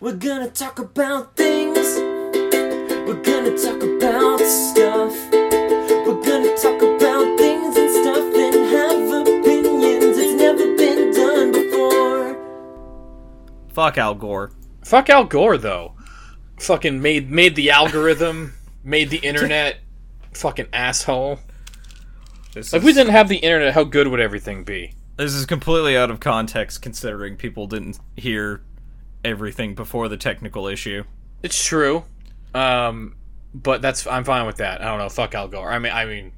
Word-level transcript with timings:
We're 0.00 0.14
gonna 0.14 0.48
talk 0.48 0.78
about 0.78 1.36
things. 1.36 1.76
We're 1.76 3.22
gonna 3.22 3.56
talk 3.56 3.82
about 3.82 4.40
stuff. 4.40 5.14
We're 5.32 6.22
gonna 6.22 6.56
talk 6.56 6.80
about 6.80 7.38
things 7.38 7.76
and 7.76 7.90
stuff 7.90 8.34
and 8.34 8.54
have 8.70 9.26
opinions. 9.26 10.16
It's 10.16 10.40
never 10.40 10.74
been 10.76 11.12
done 11.12 11.52
before. 11.52 12.36
Fuck 13.74 13.98
Al 13.98 14.14
Gore. 14.14 14.52
Fuck 14.84 15.10
Al 15.10 15.24
Gore 15.24 15.58
though. 15.58 15.94
Fucking 16.60 17.00
made 17.02 17.30
made 17.30 17.54
the 17.54 17.70
algorithm, 17.70 18.54
made 18.84 19.10
the 19.10 19.18
internet. 19.18 19.80
Fucking 20.32 20.68
asshole. 20.72 21.40
This 22.54 22.72
If 22.72 22.80
is, 22.80 22.86
we 22.86 22.92
didn't 22.94 23.12
have 23.12 23.28
the 23.28 23.36
internet, 23.38 23.74
how 23.74 23.84
good 23.84 24.08
would 24.08 24.20
everything 24.20 24.64
be? 24.64 24.94
this 25.16 25.34
is 25.34 25.44
completely 25.44 25.98
out 25.98 26.10
of 26.10 26.18
context 26.18 26.80
considering 26.80 27.36
people 27.36 27.66
didn't 27.66 28.00
hear 28.16 28.62
everything 29.24 29.74
before 29.74 30.08
the 30.08 30.16
technical 30.16 30.66
issue. 30.66 31.04
It's 31.42 31.64
true, 31.64 32.04
um, 32.54 33.16
but 33.54 33.82
that's 33.82 34.06
I'm 34.06 34.24
fine 34.24 34.46
with 34.46 34.56
that. 34.56 34.82
I 34.82 34.86
don't 34.86 34.98
know. 34.98 35.08
Fuck 35.08 35.34
Al 35.34 35.48
Gore. 35.48 35.70
I 35.70 35.78
mean, 35.78 35.92
I 35.92 36.04
mean, 36.04 36.32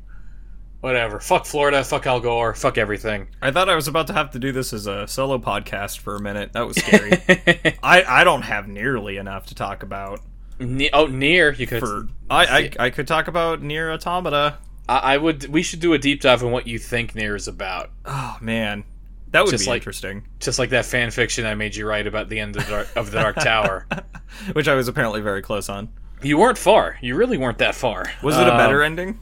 whatever. 0.81 1.19
Fuck 1.19 1.47
Florida. 1.47 1.83
Fuck 1.83 2.07
Al 2.07 2.21
Gore. 2.21 2.55
Fuck 2.55 2.79
everything. 2.79 3.29
I 3.41 3.51
thought 3.51 3.69
I 3.69 3.75
was 3.75 3.89
about 3.89 4.07
to 4.09 4.13
have 4.13 4.31
to 4.33 4.39
do 4.39 4.53
this 4.53 4.73
as 4.73 4.87
a 4.87 5.07
solo 5.09 5.39
podcast 5.39 5.99
for 5.99 6.17
a 6.17 6.21
minute. 6.21 6.53
That 6.53 6.67
was 6.67 6.77
scary. 6.77 7.13
I, 7.83 8.05
I 8.07 8.25
don't 8.25 8.43
have 8.43 8.69
nearly 8.69 9.17
enough 9.17 9.47
to 9.47 9.55
talk 9.55 9.83
about. 9.83 10.21
Ne- 10.59 10.91
oh, 10.93 11.07
near 11.07 11.53
you 11.53 11.67
could. 11.67 11.81
For 11.81 12.09
I, 12.31 12.71
I 12.79 12.87
I 12.87 12.91
could 12.91 13.09
talk 13.09 13.29
about 13.29 13.63
Nier 13.63 13.91
Automata. 13.91 14.59
I, 14.89 15.15
I 15.15 15.17
would. 15.17 15.47
We 15.47 15.63
should 15.63 15.81
do 15.81 15.93
a 15.93 15.99
deep 15.99 16.21
dive 16.21 16.45
on 16.45 16.53
what 16.53 16.67
you 16.67 16.79
think 16.79 17.15
Nier 17.15 17.35
is 17.35 17.49
about. 17.49 17.91
Oh 18.05 18.37
man, 18.41 18.85
that 19.33 19.45
would 19.45 19.51
Just 19.51 19.65
be 19.65 19.71
like- 19.71 19.83
interesting. 19.83 20.25
Just 20.41 20.59
like 20.59 20.71
that 20.71 20.85
fan 20.87 21.11
fiction 21.11 21.45
I 21.47 21.55
made 21.55 21.75
you 21.77 21.87
write 21.87 22.07
about 22.07 22.29
the 22.29 22.39
end 22.41 22.57
of 22.57 22.65
the 22.65 22.71
Dark, 22.71 22.89
of 22.97 23.11
the 23.11 23.19
Dark 23.21 23.37
Tower. 23.37 23.87
Which 24.53 24.69
I 24.69 24.75
was 24.75 24.89
apparently 24.89 25.21
very 25.21 25.43
close 25.43 25.69
on. 25.69 25.89
You 26.23 26.39
weren't 26.39 26.59
far. 26.59 26.97
You 27.03 27.17
really 27.17 27.37
weren't 27.37 27.59
that 27.59 27.75
far. 27.75 28.05
Was 28.23 28.37
it 28.39 28.47
a 28.47 28.53
Um, 28.53 28.57
better 28.59 28.83
ending? 28.83 29.19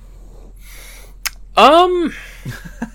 Um, 1.56 2.12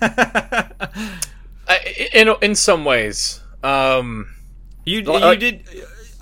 I, 1.68 2.08
in 2.14 2.28
in 2.42 2.54
some 2.54 2.84
ways. 2.84 3.40
Um, 3.62 4.28
You 4.84 5.00
you 5.00 5.12
uh, 5.12 5.34
did. 5.34 5.68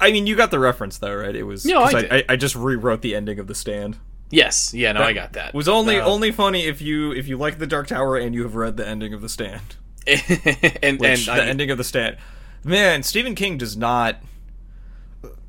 I 0.01 0.11
mean, 0.13 0.27
you 0.27 0.35
got 0.37 0.51
the 0.51 0.59
reference 0.59 0.99
though, 0.99 1.15
right? 1.15 1.35
It 1.35 1.45
was. 1.45 1.65
No, 1.65 1.83
I. 1.83 1.91
I, 2.11 2.25
I 2.31 2.37
just 2.37 2.55
rewrote 2.55 3.03
the 3.03 3.15
ending 3.15 3.39
of 3.39 3.47
the 3.47 3.55
stand. 3.55 3.99
yes. 4.31 4.73
Yeah. 4.75 4.93
No, 4.93 5.03
I 5.03 5.13
got 5.13 5.35
that. 5.35 5.49
It 5.49 5.55
was 5.55 5.69
only 5.69 6.01
Uh, 6.01 6.07
only 6.07 6.33
funny 6.33 6.65
if 6.67 6.81
you 6.83 7.13
if 7.13 7.29
you 7.29 7.37
like 7.37 7.59
the 7.59 7.67
Dark 7.67 7.87
Tower 7.89 8.17
and 8.17 8.35
you 8.35 8.43
have 8.43 8.55
read 8.57 8.77
the 8.77 8.87
ending 8.87 9.13
of 9.15 9.21
the 9.21 9.29
stand. 9.29 9.77
and 10.83 10.99
Which 11.01 11.29
and 11.29 11.39
the 11.39 11.43
I, 11.43 11.47
ending 11.47 11.71
of 11.71 11.79
the 11.79 11.85
stand, 11.85 12.17
man, 12.65 13.03
Stephen 13.03 13.35
King 13.35 13.59
does 13.59 13.77
not 13.77 14.17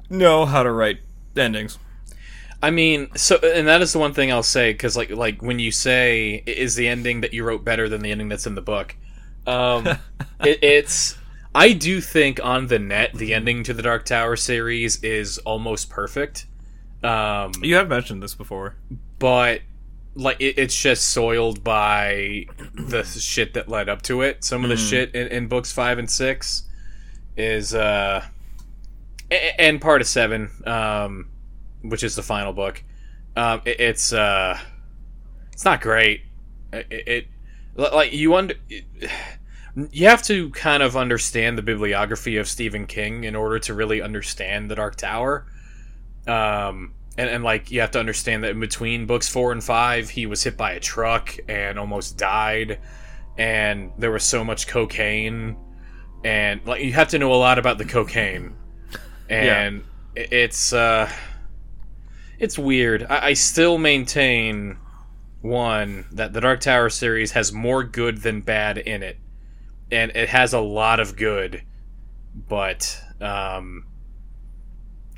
know 0.09 0.45
how 0.45 0.63
to 0.63 0.71
write 0.71 0.99
endings. 1.35 1.77
I 2.63 2.71
mean, 2.71 3.09
so 3.15 3.37
and 3.37 3.67
that 3.67 3.81
is 3.81 3.93
the 3.93 3.99
one 3.99 4.13
thing 4.13 4.31
I'll 4.31 4.41
say 4.43 4.71
because 4.71 4.95
like 4.97 5.09
like 5.09 5.41
when 5.41 5.59
you 5.59 5.71
say 5.71 6.43
is 6.47 6.75
the 6.75 6.87
ending 6.87 7.21
that 7.21 7.33
you 7.33 7.43
wrote 7.43 7.63
better 7.63 7.87
than 7.89 8.01
the 8.01 8.11
ending 8.11 8.29
that's 8.29 8.47
in 8.47 8.55
the 8.55 8.61
book, 8.61 8.95
um, 9.45 9.85
it, 10.39 10.63
it's 10.63 11.17
I 11.53 11.73
do 11.73 12.01
think 12.01 12.43
on 12.43 12.67
the 12.67 12.79
net 12.79 13.13
the 13.13 13.33
ending 13.33 13.63
to 13.63 13.73
the 13.73 13.81
Dark 13.83 14.05
Tower 14.05 14.35
series 14.35 15.03
is 15.03 15.37
almost 15.39 15.89
perfect, 15.89 16.47
um, 17.03 17.51
You 17.61 17.75
have 17.75 17.87
mentioned 17.87 18.23
this 18.23 18.33
before. 18.35 18.75
but 19.19 19.61
like 20.15 20.37
it, 20.39 20.57
it's 20.57 20.75
just 20.75 21.07
soiled 21.09 21.63
by 21.63 22.45
the 22.73 23.03
shit 23.03 23.53
that 23.53 23.69
led 23.69 23.89
up 23.89 24.01
to 24.03 24.21
it. 24.21 24.43
Some 24.43 24.63
of 24.63 24.69
the 24.69 24.77
shit 24.77 25.13
in, 25.13 25.27
in 25.27 25.47
books 25.47 25.71
five 25.71 25.99
and 25.99 26.09
six 26.09 26.63
is 27.37 27.73
uh, 27.73 28.25
and 29.29 29.81
part 29.81 30.01
of 30.01 30.07
seven, 30.07 30.49
um, 30.65 31.29
which 31.81 32.03
is 32.03 32.15
the 32.15 32.23
final 32.23 32.53
book. 32.53 32.83
Um, 33.35 33.61
it, 33.65 33.79
it's 33.79 34.13
uh, 34.13 34.57
it's 35.51 35.65
not 35.65 35.81
great. 35.81 36.21
It, 36.71 36.87
it 36.89 37.27
like 37.75 38.13
you 38.13 38.35
under. 38.35 38.55
you 39.91 40.07
have 40.07 40.23
to 40.23 40.49
kind 40.51 40.81
of 40.81 40.95
understand 40.95 41.57
the 41.57 41.61
bibliography 41.61 42.37
of 42.37 42.47
Stephen 42.47 42.87
King 42.87 43.25
in 43.25 43.35
order 43.35 43.59
to 43.59 43.73
really 43.73 44.01
understand 44.01 44.71
the 44.71 44.75
Dark 44.75 44.95
Tower. 44.95 45.45
Um, 46.27 46.94
and, 47.17 47.29
and 47.29 47.43
like 47.43 47.71
you 47.71 47.81
have 47.81 47.91
to 47.91 47.99
understand 47.99 48.43
that 48.43 48.51
in 48.51 48.59
between 48.59 49.05
books 49.05 49.27
four 49.27 49.51
and 49.51 49.63
five, 49.63 50.09
he 50.09 50.25
was 50.25 50.43
hit 50.43 50.57
by 50.57 50.71
a 50.73 50.79
truck 50.79 51.35
and 51.47 51.77
almost 51.79 52.17
died, 52.17 52.79
and 53.37 53.91
there 53.97 54.11
was 54.11 54.23
so 54.23 54.43
much 54.43 54.67
cocaine, 54.67 55.57
and 56.23 56.65
like 56.65 56.81
you 56.83 56.93
have 56.93 57.09
to 57.09 57.19
know 57.19 57.33
a 57.33 57.35
lot 57.35 57.57
about 57.59 57.77
the 57.77 57.85
cocaine, 57.85 58.55
and 59.29 59.83
i- 60.17 60.27
it's 60.31 60.73
uh, 60.73 61.09
it's 62.39 62.57
weird. 62.57 63.05
I, 63.09 63.27
I 63.27 63.33
still 63.33 63.77
maintain 63.77 64.77
one 65.41 66.05
that 66.11 66.33
the 66.33 66.41
Dark 66.41 66.59
Tower 66.61 66.89
series 66.89 67.31
has 67.33 67.53
more 67.53 67.83
good 67.83 68.17
than 68.23 68.41
bad 68.41 68.77
in 68.77 69.03
it, 69.03 69.17
and 69.91 70.11
it 70.15 70.29
has 70.29 70.53
a 70.53 70.59
lot 70.59 70.99
of 70.99 71.15
good, 71.15 71.61
but 72.49 72.99
um, 73.21 73.85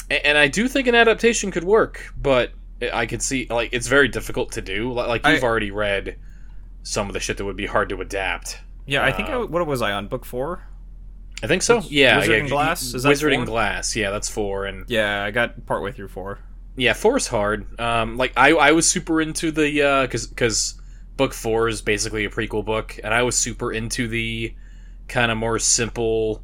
and 0.10 0.38
I 0.38 0.48
do 0.48 0.68
think 0.68 0.88
an 0.88 0.96
adaptation 0.96 1.52
could 1.52 1.64
work, 1.64 2.14
but 2.18 2.52
I 2.94 3.06
could 3.06 3.22
see 3.22 3.48
like 3.50 3.70
it's 3.74 3.88
very 3.88 4.08
difficult 4.08 4.52
to 4.54 4.62
do. 4.62 4.92
Like 4.94 5.26
you've 5.26 5.44
I- 5.44 5.48
already 5.48 5.72
read 5.72 6.18
some 6.84 7.08
of 7.08 7.14
the 7.14 7.20
shit 7.20 7.38
that 7.38 7.46
would 7.46 7.58
be 7.58 7.66
hard 7.66 7.90
to 7.90 8.00
adapt. 8.02 8.60
Yeah, 8.86 9.04
I 9.04 9.12
think 9.12 9.28
I, 9.30 9.34
Um, 9.34 9.52
what 9.52 9.66
was 9.68 9.82
I 9.82 9.92
on 9.92 10.08
book 10.08 10.24
four? 10.26 10.64
I 11.44 11.48
think 11.48 11.62
so. 11.62 11.82
Yeah, 11.90 12.20
Wizard 12.20 12.44
yeah. 12.44 12.50
Glass? 12.50 12.94
Is 12.94 13.04
that 13.04 13.10
Wizard 13.10 13.34
four? 13.36 13.46
Glass. 13.46 13.96
Yeah, 13.96 14.10
that's 14.12 14.30
four. 14.30 14.66
And 14.66 14.86
Yeah, 14.90 15.24
I 15.24 15.32
got 15.32 15.66
partway 15.66 15.92
through 15.92 16.08
four. 16.08 16.40
yeah, 16.78 16.94
four 16.94 17.18
is 17.18 17.28
hard. 17.28 17.80
Um, 17.80 18.16
like 18.18 18.32
I, 18.38 18.52
I 18.54 18.72
was 18.72 18.90
super 18.90 19.22
into 19.22 19.52
the 19.52 19.82
uh, 19.84 20.02
because 20.04 20.26
because 20.28 20.80
book 21.18 21.34
four 21.34 21.68
is 21.68 21.82
basically 21.82 22.24
a 22.26 22.30
prequel 22.30 22.64
book, 22.64 22.98
and 23.04 23.14
I 23.14 23.24
was 23.24 23.38
super 23.38 23.74
into 23.74 24.08
the 24.08 24.56
kind 25.10 25.30
of 25.32 25.38
more 25.38 25.60
simple, 25.60 26.42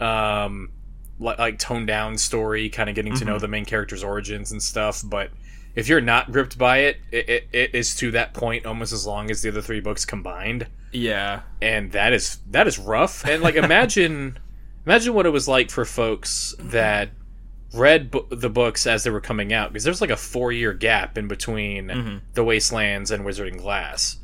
um, 0.00 0.70
like, 1.20 1.38
like 1.38 1.58
toned 1.60 1.86
down 1.86 2.18
story, 2.18 2.68
kind 2.68 2.88
of 2.88 2.96
getting 2.96 3.14
to 3.14 3.24
know 3.24 3.38
the 3.38 3.46
main 3.48 3.64
character's 3.64 4.02
origins 4.02 4.50
and 4.50 4.60
stuff. 4.62 5.02
But 5.04 5.30
if 5.76 5.86
you're 5.86 6.00
not 6.00 6.32
gripped 6.32 6.58
by 6.58 6.78
it, 6.78 6.96
it, 7.12 7.28
it, 7.28 7.48
it 7.52 7.74
is 7.74 7.94
to 7.96 8.10
that 8.12 8.34
point 8.34 8.66
almost 8.66 8.92
as 8.92 9.06
long 9.06 9.30
as 9.30 9.42
the 9.42 9.50
other 9.50 9.62
three 9.62 9.80
books 9.80 10.04
combined. 10.04 10.66
Yeah, 10.92 11.42
and 11.62 11.92
that 11.92 12.12
is 12.12 12.38
that 12.50 12.66
is 12.66 12.78
rough. 12.78 13.24
And 13.24 13.42
like 13.42 13.54
imagine 13.54 14.38
imagine 14.86 15.14
what 15.14 15.26
it 15.26 15.30
was 15.30 15.46
like 15.46 15.70
for 15.70 15.84
folks 15.84 16.54
that 16.58 17.10
read 17.72 18.10
bu- 18.10 18.26
the 18.34 18.50
books 18.50 18.84
as 18.88 19.04
they 19.04 19.10
were 19.10 19.20
coming 19.20 19.52
out 19.52 19.72
because 19.72 19.84
there's 19.84 20.00
like 20.00 20.10
a 20.10 20.16
four 20.16 20.50
year 20.50 20.72
gap 20.72 21.16
in 21.16 21.28
between 21.28 21.86
Mm-hmm. 21.86 22.16
the 22.34 22.42
wastelands 22.42 23.12
and 23.12 23.24
wizard 23.24 23.46
and 23.46 23.60
glass. 23.60 24.16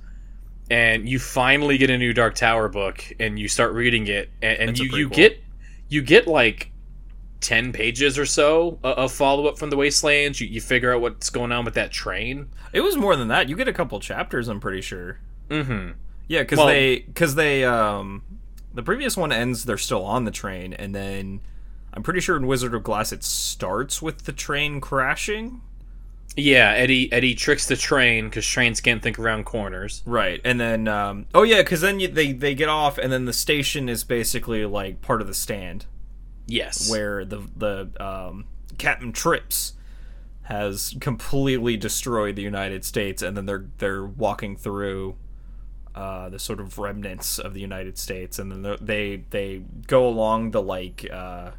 And 0.68 1.08
you 1.08 1.20
finally 1.20 1.78
get 1.78 1.90
a 1.90 1.96
new 1.98 2.12
dark 2.12 2.34
tower 2.34 2.68
book 2.68 3.04
and 3.20 3.38
you 3.38 3.46
start 3.46 3.72
reading 3.72 4.08
it 4.08 4.30
and, 4.42 4.58
and 4.58 4.78
you, 4.78 4.96
you 4.96 5.08
get 5.08 5.40
you 5.88 6.02
get 6.02 6.26
like 6.26 6.72
10 7.40 7.72
pages 7.72 8.18
or 8.18 8.26
so 8.26 8.78
of 8.82 9.12
follow-up 9.12 9.58
from 9.58 9.70
the 9.70 9.76
wastelands 9.76 10.40
you, 10.40 10.46
you 10.48 10.60
figure 10.60 10.92
out 10.94 11.00
what's 11.00 11.30
going 11.30 11.52
on 11.52 11.64
with 11.64 11.74
that 11.74 11.90
train 11.92 12.48
it 12.72 12.80
was 12.80 12.96
more 12.96 13.16
than 13.16 13.28
that. 13.28 13.48
You 13.48 13.56
get 13.56 13.68
a 13.68 13.72
couple 13.72 13.98
chapters. 14.00 14.48
I'm 14.48 14.60
pretty 14.60 14.80
sure. 14.82 15.18
mm-hmm 15.48 15.92
Yeah, 16.28 16.42
because 16.42 16.58
Well- 16.58 16.66
they 16.66 16.98
because 17.00 17.34
they 17.36 17.64
um 17.64 18.22
the 18.74 18.82
previous 18.82 19.16
one 19.16 19.32
ends. 19.32 19.64
They're 19.64 19.78
still 19.78 20.04
on 20.04 20.24
the 20.26 20.30
train, 20.30 20.74
and 20.74 20.94
then 20.94 21.40
I'm 21.94 22.02
pretty 22.02 22.20
sure 22.20 22.36
in 22.36 22.46
Wizard 22.46 22.74
of 22.74 22.82
Glass 22.82 23.10
it 23.12 23.24
starts 23.24 24.02
with 24.02 24.24
the 24.24 24.32
train 24.32 24.80
crashing. 24.80 25.62
yeah 26.36 26.72
eddie 26.76 27.10
eddie 27.12 27.34
tricks 27.34 27.66
the 27.66 27.76
train 27.76 28.26
because 28.26 28.44
trains 28.46 28.80
can't 28.82 29.02
think 29.02 29.18
around 29.18 29.44
corners 29.44 30.02
Right, 30.04 30.40
and 30.44 30.60
then 30.60 30.88
um, 30.88 31.26
oh 31.34 31.44
yeah, 31.44 31.62
because 31.62 31.80
then 31.80 32.00
you, 32.00 32.08
they 32.08 32.32
they 32.32 32.54
get 32.54 32.68
off, 32.68 32.98
and 32.98 33.10
then 33.12 33.24
the 33.24 33.32
station 33.32 33.88
is 33.88 34.04
basically 34.04 34.66
like 34.66 35.00
part 35.00 35.22
of 35.22 35.26
the 35.28 35.34
stand 35.34 35.86
yes. 36.46 36.90
where 36.90 37.24
the 37.24 37.42
the 37.56 37.90
um, 38.04 38.44
Captain 38.78 39.12
Trips 39.12 39.74
has 40.42 40.94
completely 41.00 41.76
destroyed 41.76 42.36
the 42.36 42.42
United 42.42 42.84
States, 42.84 43.22
and 43.22 43.36
then 43.36 43.46
they're 43.46 43.66
they're 43.78 44.04
walking 44.04 44.56
through 44.56 45.16
uh, 45.94 46.28
the 46.28 46.38
sort 46.38 46.60
of 46.60 46.78
remnants 46.78 47.38
of 47.38 47.54
the 47.54 47.60
United 47.60 47.98
States, 47.98 48.38
and 48.38 48.52
then 48.52 48.76
they 48.80 49.24
they 49.30 49.62
go 49.86 50.06
along 50.06 50.52
the 50.52 50.62
like 50.62 51.08
uh, 51.12 51.52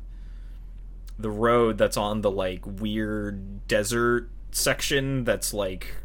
the 1.19 1.29
road 1.29 1.77
that's 1.77 1.97
on 1.97 2.21
the 2.21 2.31
like 2.31 2.61
weird 2.65 3.67
desert 3.67 4.29
section 4.51 5.23
that's 5.23 5.53
like 5.53 5.95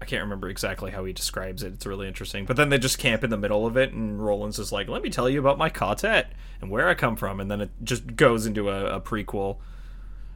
I 0.00 0.04
can't 0.04 0.22
remember 0.22 0.48
exactly 0.48 0.92
how 0.92 1.04
he 1.04 1.12
describes 1.12 1.62
it. 1.62 1.72
It's 1.72 1.86
really 1.86 2.06
interesting. 2.06 2.44
But 2.44 2.56
then 2.56 2.68
they 2.68 2.78
just 2.78 2.98
camp 2.98 3.24
in 3.24 3.30
the 3.30 3.36
middle 3.36 3.66
of 3.66 3.76
it, 3.76 3.92
and 3.92 4.24
Roland's 4.24 4.58
is 4.58 4.70
like, 4.70 4.88
"Let 4.88 5.02
me 5.02 5.10
tell 5.10 5.28
you 5.28 5.40
about 5.40 5.58
my 5.58 5.68
ka-tet 5.68 6.32
and 6.60 6.70
where 6.70 6.88
I 6.88 6.94
come 6.94 7.16
from," 7.16 7.40
and 7.40 7.50
then 7.50 7.60
it 7.60 7.70
just 7.82 8.14
goes 8.16 8.46
into 8.46 8.70
a, 8.70 8.96
a 8.96 9.00
prequel. 9.00 9.58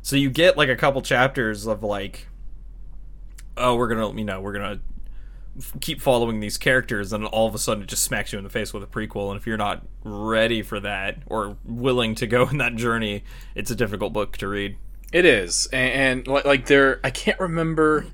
So 0.03 0.17
you 0.17 0.31
get 0.31 0.57
like 0.57 0.69
a 0.69 0.77
couple 0.77 1.01
chapters 1.01 1.67
of 1.67 1.85
like, 1.85 2.27
"Oh, 3.57 3.77
we're 3.77 3.89
gonna, 3.89 4.13
you 4.19 4.25
know, 4.25 4.41
we're 4.41 4.53
gonna 4.53 4.81
f- 5.57 5.75
keep 5.81 6.01
following 6.01 6.41
these 6.41 6.59
characters, 6.59 7.13
and 7.13 7.25
all 7.27 7.47
of 7.47 7.55
a 7.55 7.59
sudden 7.59 7.85
it 7.85 7.89
just 7.89 8.03
smacks 8.03 8.33
you 8.33 8.39
in 8.39 8.45
the 8.45 8.51
face 8.51 8.73
with 8.75 8.83
a 8.83 8.87
prequel. 8.87 9.31
And 9.31 9.39
if 9.39 9.47
you're 9.47 9.57
not 9.57 9.87
ready 10.03 10.63
for 10.63 10.81
that 10.81 11.19
or 11.27 11.57
willing 11.65 12.17
to 12.17 12.27
go 12.27 12.49
in 12.51 12.59
that 12.59 12.75
journey, 12.75 13.23
it's 13.55 13.71
a 13.71 13.77
difficult 13.77 14.13
book 14.13 14.37
to 14.39 14.49
read. 14.49 14.77
It 15.13 15.25
is, 15.25 15.69
and, 15.73 15.93
and 15.93 16.27
like, 16.27 16.45
like 16.47 16.67
there, 16.67 16.99
I 17.05 17.11
can't 17.11 17.39
remember. 17.39 18.07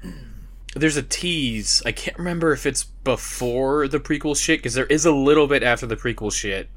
There's 0.79 0.97
a 0.97 1.03
tease. 1.03 1.83
I 1.85 1.93
can't 1.93 2.19
remember 2.19 2.53
if 2.53 2.67
it's 2.67 2.85
before 2.85 3.89
the 3.89 4.01
prequel 4.01 4.37
shit 4.37 4.61
because 4.61 4.75
there 4.75 4.87
is 4.87 5.05
a 5.05 5.13
little 5.13 5.47
bit 5.47 5.63
after 5.63 5.87
the 5.87 5.97
prequel 5.97 6.33
shit. 6.33 6.69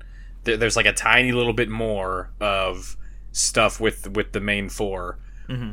There, 0.43 0.57
there's 0.57 0.75
like 0.75 0.85
a 0.85 0.93
tiny 0.93 1.31
little 1.31 1.53
bit 1.53 1.69
more 1.69 2.31
of 2.39 2.97
stuff 3.31 3.79
with 3.79 4.09
with 4.11 4.33
the 4.33 4.41
main 4.41 4.69
4 4.69 5.17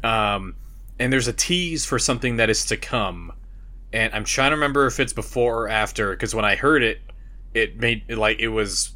Um, 0.04 0.56
and 0.98 1.12
there's 1.12 1.28
a 1.28 1.32
tease 1.32 1.84
for 1.84 1.98
something 1.98 2.36
that 2.36 2.50
is 2.50 2.64
to 2.66 2.76
come, 2.76 3.32
and 3.92 4.12
I'm 4.12 4.24
trying 4.24 4.50
to 4.50 4.56
remember 4.56 4.86
if 4.86 4.98
it's 5.00 5.12
before 5.12 5.64
or 5.64 5.68
after 5.68 6.10
because 6.10 6.34
when 6.34 6.44
I 6.44 6.56
heard 6.56 6.82
it, 6.82 7.00
it 7.54 7.78
made 7.78 8.10
like 8.12 8.38
it 8.40 8.48
was 8.48 8.92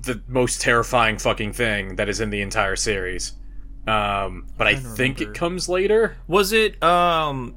the 0.00 0.22
most 0.28 0.60
terrifying 0.60 1.18
fucking 1.18 1.52
thing 1.52 1.96
that 1.96 2.08
is 2.08 2.20
in 2.20 2.30
the 2.30 2.40
entire 2.40 2.76
series. 2.76 3.32
Um, 3.86 4.46
but 4.56 4.66
I 4.66 4.74
to 4.74 4.80
think 4.80 5.20
it 5.20 5.34
comes 5.34 5.68
later. 5.68 6.16
Was 6.26 6.52
it 6.52 6.80
um 6.82 7.54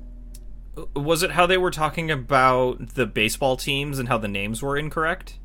was 0.95 1.23
it 1.23 1.31
how 1.31 1.45
they 1.45 1.57
were 1.57 1.71
talking 1.71 2.09
about 2.09 2.95
the 2.95 3.06
baseball 3.06 3.57
teams 3.57 4.00
and 4.00 4.07
how 4.07 4.18
the 4.18 4.27
names 4.27 4.62
were 4.62 4.77
incorrect? 4.77 5.38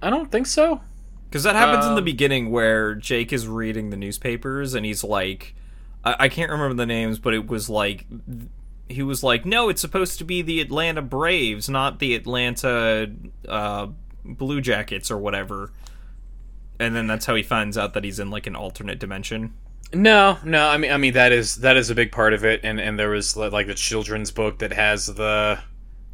I 0.00 0.10
don't 0.10 0.30
think 0.30 0.46
so. 0.46 0.80
Because 1.28 1.42
that 1.42 1.56
happens 1.56 1.84
in 1.84 1.94
the 1.94 1.98
Um, 1.98 2.04
beginning 2.04 2.50
where 2.50 2.94
Jake 2.94 3.32
is 3.32 3.46
reading 3.46 3.90
the 3.90 3.96
newspapers 3.96 4.74
and 4.74 4.86
he's 4.86 5.04
like, 5.04 5.54
I, 6.04 6.16
I 6.20 6.28
can't 6.28 6.50
remember 6.50 6.74
the 6.74 6.86
names, 6.86 7.18
but 7.18 7.34
it 7.34 7.46
was 7.46 7.68
like, 7.68 8.06
he 8.88 9.02
was 9.02 9.22
like, 9.22 9.44
no, 9.44 9.68
it's 9.68 9.80
supposed 9.80 10.18
to 10.18 10.24
be 10.24 10.40
the 10.40 10.60
Atlanta 10.60 11.02
Braves, 11.02 11.68
not 11.68 11.98
the 11.98 12.14
Atlanta 12.14 13.10
uh, 13.46 13.88
Blue 14.24 14.60
Jackets 14.60 15.10
or 15.10 15.18
whatever. 15.18 15.72
And 16.80 16.94
then 16.94 17.06
that's 17.06 17.26
how 17.26 17.34
he 17.34 17.42
finds 17.42 17.76
out 17.76 17.92
that 17.94 18.04
he's 18.04 18.18
in 18.18 18.30
like 18.30 18.46
an 18.46 18.56
alternate 18.56 18.98
dimension. 18.98 19.52
No, 19.92 20.38
no. 20.44 20.68
I 20.68 20.76
mean, 20.76 20.92
I 20.92 20.96
mean 20.96 21.14
that 21.14 21.32
is 21.32 21.56
that 21.56 21.76
is 21.76 21.90
a 21.90 21.94
big 21.94 22.12
part 22.12 22.32
of 22.32 22.44
it. 22.44 22.60
And 22.62 22.80
and 22.80 22.98
there 22.98 23.10
was 23.10 23.36
like 23.36 23.66
the 23.66 23.74
children's 23.74 24.30
book 24.30 24.58
that 24.58 24.72
has 24.72 25.06
the 25.06 25.60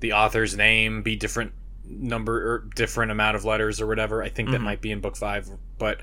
the 0.00 0.12
author's 0.12 0.56
name 0.56 1.02
be 1.02 1.16
different 1.16 1.52
number 1.86 2.36
or 2.36 2.58
different 2.74 3.10
amount 3.10 3.36
of 3.36 3.44
letters 3.44 3.80
or 3.80 3.86
whatever. 3.86 4.22
I 4.22 4.28
think 4.28 4.50
that 4.50 4.60
might 4.60 4.80
be 4.80 4.90
in 4.90 5.00
book 5.00 5.16
five. 5.16 5.48
But 5.78 6.00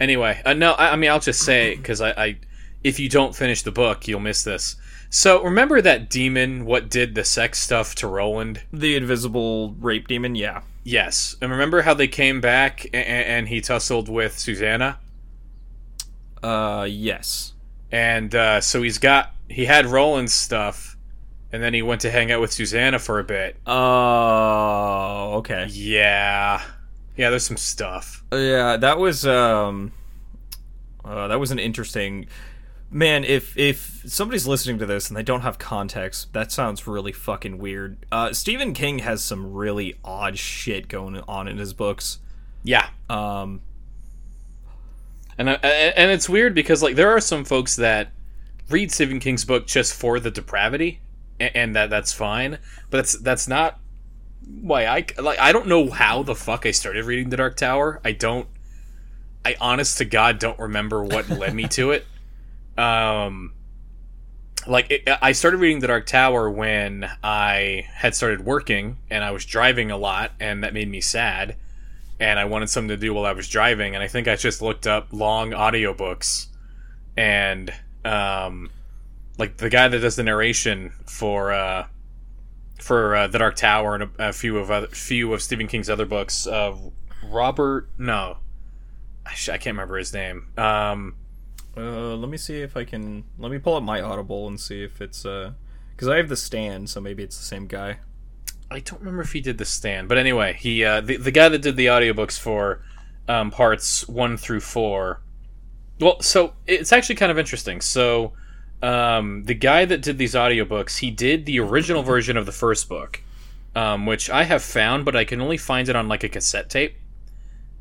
anyway, 0.00 0.40
uh, 0.44 0.54
no. 0.54 0.72
I, 0.72 0.92
I 0.92 0.96
mean, 0.96 1.10
I'll 1.10 1.20
just 1.20 1.40
say 1.40 1.76
because 1.76 2.00
I, 2.00 2.10
I 2.10 2.38
if 2.82 2.98
you 2.98 3.08
don't 3.08 3.34
finish 3.34 3.62
the 3.62 3.72
book, 3.72 4.08
you'll 4.08 4.20
miss 4.20 4.42
this. 4.42 4.76
So 5.10 5.42
remember 5.42 5.80
that 5.82 6.08
demon? 6.08 6.64
What 6.64 6.88
did 6.88 7.14
the 7.14 7.24
sex 7.24 7.60
stuff 7.60 7.94
to 7.96 8.06
Roland? 8.06 8.62
The 8.72 8.96
invisible 8.96 9.74
rape 9.74 10.08
demon, 10.08 10.34
yeah. 10.34 10.62
Yes, 10.84 11.36
and 11.40 11.50
remember 11.50 11.82
how 11.82 11.94
they 11.94 12.08
came 12.08 12.40
back 12.40 12.86
and, 12.92 13.06
and 13.06 13.48
he 13.48 13.60
tussled 13.60 14.08
with 14.08 14.38
Susanna, 14.38 14.98
Uh, 16.42 16.86
yes. 16.88 17.52
and 17.90 18.34
uh, 18.34 18.60
so 18.60 18.82
he's 18.82 18.98
got 18.98 19.32
he 19.48 19.64
had 19.66 19.86
Roland's 19.86 20.32
stuff, 20.32 20.96
and 21.52 21.62
then 21.62 21.74
he 21.74 21.82
went 21.82 22.00
to 22.02 22.10
hang 22.10 22.32
out 22.32 22.40
with 22.40 22.52
Susanna 22.52 22.98
for 22.98 23.18
a 23.18 23.24
bit. 23.24 23.56
Oh, 23.66 25.34
okay. 25.38 25.66
Yeah, 25.70 26.62
yeah. 27.16 27.30
There's 27.30 27.44
some 27.44 27.56
stuff. 27.56 28.24
Yeah, 28.32 28.76
that 28.78 28.98
was 28.98 29.26
um 29.26 29.92
uh, 31.04 31.28
that 31.28 31.38
was 31.40 31.50
an 31.50 31.58
interesting 31.58 32.26
man, 32.90 33.24
if 33.24 33.56
if 33.58 34.02
somebody's 34.06 34.46
listening 34.46 34.78
to 34.78 34.86
this 34.86 35.08
and 35.08 35.16
they 35.16 35.22
don't 35.22 35.40
have 35.42 35.58
context, 35.58 36.32
that 36.32 36.50
sounds 36.52 36.86
really 36.86 37.12
fucking 37.12 37.58
weird. 37.58 37.98
Uh 38.10 38.32
Stephen 38.32 38.72
King 38.72 39.00
has 39.00 39.22
some 39.22 39.52
really 39.52 39.96
odd 40.04 40.38
shit 40.38 40.88
going 40.88 41.20
on 41.28 41.46
in 41.48 41.58
his 41.58 41.72
books. 41.74 42.18
Yeah, 42.64 42.88
Um 43.10 43.60
and 45.38 45.48
uh, 45.48 45.58
and 45.62 46.10
it's 46.10 46.28
weird 46.28 46.54
because 46.54 46.82
like 46.82 46.96
there 46.96 47.10
are 47.10 47.20
some 47.20 47.44
folks 47.44 47.76
that 47.76 48.12
read 48.68 48.92
Stephen 48.92 49.20
King's 49.20 49.44
book 49.44 49.66
just 49.66 49.94
for 49.94 50.20
the 50.20 50.30
depravity, 50.30 51.00
and, 51.40 51.56
and 51.56 51.76
that 51.76 51.90
that's 51.90 52.12
fine. 52.12 52.58
But 52.90 52.98
that's 52.98 53.12
that's 53.18 53.48
not 53.48 53.78
why 54.60 54.86
I 54.86 55.06
like. 55.18 55.38
I 55.38 55.52
don't 55.52 55.68
know 55.68 55.90
how 55.90 56.22
the 56.22 56.34
fuck 56.34 56.66
I 56.66 56.70
started 56.70 57.04
reading 57.04 57.30
The 57.30 57.36
Dark 57.36 57.56
Tower. 57.56 58.00
I 58.04 58.12
don't. 58.12 58.48
I 59.44 59.56
honest 59.60 59.98
to 59.98 60.04
God 60.04 60.38
don't 60.38 60.58
remember 60.58 61.02
what 61.02 61.28
led 61.28 61.54
me 61.54 61.64
to 61.68 61.92
it. 61.92 62.06
Um, 62.76 63.54
like 64.66 64.90
it, 64.90 65.08
I 65.20 65.32
started 65.32 65.58
reading 65.58 65.80
The 65.80 65.88
Dark 65.88 66.06
Tower 66.06 66.50
when 66.50 67.10
I 67.22 67.86
had 67.92 68.14
started 68.14 68.44
working 68.44 68.98
and 69.10 69.24
I 69.24 69.30
was 69.30 69.44
driving 69.44 69.90
a 69.90 69.96
lot, 69.96 70.32
and 70.38 70.62
that 70.62 70.74
made 70.74 70.88
me 70.88 71.00
sad. 71.00 71.56
And 72.22 72.38
I 72.38 72.44
wanted 72.44 72.70
something 72.70 72.88
to 72.88 72.96
do 72.96 73.12
while 73.12 73.26
I 73.26 73.32
was 73.32 73.48
driving, 73.48 73.96
and 73.96 74.04
I 74.04 74.06
think 74.06 74.28
I 74.28 74.36
just 74.36 74.62
looked 74.62 74.86
up 74.86 75.08
long 75.10 75.50
audiobooks, 75.50 76.46
and 77.16 77.74
um, 78.04 78.70
like 79.38 79.56
the 79.56 79.68
guy 79.68 79.88
that 79.88 79.98
does 79.98 80.14
the 80.14 80.22
narration 80.22 80.92
for 81.04 81.50
uh, 81.52 81.86
for 82.78 83.16
uh, 83.16 83.26
The 83.26 83.38
Dark 83.38 83.56
Tower 83.56 83.96
and 83.96 84.04
a, 84.04 84.28
a 84.28 84.32
few 84.32 84.56
of 84.58 84.70
other 84.70 84.86
few 84.86 85.32
of 85.32 85.42
Stephen 85.42 85.66
King's 85.66 85.90
other 85.90 86.06
books, 86.06 86.46
uh, 86.46 86.76
Robert 87.24 87.88
no, 87.98 88.36
I, 89.26 89.32
can't 89.32 89.66
remember 89.66 89.98
his 89.98 90.12
name. 90.12 90.46
Um, 90.56 91.16
uh 91.76 92.14
let 92.14 92.28
me 92.28 92.36
see 92.36 92.60
if 92.60 92.76
I 92.76 92.84
can 92.84 93.24
let 93.36 93.50
me 93.50 93.58
pull 93.58 93.74
up 93.74 93.82
my 93.82 94.00
Audible 94.00 94.46
and 94.46 94.60
see 94.60 94.84
if 94.84 95.00
it's 95.00 95.24
uh 95.24 95.52
cuz 95.96 96.06
I 96.06 96.18
have 96.18 96.28
the 96.28 96.36
stand, 96.36 96.88
so 96.88 97.00
maybe 97.00 97.24
it's 97.24 97.36
the 97.36 97.44
same 97.44 97.66
guy. 97.66 97.98
I 98.74 98.80
don't 98.80 99.00
remember 99.00 99.22
if 99.22 99.32
he 99.32 99.40
did 99.40 99.58
the 99.58 99.64
stand, 99.64 100.08
but 100.08 100.18
anyway, 100.18 100.54
he 100.58 100.84
uh, 100.84 101.00
the 101.00 101.16
the 101.16 101.30
guy 101.30 101.48
that 101.48 101.60
did 101.62 101.76
the 101.76 101.86
audiobooks 101.86 102.38
for 102.38 102.82
um, 103.28 103.50
parts 103.50 104.06
one 104.08 104.36
through 104.36 104.60
four. 104.60 105.20
Well, 106.00 106.20
so 106.20 106.54
it's 106.66 106.92
actually 106.92 107.14
kind 107.16 107.30
of 107.30 107.38
interesting. 107.38 107.80
So 107.80 108.32
um, 108.82 109.44
the 109.44 109.54
guy 109.54 109.84
that 109.84 110.02
did 110.02 110.18
these 110.18 110.34
audiobooks, 110.34 110.98
he 110.98 111.10
did 111.10 111.46
the 111.46 111.60
original 111.60 112.02
version 112.02 112.36
of 112.36 112.46
the 112.46 112.52
first 112.52 112.88
book, 112.88 113.22
um, 113.76 114.06
which 114.06 114.28
I 114.28 114.44
have 114.44 114.62
found, 114.62 115.04
but 115.04 115.14
I 115.14 115.24
can 115.24 115.40
only 115.40 115.56
find 115.58 115.88
it 115.88 115.94
on 115.94 116.08
like 116.08 116.24
a 116.24 116.28
cassette 116.28 116.68
tape. 116.70 116.96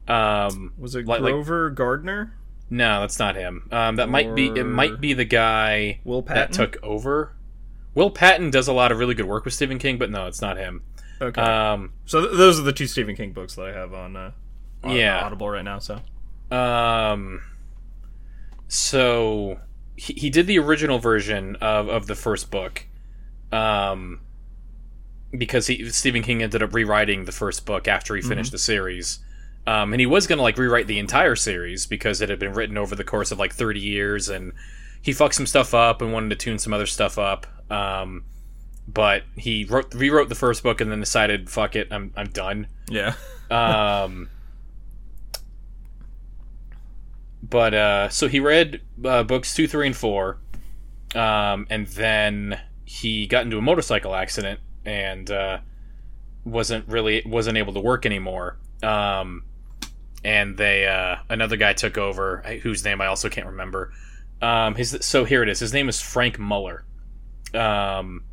Um, 0.07 0.73
Was 0.77 0.95
it 0.95 1.05
Like- 1.05 1.21
like- 1.21 1.33
Grover 1.33 1.69
Gardner? 1.69 2.33
no, 2.69 3.01
that's 3.01 3.19
not 3.19 3.35
him. 3.35 3.67
Um, 3.71 3.95
that 3.97 4.09
might 4.09 4.35
be 4.35 4.47
it. 4.47 4.63
Might 4.65 4.99
be 5.01 5.13
the 5.13 5.25
guy 5.25 5.99
Will 6.03 6.21
that 6.23 6.53
took 6.53 6.77
over. 6.83 7.33
Will 7.93 8.09
Patton 8.09 8.49
does 8.51 8.67
a 8.67 8.73
lot 8.73 8.91
of 8.91 8.97
really 8.97 9.13
good 9.13 9.25
work 9.25 9.45
with 9.45 9.53
Stephen 9.53 9.79
King, 9.79 9.97
but 9.97 10.09
no, 10.09 10.27
it's 10.27 10.41
not 10.41 10.57
him. 10.57 10.83
Okay. 11.21 11.41
Um, 11.41 11.93
so 12.05 12.21
th- 12.21 12.37
those 12.37 12.59
are 12.59 12.63
the 12.63 12.73
two 12.73 12.87
Stephen 12.87 13.15
King 13.15 13.31
books 13.33 13.55
that 13.55 13.65
I 13.67 13.73
have 13.73 13.93
on 13.93 14.15
uh 14.15 14.31
on 14.83 14.95
Yeah. 14.95 15.23
Audible 15.23 15.49
right 15.49 15.63
now, 15.63 15.79
so. 15.79 15.99
Um. 16.55 17.41
So 18.67 19.59
he, 19.95 20.13
he 20.13 20.29
did 20.29 20.47
the 20.47 20.57
original 20.59 20.99
version 20.99 21.57
of, 21.57 21.89
of 21.89 22.07
the 22.07 22.15
first 22.15 22.49
book, 22.49 22.85
um, 23.51 24.21
because 25.37 25.67
he 25.67 25.89
Stephen 25.89 26.23
King 26.23 26.41
ended 26.41 26.63
up 26.63 26.73
rewriting 26.73 27.25
the 27.25 27.31
first 27.31 27.65
book 27.65 27.87
after 27.87 28.15
he 28.15 28.21
finished 28.21 28.51
the 28.53 28.57
series, 28.57 29.19
um, 29.67 29.93
and 29.93 29.99
he 29.99 30.05
was 30.05 30.25
gonna 30.25 30.41
like 30.41 30.57
rewrite 30.57 30.87
the 30.87 30.99
entire 30.99 31.35
series 31.35 31.85
because 31.85 32.21
it 32.21 32.29
had 32.29 32.39
been 32.39 32.53
written 32.53 32.77
over 32.77 32.95
the 32.95 33.03
course 33.03 33.31
of 33.31 33.39
like 33.39 33.53
thirty 33.53 33.81
years, 33.81 34.29
and 34.29 34.53
he 35.01 35.13
fucked 35.13 35.35
some 35.35 35.45
stuff 35.47 35.73
up 35.73 36.01
and 36.01 36.13
wanted 36.13 36.29
to 36.29 36.35
tune 36.35 36.59
some 36.59 36.73
other 36.73 36.85
stuff 36.85 37.17
up. 37.17 37.47
Um, 37.71 38.25
but 38.87 39.23
he 39.35 39.65
wrote 39.65 39.93
rewrote 39.93 40.29
the 40.29 40.35
first 40.35 40.63
book 40.63 40.81
and 40.81 40.91
then 40.91 40.99
decided, 40.99 41.49
fuck 41.49 41.75
it, 41.75 41.87
I'm 41.91 42.13
I'm 42.15 42.27
done 42.27 42.67
Yeah. 42.89 43.15
um 43.51 44.29
but 47.43 47.73
uh 47.73 48.09
so 48.09 48.27
he 48.27 48.39
read 48.39 48.81
uh, 49.03 49.23
books 49.23 49.53
two 49.53 49.67
three 49.67 49.87
and 49.87 49.95
four 49.95 50.37
um 51.15 51.67
and 51.69 51.87
then 51.87 52.59
he 52.85 53.27
got 53.27 53.43
into 53.43 53.57
a 53.57 53.61
motorcycle 53.61 54.15
accident 54.15 54.59
and 54.85 55.29
uh 55.31 55.59
wasn't 56.45 56.87
really 56.87 57.21
wasn't 57.25 57.57
able 57.57 57.73
to 57.73 57.79
work 57.79 58.05
anymore 58.05 58.57
um 58.83 59.43
and 60.23 60.57
they 60.57 60.87
uh 60.87 61.17
another 61.29 61.57
guy 61.57 61.73
took 61.73 61.97
over 61.97 62.41
whose 62.63 62.85
name 62.85 63.01
i 63.01 63.07
also 63.07 63.27
can't 63.27 63.47
remember 63.47 63.91
um 64.41 64.75
his 64.75 64.97
so 65.01 65.25
here 65.25 65.43
it 65.43 65.49
is 65.49 65.59
his 65.59 65.73
name 65.73 65.89
is 65.89 66.01
frank 66.01 66.39
muller 66.39 66.85
um 67.53 68.23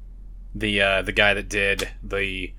the 0.55 0.81
uh 0.81 1.03
the 1.03 1.13
guy 1.13 1.35
that 1.35 1.49
did 1.49 1.89
the 2.03 2.53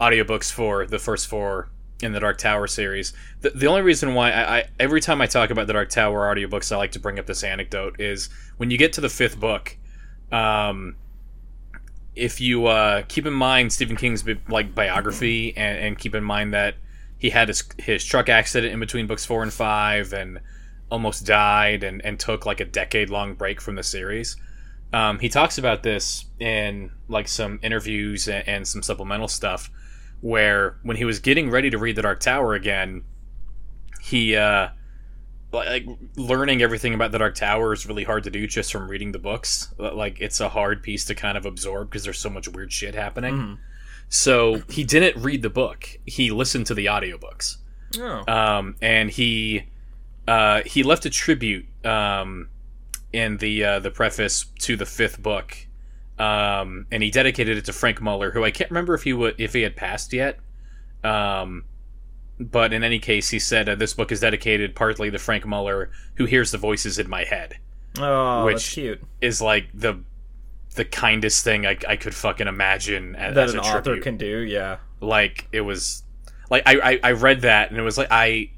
audiobooks 0.00 0.50
for 0.50 0.86
the 0.86 0.98
first 0.98 1.26
four 1.26 1.70
in 2.02 2.12
the 2.12 2.20
Dark 2.20 2.38
Tower 2.38 2.66
series. 2.66 3.12
The, 3.40 3.50
the 3.50 3.66
only 3.66 3.82
reason 3.82 4.14
why 4.14 4.32
I, 4.32 4.58
I 4.58 4.64
every 4.78 5.00
time 5.00 5.20
I 5.20 5.26
talk 5.26 5.50
about 5.50 5.66
the 5.66 5.72
Dark 5.72 5.90
Tower 5.90 6.34
audiobooks, 6.34 6.72
I 6.72 6.76
like 6.76 6.92
to 6.92 7.00
bring 7.00 7.18
up 7.18 7.26
this 7.26 7.42
anecdote 7.42 8.00
is 8.00 8.28
when 8.56 8.70
you 8.70 8.78
get 8.78 8.92
to 8.94 9.00
the 9.00 9.08
fifth 9.08 9.38
book, 9.38 9.76
um, 10.32 10.96
if 12.14 12.40
you 12.40 12.66
uh, 12.66 13.02
keep 13.08 13.26
in 13.26 13.32
mind 13.32 13.72
Stephen 13.72 13.96
King's 13.96 14.22
bi- 14.22 14.38
like 14.48 14.74
biography 14.74 15.56
and, 15.56 15.78
and 15.78 15.98
keep 15.98 16.14
in 16.14 16.24
mind 16.24 16.54
that 16.54 16.74
he 17.18 17.30
had 17.30 17.48
his, 17.48 17.64
his 17.78 18.04
truck 18.04 18.28
accident 18.28 18.72
in 18.72 18.80
between 18.80 19.06
books 19.06 19.24
four 19.24 19.42
and 19.42 19.52
five 19.52 20.12
and 20.12 20.40
almost 20.90 21.26
died 21.26 21.82
and, 21.82 22.04
and 22.04 22.18
took 22.20 22.46
like 22.46 22.60
a 22.60 22.64
decade 22.64 23.10
long 23.10 23.34
break 23.34 23.60
from 23.60 23.74
the 23.74 23.82
series. 23.82 24.36
Um, 24.92 25.18
he 25.18 25.28
talks 25.28 25.58
about 25.58 25.82
this 25.82 26.26
in 26.38 26.90
like 27.08 27.26
some 27.26 27.58
interviews 27.62 28.28
and, 28.28 28.46
and 28.48 28.68
some 28.68 28.82
supplemental 28.82 29.28
stuff, 29.28 29.70
where 30.20 30.76
when 30.82 30.96
he 30.96 31.04
was 31.04 31.18
getting 31.18 31.50
ready 31.50 31.68
to 31.70 31.78
read 31.78 31.96
The 31.96 32.02
Dark 32.02 32.20
Tower 32.20 32.54
again, 32.54 33.02
he 34.00 34.36
uh, 34.36 34.68
like 35.52 35.86
learning 36.16 36.62
everything 36.62 36.94
about 36.94 37.10
The 37.12 37.18
Dark 37.18 37.34
Tower 37.34 37.72
is 37.72 37.86
really 37.86 38.04
hard 38.04 38.24
to 38.24 38.30
do 38.30 38.46
just 38.46 38.70
from 38.70 38.88
reading 38.88 39.12
the 39.12 39.18
books. 39.18 39.72
Like 39.78 40.20
it's 40.20 40.40
a 40.40 40.48
hard 40.48 40.82
piece 40.82 41.04
to 41.06 41.14
kind 41.14 41.36
of 41.36 41.44
absorb 41.46 41.90
because 41.90 42.04
there's 42.04 42.18
so 42.18 42.30
much 42.30 42.46
weird 42.48 42.72
shit 42.72 42.94
happening. 42.94 43.34
Mhm. 43.34 43.58
So 44.08 44.62
he 44.68 44.84
didn't 44.84 45.20
read 45.22 45.42
the 45.42 45.50
book; 45.50 45.88
he 46.04 46.30
listened 46.30 46.66
to 46.66 46.74
the 46.74 46.86
audiobooks 46.86 47.56
Oh. 47.98 48.24
um, 48.32 48.76
and 48.80 49.10
he 49.10 49.64
uh, 50.26 50.62
he 50.64 50.82
left 50.82 51.04
a 51.06 51.10
tribute 51.10 51.66
um, 51.84 52.48
in 53.12 53.36
the 53.38 53.64
uh, 53.64 53.78
the 53.78 53.90
preface 53.90 54.46
to 54.60 54.76
the 54.76 54.86
fifth 54.86 55.22
book, 55.22 55.56
um, 56.18 56.86
and 56.90 57.02
he 57.02 57.10
dedicated 57.10 57.58
it 57.58 57.64
to 57.66 57.72
Frank 57.72 58.00
Muller, 58.00 58.30
who 58.30 58.44
I 58.44 58.50
can't 58.50 58.70
remember 58.70 58.94
if 58.94 59.02
he 59.04 59.12
would 59.12 59.34
if 59.38 59.52
he 59.52 59.62
had 59.62 59.76
passed 59.76 60.12
yet. 60.12 60.38
Um, 61.02 61.64
but 62.40 62.72
in 62.72 62.82
any 62.82 62.98
case, 62.98 63.30
he 63.30 63.38
said 63.38 63.68
uh, 63.68 63.74
this 63.74 63.94
book 63.94 64.10
is 64.10 64.20
dedicated 64.20 64.74
partly 64.74 65.10
to 65.10 65.18
Frank 65.18 65.46
Muller, 65.46 65.90
who 66.16 66.24
hears 66.24 66.50
the 66.50 66.58
voices 66.58 66.98
in 66.98 67.08
my 67.08 67.24
head. 67.24 67.58
oh, 67.98 68.44
which- 68.44 68.54
that's 68.56 68.74
cute. 68.74 69.02
Is 69.20 69.40
like 69.40 69.68
the 69.74 70.00
the 70.74 70.84
kindest 70.84 71.44
thing 71.44 71.66
I, 71.66 71.76
I 71.88 71.96
could 71.96 72.14
fucking 72.14 72.48
imagine 72.48 73.14
as, 73.14 73.34
That 73.34 73.44
as 73.44 73.54
an 73.54 73.60
author 73.60 73.96
can 73.98 74.16
do, 74.16 74.38
yeah. 74.38 74.78
like 75.00 75.46
it 75.52 75.60
was 75.60 76.02
like 76.50 76.62
I, 76.66 76.92
I 76.92 77.00
i 77.04 77.12
read 77.12 77.42
that 77.42 77.70
and 77.70 77.78
it 77.78 77.82
was 77.82 77.96
like 77.96 78.08
i 78.10 78.50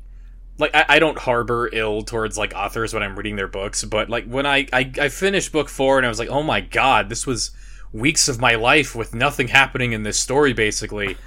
like 0.59 0.75
I, 0.75 0.85
I 0.89 0.99
don't 0.99 1.19
harbor 1.19 1.69
ill 1.73 2.03
towards 2.03 2.39
like 2.39 2.55
authors 2.55 2.95
when 2.95 3.03
i'm 3.03 3.17
reading 3.17 3.37
their 3.37 3.49
books 3.49 3.85
but 3.85 4.09
like 4.09 4.25
when 4.27 4.47
I, 4.47 4.67
I 4.73 4.93
i 5.01 5.09
finished 5.09 5.53
book 5.53 5.69
four 5.69 5.99
and 5.99 6.07
i 6.07 6.09
was 6.09 6.19
like 6.19 6.29
oh 6.29 6.43
my 6.43 6.61
god 6.61 7.09
this 7.09 7.27
was 7.27 7.51
weeks 7.93 8.29
of 8.29 8.41
my 8.41 8.55
life 8.55 8.95
with 8.95 9.15
nothing 9.15 9.49
happening 9.49 9.93
in 9.93 10.03
this 10.03 10.19
story 10.19 10.53
basically. 10.53 11.17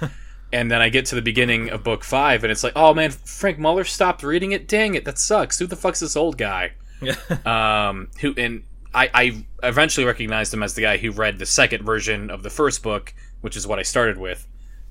And 0.52 0.68
then 0.68 0.82
i 0.82 0.88
get 0.88 1.06
to 1.06 1.14
the 1.14 1.22
beginning 1.22 1.70
of 1.70 1.84
book 1.84 2.02
five 2.02 2.42
and 2.42 2.50
it's 2.50 2.64
like 2.64 2.72
oh 2.74 2.92
man 2.92 3.12
frank 3.12 3.60
muller 3.60 3.84
stopped 3.84 4.24
reading 4.24 4.50
it? 4.50 4.66
Dang 4.66 4.96
it 4.96 5.04
that 5.04 5.16
sucks. 5.16 5.60
Who 5.60 5.66
the 5.68 5.76
fuck's 5.76 6.00
this 6.00 6.16
old 6.16 6.36
guy? 6.36 6.72
Um, 7.46 8.08
who 8.20 8.34
and 8.36 8.64
I, 8.92 9.10
I 9.14 9.44
eventually 9.62 10.06
recognized 10.06 10.52
him 10.52 10.62
as 10.62 10.74
the 10.74 10.82
guy 10.82 10.96
who 10.96 11.12
read 11.12 11.38
the 11.38 11.46
second 11.46 11.84
version 11.84 12.30
of 12.30 12.42
the 12.42 12.50
first 12.50 12.82
book, 12.82 13.14
which 13.40 13.56
is 13.56 13.66
what 13.66 13.78
I 13.78 13.82
started 13.82 14.18
with, 14.18 14.46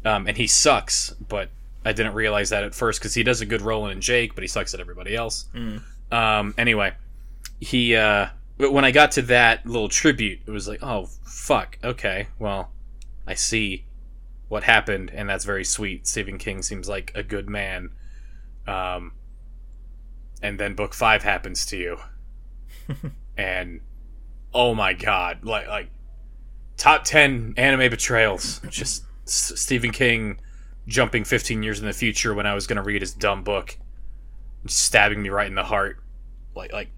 um, 0.06 0.28
and 0.28 0.38
he 0.38 0.48
sucks. 0.48 1.10
But 1.12 1.50
I 1.86 1.94
didn't 1.94 2.14
realize 2.14 2.50
that 2.50 2.64
at 2.64 2.76
first 2.76 3.00
because 3.00 3.14
he 3.14 3.24
does 3.24 3.42
a 3.42 3.46
good 3.46 3.62
Roland 3.62 3.94
and 3.94 4.02
Jake, 4.02 4.36
but 4.36 4.44
he 4.44 4.48
sucks 4.48 4.74
at 4.74 4.80
everybody 4.80 5.16
else. 5.16 5.46
Um, 6.12 6.54
anyway, 6.58 6.94
he 7.60 7.96
uh, 7.96 8.28
when 8.58 8.84
I 8.84 8.92
got 8.92 9.12
to 9.14 9.22
that 9.24 9.66
little 9.66 9.90
tribute, 9.90 10.40
it 10.46 10.52
was 10.52 10.68
like, 10.68 10.84
oh 10.84 11.08
fuck, 11.26 11.78
okay, 11.84 12.28
well, 12.38 12.72
I 13.26 13.36
see 13.36 13.86
what 14.50 14.64
happened, 14.64 15.12
and 15.14 15.30
that's 15.30 15.46
very 15.46 15.64
sweet. 15.64 16.08
Stephen 16.08 16.38
King 16.38 16.62
seems 16.62 16.90
like 16.90 17.12
a 17.16 17.24
good 17.24 17.50
man. 17.50 17.92
Um, 18.68 19.14
and 20.42 20.60
then 20.60 20.74
book 20.74 20.94
five 20.94 21.24
happens 21.24 21.66
to 21.68 21.78
you 21.78 21.98
and 23.38 23.82
oh 24.54 24.74
my 24.74 24.94
god 24.94 25.44
like 25.44 25.68
like 25.68 25.90
top 26.78 27.04
10 27.04 27.56
anime 27.58 27.90
betrayals 27.90 28.62
just 28.70 29.04
stephen 29.26 29.92
king 29.92 30.40
jumping 30.90 31.24
15 31.24 31.64
years 31.64 31.80
in 31.80 31.86
the 31.86 31.94
future 31.94 32.34
when 32.34 32.46
i 32.46 32.54
was 32.54 32.68
going 32.68 32.76
to 32.78 32.84
read 32.84 33.02
his 33.02 33.14
dumb 33.14 33.44
book 33.44 33.78
stabbing 34.66 35.22
me 35.22 35.30
right 35.30 35.48
in 35.48 35.56
the 35.56 35.64
heart. 35.64 36.04
Like 36.56 36.74
like 36.74 36.90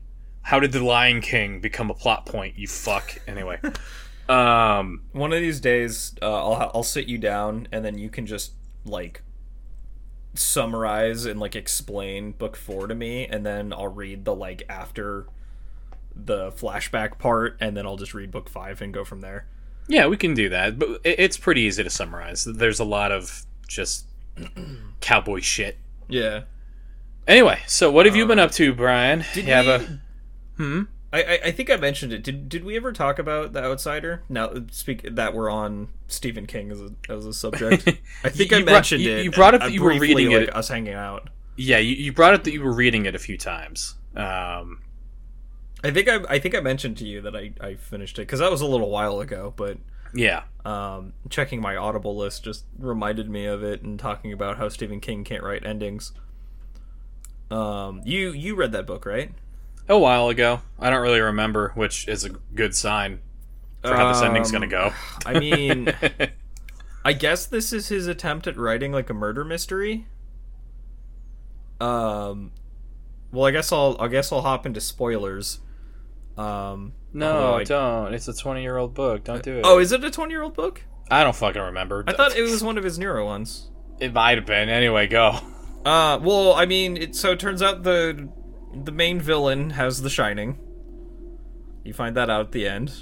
how 0.41 0.60
did 0.60 0.71
the 0.71 0.83
lion 0.83 1.21
king 1.21 1.62
become 1.62 1.91
a 1.91 1.93
plot 1.93 2.25
point 2.25 2.57
you 2.57 2.67
fuck? 2.67 3.19
Anyway. 3.27 3.60
Um 4.29 5.03
One 5.12 5.33
of 5.33 5.41
these 5.41 5.60
days, 5.60 6.15
uh, 6.21 6.25
I'll 6.25 6.71
I'll 6.75 6.83
sit 6.83 7.07
you 7.07 7.17
down, 7.17 7.67
and 7.71 7.83
then 7.83 7.98
you 7.98 8.10
can 8.10 8.25
just 8.25 8.53
like 8.86 9.24
summarize 10.36 11.25
and 11.25 11.39
like 11.39 11.55
explain 11.55 12.31
book 12.31 12.55
four 12.55 12.88
to 12.88 12.95
me, 12.95 13.25
and 13.25 13.45
then 13.45 13.74
I'll 13.74 13.89
read 13.89 14.24
the 14.24 14.33
like 14.33 14.63
after 14.69 15.27
the 16.15 16.51
flashback 16.51 17.17
part, 17.19 17.57
and 17.60 17.75
then 17.75 17.86
I'll 17.86 17.98
just 17.98 18.13
read 18.13 18.31
book 18.31 18.48
five 18.48 18.81
and 18.81 18.93
go 18.93 19.03
from 19.03 19.19
there. 19.21 19.48
yeah 19.88 20.07
we 20.07 20.15
can 20.15 20.33
do 20.33 20.48
that 20.50 20.79
but 20.79 21.01
it's 21.03 21.38
pretty 21.38 21.62
easy 21.62 21.83
to 21.83 21.89
summarize. 21.89 22.45
There's 22.45 22.79
a 22.79 22.86
lot 22.86 23.12
of 23.12 23.45
just 23.72 24.06
cowboy 25.00 25.40
shit 25.40 25.78
Yeah. 26.08 26.42
anyway 27.28 27.60
so 27.68 27.92
what 27.92 28.06
have 28.06 28.16
you 28.16 28.25
been 28.25 28.40
up 28.40 28.51
to 28.54 28.74
brian 28.74 29.24
Did 29.34 29.46
you 29.48 29.54
have 29.54 29.66
we- 29.66 29.86
a 29.86 30.00
hmm 30.58 30.82
I, 31.13 31.24
I 31.24 31.40
I 31.48 31.51
think 31.51 31.70
I 31.70 31.75
mentioned 31.75 32.13
it. 32.13 32.24
Did 32.24 32.48
did 32.48 32.63
we 32.63 32.78
ever 32.78 32.94
talk 32.94 33.20
about 33.20 33.51
the 33.51 33.62
Outsider? 33.62 34.24
Now 34.30 34.54
speak 34.72 35.13
that 35.16 35.34
we're 35.34 35.50
on 35.50 35.90
Stephen 36.08 36.46
King 36.48 36.72
as 36.72 36.80
a 36.80 36.92
as 37.10 37.25
a 37.25 37.34
subject. 37.34 37.86
I 38.24 38.30
think 38.30 38.51
You- 38.51 38.56
I 38.56 38.60
you 38.62 38.66
mentioned 38.66 39.01
it. 39.04 39.25
you 39.25 39.30
brought 39.32 39.54
up 39.54 39.62
uh, 39.62 39.66
that 39.66 39.74
you 39.74 39.84
were 39.84 40.00
reading 40.00 40.32
like, 40.32 40.44
it. 40.44 40.56
Us 40.56 40.70
hanging 40.70 40.94
out. 40.94 41.30
Yeah, 41.58 41.80
you, 41.80 41.96
you 41.96 42.13
brought 42.13 42.34
up 42.34 42.46
that 42.46 42.54
you 42.54 42.63
were 42.63 42.72
reading 42.72 43.06
it 43.08 43.13
a 43.13 43.20
few 43.20 43.38
times. 43.38 43.96
Um, 44.16 44.84
I 45.84 45.92
think 45.92 46.08
I 46.08 46.20
I 46.30 46.40
think 46.40 46.56
I 46.56 46.62
mentioned 46.62 46.96
to 47.00 47.06
you 47.06 47.20
that 47.24 47.36
I 47.36 47.51
I 47.60 47.75
finished 47.75 48.18
it 48.18 48.22
because 48.22 48.40
that 48.40 48.50
was 48.50 48.62
a 48.62 48.66
little 48.66 48.90
while 48.90 49.20
ago. 49.20 49.54
But 49.58 49.80
yeah, 50.13 50.44
um, 50.65 51.13
checking 51.30 51.62
my 51.62 51.75
Audible 51.75 52.15
list 52.15 52.44
just 52.44 52.65
reminded 52.77 53.30
me 53.30 53.46
of 53.46 53.63
it 53.63 53.82
and 53.82 54.00
talking 54.00 54.32
about 54.34 54.58
how 54.58 54.70
Stephen 54.70 55.00
King 55.00 55.24
can't 55.24 55.44
write 55.44 55.65
endings. 55.65 56.12
Um, 57.50 58.01
you 58.06 58.32
you 58.32 58.56
read 58.56 58.72
that 58.72 58.86
book, 58.88 59.06
right? 59.06 59.32
a 59.89 59.98
while 59.98 60.30
ago. 60.30 60.62
I 60.80 60.89
don't 60.89 61.01
really 61.01 61.20
remember, 61.20 61.72
which 61.75 62.08
is 62.08 62.24
a 62.24 62.30
good 62.30 62.74
sign 62.75 63.20
for 63.82 63.94
how 63.96 64.08
this 64.13 64.22
ending's 64.22 64.50
Um, 64.50 64.53
gonna 64.53 64.68
go. 64.68 64.94
I 65.25 65.38
mean, 65.39 65.94
I 67.06 67.12
guess 67.13 67.46
this 67.46 67.74
is 67.74 67.89
his 67.89 68.08
attempt 68.08 68.48
at 68.48 68.56
writing 68.58 68.91
like 68.94 69.10
a 69.10 69.13
murder 69.13 69.44
mystery. 69.44 70.06
Um, 71.82 72.51
well, 73.32 73.46
I 73.46 73.51
guess 73.51 73.72
I'll 73.72 73.98
I 74.00 74.08
guess 74.08 74.32
I'll 74.32 74.44
hop 74.44 74.65
into 74.65 74.80
spoilers. 74.80 75.60
Um, 76.38 76.93
no, 77.13 77.55
I- 77.55 77.63
don't. 77.63 78.13
It's 78.13 78.27
a 78.27 78.33
twenty-year-old 78.33 78.93
book. 78.93 79.23
Don't 79.25 79.43
do 79.43 79.57
it. 79.57 79.61
Oh, 79.65 79.79
is 79.79 79.91
it 79.91 80.03
a 80.03 80.09
twenty 80.11 80.31
year 80.33 80.43
old 80.43 80.53
book? 80.55 80.83
I 81.09 81.23
don't 81.23 81.35
fucking 81.35 81.61
remember. 81.61 82.03
I 82.07 82.13
thought 82.13 82.35
it 82.35 82.41
was 82.41 82.63
one 82.63 82.77
of 82.77 82.83
his 82.83 82.97
newer 82.97 83.23
ones. 83.23 83.69
It 84.00 84.13
might 84.13 84.38
have 84.38 84.45
been. 84.47 84.69
Anyway, 84.69 85.07
go. 85.07 85.39
Uh, 85.85 86.19
well, 86.21 86.53
I 86.53 86.65
mean, 86.65 86.95
it, 86.97 87.15
so 87.15 87.31
it 87.31 87.39
turns 87.39 87.61
out 87.61 87.83
the 87.83 88.29
the 88.73 88.91
main 88.91 89.19
villain 89.19 89.71
has 89.71 90.01
The 90.01 90.09
Shining. 90.09 90.57
You 91.83 91.93
find 91.93 92.15
that 92.15 92.29
out 92.29 92.45
at 92.47 92.51
the 92.51 92.67
end. 92.67 92.93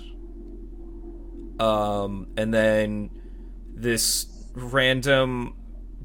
Um, 1.59 2.27
and 2.37 2.53
then 2.53 3.09
this 3.75 4.27
random 4.53 5.55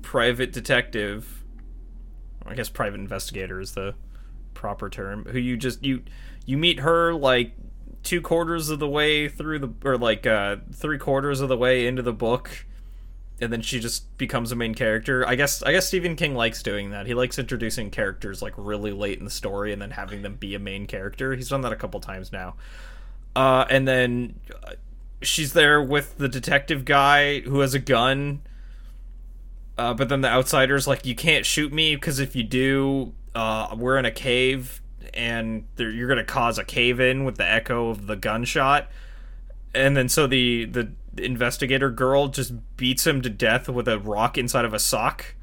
private 0.02 0.52
detective, 0.52 1.44
I 2.44 2.54
guess 2.54 2.68
private 2.68 2.98
investigator 3.00 3.60
is 3.60 3.72
the 3.72 3.94
proper 4.52 4.90
term, 4.90 5.24
who 5.26 5.38
you 5.38 5.56
just 5.56 5.84
you 5.84 6.02
you 6.46 6.56
meet 6.56 6.80
her 6.80 7.14
like 7.14 7.52
two 8.02 8.20
quarters 8.20 8.68
of 8.68 8.78
the 8.78 8.88
way 8.88 9.28
through 9.28 9.58
the 9.58 9.72
or 9.84 9.96
like 9.96 10.26
uh 10.26 10.56
three 10.72 10.98
quarters 10.98 11.40
of 11.40 11.48
the 11.48 11.56
way 11.56 11.86
into 11.86 12.02
the 12.02 12.12
book 12.12 12.66
and 13.40 13.52
then 13.52 13.62
she 13.62 13.80
just 13.80 14.16
becomes 14.16 14.52
a 14.52 14.56
main 14.56 14.74
character. 14.74 15.26
I 15.26 15.34
guess 15.34 15.62
I 15.62 15.72
guess 15.72 15.86
Stephen 15.86 16.16
King 16.16 16.34
likes 16.34 16.62
doing 16.62 16.90
that. 16.90 17.06
He 17.06 17.14
likes 17.14 17.38
introducing 17.38 17.90
characters 17.90 18.42
like 18.42 18.54
really 18.56 18.92
late 18.92 19.18
in 19.18 19.24
the 19.24 19.30
story 19.30 19.72
and 19.72 19.82
then 19.82 19.90
having 19.90 20.22
them 20.22 20.36
be 20.36 20.54
a 20.54 20.58
main 20.58 20.86
character. 20.86 21.34
He's 21.34 21.48
done 21.48 21.62
that 21.62 21.72
a 21.72 21.76
couple 21.76 22.00
times 22.00 22.32
now. 22.32 22.54
Uh, 23.34 23.64
and 23.68 23.88
then 23.88 24.38
uh, 24.62 24.74
she's 25.20 25.52
there 25.52 25.82
with 25.82 26.18
the 26.18 26.28
detective 26.28 26.84
guy 26.84 27.40
who 27.40 27.60
has 27.60 27.74
a 27.74 27.80
gun. 27.80 28.42
Uh, 29.76 29.92
but 29.92 30.08
then 30.08 30.20
the 30.20 30.28
outsider's 30.28 30.86
like, 30.86 31.04
you 31.04 31.16
can't 31.16 31.44
shoot 31.44 31.72
me 31.72 31.96
because 31.96 32.20
if 32.20 32.36
you 32.36 32.44
do, 32.44 33.12
uh, 33.34 33.74
we're 33.76 33.98
in 33.98 34.04
a 34.04 34.12
cave 34.12 34.80
and 35.14 35.64
you're 35.76 36.08
gonna 36.08 36.24
cause 36.24 36.58
a 36.58 36.64
cave 36.64 37.00
in 37.00 37.24
with 37.24 37.36
the 37.36 37.48
echo 37.50 37.88
of 37.88 38.06
the 38.06 38.16
gunshot 38.16 38.88
and 39.74 39.96
then 39.96 40.08
so 40.08 40.26
the 40.26 40.64
the 40.66 40.92
investigator 41.18 41.90
girl 41.90 42.28
just 42.28 42.52
beats 42.76 43.06
him 43.06 43.22
to 43.22 43.30
death 43.30 43.68
with 43.68 43.88
a 43.88 43.98
rock 43.98 44.36
inside 44.36 44.64
of 44.64 44.74
a 44.74 44.78
sock. 44.78 45.34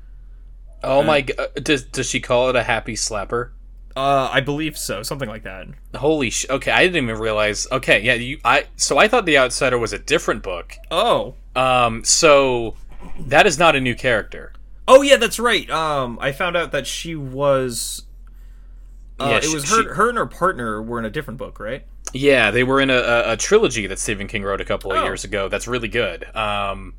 Oh 0.84 1.04
my 1.04 1.22
god! 1.22 1.50
Does 1.64 1.84
does 1.84 2.10
she 2.10 2.20
call 2.20 2.50
it 2.50 2.56
a 2.56 2.64
happy 2.64 2.94
slapper? 2.94 3.52
Uh, 3.96 4.30
I 4.32 4.40
believe 4.40 4.78
so, 4.78 5.04
something 5.04 5.28
like 5.28 5.44
that. 5.44 5.68
Holy 5.96 6.30
sh! 6.30 6.46
Okay, 6.50 6.72
I 6.72 6.86
didn't 6.88 7.04
even 7.04 7.20
realize. 7.20 7.68
Okay, 7.72 8.02
yeah, 8.02 8.14
you. 8.14 8.40
I 8.44 8.66
so 8.78 8.98
I 8.98 9.08
thought 9.08 9.26
the 9.26 9.38
Outsider 9.38 9.78
was 9.78 9.94
a 9.94 10.00
different 10.00 10.44
book. 10.44 10.76
Oh, 10.90 11.36
Um, 11.56 12.04
so 12.04 12.76
that 13.20 13.46
is 13.46 13.60
not 13.60 13.76
a 13.76 13.82
new 13.82 13.96
character. 13.96 14.54
oh 14.88 15.02
yeah, 15.02 15.18
that's 15.18 15.40
right. 15.40 15.70
Um, 15.70 16.18
I 16.22 16.32
found 16.32 16.56
out 16.58 16.72
that 16.72 16.88
she 16.88 17.16
was. 17.16 18.04
Uh, 19.22 19.30
Yeah, 19.30 19.38
it 19.38 19.44
she- 19.44 19.54
was 19.54 19.70
her. 19.70 19.84
she- 19.84 19.90
her 19.90 20.10
and 20.10 20.18
her 20.18 20.26
partner 20.26 20.82
were 20.82 21.00
in 21.00 21.06
a 21.06 21.10
different 21.10 21.38
book, 21.38 21.60
right? 21.60 21.86
Yeah, 22.14 22.52
they 22.52 22.64
were 22.64 22.82
in 22.82 22.90
a, 22.90 22.96
a, 22.98 23.32
a 23.34 23.38
trilogy 23.38 23.88
that 23.88 24.00
Stephen 24.00 24.28
King 24.28 24.44
wrote 24.44 24.60
a 24.62 24.66
couple 24.66 24.92
of 24.92 24.98
Oh. 25.00 25.04
years 25.04 25.24
ago. 25.24 25.48
That's 25.48 25.68
really 25.68 25.88
good. 25.88 26.24
Um, 26.36 26.96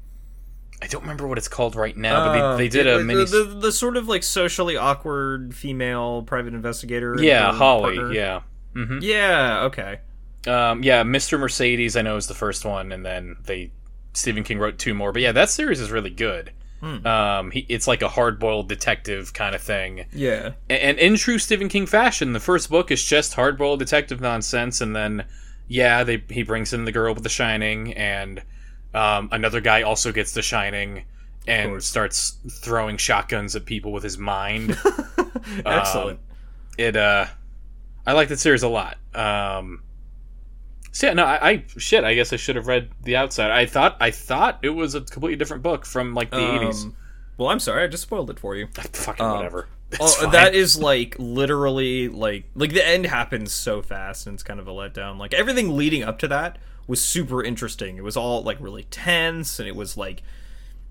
I 0.81 0.87
don't 0.88 1.02
remember 1.02 1.26
what 1.29 1.38
it's 1.38 1.49
called 1.49 1.76
right 1.76 1.97
now, 1.97 2.25
but 2.33 2.57
they, 2.57 2.64
they 2.64 2.69
did 2.69 2.87
the, 2.87 2.99
a 2.99 3.05
mini. 3.05 3.25
the, 3.25 3.45
the, 3.45 3.45
the 3.61 3.73
sort 3.73 3.97
of 3.97 4.09
like 4.09 4.23
socially 4.23 4.76
awkward 4.76 5.55
female 5.55 6.23
private 6.23 6.55
investigator. 6.55 7.17
yeah, 7.21 7.52
Holly. 7.52 7.97
partner. 7.97 8.12
Yeah. 8.12 8.41
hmm 8.75 8.99
Yeah. 9.00 9.64
Okay. 9.64 10.00
Um, 10.47 10.83
yeah, 10.83 11.05
Mr. 11.05 11.38
Mercedes, 11.38 11.97
I 11.97 12.02
know 12.02 12.17
is 12.17 12.26
the 12.26 12.35
first 12.35 12.64
one, 12.64 12.91
and 12.91 13.05
then 13.07 13.37
they 13.45 13.71
Stephen 14.14 14.43
King 14.43 14.59
wrote 14.59 14.76
two 14.79 14.93
more. 14.95 15.12
But 15.12 15.23
yeah, 15.23 15.31
that 15.33 15.50
series 15.50 15.79
is 15.81 15.91
really 15.93 16.11
good. 16.11 16.52
Um, 16.82 17.50
he, 17.52 17.64
it's 17.68 17.86
like 17.86 18.02
a 18.02 18.08
hard-boiled 18.08 18.68
detective 18.68 19.32
kind 19.32 19.54
of 19.54 19.62
thing. 19.62 20.06
Yeah. 20.12 20.52
A- 20.68 20.84
And 20.84 20.98
in 20.98 21.16
true 21.16 21.38
Stephen 21.38 21.68
King 21.68 21.86
fashion, 21.86 22.32
the 22.32 22.40
first 22.40 22.68
book 22.70 22.90
is 22.90 23.04
just 23.04 23.34
hard-boiled 23.34 23.78
detective 23.78 24.20
nonsense, 24.20 24.80
and 24.80 24.94
then 24.96 25.24
yeah, 25.68 26.02
they 26.02 26.22
he 26.28 26.42
brings 26.42 26.72
in 26.72 26.84
the 26.84 26.92
girl 26.92 27.14
with 27.14 27.22
the 27.22 27.28
Shining, 27.28 27.92
and 27.94 28.42
um, 28.94 29.28
another 29.30 29.60
guy 29.60 29.82
also 29.82 30.10
gets 30.12 30.32
the 30.32 30.42
Shining 30.42 31.04
and 31.46 31.82
starts 31.82 32.36
throwing 32.50 32.96
shotguns 32.96 33.54
at 33.56 33.64
people 33.64 33.92
with 33.92 34.02
his 34.02 34.18
mind. 34.18 34.76
Excellent. 35.66 36.18
it 36.78 36.96
uh, 36.96 37.26
I 38.06 38.12
like 38.12 38.28
that 38.28 38.38
series 38.38 38.62
a 38.62 38.68
lot. 38.68 38.96
Um, 39.14 39.82
so 40.92 41.06
yeah, 41.06 41.14
no, 41.14 41.25
I, 41.25 41.49
I 41.50 41.64
shit. 41.78 42.04
I 42.04 42.14
guess 42.14 42.32
I 42.32 42.37
should 42.37 42.56
have 42.56 42.66
read 42.66 42.90
The 43.02 43.16
Outside. 43.16 43.50
I 43.50 43.66
thought 43.66 43.96
I 44.00 44.11
thought 44.11 44.58
it 44.62 44.70
was 44.70 44.94
a 44.94 45.00
completely 45.00 45.37
different 45.37 45.62
book 45.62 45.84
from 45.84 46.14
like 46.14 46.30
the 46.30 46.54
eighties. 46.54 46.84
Um, 46.84 46.96
well, 47.38 47.49
I'm 47.49 47.61
sorry, 47.61 47.82
I 47.82 47.87
just 47.87 48.04
spoiled 48.04 48.30
it 48.30 48.38
for 48.38 48.54
you. 48.54 48.68
Fucking 48.75 49.25
um, 49.25 49.37
whatever. 49.37 49.68
Oh, 50.00 50.30
that 50.30 50.54
is 50.54 50.78
like 50.78 51.16
literally 51.18 52.08
like 52.08 52.44
like 52.54 52.72
the 52.72 52.87
end 52.87 53.04
happens 53.04 53.52
so 53.52 53.82
fast 53.82 54.26
and 54.26 54.32
it's 54.32 54.42
kind 54.42 54.58
of 54.58 54.66
a 54.66 54.70
letdown. 54.70 55.18
Like 55.18 55.34
everything 55.34 55.76
leading 55.76 56.02
up 56.02 56.18
to 56.20 56.28
that 56.28 56.56
was 56.87 57.02
super 57.02 57.44
interesting. 57.44 57.99
It 57.99 58.02
was 58.02 58.16
all 58.16 58.42
like 58.42 58.56
really 58.58 58.84
tense 58.84 59.58
and 59.58 59.68
it 59.68 59.76
was 59.76 59.99
like 59.99 60.22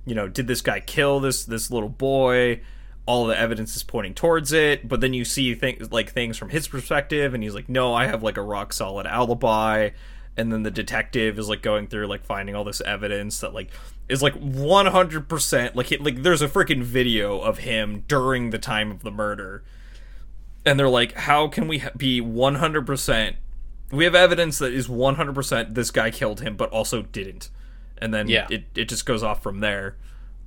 you 0.06 0.14
know, 0.14 0.28
did 0.28 0.46
this 0.46 0.62
guy 0.62 0.80
kill 0.80 1.20
this 1.20 1.46
this 1.46 1.72
little 1.72 1.90
boy? 1.90 2.62
All 3.08 3.26
the 3.26 3.38
evidence 3.38 3.76
is 3.76 3.84
pointing 3.84 4.14
towards 4.14 4.54
it, 4.54 4.88
but 4.88 5.02
then 5.02 5.14
you 5.14 5.26
see 5.26 5.56
things 5.56 5.92
like 5.92 6.12
things 6.12 6.38
from 6.38 6.50
his 6.50 6.68
perspective 6.68 7.34
and 7.34 7.42
he's 7.44 7.56
like, 7.56 7.68
"No, 7.68 7.94
I 7.94 8.06
have 8.08 8.22
like 8.24 8.38
a 8.38 8.42
rock 8.44 8.74
solid 8.74 9.06
alibi." 9.08 9.90
And 10.38 10.52
then 10.54 10.64
the 10.64 10.72
detective 10.72 11.38
is 11.38 11.50
like 11.50 11.62
going 11.62 11.88
through 11.88 12.08
like 12.08 12.24
finding 12.24 12.56
all 12.56 12.64
this 12.64 12.80
evidence 12.82 13.40
that 13.42 13.54
like 13.54 13.70
is 14.08 14.22
like 14.24 14.34
100% 14.96 15.76
like 15.76 15.92
it, 15.92 16.02
like 16.02 16.24
there's 16.24 16.42
a 16.42 16.48
freaking 16.48 16.84
video 16.84 17.40
of 17.40 17.60
him 17.60 18.04
during 18.08 18.50
the 18.50 18.58
time 18.60 18.92
of 18.92 19.04
the 19.04 19.12
murder 19.12 19.64
and 20.66 20.80
they're 20.80 20.90
like 20.90 21.14
how 21.14 21.48
can 21.48 21.68
we 21.68 21.84
be 21.98 22.22
100% 22.22 23.36
we 23.92 24.04
have 24.06 24.16
evidence 24.16 24.58
that 24.60 24.72
is 24.74 24.88
100% 24.88 25.74
this 25.76 25.92
guy 25.92 26.12
killed 26.12 26.40
him 26.42 26.56
but 26.56 26.70
also 26.70 27.02
didn't 27.02 27.50
and 27.98 28.14
then 28.14 28.28
Yeah. 28.28 28.48
it, 28.50 28.66
it 28.76 28.86
just 28.90 29.06
goes 29.06 29.24
off 29.24 29.44
from 29.44 29.60
there 29.60 29.96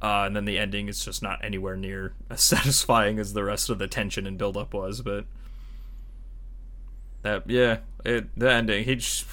uh, 0.05 0.27
and 0.27 0.37
then 0.37 0.45
the 0.45 0.59
ending 0.59 0.87
is 0.87 1.03
just 1.03 1.23
not 1.23 1.43
anywhere 1.43 1.77
near 1.77 2.13
as 2.31 2.43
satisfying 2.43 3.19
as 3.19 3.33
the 3.33 3.43
rest 3.43 3.71
of 3.71 3.79
the 3.79 3.87
tension 3.87 4.27
and 4.27 4.37
build 4.37 4.55
up 4.55 4.75
was 4.75 5.01
but 5.01 5.25
that 7.23 7.49
yeah 7.49 7.79
it 8.05 8.27
the 8.39 8.53
ending 8.53 8.85
he 8.85 8.97
just, 8.97 9.25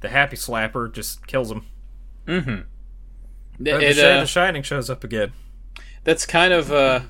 the 0.00 0.10
happy 0.10 0.36
slapper 0.36 0.92
just 0.92 1.26
kills 1.26 1.50
him. 1.50 1.64
Mm-hmm. 2.26 2.50
It, 2.50 3.78
the, 3.78 3.92
Shi- 3.94 4.02
uh, 4.02 4.20
the 4.20 4.26
shining 4.26 4.62
shows 4.62 4.90
up 4.90 5.02
again. 5.02 5.32
that's 6.04 6.26
kind 6.26 6.52
of 6.52 6.70
uh 6.70 7.00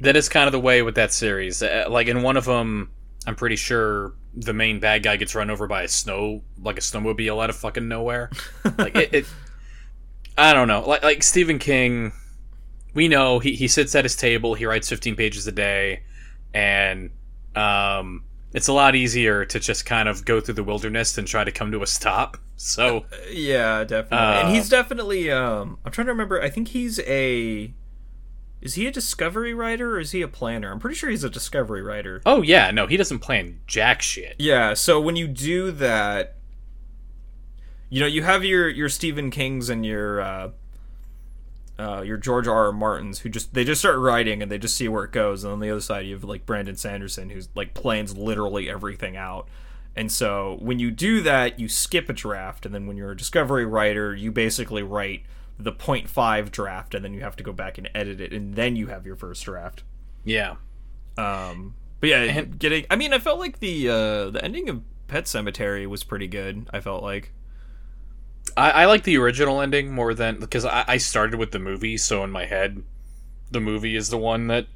that 0.00 0.16
is 0.16 0.30
kind 0.30 0.46
of 0.46 0.52
the 0.52 0.60
way 0.60 0.80
with 0.80 0.94
that 0.94 1.12
series. 1.12 1.62
Uh, 1.62 1.84
like 1.90 2.06
in 2.06 2.22
one 2.22 2.38
of 2.38 2.46
them 2.46 2.90
i'm 3.26 3.34
pretty 3.34 3.56
sure 3.56 4.14
the 4.34 4.54
main 4.54 4.80
bad 4.80 5.02
guy 5.02 5.16
gets 5.16 5.34
run 5.34 5.50
over 5.50 5.66
by 5.66 5.82
a 5.82 5.88
snow 5.88 6.40
like 6.62 6.78
a 6.78 6.80
snowmobile 6.80 7.42
out 7.42 7.50
of 7.50 7.56
fucking 7.56 7.88
nowhere. 7.88 8.30
Like 8.78 8.96
it, 8.96 9.12
it 9.12 9.26
i 10.38 10.52
don't 10.54 10.68
know 10.68 10.80
like 10.88 11.02
like 11.02 11.22
stephen 11.22 11.58
king 11.58 12.12
we 12.94 13.06
know 13.08 13.38
he, 13.38 13.54
he 13.54 13.68
sits 13.68 13.94
at 13.94 14.04
his 14.04 14.16
table 14.16 14.54
he 14.54 14.64
writes 14.64 14.88
15 14.88 15.14
pages 15.16 15.46
a 15.46 15.52
day 15.52 16.02
and 16.54 17.10
um 17.54 18.24
it's 18.54 18.68
a 18.68 18.72
lot 18.72 18.94
easier 18.94 19.44
to 19.44 19.60
just 19.60 19.84
kind 19.84 20.08
of 20.08 20.24
go 20.24 20.40
through 20.40 20.54
the 20.54 20.64
wilderness 20.64 21.12
than 21.14 21.26
try 21.26 21.44
to 21.44 21.52
come 21.52 21.70
to 21.72 21.82
a 21.82 21.86
stop 21.86 22.38
so 22.60 23.04
Yeah, 23.30 23.84
definitely. 23.84 24.16
Uh, 24.26 24.40
and 24.40 24.48
he's 24.48 24.68
definitely 24.68 25.30
um 25.30 25.78
I'm 25.84 25.92
trying 25.92 26.06
to 26.06 26.12
remember 26.12 26.40
I 26.42 26.48
think 26.50 26.68
he's 26.68 26.98
a 27.00 27.72
is 28.60 28.74
he 28.74 28.86
a 28.88 28.90
discovery 28.90 29.54
writer 29.54 29.94
or 29.94 30.00
is 30.00 30.10
he 30.10 30.22
a 30.22 30.26
planner? 30.28 30.72
I'm 30.72 30.80
pretty 30.80 30.96
sure 30.96 31.08
he's 31.10 31.22
a 31.22 31.30
discovery 31.30 31.82
writer. 31.82 32.20
oh 32.26 32.42
yeah 32.42 32.70
no 32.72 32.86
he 32.88 32.96
doesn't 32.96 33.18
plan 33.20 33.60
jack 33.66 34.00
shit 34.02 34.34
Yeah, 34.38 34.74
so 34.74 34.98
when 35.00 35.14
you 35.14 35.28
do 35.28 35.70
that 35.72 36.37
you 37.90 38.00
know, 38.00 38.06
you 38.06 38.22
have 38.22 38.44
your 38.44 38.68
your 38.68 38.88
Stephen 38.88 39.30
Kings 39.30 39.68
and 39.70 39.84
your 39.86 40.20
uh 40.20 40.50
uh, 41.78 42.02
your 42.02 42.16
George 42.16 42.48
R. 42.48 42.66
R. 42.66 42.72
Martins, 42.72 43.20
who 43.20 43.28
just 43.28 43.54
they 43.54 43.62
just 43.64 43.80
start 43.80 43.98
writing 43.98 44.42
and 44.42 44.50
they 44.50 44.58
just 44.58 44.76
see 44.76 44.88
where 44.88 45.04
it 45.04 45.12
goes, 45.12 45.44
and 45.44 45.52
on 45.52 45.60
the 45.60 45.70
other 45.70 45.80
side 45.80 46.06
you 46.06 46.14
have 46.14 46.24
like 46.24 46.44
Brandon 46.44 46.74
Sanderson, 46.76 47.30
who's 47.30 47.48
like 47.54 47.72
plans 47.72 48.16
literally 48.16 48.68
everything 48.68 49.16
out. 49.16 49.46
And 49.94 50.10
so 50.10 50.58
when 50.60 50.78
you 50.80 50.90
do 50.90 51.20
that, 51.22 51.58
you 51.60 51.68
skip 51.68 52.08
a 52.08 52.12
draft, 52.12 52.66
and 52.66 52.74
then 52.74 52.86
when 52.86 52.96
you're 52.96 53.12
a 53.12 53.16
discovery 53.16 53.64
writer, 53.64 54.14
you 54.14 54.30
basically 54.32 54.82
write 54.82 55.22
the 55.58 55.72
0.5 55.72 56.50
draft, 56.52 56.94
and 56.94 57.04
then 57.04 57.14
you 57.14 57.20
have 57.20 57.34
to 57.36 57.42
go 57.44 57.52
back 57.52 57.78
and 57.78 57.88
edit 57.94 58.20
it, 58.20 58.32
and 58.32 58.54
then 58.54 58.74
you 58.76 58.88
have 58.88 59.06
your 59.06 59.16
first 59.16 59.44
draft. 59.44 59.82
yeah 60.24 60.56
Um, 61.16 61.74
but 62.00 62.10
yeah, 62.10 62.22
And- 62.22 62.58
getting. 62.58 62.86
I 62.90 62.96
mean, 62.96 63.12
I 63.12 63.18
felt 63.20 63.38
like 63.38 63.60
the 63.60 63.88
uh, 63.88 64.30
the 64.30 64.40
ending 64.44 64.68
of 64.68 64.82
Pet 65.06 65.24
Sematary 65.24 65.86
was 65.86 66.02
pretty 66.04 66.26
good. 66.26 66.68
I 66.72 66.80
felt 66.80 67.02
like. 67.04 67.32
I, 68.56 68.70
I 68.70 68.84
like 68.86 69.04
the 69.04 69.18
original 69.18 69.60
ending 69.60 69.92
more 69.92 70.14
than 70.14 70.38
because 70.40 70.64
I, 70.64 70.84
I 70.86 70.96
started 70.98 71.38
with 71.38 71.52
the 71.52 71.58
movie, 71.58 71.96
so 71.96 72.24
in 72.24 72.30
my 72.30 72.46
head, 72.46 72.82
the 73.50 73.60
movie 73.60 73.96
is 73.96 74.10
the 74.10 74.18
one 74.18 74.46
that 74.48 74.66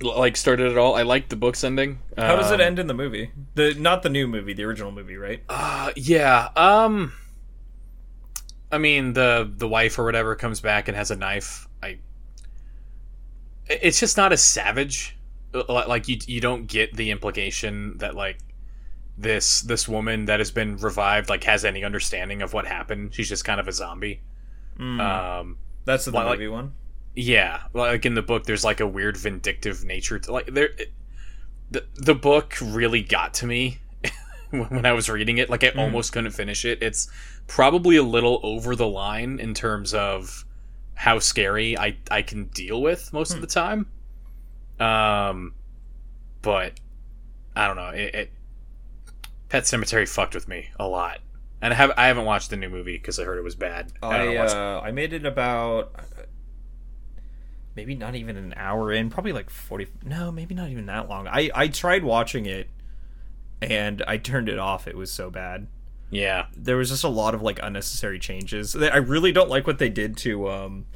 like 0.00 0.36
started 0.36 0.72
it 0.72 0.78
all. 0.78 0.96
I 0.96 1.02
like 1.02 1.28
the 1.28 1.36
book's 1.36 1.62
ending. 1.62 2.00
How 2.16 2.36
does 2.36 2.50
it 2.50 2.60
Um, 2.60 2.60
end 2.60 2.78
in 2.78 2.86
the 2.88 2.94
movie? 2.94 3.30
The 3.54 3.74
not 3.74 4.02
the 4.02 4.08
new 4.10 4.26
movie, 4.26 4.52
the 4.52 4.64
original 4.64 4.90
movie, 4.92 5.16
right? 5.16 5.42
Uh, 5.48 5.92
yeah. 5.96 6.48
Um, 6.56 7.12
I 8.70 8.78
mean 8.78 9.12
the 9.12 9.50
the 9.56 9.68
wife 9.68 9.98
or 9.98 10.04
whatever 10.04 10.34
comes 10.34 10.60
back 10.60 10.88
and 10.88 10.96
has 10.96 11.10
a 11.10 11.16
knife. 11.16 11.68
I. 11.82 11.98
It's 13.68 14.00
just 14.00 14.16
not 14.16 14.32
as 14.32 14.42
savage. 14.42 15.16
Like 15.68 16.08
you, 16.08 16.18
you 16.26 16.40
don't 16.40 16.66
get 16.66 16.94
the 16.96 17.10
implication 17.10 17.98
that 17.98 18.14
like 18.14 18.38
this 19.18 19.60
this 19.62 19.86
woman 19.88 20.24
that 20.26 20.40
has 20.40 20.50
been 20.50 20.76
revived 20.78 21.28
like 21.28 21.44
has 21.44 21.64
any 21.64 21.84
understanding 21.84 22.42
of 22.42 22.52
what 22.52 22.66
happened. 22.66 23.14
She's 23.14 23.28
just 23.28 23.44
kind 23.44 23.60
of 23.60 23.68
a 23.68 23.72
zombie. 23.72 24.20
Mm, 24.78 25.00
Um, 25.00 25.58
that's 25.84 26.04
the 26.06 26.12
like- 26.12 26.38
movie 26.38 26.48
one. 26.48 26.72
Yeah, 27.14 27.64
like 27.74 28.06
in 28.06 28.14
the 28.14 28.22
book, 28.22 28.44
there's 28.44 28.64
like 28.64 28.80
a 28.80 28.86
weird 28.86 29.18
vindictive 29.18 29.84
nature. 29.84 30.18
To, 30.18 30.32
like 30.32 30.46
there, 30.46 30.70
the 31.70 31.84
the 31.96 32.14
book 32.14 32.54
really 32.62 33.02
got 33.02 33.34
to 33.34 33.46
me 33.46 33.78
when 34.50 34.86
I 34.86 34.92
was 34.92 35.10
reading 35.10 35.36
it. 35.36 35.50
Like 35.50 35.62
I 35.62 35.68
almost 35.76 36.12
couldn't 36.14 36.30
finish 36.32 36.64
it. 36.64 36.82
It's 36.82 37.10
probably 37.48 37.96
a 37.96 38.02
little 38.02 38.40
over 38.42 38.74
the 38.74 38.86
line 38.88 39.40
in 39.40 39.52
terms 39.52 39.92
of 39.92 40.46
how 40.94 41.18
scary 41.18 41.76
I 41.76 41.98
I 42.10 42.22
can 42.22 42.44
deal 42.46 42.80
with 42.80 43.12
most 43.12 43.34
of 43.34 43.42
the 43.42 43.46
time. 43.46 43.88
Um, 44.80 45.54
but 46.40 46.80
I 47.54 47.66
don't 47.66 47.76
know. 47.76 47.90
It, 47.90 48.14
it 48.14 48.32
Pet 49.52 49.64
Sematary 49.64 50.08
fucked 50.08 50.34
with 50.34 50.48
me 50.48 50.70
a 50.80 50.88
lot, 50.88 51.20
and 51.60 51.74
I 51.74 51.76
have 51.76 51.92
I 51.98 52.06
haven't 52.06 52.24
watched 52.24 52.48
the 52.48 52.56
new 52.56 52.70
movie 52.70 52.96
because 52.96 53.18
I 53.18 53.24
heard 53.24 53.36
it 53.36 53.42
was 53.42 53.54
bad. 53.54 53.92
I, 54.02 54.34
I 54.34 54.36
uh, 54.38 54.80
I 54.82 54.92
made 54.92 55.12
it 55.12 55.26
about 55.26 55.94
maybe 57.76 57.94
not 57.94 58.14
even 58.14 58.38
an 58.38 58.54
hour 58.56 58.90
in, 58.90 59.10
probably 59.10 59.34
like 59.34 59.50
forty. 59.50 59.88
No, 60.02 60.32
maybe 60.32 60.54
not 60.54 60.70
even 60.70 60.86
that 60.86 61.06
long. 61.10 61.28
I 61.28 61.50
I 61.54 61.68
tried 61.68 62.02
watching 62.02 62.46
it, 62.46 62.70
and 63.60 64.02
I 64.08 64.16
turned 64.16 64.48
it 64.48 64.58
off. 64.58 64.88
It 64.88 64.96
was 64.96 65.12
so 65.12 65.30
bad. 65.30 65.66
yeah. 66.08 66.46
There 66.56 66.78
was 66.78 66.88
just 66.88 67.04
a 67.04 67.08
lot 67.08 67.34
of 67.34 67.42
like 67.42 67.60
unnecessary 67.62 68.18
changes. 68.18 68.74
I 68.74 68.96
really 68.96 69.32
don't 69.32 69.50
like 69.50 69.66
what 69.66 69.78
they 69.78 69.90
did 69.90 70.16
to 70.16 70.48
um. 70.48 70.86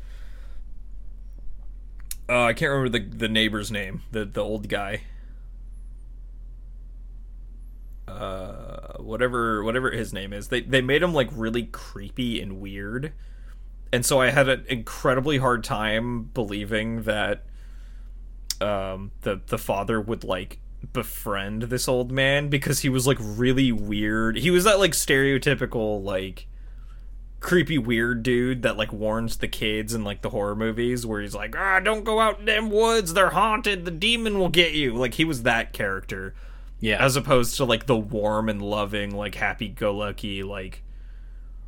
Uh, 2.26 2.44
I 2.44 2.54
can't 2.54 2.70
remember 2.70 2.98
the 2.98 3.04
the 3.18 3.28
neighbor's 3.28 3.70
name. 3.70 4.00
The 4.12 4.24
the 4.24 4.42
old 4.42 4.70
guy. 4.70 5.02
Uh, 8.08 8.92
whatever 8.98 9.64
whatever 9.64 9.90
his 9.90 10.12
name 10.12 10.32
is. 10.32 10.48
They 10.48 10.60
they 10.60 10.80
made 10.80 11.02
him 11.02 11.12
like 11.12 11.28
really 11.32 11.64
creepy 11.64 12.40
and 12.40 12.60
weird, 12.60 13.12
and 13.92 14.06
so 14.06 14.20
I 14.20 14.30
had 14.30 14.48
an 14.48 14.64
incredibly 14.68 15.38
hard 15.38 15.64
time 15.64 16.30
believing 16.32 17.02
that 17.02 17.44
um 18.60 19.10
the 19.22 19.40
the 19.48 19.58
father 19.58 20.00
would 20.00 20.24
like 20.24 20.60
befriend 20.92 21.62
this 21.62 21.88
old 21.88 22.12
man 22.12 22.48
because 22.48 22.80
he 22.80 22.88
was 22.88 23.06
like 23.06 23.18
really 23.20 23.72
weird. 23.72 24.36
He 24.38 24.50
was 24.50 24.64
that 24.64 24.78
like 24.78 24.92
stereotypical 24.92 26.02
like 26.02 26.46
creepy 27.40 27.78
weird 27.78 28.22
dude 28.22 28.62
that 28.62 28.76
like 28.76 28.92
warns 28.92 29.36
the 29.38 29.48
kids 29.48 29.94
in 29.94 30.04
like 30.04 30.22
the 30.22 30.30
horror 30.30 30.56
movies 30.56 31.04
where 31.04 31.20
he's 31.20 31.34
like, 31.34 31.54
"Ah, 31.56 31.80
don't 31.80 32.04
go 32.04 32.20
out 32.20 32.40
in 32.40 32.44
them 32.46 32.70
woods. 32.70 33.14
They're 33.14 33.30
haunted. 33.30 33.84
The 33.84 33.90
demon 33.90 34.38
will 34.38 34.48
get 34.48 34.72
you." 34.72 34.94
Like 34.94 35.14
he 35.14 35.24
was 35.24 35.42
that 35.42 35.72
character 35.72 36.34
Yeah. 36.80 37.02
as 37.04 37.16
opposed 37.16 37.56
to 37.56 37.64
like 37.64 37.86
the 37.86 37.96
warm 37.96 38.48
and 38.48 38.60
loving 38.60 39.14
like 39.14 39.34
happy-go-lucky 39.34 40.42
like 40.42 40.82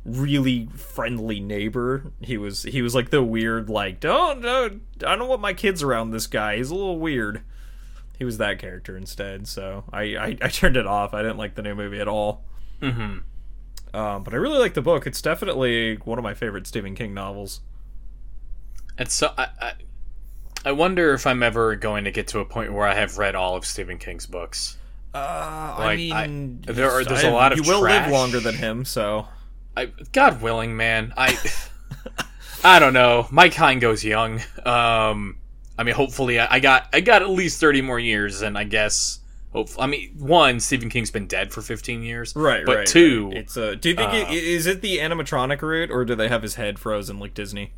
really 0.05 0.69
friendly 0.75 1.39
neighbor 1.39 2.11
he 2.21 2.37
was 2.37 2.63
he 2.63 2.81
was 2.81 2.95
like 2.95 3.09
the 3.09 3.21
weird 3.21 3.69
like 3.69 3.99
don't 3.99 4.41
don't 4.41 4.81
i 5.05 5.15
don't 5.15 5.27
want 5.27 5.41
my 5.41 5.53
kids 5.53 5.83
around 5.83 6.11
this 6.11 6.25
guy 6.25 6.55
he's 6.55 6.69
a 6.69 6.75
little 6.75 6.97
weird 6.97 7.41
he 8.19 8.25
was 8.25 8.37
that 8.37 8.59
character 8.59 8.97
instead. 8.97 9.47
So 9.47 9.85
I, 9.91 10.01
I, 10.01 10.37
I 10.41 10.49
turned 10.49 10.75
it 10.75 10.85
off. 10.85 11.13
I 11.13 11.21
didn't 11.21 11.37
like 11.37 11.55
the 11.55 11.61
new 11.61 11.73
movie 11.73 12.01
at 12.01 12.09
all. 12.09 12.43
Mm-hmm. 12.81 13.97
Um, 13.97 14.23
but 14.23 14.33
I 14.33 14.37
really 14.37 14.59
like 14.59 14.73
the 14.73 14.81
book. 14.81 15.07
It's 15.07 15.21
definitely 15.21 15.95
one 16.03 16.19
of 16.19 16.23
my 16.23 16.33
favorite 16.33 16.67
Stephen 16.67 16.95
King 16.95 17.13
novels. 17.13 17.61
And 18.97 19.09
so 19.09 19.33
I, 19.37 19.47
I, 19.61 19.73
I 20.65 20.71
wonder 20.73 21.13
if 21.13 21.25
I'm 21.25 21.41
ever 21.41 21.77
going 21.77 22.03
to 22.03 22.11
get 22.11 22.27
to 22.27 22.39
a 22.39 22.45
point 22.45 22.73
where 22.73 22.85
I 22.85 22.93
have 22.93 23.17
read 23.17 23.35
all 23.35 23.55
of 23.55 23.65
Stephen 23.65 23.97
King's 23.97 24.25
books. 24.25 24.77
Uh, 25.13 25.17
I 25.17 25.75
Like, 25.77 25.99
I- 26.11 26.27
mean, 26.27 26.61
there 26.67 26.91
are- 26.91 27.03
there's 27.03 27.23
a 27.23 27.27
I- 27.27 27.31
lot 27.31 27.51
of 27.51 27.57
You 27.57 27.63
will 27.71 27.81
trash. 27.81 28.03
live 28.05 28.11
longer 28.11 28.39
than 28.39 28.55
him, 28.55 28.85
so 28.85 29.27
I, 29.75 29.87
God 30.11 30.41
willing, 30.41 30.75
man. 30.77 31.13
I, 31.17 31.37
I 32.63 32.79
don't 32.79 32.93
know. 32.93 33.27
My 33.31 33.49
kind 33.49 33.79
goes 33.81 34.03
young. 34.03 34.41
Um, 34.65 35.37
I 35.77 35.83
mean, 35.83 35.95
hopefully, 35.95 36.39
I, 36.39 36.55
I 36.55 36.59
got 36.59 36.89
I 36.93 36.99
got 36.99 37.21
at 37.21 37.29
least 37.29 37.59
thirty 37.59 37.81
more 37.81 37.99
years, 37.99 38.41
and 38.41 38.57
I 38.57 38.65
guess. 38.65 39.19
Hope, 39.51 39.69
I 39.79 39.87
mean, 39.87 40.11
one, 40.19 40.59
Stephen 40.59 40.89
King's 40.91 41.09
been 41.09 41.25
dead 41.25 41.51
for 41.51 41.63
15 41.63 42.03
years. 42.03 42.35
right. 42.35 42.63
But 42.63 42.75
right, 42.77 42.85
two, 42.87 43.29
right. 43.29 43.37
it's 43.37 43.57
a. 43.57 43.75
do 43.75 43.89
you 43.89 43.95
think 43.95 44.11
uh, 44.11 44.25
is 44.29 44.67
it 44.67 44.81
the 44.81 44.99
animatronic 44.99 45.63
route, 45.63 45.89
or 45.89 46.05
do 46.05 46.13
they 46.13 46.27
have 46.27 46.43
his 46.43 46.53
head 46.53 46.77
frozen 46.77 47.17
like 47.17 47.33
Disney? 47.33 47.71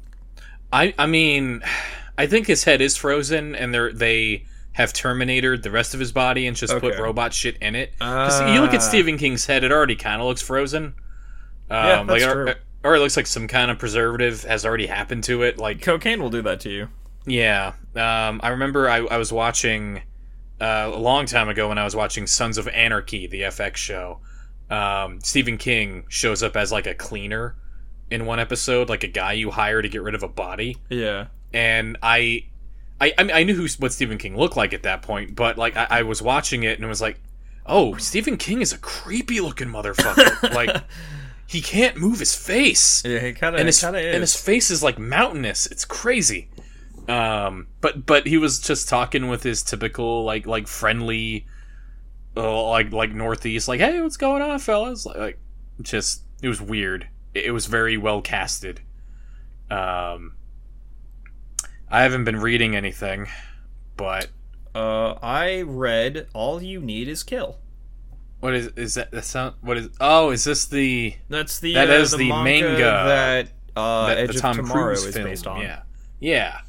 I 0.74 0.94
I 1.00 1.06
mean, 1.06 1.62
I 2.17 2.28
think 2.28 2.48
his 2.48 2.65
head 2.65 2.82
is 2.82 2.98
frozen, 2.98 3.56
and 3.56 3.74
they're 3.74 3.94
they 3.94 4.44
have 4.73 4.93
terminated 4.93 5.63
the 5.63 5.71
rest 5.71 5.93
of 5.93 5.99
his 5.99 6.12
body 6.12 6.47
and 6.47 6.55
just 6.55 6.77
put 6.79 6.97
robot 6.97 7.34
shit 7.34 7.57
in 7.57 7.75
it. 7.75 7.93
'Cause 7.99 8.39
you 8.53 8.62
look 8.62 8.73
at 8.73 8.79
Ah. 8.79 8.84
Stephen 8.84 9.17
King's 9.17 9.45
head; 9.45 9.63
it 9.63 9.71
already 9.71 9.95
kind 9.95 10.21
of 10.21 10.27
looks 10.27 10.41
frozen. 10.41 10.93
Um, 11.69 11.86
Yeah, 11.88 12.03
that's 12.03 12.10
like, 12.10 12.23
or, 12.23 12.45
true. 12.45 12.53
or 12.84 12.95
it 12.95 12.99
looks 12.99 13.17
like 13.17 13.27
some 13.27 13.47
kind 13.47 13.69
of 13.71 13.79
preservative 13.79 14.43
has 14.43 14.65
already 14.65 14.88
happened 14.88 15.23
to 15.25 15.43
it. 15.43 15.57
Like, 15.57 15.81
Cocaine 15.81 16.21
will 16.21 16.29
do 16.29 16.41
that 16.43 16.60
to 16.62 16.69
you. 16.69 16.88
yeah, 17.25 17.73
um, 17.95 18.39
I 18.43 18.49
remember 18.49 18.89
I, 18.89 18.97
I 19.05 19.17
was 19.17 19.31
watching 19.31 20.01
uh, 20.60 20.91
a 20.93 20.97
long 20.99 21.25
time 21.25 21.49
ago 21.49 21.67
when 21.69 21.77
I 21.77 21.84
was 21.84 21.95
watching 21.95 22.27
Sons 22.27 22.57
of 22.57 22.67
Anarchy, 22.69 23.27
the 23.27 23.41
FX 23.43 23.77
show. 23.77 24.19
Um, 24.69 25.19
Stephen 25.21 25.57
King 25.57 26.05
shows 26.07 26.41
up 26.43 26.55
as 26.55 26.71
like 26.71 26.88
a 26.88 26.93
cleaner 26.93 27.55
in 28.10 28.25
one 28.25 28.39
episode, 28.39 28.88
like 28.89 29.03
a 29.03 29.07
guy 29.07 29.34
you 29.34 29.51
hire 29.51 29.81
to 29.81 29.89
get 29.89 30.01
rid 30.01 30.15
of 30.15 30.23
a 30.23 30.27
body 30.27 30.77
Yeah. 30.89 31.27
and 31.53 31.97
I, 32.03 32.45
I, 33.02 33.14
I, 33.18 33.24
mean, 33.24 33.36
I 33.36 33.44
knew 33.44 33.56
who 33.56 33.68
what 33.80 33.92
Stephen 33.92 34.20
King 34.20 34.38
looked 34.38 34.56
like 34.56 34.74
at 34.74 34.84
that 34.84 35.02
point, 35.02 35.36
but 35.36 35.58
like 35.58 35.76
I, 35.76 35.88
I 35.90 36.02
was 36.04 36.22
watching 36.22 36.62
it 36.64 36.78
and 36.78 36.86
it 36.86 36.88
was 36.88 37.02
like, 37.02 37.20
oh, 37.66 37.96
Stephen 37.98 38.38
King 38.38 38.62
is 38.62 38.72
a 38.72 38.78
creepy 38.78 39.42
looking 39.42 39.70
motherfucker. 39.70 40.54
like 40.54 40.84
he 41.48 41.62
can't 41.62 41.98
move 41.98 42.20
his 42.20 42.36
face, 42.36 43.04
Yeah, 43.04 43.20
he 43.20 43.34
kind 43.34 43.56
of 43.56 43.60
and 43.60 43.68
his 43.68 43.82
kind 43.82 43.96
of 43.96 44.04
is. 44.04 44.14
and 44.14 44.22
his 44.22 44.36
face 44.36 44.70
is 44.70 44.84
like 44.84 45.00
mountainous. 45.00 45.66
It's 45.66 45.84
crazy. 45.84 46.50
Um, 47.10 47.68
but 47.82 48.06
but 48.06 48.28
he 48.28 48.38
was 48.38 48.60
just 48.60 48.88
talking 48.88 49.28
with 49.28 49.42
his 49.42 49.64
typical 49.64 50.24
like 50.24 50.46
like 50.46 50.68
friendly, 50.68 51.48
uh, 52.38 52.70
like 52.70 52.94
like 52.94 53.12
northeast 53.12 53.68
like 53.68 53.80
hey 53.80 54.00
what's 54.00 54.16
going 54.16 54.44
on 54.44 54.60
fellas 54.60 55.06
like, 55.08 55.18
like 55.18 55.40
just 55.82 56.22
it 56.44 56.48
was 56.48 56.62
weird. 56.62 57.08
It, 57.34 57.46
it 57.46 57.52
was 57.52 57.66
very 57.66 57.98
well 57.98 58.22
casted. 58.22 58.82
Um, 59.72 60.34
I 61.91 62.04
haven't 62.04 62.23
been 62.23 62.38
reading 62.39 62.75
anything, 62.75 63.27
but 63.97 64.27
Uh, 64.73 65.13
I 65.21 65.63
read 65.63 66.27
All 66.34 66.62
You 66.62 66.80
Need 66.80 67.08
Is 67.10 67.23
Kill. 67.23 67.58
what 68.39 68.54
is 68.54 68.67
is 68.77 68.93
that? 68.95 69.12
That 69.12 69.25
sound? 69.25 69.56
What 69.62 69.77
is? 69.77 69.89
Oh, 69.99 70.30
is 70.32 70.43
this 70.45 70.65
the 70.65 71.15
That's 71.30 71.60
the 71.60 71.73
That 71.73 71.89
uh, 71.89 71.93
is 71.93 72.12
the, 72.12 72.17
the 72.17 72.30
manga, 72.30 72.77
that 72.77 73.47
uh, 73.75 74.08
that, 74.08 74.17
Edge 74.17 74.38
the 74.39 74.49
of 74.49 74.56
Tomorrow 74.56 74.84
Cruise 74.95 75.06
is 75.06 75.15
film? 75.15 75.27
based 75.30 75.47
on. 75.47 75.62
Yeah, 75.62 75.82
yeah. 76.19 76.62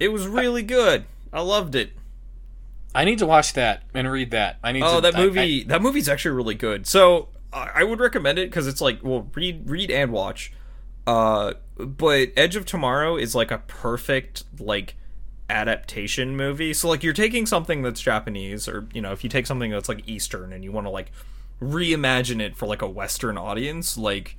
It 0.00 0.08
was 0.08 0.26
really 0.26 0.62
good. 0.62 1.04
I 1.32 1.40
loved 1.42 1.74
it. 1.76 1.92
I 2.94 3.04
need 3.04 3.18
to 3.20 3.26
watch 3.26 3.52
that 3.54 3.84
and 3.94 4.10
read 4.10 4.32
that. 4.32 4.58
I 4.62 4.72
need. 4.72 4.82
Oh, 4.82 4.96
to, 4.96 5.00
that 5.02 5.14
I- 5.14 5.20
I- 5.20 5.24
movie! 5.24 5.64
that 5.64 5.80
movie's 5.80 6.08
actually 6.08 6.34
really 6.36 6.56
good. 6.56 6.86
So 6.88 7.28
I 7.52 7.70
I 7.76 7.84
would 7.84 8.00
recommend 8.00 8.38
it 8.40 8.50
because 8.50 8.66
it's 8.66 8.80
like, 8.80 8.98
well, 9.04 9.28
read, 9.34 9.70
read 9.70 9.90
and 9.92 10.10
watch. 10.10 10.52
Uh, 11.06 11.54
but 11.76 12.30
Edge 12.36 12.56
of 12.56 12.64
Tomorrow 12.64 13.16
is 13.16 13.34
like 13.34 13.50
a 13.50 13.58
perfect 13.58 14.44
like 14.58 14.96
adaptation 15.50 16.36
movie. 16.36 16.72
So 16.72 16.88
like, 16.88 17.02
you're 17.02 17.12
taking 17.12 17.46
something 17.46 17.82
that's 17.82 18.00
Japanese, 18.00 18.68
or 18.68 18.88
you 18.92 19.00
know, 19.00 19.12
if 19.12 19.24
you 19.24 19.30
take 19.30 19.46
something 19.46 19.70
that's 19.70 19.88
like 19.88 20.08
Eastern 20.08 20.52
and 20.52 20.64
you 20.64 20.72
want 20.72 20.86
to 20.86 20.90
like 20.90 21.10
reimagine 21.60 22.40
it 22.40 22.56
for 22.56 22.66
like 22.66 22.82
a 22.82 22.88
Western 22.88 23.38
audience, 23.38 23.96
like 23.96 24.36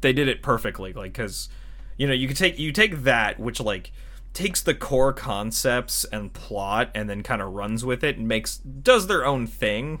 they 0.00 0.12
did 0.12 0.28
it 0.28 0.42
perfectly. 0.42 0.92
Like, 0.92 1.12
because 1.12 1.48
you 1.96 2.06
know, 2.06 2.12
you 2.12 2.28
could 2.28 2.36
take 2.36 2.58
you 2.58 2.72
take 2.72 3.02
that 3.02 3.38
which 3.38 3.60
like 3.60 3.92
takes 4.32 4.60
the 4.60 4.74
core 4.74 5.14
concepts 5.14 6.04
and 6.06 6.32
plot 6.32 6.90
and 6.94 7.08
then 7.08 7.22
kind 7.22 7.40
of 7.40 7.54
runs 7.54 7.84
with 7.86 8.04
it 8.04 8.18
and 8.18 8.28
makes 8.28 8.58
does 8.58 9.06
their 9.06 9.24
own 9.24 9.46
thing 9.46 9.98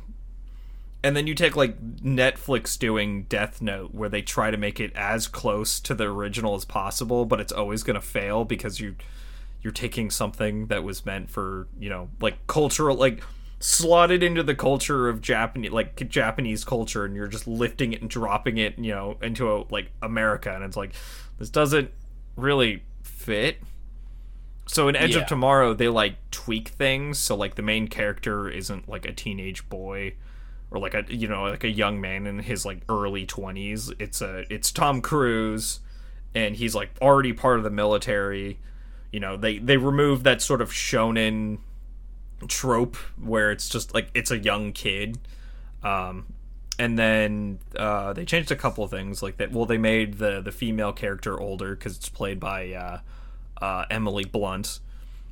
and 1.06 1.16
then 1.16 1.28
you 1.28 1.34
take 1.36 1.54
like 1.54 1.80
Netflix 2.02 2.76
doing 2.76 3.22
Death 3.28 3.62
Note 3.62 3.94
where 3.94 4.08
they 4.08 4.22
try 4.22 4.50
to 4.50 4.56
make 4.56 4.80
it 4.80 4.92
as 4.96 5.28
close 5.28 5.78
to 5.80 5.94
the 5.94 6.04
original 6.04 6.56
as 6.56 6.64
possible 6.64 7.24
but 7.24 7.40
it's 7.40 7.52
always 7.52 7.84
going 7.84 7.94
to 7.94 8.00
fail 8.00 8.44
because 8.44 8.80
you 8.80 8.96
you're 9.62 9.72
taking 9.72 10.10
something 10.10 10.66
that 10.66 10.82
was 10.84 11.04
meant 11.06 11.30
for, 11.30 11.66
you 11.78 11.88
know, 11.88 12.08
like 12.20 12.44
cultural 12.48 12.96
like 12.96 13.22
slotted 13.60 14.22
into 14.22 14.42
the 14.42 14.54
culture 14.54 15.08
of 15.08 15.20
Japanese 15.20 15.70
like 15.70 16.08
Japanese 16.08 16.64
culture 16.64 17.04
and 17.04 17.14
you're 17.14 17.28
just 17.28 17.46
lifting 17.46 17.92
it 17.92 18.00
and 18.00 18.10
dropping 18.10 18.58
it, 18.58 18.76
you 18.78 18.90
know, 18.92 19.16
into 19.22 19.50
a 19.52 19.64
like 19.70 19.90
America 20.02 20.52
and 20.52 20.64
it's 20.64 20.76
like 20.76 20.92
this 21.38 21.50
doesn't 21.50 21.90
really 22.36 22.82
fit. 23.02 23.58
So 24.66 24.88
in 24.88 24.96
Edge 24.96 25.14
Yeah. 25.14 25.22
of 25.22 25.28
Tomorrow, 25.28 25.74
they 25.74 25.88
like 25.88 26.16
tweak 26.32 26.68
things. 26.70 27.18
So 27.18 27.36
like 27.36 27.54
the 27.54 27.62
main 27.62 27.86
character 27.86 28.48
isn't 28.48 28.88
like 28.88 29.06
a 29.06 29.12
teenage 29.12 29.68
boy 29.68 30.14
or 30.70 30.78
like 30.78 30.94
a 30.94 31.04
you 31.08 31.28
know 31.28 31.44
like 31.44 31.64
a 31.64 31.70
young 31.70 32.00
man 32.00 32.26
in 32.26 32.40
his 32.40 32.64
like 32.64 32.80
early 32.88 33.26
twenties. 33.26 33.92
It's 33.98 34.20
a 34.20 34.44
it's 34.52 34.72
Tom 34.72 35.00
Cruise, 35.00 35.80
and 36.34 36.56
he's 36.56 36.74
like 36.74 36.90
already 37.00 37.32
part 37.32 37.58
of 37.58 37.64
the 37.64 37.70
military. 37.70 38.58
You 39.12 39.20
know 39.20 39.36
they 39.36 39.58
they 39.58 39.76
remove 39.76 40.22
that 40.24 40.42
sort 40.42 40.60
of 40.60 40.70
shonen 40.70 41.58
trope 42.48 42.96
where 43.20 43.50
it's 43.50 43.68
just 43.68 43.94
like 43.94 44.08
it's 44.14 44.30
a 44.30 44.38
young 44.38 44.72
kid. 44.72 45.18
Um, 45.82 46.26
and 46.78 46.98
then 46.98 47.58
uh, 47.76 48.12
they 48.12 48.24
changed 48.24 48.50
a 48.50 48.56
couple 48.56 48.84
of 48.84 48.90
things 48.90 49.22
like 49.22 49.38
that. 49.38 49.52
Well, 49.52 49.66
they 49.66 49.78
made 49.78 50.14
the 50.14 50.40
the 50.40 50.52
female 50.52 50.92
character 50.92 51.40
older 51.40 51.74
because 51.74 51.96
it's 51.96 52.08
played 52.08 52.38
by 52.38 52.72
uh, 52.72 52.98
uh, 53.62 53.84
Emily 53.90 54.24
Blunt. 54.24 54.80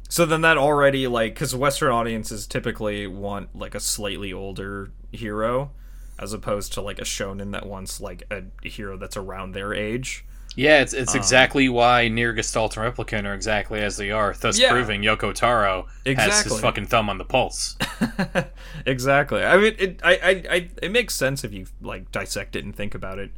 So 0.08 0.26
then 0.26 0.42
that 0.42 0.56
already 0.58 1.06
like 1.06 1.34
because 1.34 1.54
Western 1.56 1.90
audiences 1.92 2.46
typically 2.46 3.06
want 3.06 3.54
like 3.56 3.74
a 3.74 3.80
slightly 3.80 4.32
older 4.32 4.90
hero, 5.12 5.70
as 6.18 6.32
opposed 6.32 6.72
to 6.74 6.80
like 6.80 6.98
a 6.98 7.04
shonen 7.04 7.52
that 7.52 7.66
wants 7.66 8.00
like 8.00 8.22
a 8.30 8.44
hero 8.68 8.96
that's 8.96 9.16
around 9.16 9.52
their 9.52 9.74
age. 9.74 10.24
Yeah, 10.56 10.82
it's 10.82 10.94
Um, 10.94 11.00
it's 11.00 11.14
exactly 11.16 11.68
why 11.68 12.06
Nier 12.06 12.32
Gestalt 12.32 12.76
and 12.76 12.94
Replicant 12.94 13.24
are 13.24 13.34
exactly 13.34 13.80
as 13.80 13.96
they 13.96 14.12
are, 14.12 14.34
thus 14.38 14.56
Yeah. 14.56 14.70
proving 14.70 15.02
Yoko 15.02 15.34
Taro 15.34 15.86
has 15.86 16.12
Exactly. 16.12 16.52
his 16.52 16.60
fucking 16.60 16.86
thumb 16.86 17.10
on 17.10 17.18
the 17.18 17.24
pulse. 17.24 17.76
exactly. 18.86 19.42
I 19.42 19.56
mean, 19.56 19.74
it 19.78 20.00
I, 20.04 20.12
I, 20.12 20.30
I 20.54 20.70
it 20.82 20.92
makes 20.92 21.14
sense 21.14 21.42
if 21.42 21.52
you 21.52 21.66
like 21.80 22.12
dissect 22.12 22.54
it 22.54 22.64
and 22.64 22.74
think 22.74 22.94
about 22.94 23.18
it. 23.18 23.30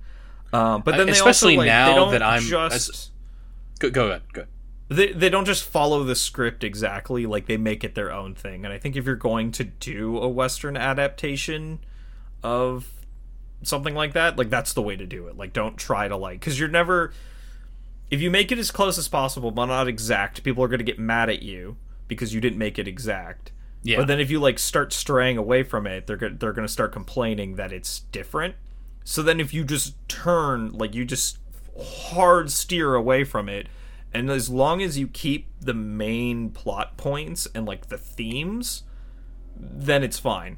Um, 0.53 0.83
but 0.83 0.97
then 0.97 1.07
they 1.07 1.13
Especially 1.13 1.55
also, 1.57 1.61
like, 1.63 1.67
now 1.69 2.11
that 2.11 2.23
I'm- 2.23 2.43
just 2.43 3.13
Go, 3.79 3.91
go 3.91 4.09
ahead, 4.09 4.23
go. 4.33 4.43
ahead. 4.43 4.51
They 4.89 5.13
they 5.13 5.29
don't 5.29 5.45
just 5.45 5.65
follow 5.65 6.05
the 6.05 6.15
script 6.15 6.63
exactly 6.63 7.27
like 7.27 7.47
they 7.47 7.57
make 7.57 7.83
it 7.83 7.95
their 7.95 8.13
own 8.13 8.35
thing. 8.35 8.65
And 8.65 8.73
i 8.73 8.79
think 8.79 8.97
if 8.97 9.05
you're 9.05 9.17
going 9.17 9.53
to 9.53 9.65
do 9.65 10.19
a 10.19 10.29
western 10.29 10.77
adaptation 10.77 11.81
of 12.43 12.93
something 13.63 13.95
like 13.95 14.13
that 14.13 14.37
like 14.37 14.51
that's 14.51 14.73
the 14.73 14.83
way 14.83 14.97
to 14.97 15.07
do 15.07 15.27
it. 15.27 15.37
Like 15.37 15.53
don't 15.53 15.77
try 15.77 16.09
to 16.09 16.17
like 16.17 16.41
because 16.41 16.59
you're 16.59 16.69
never 16.69 17.13
if 18.11 18.21
you 18.21 18.31
make 18.31 18.53
it 18.53 18.59
as 18.59 18.71
close 18.71 18.99
as 18.99 19.09
possible 19.09 19.51
but 19.51 19.67
not 19.67 19.89
exact 19.89 20.45
people 20.45 20.63
are 20.63 20.69
going 20.69 20.79
to 20.79 20.85
get 20.85 20.99
mad 20.99 21.29
at 21.29 21.43
you 21.43 21.77
because 22.07 22.33
you 22.33 22.41
didn't 22.41 22.59
make 22.59 22.79
it 22.79 22.87
exact. 22.87 23.53
Yeah. 23.83 23.99
but 23.99 24.09
then 24.09 24.19
if 24.19 24.31
you 24.31 24.41
like 24.41 24.59
start 24.59 24.93
straying 24.93 25.37
away 25.39 25.63
from 25.63 25.87
it 25.87 26.07
they're 26.07 26.17
going 26.17 26.39
they're 26.39 26.53
going 26.53 26.67
to 26.67 26.73
start 26.73 26.93
complaining 26.93 27.57
that 27.57 27.73
it's 27.73 28.01
different. 28.13 28.55
So 29.05 29.23
then 29.23 29.41
if 29.41 29.53
you 29.53 29.65
just 29.65 29.95
turn 30.09 30.73
like 30.73 30.95
you 30.95 31.05
just 31.05 31.39
hard 31.81 32.51
steer 32.51 32.95
away 32.95 33.25
from 33.25 33.49
it 33.49 33.69
and 34.17 34.31
as 34.31 34.49
long 34.51 34.83
as 34.83 34.99
you 34.99 35.07
keep 35.09 35.49
the 35.61 35.75
main 35.75 36.51
plot 36.51 36.97
points 36.97 37.47
and 37.55 37.67
like 37.67 37.89
the 37.89 37.99
themes 37.99 38.83
then 39.59 40.03
it's 40.03 40.19
fine 40.19 40.57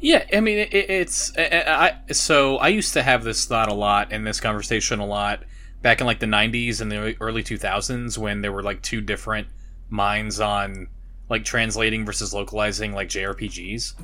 Yeah, 0.00 0.24
I 0.32 0.40
mean, 0.40 0.58
it, 0.58 0.74
it's 0.74 1.32
I, 1.38 1.94
I. 2.08 2.12
So 2.12 2.56
I 2.58 2.68
used 2.68 2.92
to 2.94 3.02
have 3.02 3.24
this 3.24 3.46
thought 3.46 3.70
a 3.70 3.74
lot 3.74 4.08
and 4.12 4.26
this 4.26 4.40
conversation 4.40 4.98
a 5.00 5.06
lot 5.06 5.44
back 5.80 6.00
in 6.00 6.06
like 6.06 6.18
the 6.20 6.26
'90s 6.26 6.80
and 6.80 6.90
the 6.92 7.16
early 7.20 7.42
2000s 7.42 8.18
when 8.18 8.42
there 8.42 8.52
were 8.52 8.62
like 8.62 8.82
two 8.82 9.00
different 9.00 9.46
minds 9.88 10.40
on 10.40 10.88
like 11.30 11.44
translating 11.44 12.04
versus 12.04 12.34
localizing 12.34 12.92
like 12.92 13.08
JRPGs. 13.08 13.94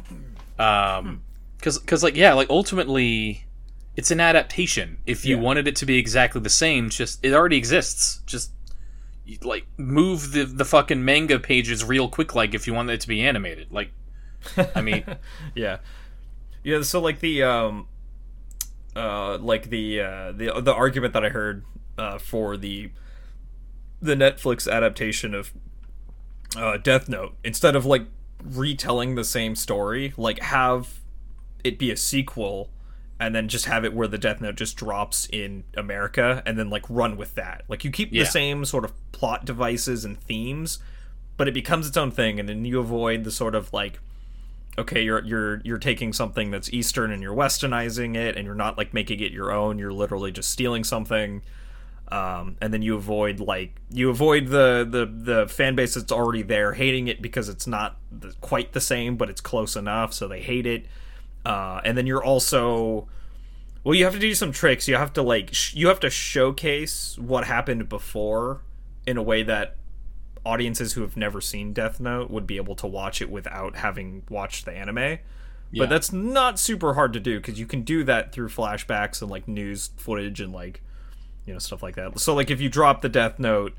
Um, 0.58 1.22
because 1.58 1.78
because 1.78 2.02
like 2.02 2.16
yeah, 2.16 2.32
like 2.32 2.48
ultimately, 2.48 3.44
it's 3.96 4.10
an 4.10 4.20
adaptation. 4.20 4.98
If 5.04 5.24
you 5.26 5.36
Yeah. 5.36 5.42
wanted 5.42 5.66
it 5.68 5.76
to 5.76 5.86
be 5.86 5.98
exactly 5.98 6.40
the 6.40 6.48
same, 6.50 6.88
just 6.88 7.22
it 7.24 7.34
already 7.34 7.56
exists. 7.58 8.22
Just 8.24 8.52
like 9.42 9.66
move 9.76 10.32
the 10.32 10.44
the 10.44 10.64
fucking 10.64 11.04
manga 11.04 11.38
pages 11.38 11.84
real 11.84 12.08
quick 12.08 12.34
like 12.34 12.54
if 12.54 12.66
you 12.66 12.74
want 12.74 12.88
it 12.90 13.00
to 13.00 13.08
be 13.08 13.20
animated 13.20 13.70
like 13.70 13.90
i 14.74 14.80
mean 14.80 15.04
yeah. 15.54 15.78
Yeah 16.64 16.82
so 16.82 17.00
like 17.00 17.20
the 17.20 17.42
um 17.42 17.86
uh 18.96 19.38
like 19.38 19.70
the 19.70 20.00
uh 20.00 20.32
the 20.32 20.60
the 20.60 20.74
argument 20.74 21.12
that 21.12 21.24
i 21.24 21.28
heard 21.28 21.64
uh 21.96 22.18
for 22.18 22.56
the 22.56 22.90
the 24.00 24.14
netflix 24.14 24.70
adaptation 24.70 25.34
of 25.34 25.52
uh 26.56 26.76
death 26.78 27.08
note 27.08 27.34
instead 27.44 27.76
of 27.76 27.84
like 27.84 28.06
retelling 28.42 29.14
the 29.14 29.24
same 29.24 29.54
story 29.54 30.12
like 30.16 30.40
have 30.40 31.00
it 31.64 31.78
be 31.78 31.90
a 31.90 31.96
sequel 31.96 32.70
and 33.20 33.34
then 33.34 33.48
just 33.48 33.64
have 33.64 33.84
it 33.84 33.92
where 33.92 34.06
the 34.08 34.18
death 34.18 34.40
note 34.40 34.54
just 34.54 34.76
drops 34.76 35.26
in 35.32 35.64
america 35.76 36.42
and 36.46 36.58
then 36.58 36.70
like 36.70 36.84
run 36.88 37.16
with 37.16 37.34
that. 37.34 37.62
Like 37.68 37.84
you 37.84 37.90
keep 37.90 38.12
Yeah. 38.12 38.22
the 38.24 38.30
same 38.30 38.64
sort 38.64 38.84
of 38.84 38.92
plot 39.12 39.44
devices 39.44 40.04
and 40.04 40.20
themes 40.20 40.78
but 41.36 41.46
it 41.48 41.54
becomes 41.54 41.86
its 41.88 41.96
own 41.96 42.10
thing 42.10 42.38
and 42.40 42.48
then 42.48 42.64
you 42.64 42.78
avoid 42.80 43.24
the 43.24 43.30
sort 43.30 43.54
of 43.54 43.72
like 43.72 44.00
okay 44.76 45.02
you're 45.02 45.24
you're 45.24 45.60
you're 45.64 45.78
taking 45.78 46.12
something 46.12 46.50
that's 46.52 46.72
eastern 46.72 47.10
and 47.10 47.22
you're 47.22 47.34
westernizing 47.34 48.16
it 48.16 48.36
and 48.36 48.44
you're 48.46 48.54
not 48.54 48.78
like 48.78 48.94
making 48.94 49.18
it 49.20 49.32
your 49.32 49.50
own. 49.52 49.78
You're 49.78 49.92
literally 49.92 50.30
just 50.30 50.50
stealing 50.50 50.84
something. 50.84 51.42
Um, 52.10 52.56
and 52.62 52.72
then 52.72 52.80
you 52.80 52.94
avoid 52.96 53.38
like 53.38 53.74
you 53.90 54.08
avoid 54.08 54.46
the 54.46 54.86
the 54.88 55.04
the 55.04 55.46
fan 55.48 55.74
base 55.74 55.94
that's 55.94 56.10
already 56.10 56.40
there 56.42 56.72
hating 56.72 57.06
it 57.08 57.20
because 57.20 57.50
it's 57.50 57.66
not 57.66 57.98
the, 58.10 58.32
quite 58.40 58.72
the 58.72 58.80
same 58.80 59.16
but 59.18 59.28
it's 59.28 59.42
close 59.42 59.76
enough 59.76 60.14
so 60.14 60.26
they 60.26 60.40
hate 60.40 60.64
it 60.64 60.86
uh, 61.48 61.80
and 61.84 61.96
then 61.96 62.06
you're 62.06 62.22
also 62.22 63.08
well 63.82 63.94
you 63.94 64.04
have 64.04 64.12
to 64.12 64.20
do 64.20 64.34
some 64.34 64.52
tricks 64.52 64.86
you 64.86 64.94
have 64.96 65.12
to 65.12 65.22
like 65.22 65.52
sh- 65.52 65.74
you 65.74 65.88
have 65.88 65.98
to 65.98 66.10
showcase 66.10 67.16
what 67.18 67.44
happened 67.44 67.88
before 67.88 68.60
in 69.06 69.16
a 69.16 69.22
way 69.22 69.42
that 69.42 69.76
audiences 70.44 70.92
who 70.92 71.02
have 71.02 71.16
never 71.16 71.40
seen 71.40 71.72
Death 71.72 72.00
Note 72.00 72.30
would 72.30 72.46
be 72.46 72.56
able 72.56 72.74
to 72.76 72.86
watch 72.86 73.20
it 73.20 73.30
without 73.30 73.76
having 73.76 74.22
watched 74.30 74.64
the 74.64 74.72
anime. 74.72 74.98
Yeah. 74.98 75.18
But 75.76 75.90
that's 75.90 76.12
not 76.12 76.58
super 76.58 76.94
hard 76.94 77.12
to 77.12 77.20
do 77.20 77.38
because 77.38 77.58
you 77.58 77.66
can 77.66 77.82
do 77.82 78.02
that 78.04 78.32
through 78.32 78.48
flashbacks 78.48 79.20
and 79.20 79.30
like 79.30 79.46
news 79.46 79.90
footage 79.96 80.40
and 80.40 80.52
like 80.52 80.82
you 81.44 81.52
know 81.52 81.58
stuff 81.58 81.82
like 81.82 81.96
that. 81.96 82.18
So 82.18 82.34
like 82.34 82.50
if 82.50 82.60
you 82.60 82.68
drop 82.68 83.02
the 83.02 83.08
Death 83.08 83.38
Note 83.38 83.74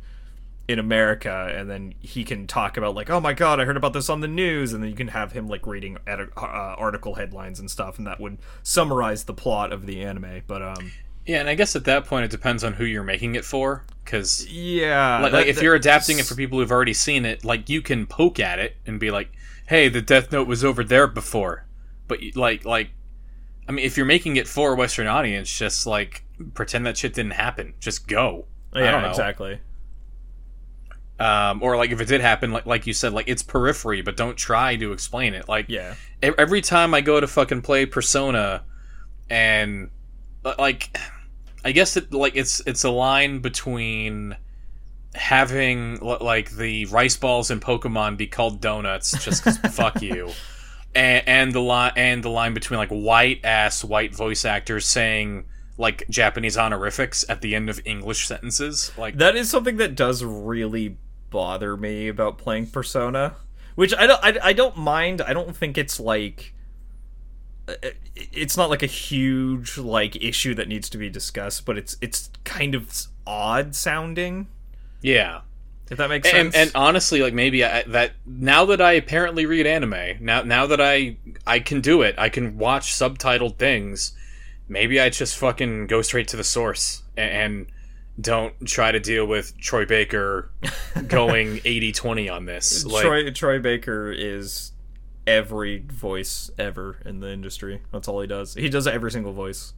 in 0.69 0.77
America 0.77 1.51
and 1.55 1.67
then 1.69 1.93
he 1.99 2.23
can 2.23 2.45
talk 2.45 2.77
about 2.77 2.93
like 2.93 3.09
oh 3.09 3.19
my 3.19 3.33
god 3.33 3.59
I 3.59 3.65
heard 3.65 3.75
about 3.75 3.91
this 3.93 4.07
on 4.09 4.21
the 4.21 4.27
news 4.27 4.71
and 4.71 4.83
then 4.83 4.89
you 4.91 4.95
can 4.95 5.07
have 5.07 5.31
him 5.31 5.47
like 5.47 5.65
reading 5.65 5.97
edi- 6.07 6.29
uh, 6.37 6.75
article 6.77 7.15
headlines 7.15 7.59
and 7.59 7.69
stuff 7.71 7.97
and 7.97 8.05
that 8.05 8.19
would 8.19 8.37
summarize 8.61 9.23
the 9.23 9.33
plot 9.33 9.73
of 9.73 9.87
the 9.87 10.01
anime. 10.03 10.43
But 10.45 10.61
um 10.61 10.91
yeah 11.25 11.39
and 11.39 11.49
i 11.49 11.53
guess 11.55 11.75
at 11.75 11.83
that 11.85 12.05
point 12.05 12.23
it 12.25 12.31
depends 12.31 12.63
on 12.63 12.73
who 12.73 12.85
you're 12.85 13.03
making 13.03 13.35
it 13.35 13.43
for 13.45 13.83
because 14.05 14.47
yeah, 14.47 15.19
like, 15.19 15.31
that- 15.31 15.37
like 15.39 15.47
if 15.47 15.55
that- 15.57 15.63
you're 15.63 15.75
adapting 15.75 16.19
it 16.19 16.25
for 16.25 16.35
people 16.35 16.59
who've 16.59 16.71
already 16.71 16.93
seen 16.93 17.25
it 17.25 17.43
like 17.43 17.67
you 17.69 17.81
can 17.81 18.05
poke 18.05 18.39
at 18.39 18.57
it 18.59 18.75
and 18.85 18.99
be 18.99 19.09
like 19.11 19.31
hey 19.67 19.89
the 19.89 20.01
death 20.01 20.31
note 20.31 20.47
was 20.47 20.63
over 20.63 20.83
there 20.83 21.07
before 21.07 21.65
but 22.07 22.19
like 22.35 22.63
like 22.63 22.91
i 23.67 23.71
mean 23.71 23.83
if 23.85 23.97
you're 23.97 24.05
making 24.05 24.37
it 24.37 24.47
for 24.47 24.73
a 24.73 24.75
western 24.75 25.07
audience 25.07 25.51
just 25.55 25.85
like 25.85 26.23
pretend 26.53 26.85
that 26.85 26.95
shit 26.97 27.13
didn't 27.13 27.33
happen 27.33 27.73
just 27.79 28.07
go 28.07 28.45
I 28.73 28.81
yeah 28.83 28.91
don't 28.91 29.01
know. 29.01 29.09
exactly. 29.09 29.59
Um, 31.19 31.61
or 31.61 31.75
like 31.77 31.91
if 31.91 31.99
it 31.99 32.05
did 32.07 32.21
happen 32.21 32.51
like 32.51 32.65
like 32.65 32.87
you 32.87 32.93
said 32.93 33.11
like 33.13 33.27
it's 33.27 33.43
periphery 33.43 34.01
but 34.01 34.15
don't 34.15 34.37
try 34.37 34.75
to 34.77 34.91
explain 34.93 35.33
it 35.33 35.47
like 35.49 35.65
Yeah. 35.67 35.95
every 36.21 36.61
time 36.61 36.93
I 36.93 37.01
go 37.01 37.19
to 37.19 37.27
fucking 37.27 37.61
play 37.61 37.85
Persona, 37.85 38.63
and 39.29 39.89
uh, 40.45 40.55
like, 40.57 40.97
I 41.65 41.71
guess 41.73 41.97
it 41.97 42.13
like 42.13 42.35
it's 42.35 42.61
it's 42.65 42.83
a 42.83 42.89
line 42.89 43.39
between 43.39 44.37
having 45.15 45.97
like 45.99 46.51
the 46.51 46.85
rice 46.85 47.17
balls 47.17 47.49
in 47.51 47.59
Pokemon 47.59 48.17
be 48.17 48.27
called 48.27 48.61
donuts 48.61 49.11
just 49.23 49.43
'cause 49.43 49.57
fuck 49.71 50.01
you, 50.01 50.29
and, 50.95 51.27
and 51.27 51.53
the 51.53 51.59
line 51.59 51.91
and 51.95 52.23
the 52.23 52.29
line 52.29 52.53
between 52.53 52.77
like 52.77 52.89
white 52.89 53.41
ass 53.43 53.83
white 53.83 54.15
voice 54.15 54.45
actors 54.45 54.85
saying 54.85 55.45
like 55.77 56.03
Japanese 56.09 56.57
honorifics 56.57 57.25
at 57.29 57.41
the 57.41 57.55
end 57.55 57.69
of 57.69 57.81
English 57.85 58.27
sentences 58.27 58.91
like 58.97 59.17
That 59.17 59.35
is 59.35 59.49
something 59.49 59.77
that 59.77 59.95
does 59.95 60.23
really 60.23 60.97
bother 61.29 61.77
me 61.77 62.07
about 62.07 62.37
playing 62.37 62.67
Persona, 62.67 63.35
which 63.75 63.93
I 63.97 64.07
don't 64.07 64.23
I, 64.23 64.37
I 64.41 64.53
don't 64.53 64.77
mind. 64.77 65.21
I 65.21 65.33
don't 65.33 65.55
think 65.55 65.77
it's 65.77 65.99
like 65.99 66.53
it's 68.15 68.57
not 68.57 68.69
like 68.69 68.83
a 68.83 68.87
huge 68.87 69.77
like 69.77 70.15
issue 70.15 70.55
that 70.55 70.67
needs 70.67 70.89
to 70.89 70.97
be 70.97 71.09
discussed, 71.09 71.65
but 71.65 71.77
it's 71.77 71.97
it's 72.01 72.29
kind 72.43 72.75
of 72.75 72.91
odd 73.25 73.75
sounding. 73.75 74.47
yeah. 75.01 75.41
If 75.91 75.97
that 75.97 76.09
makes 76.09 76.31
and, 76.31 76.53
sense. 76.53 76.67
and 76.67 76.71
honestly 76.75 77.23
like 77.23 77.33
maybe 77.33 77.65
I, 77.65 77.81
that 77.81 78.11
now 78.23 78.63
that 78.65 78.79
i 78.79 78.91
apparently 78.91 79.47
read 79.47 79.65
anime 79.65 80.17
now 80.19 80.43
now 80.43 80.67
that 80.67 80.79
i 80.79 81.17
i 81.47 81.59
can 81.59 81.81
do 81.81 82.03
it 82.03 82.13
i 82.19 82.29
can 82.29 82.59
watch 82.59 82.93
subtitled 82.93 83.57
things 83.57 84.13
maybe 84.67 84.99
i 84.99 85.09
just 85.09 85.35
fucking 85.35 85.87
go 85.87 86.03
straight 86.03 86.27
to 86.27 86.37
the 86.37 86.43
source 86.43 87.01
and, 87.17 87.31
and 87.31 87.67
don't 88.19 88.53
try 88.65 88.91
to 88.91 88.99
deal 88.99 89.25
with 89.25 89.57
troy 89.59 89.85
baker 89.85 90.51
going 91.07 91.57
80-20 91.59 92.31
on 92.33 92.45
this 92.45 92.85
like 92.85 93.03
Troy 93.05 93.31
Troy 93.31 93.59
Baker 93.59 94.11
is 94.11 94.71
every 95.27 95.79
voice 95.87 96.49
ever 96.57 96.97
in 97.05 97.19
the 97.19 97.29
industry. 97.31 97.81
That's 97.91 98.07
all 98.07 98.19
he 98.21 98.25
does. 98.27 98.55
He 98.55 98.67
does 98.67 98.87
every 98.87 99.11
single 99.11 99.31
voice. 99.31 99.73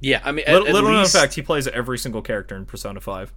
yeah 0.00 0.20
i 0.24 0.30
mean 0.32 0.44
at, 0.46 0.52
Little, 0.52 0.68
at 0.68 0.74
little 0.74 0.90
known 0.92 1.06
fact, 1.06 1.34
he 1.34 1.42
plays 1.42 1.66
every 1.68 1.98
single 1.98 2.22
character 2.22 2.54
in 2.56 2.66
Persona 2.66 3.00
Five. 3.00 3.32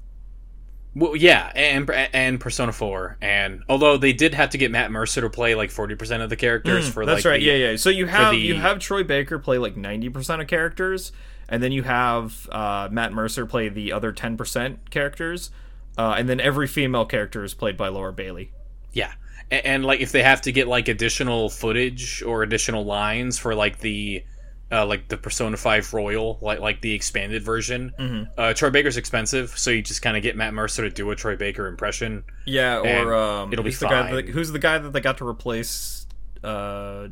well, 0.95 1.15
yeah 1.15 1.51
and 1.55 1.89
and 2.13 2.39
persona 2.39 2.71
4 2.71 3.17
and 3.21 3.63
although 3.69 3.97
they 3.97 4.13
did 4.13 4.33
have 4.35 4.49
to 4.51 4.57
get 4.57 4.69
matt 4.71 4.91
mercer 4.91 5.21
to 5.21 5.29
play 5.29 5.55
like 5.55 5.69
40% 5.71 6.21
of 6.23 6.29
the 6.29 6.35
characters 6.35 6.87
for 6.89 7.03
Mm, 7.03 7.07
That's 7.07 7.25
like 7.25 7.31
right. 7.31 7.39
the- 7.39 7.45
yeah, 7.45 7.69
yeah. 7.71 7.75
So 7.77 7.89
you 7.89 8.05
have 8.07 8.31
the- 8.31 8.37
you 8.39 8.55
have 8.55 8.79
Troy 8.79 9.03
Baker 9.03 9.39
play 9.39 9.57
like 9.57 9.75
ninety 9.77 10.09
percent 10.09 10.41
of 10.41 10.47
characters, 10.47 11.11
and 11.49 11.61
then 11.61 11.71
you 11.71 11.83
have 11.83 12.47
uh, 12.51 12.87
Matt 12.91 13.11
Mercer 13.13 13.45
play 13.45 13.69
the 13.69 13.91
other 13.91 14.11
ten 14.11 14.37
percent 14.37 14.89
characters, 14.89 15.51
uh, 15.97 16.15
and 16.17 16.29
then 16.29 16.39
every 16.39 16.67
female 16.67 17.05
character 17.05 17.43
is 17.43 17.53
played 17.53 17.77
by 17.77 17.89
Laura 17.89 18.13
Bailey. 18.13 18.51
Yeah. 18.93 19.11
And, 19.51 19.65
and 19.65 19.85
like 19.85 19.99
if 19.99 20.11
they 20.11 20.23
have 20.23 20.41
to 20.41 20.51
get 20.51 20.67
like 20.67 20.87
additional 20.87 21.49
footage 21.49 22.23
or 22.23 22.43
additional 22.43 22.85
lines 22.85 23.37
for 23.37 23.55
like 23.55 23.79
the 23.79 24.23
uh, 24.71 24.85
like 24.85 25.07
the 25.07 25.17
Persona 25.17 25.57
5 25.57 25.93
Royal, 25.93 26.37
like 26.41 26.59
like 26.59 26.81
the 26.81 26.93
expanded 26.93 27.43
version. 27.43 27.93
Mm-hmm. 27.99 28.31
Uh, 28.37 28.53
Troy 28.53 28.69
Baker's 28.69 28.97
expensive, 28.97 29.57
so 29.57 29.71
you 29.71 29.81
just 29.81 30.01
kind 30.01 30.15
of 30.15 30.23
get 30.23 30.35
Matt 30.35 30.53
Mercer 30.53 30.83
to 30.83 30.89
do 30.89 31.09
a 31.11 31.15
Troy 31.15 31.35
Baker 31.35 31.67
impression. 31.67 32.23
Yeah, 32.45 32.79
or 32.79 33.15
um, 33.15 33.51
it'll 33.51 33.63
be 33.63 33.71
who's 33.71 33.79
the 33.79 33.87
guy 33.87 34.03
fine. 34.03 34.15
that, 34.15 34.29
who's 34.29 34.51
the 34.51 34.59
guy 34.59 34.77
that 34.77 34.93
they 34.93 35.01
got 35.01 35.17
to 35.19 35.27
replace 35.27 36.05
uh, 36.43 37.07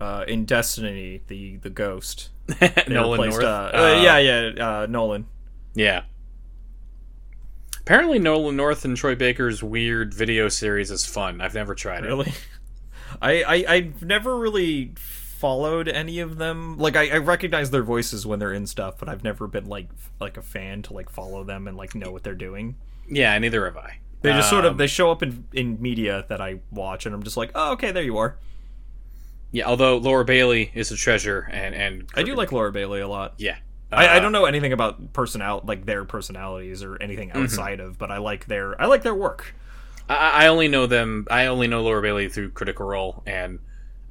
uh, 0.00 0.24
in 0.26 0.44
Destiny 0.44 1.22
the 1.26 1.56
the 1.56 1.70
ghost. 1.70 2.30
Nolan 2.88 3.20
replaced, 3.20 3.40
North. 3.40 3.44
Uh, 3.44 3.70
uh, 3.74 4.00
yeah, 4.02 4.18
yeah, 4.18 4.80
uh, 4.80 4.86
Nolan. 4.88 5.26
Yeah. 5.74 6.04
Apparently, 7.80 8.18
Nolan 8.18 8.56
North 8.56 8.84
and 8.84 8.96
Troy 8.96 9.14
Baker's 9.14 9.62
weird 9.62 10.14
video 10.14 10.48
series 10.48 10.90
is 10.90 11.06
fun. 11.06 11.40
I've 11.40 11.54
never 11.54 11.74
tried 11.74 12.04
it. 12.04 12.08
Really? 12.08 12.32
I, 13.22 13.42
I 13.42 13.64
I've 13.68 14.02
never 14.02 14.38
really 14.38 14.92
followed 14.96 15.88
any 15.88 16.20
of 16.20 16.38
them. 16.38 16.78
Like 16.78 16.96
I, 16.96 17.08
I 17.08 17.16
recognize 17.18 17.70
their 17.70 17.82
voices 17.82 18.26
when 18.26 18.38
they're 18.38 18.52
in 18.52 18.66
stuff, 18.66 18.98
but 18.98 19.08
I've 19.08 19.24
never 19.24 19.46
been 19.46 19.66
like 19.66 19.88
like 20.20 20.36
a 20.36 20.42
fan 20.42 20.82
to 20.82 20.92
like 20.92 21.10
follow 21.10 21.44
them 21.44 21.66
and 21.66 21.76
like 21.76 21.94
know 21.94 22.12
what 22.12 22.22
they're 22.22 22.34
doing. 22.34 22.76
Yeah, 23.08 23.36
neither 23.38 23.64
have 23.64 23.76
I. 23.76 23.98
They 24.22 24.32
just 24.32 24.50
sort 24.50 24.66
of 24.66 24.72
Um, 24.72 24.76
they 24.76 24.86
show 24.86 25.10
up 25.10 25.22
in 25.22 25.44
in 25.52 25.80
media 25.80 26.26
that 26.28 26.40
I 26.40 26.60
watch, 26.70 27.06
and 27.06 27.14
I'm 27.14 27.22
just 27.22 27.36
like, 27.36 27.50
oh, 27.54 27.72
okay, 27.72 27.90
there 27.90 28.02
you 28.02 28.18
are. 28.18 28.36
Yeah, 29.52 29.64
although 29.66 29.96
Laura 29.96 30.24
Bailey 30.24 30.70
is 30.74 30.92
a 30.92 30.96
treasure, 30.96 31.48
and 31.52 31.74
and 31.74 32.08
I 32.14 32.22
do 32.22 32.34
like 32.34 32.52
Laura 32.52 32.70
Bailey 32.72 33.00
a 33.00 33.08
lot. 33.08 33.34
yeah. 33.38 33.56
I, 33.92 34.06
I 34.06 34.16
Uh, 34.18 34.20
don't 34.20 34.30
know 34.30 34.44
anything 34.44 34.72
about 34.72 35.12
personal 35.12 35.62
like 35.64 35.84
their 35.84 36.04
personalities 36.04 36.84
or 36.84 36.96
anything 37.02 37.30
Mm-hmm. 37.30 37.42
outside 37.42 37.80
of, 37.80 37.98
but 37.98 38.10
I 38.12 38.18
like 38.18 38.46
their 38.46 38.80
I 38.80 38.86
like 38.86 39.02
their 39.02 39.14
work. 39.16 39.54
I, 40.08 40.44
I 40.44 40.46
only 40.46 40.68
know 40.68 40.86
them. 40.86 41.26
I 41.30 41.46
only 41.46 41.66
know 41.66 41.82
Laura 41.82 42.00
Bailey 42.00 42.28
through 42.28 42.50
Critical 42.50 42.86
Role, 42.86 43.22
and 43.26 43.58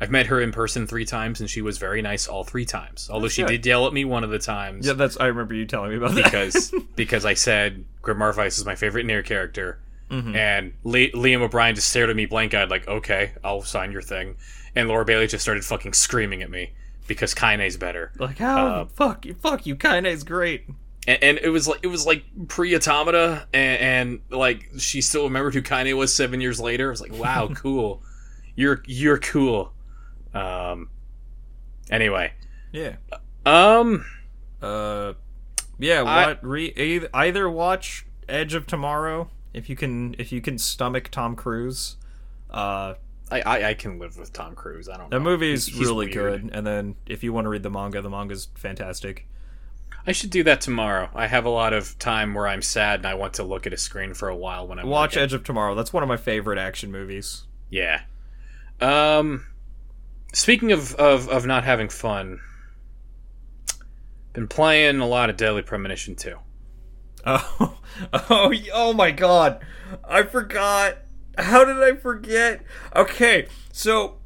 I've 0.01 0.11
met 0.11 0.25
her 0.27 0.41
in 0.41 0.51
person 0.51 0.85
three 0.87 1.05
times, 1.05 1.39
and 1.39 1.49
she 1.49 1.61
was 1.61 1.77
very 1.77 2.01
nice 2.01 2.27
all 2.27 2.43
three 2.43 2.65
times. 2.65 3.09
Although 3.11 3.27
she 3.29 3.41
good. 3.43 3.47
did 3.49 3.65
yell 3.65 3.87
at 3.87 3.93
me 3.93 4.03
one 4.03 4.25
of 4.25 4.29
the 4.29 4.39
times 4.39 4.85
Yeah, 4.87 4.93
that's 4.93 5.17
I 5.17 5.27
remember 5.27 5.53
you 5.53 5.65
telling 5.65 5.91
me 5.91 5.97
about 5.97 6.15
that. 6.15 6.25
because 6.25 6.73
because 6.97 7.23
I 7.23 7.33
said 7.35 7.85
Grimoire 8.01 8.35
Weiss 8.35 8.57
is 8.57 8.65
my 8.65 8.75
favorite 8.75 9.05
Nier 9.05 9.23
character, 9.23 9.79
Mm-hmm. 10.09 10.35
and 10.35 10.73
Le- 10.83 11.11
Liam 11.11 11.41
O'Brien 11.41 11.75
just 11.75 11.89
stared 11.89 12.09
at 12.09 12.15
me 12.15 12.25
blank 12.25 12.53
eyed 12.55 12.69
like, 12.69 12.87
"Okay, 12.87 13.33
I'll 13.43 13.61
sign 13.61 13.91
your 13.91 14.01
thing," 14.01 14.35
and 14.75 14.87
Laura 14.87 15.05
Bailey 15.05 15.27
just 15.27 15.43
started 15.43 15.63
fucking 15.63 15.93
screaming 15.93 16.41
at 16.41 16.49
me 16.49 16.71
because 17.07 17.33
Kaine's 17.35 17.77
better. 17.77 18.11
like 18.17 18.37
how 18.39 18.67
Uh, 18.67 18.85
fuck 18.85 19.25
you 19.25 19.33
fuck 19.35 19.65
you 19.67 19.75
Kaine's 19.75 20.23
great. 20.23 20.65
and, 21.07 21.23
and 21.23 21.37
it 21.43 21.49
was 21.49 21.67
like 21.67 21.79
it 21.83 21.87
was 21.87 22.05
like 22.07 22.23
pre-automata 22.47 23.47
and, 23.53 23.81
and 23.81 24.19
like 24.39 24.69
she 24.79 25.01
still 25.01 25.25
remembered 25.25 25.53
who 25.53 25.61
Kaine 25.61 25.95
was 25.95 26.13
seven 26.13 26.41
years 26.41 26.59
later. 26.59 26.87
I 26.87 26.91
was 26.91 27.01
like, 27.01 27.13
wow, 27.13 27.47
cool. 27.55 28.01
You're 28.55 28.81
you're 28.87 29.19
cool. 29.19 29.73
Um. 30.33 30.89
Anyway, 31.91 32.33
Yeah. 32.71 32.95
um, 33.45 34.05
Uh 34.61 35.13
Yeah, 35.79 36.03
I- 36.03 36.27
what 36.27 36.43
re, 36.43 36.73
either, 36.75 37.09
either 37.13 37.49
watch 37.49 38.05
Edge 38.27 38.53
of 38.53 38.67
Tomorrow 38.67 39.29
if 39.53 39.69
you 39.69 39.75
can 39.75 40.15
if 40.17 40.31
you 40.31 40.41
can 40.41 40.57
stomach 40.57 41.09
Tom 41.09 41.35
Cruise. 41.35 41.97
Uh, 42.49 42.95
I, 43.31 43.41
I, 43.41 43.69
I 43.69 43.73
can 43.75 43.99
live 43.99 44.17
with 44.17 44.33
Tom 44.33 44.55
Cruise. 44.55 44.89
I 44.89 44.97
don't. 44.97 45.09
that 45.11 45.17
know. 45.19 45.23
movie's 45.23 45.67
He- 45.67 45.73
he's 45.77 45.81
really 45.87 46.07
weird. 46.07 46.41
good. 46.43 46.51
And 46.53 46.65
then 46.65 46.95
if 47.05 47.23
you 47.23 47.31
want 47.31 47.45
to 47.45 47.49
read 47.49 47.61
the 47.63 47.69
manga, 47.69 48.01
the 48.01 48.09
manga's 48.09 48.47
fantastic. 48.55 49.27
I 50.07 50.13
should 50.13 50.31
do 50.31 50.43
that 50.45 50.61
tomorrow. 50.61 51.09
I 51.13 51.27
have 51.27 51.45
a 51.45 51.49
lot 51.49 51.73
of 51.73 51.99
time 51.99 52.33
where 52.33 52.47
I'm 52.47 52.61
sad 52.63 53.01
and 53.01 53.05
I 53.05 53.13
want 53.13 53.33
to 53.35 53.43
look 53.43 53.67
at 53.67 53.73
a 53.73 53.77
screen 53.77 54.13
for 54.15 54.29
a 54.29 54.35
while 54.35 54.65
when 54.67 54.79
I'm 54.79 54.87
Watch 54.87 55.11
working. 55.11 55.23
Edge 55.23 55.33
of 55.33 55.43
Tomorrow. 55.43 55.75
That's 55.75 55.93
one 55.93 56.01
of 56.01 56.09
my 56.09 56.17
favorite 56.17 56.57
action 56.57 56.91
movies. 56.91 57.43
Yeah. 57.69 58.01
Um. 58.81 59.45
Speaking 60.33 60.71
of, 60.71 60.95
of 60.95 61.27
of 61.29 61.45
not 61.45 61.63
having 61.63 61.89
fun, 61.89 62.39
been 64.33 64.47
playing 64.47 64.99
a 64.99 65.07
lot 65.07 65.29
of 65.29 65.37
Deadly 65.37 65.61
Premonition 65.61 66.15
too. 66.15 66.37
Oh, 67.25 67.77
oh, 68.13 68.53
oh 68.73 68.93
my 68.93 69.11
god. 69.11 69.59
I 70.07 70.23
forgot. 70.23 70.97
How 71.37 71.63
did 71.65 71.81
I 71.81 71.95
forget? 71.95 72.61
Okay, 72.95 73.47
so 73.71 74.17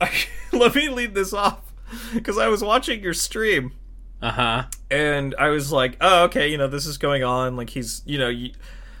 I, 0.00 0.10
let 0.52 0.74
me 0.74 0.88
lead 0.88 1.14
this 1.14 1.32
off 1.32 1.72
because 2.14 2.38
I 2.38 2.48
was 2.48 2.62
watching 2.64 3.02
your 3.02 3.12
stream 3.14 3.72
Uh 4.22 4.30
huh. 4.30 4.64
and 4.90 5.34
I 5.38 5.48
was 5.48 5.70
like, 5.70 5.96
oh, 6.00 6.24
okay, 6.24 6.48
you 6.48 6.56
know, 6.58 6.68
this 6.68 6.86
is 6.86 6.96
going 6.98 7.22
on. 7.22 7.56
Like, 7.56 7.70
he's, 7.70 8.02
you 8.06 8.18
know, 8.18 8.28
you, 8.30 8.52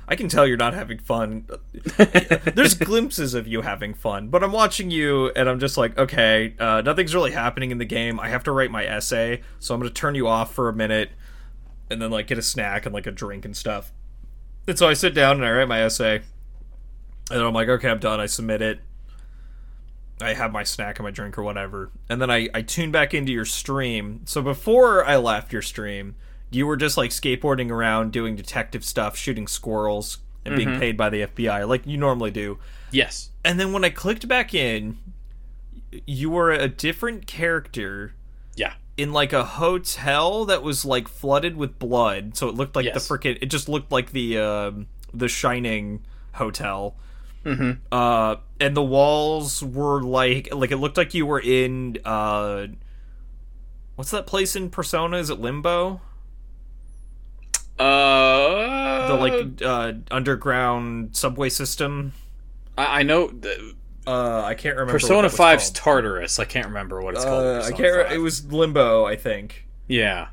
I 0.06 0.16
can 0.16 0.28
tell 0.28 0.46
you're 0.46 0.58
not 0.58 0.74
having 0.74 0.98
fun. 0.98 1.46
There's 2.54 2.74
glimpses 2.74 3.32
of 3.34 3.46
you 3.48 3.62
having 3.62 3.94
fun, 3.94 4.28
but 4.28 4.44
I'm 4.44 4.52
watching 4.52 4.90
you 4.90 5.30
and 5.34 5.48
I'm 5.48 5.58
just 5.58 5.78
like, 5.78 5.96
okay, 5.96 6.54
uh, 6.58 6.82
nothing's 6.82 7.14
really 7.14 7.30
happening 7.32 7.70
in 7.70 7.78
the 7.78 7.84
game. 7.86 8.20
I 8.20 8.28
have 8.28 8.44
to 8.44 8.52
write 8.52 8.70
my 8.70 8.84
essay, 8.84 9.40
so 9.58 9.74
I'm 9.74 9.80
going 9.80 9.88
to 9.88 9.94
turn 9.94 10.14
you 10.14 10.28
off 10.28 10.54
for 10.54 10.68
a 10.68 10.74
minute 10.74 11.10
and 11.92 12.02
then, 12.02 12.10
like, 12.10 12.26
get 12.26 12.38
a 12.38 12.42
snack 12.42 12.86
and, 12.86 12.94
like, 12.94 13.06
a 13.06 13.12
drink 13.12 13.44
and 13.44 13.56
stuff. 13.56 13.92
And 14.66 14.78
so 14.78 14.88
I 14.88 14.94
sit 14.94 15.14
down 15.14 15.36
and 15.36 15.44
I 15.44 15.50
write 15.50 15.68
my 15.68 15.82
essay. 15.82 16.16
And 17.30 17.40
then 17.40 17.46
I'm 17.46 17.54
like, 17.54 17.68
okay, 17.68 17.88
I'm 17.88 17.98
done. 17.98 18.20
I 18.20 18.26
submit 18.26 18.62
it. 18.62 18.80
I 20.20 20.34
have 20.34 20.52
my 20.52 20.62
snack 20.62 20.98
and 20.98 21.04
my 21.04 21.10
drink 21.10 21.36
or 21.36 21.42
whatever. 21.42 21.90
And 22.08 22.20
then 22.20 22.30
I, 22.30 22.48
I 22.54 22.62
tune 22.62 22.92
back 22.92 23.14
into 23.14 23.32
your 23.32 23.44
stream. 23.44 24.22
So 24.24 24.42
before 24.42 25.04
I 25.04 25.16
left 25.16 25.52
your 25.52 25.62
stream, 25.62 26.14
you 26.50 26.66
were 26.66 26.76
just 26.76 26.96
like 26.96 27.10
skateboarding 27.10 27.70
around 27.70 28.12
doing 28.12 28.36
detective 28.36 28.84
stuff, 28.84 29.16
shooting 29.16 29.46
squirrels, 29.48 30.18
and 30.44 30.56
being 30.56 30.68
mm-hmm. 30.68 30.80
paid 30.80 30.96
by 30.96 31.08
the 31.08 31.22
FBI 31.22 31.66
like 31.68 31.86
you 31.86 31.96
normally 31.96 32.30
do. 32.30 32.58
Yes. 32.90 33.30
And 33.44 33.58
then 33.58 33.72
when 33.72 33.84
I 33.84 33.90
clicked 33.90 34.28
back 34.28 34.54
in, 34.54 34.98
you 36.06 36.30
were 36.30 36.50
a 36.50 36.68
different 36.68 37.26
character. 37.26 38.14
In 38.96 39.12
like 39.12 39.32
a 39.32 39.44
hotel 39.44 40.44
that 40.44 40.62
was 40.62 40.84
like 40.84 41.08
flooded 41.08 41.56
with 41.56 41.78
blood. 41.78 42.36
So 42.36 42.48
it 42.48 42.54
looked 42.54 42.76
like 42.76 42.84
Yes. 42.86 43.06
the 43.06 43.18
freaking 43.18 43.38
it 43.40 43.46
just 43.46 43.68
looked 43.68 43.90
like 43.90 44.12
the 44.12 44.38
um 44.38 44.86
the 45.14 45.28
Shining 45.28 46.04
hotel. 46.32 46.94
Mm-hmm. 47.44 47.82
Uh 47.90 48.36
and 48.60 48.76
the 48.76 48.82
walls 48.82 49.62
were 49.62 50.02
like 50.02 50.52
like 50.54 50.70
it 50.70 50.76
looked 50.76 50.96
like 50.96 51.14
you 51.14 51.26
were 51.26 51.40
in 51.40 51.98
uh 52.04 52.66
what's 53.96 54.10
that 54.10 54.26
place 54.26 54.54
in 54.56 54.70
Persona? 54.70 55.16
Is 55.16 55.30
it 55.30 55.40
Limbo? 55.40 56.00
Uh. 57.78 59.06
The 59.08 59.14
like 59.14 59.62
uh 59.62 59.92
underground 60.10 61.16
subway 61.16 61.48
system? 61.48 62.12
I, 62.78 63.00
I 63.00 63.02
know. 63.02 63.28
The, 63.28 63.74
Uh 64.06 64.42
I 64.44 64.54
can't 64.54 64.76
remember. 64.76 64.92
Persona 64.98 65.28
that 65.28 65.36
5's 65.36 65.64
called. 65.70 65.74
Tartarus. 65.74 66.38
I 66.38 66.44
can't 66.44 66.66
remember 66.66 67.00
what 67.02 67.14
it's 67.14 67.24
called. 67.24 67.44
Uh, 67.44 67.62
I 67.64 67.70
can't. 67.70 67.80
re- 67.96 68.02
5. 68.04 68.12
It 68.12 68.18
was 68.18 68.44
Limbo, 68.52 69.04
I 69.04 69.16
think. 69.16 69.66
Yeah. 69.86 70.28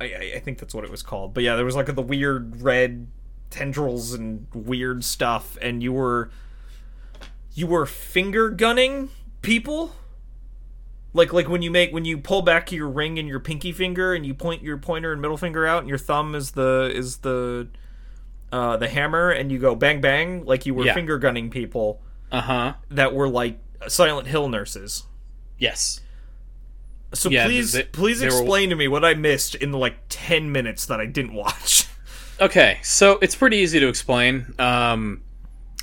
I, 0.00 0.04
I, 0.04 0.32
I 0.36 0.38
think 0.40 0.58
that's 0.58 0.74
what 0.74 0.84
it 0.84 0.90
was 0.90 1.02
called. 1.02 1.34
But 1.34 1.42
yeah, 1.42 1.56
there 1.56 1.64
was 1.64 1.74
like 1.74 1.92
the 1.94 2.02
weird 2.02 2.60
red 2.62 3.08
tendrils 3.50 4.12
and 4.12 4.46
weird 4.52 5.04
stuff, 5.04 5.56
and 5.62 5.82
you 5.82 5.92
were 5.92 6.30
you 7.54 7.66
were 7.66 7.86
finger 7.86 8.50
gunning 8.50 9.08
people. 9.42 9.92
Like 11.14 11.32
like 11.32 11.48
when 11.48 11.62
you 11.62 11.70
make 11.70 11.92
when 11.92 12.04
you 12.04 12.18
pull 12.18 12.42
back 12.42 12.70
your 12.70 12.86
ring 12.88 13.18
and 13.18 13.26
your 13.26 13.40
pinky 13.40 13.72
finger 13.72 14.12
and 14.14 14.24
you 14.26 14.34
point 14.34 14.62
your 14.62 14.76
pointer 14.76 15.10
and 15.12 15.20
middle 15.22 15.38
finger 15.38 15.66
out 15.66 15.80
and 15.80 15.88
your 15.88 15.98
thumb 15.98 16.34
is 16.34 16.50
the 16.52 16.92
is 16.94 17.18
the 17.18 17.68
uh, 18.52 18.76
the 18.76 18.88
hammer 18.88 19.30
and 19.30 19.50
you 19.50 19.58
go 19.58 19.74
bang 19.74 20.00
bang 20.00 20.44
like 20.44 20.66
you 20.66 20.74
were 20.74 20.84
Yeah. 20.84 20.94
finger 20.94 21.18
gunning 21.18 21.50
people 21.50 22.02
Uh 22.30 22.40
huh. 22.42 22.74
that 22.90 23.14
were 23.14 23.28
like 23.28 23.58
Silent 23.88 24.26
Hill 24.28 24.48
nurses. 24.48 25.04
Yes. 25.58 26.00
So 27.14 27.30
Yeah, 27.30 27.46
please 27.46 27.72
th- 27.72 27.90
please 27.92 28.20
they 28.20 28.26
were- 28.26 28.32
explain 28.38 28.68
to 28.70 28.76
me 28.76 28.86
what 28.88 29.04
I 29.04 29.14
missed 29.14 29.54
in 29.54 29.70
the 29.70 29.78
like 29.78 29.96
10 30.08 30.52
minutes 30.52 30.84
that 30.86 31.00
I 31.00 31.06
didn't 31.06 31.34
watch. 31.34 31.86
Okay, 32.40 32.78
so 32.84 33.18
it's 33.20 33.34
pretty 33.34 33.56
easy 33.56 33.80
to 33.80 33.88
explain. 33.88 34.54
Um, 34.60 35.22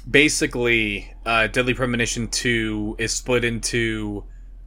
basically, 0.10 1.13
uh, 1.25 1.47
Deadly 1.47 1.73
Premonition 1.73 2.29
2 2.29 2.95
is 2.97 3.13
split 3.13 3.43
into 3.43 4.23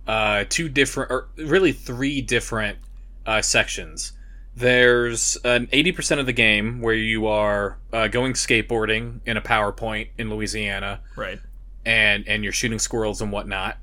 uh, 0.06 0.44
two 0.50 0.68
different, 0.68 1.10
or 1.10 1.28
really 1.38 1.72
three 1.72 2.20
different 2.20 2.76
uh, 3.24 3.40
sections. 3.40 4.12
There's 4.54 5.36
an 5.44 5.68
80% 5.68 6.18
of 6.20 6.26
the 6.26 6.32
game 6.34 6.82
where 6.82 6.94
you 6.94 7.26
are 7.26 7.78
uh, 7.90 8.08
going 8.08 8.34
skateboarding 8.34 9.20
in 9.24 9.38
a 9.38 9.40
PowerPoint 9.40 10.08
in 10.18 10.28
Louisiana, 10.28 11.00
right. 11.16 11.38
And 11.84 12.26
and 12.28 12.44
you're 12.44 12.52
shooting 12.52 12.78
squirrels 12.78 13.20
and 13.20 13.32
whatnot. 13.32 13.78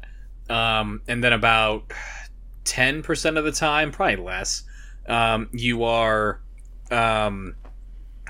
Um, 0.49 1.01
and 1.07 1.23
then 1.23 1.33
about 1.33 1.91
ten 2.63 3.03
percent 3.03 3.37
of 3.37 3.45
the 3.45 3.51
time, 3.51 3.91
probably 3.91 4.17
less, 4.17 4.63
um, 5.07 5.49
you 5.51 5.83
are 5.83 6.41
um, 6.91 7.55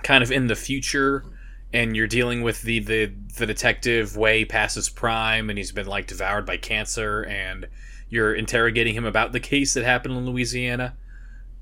kind 0.04 0.24
of 0.24 0.32
in 0.32 0.48
the 0.48 0.56
future, 0.56 1.26
and 1.74 1.96
you're 1.96 2.08
dealing 2.08 2.42
with 2.42 2.62
the 2.62 2.80
the 2.80 3.12
the 3.38 3.46
detective 3.46 4.16
way 4.16 4.46
past 4.46 4.76
his 4.76 4.90
prime, 4.90 5.50
and 5.50 5.58
he's 5.58 5.72
been 5.72 5.88
like 5.88 6.08
devoured 6.08 6.46
by 6.46 6.58
cancer, 6.58 7.24
and 7.26 7.68
you're 8.10 8.34
interrogating 8.34 8.94
him 8.94 9.06
about 9.06 9.32
the 9.32 9.40
case 9.40 9.74
that 9.74 9.84
happened 9.84 10.16
in 10.16 10.26
Louisiana. 10.26 10.96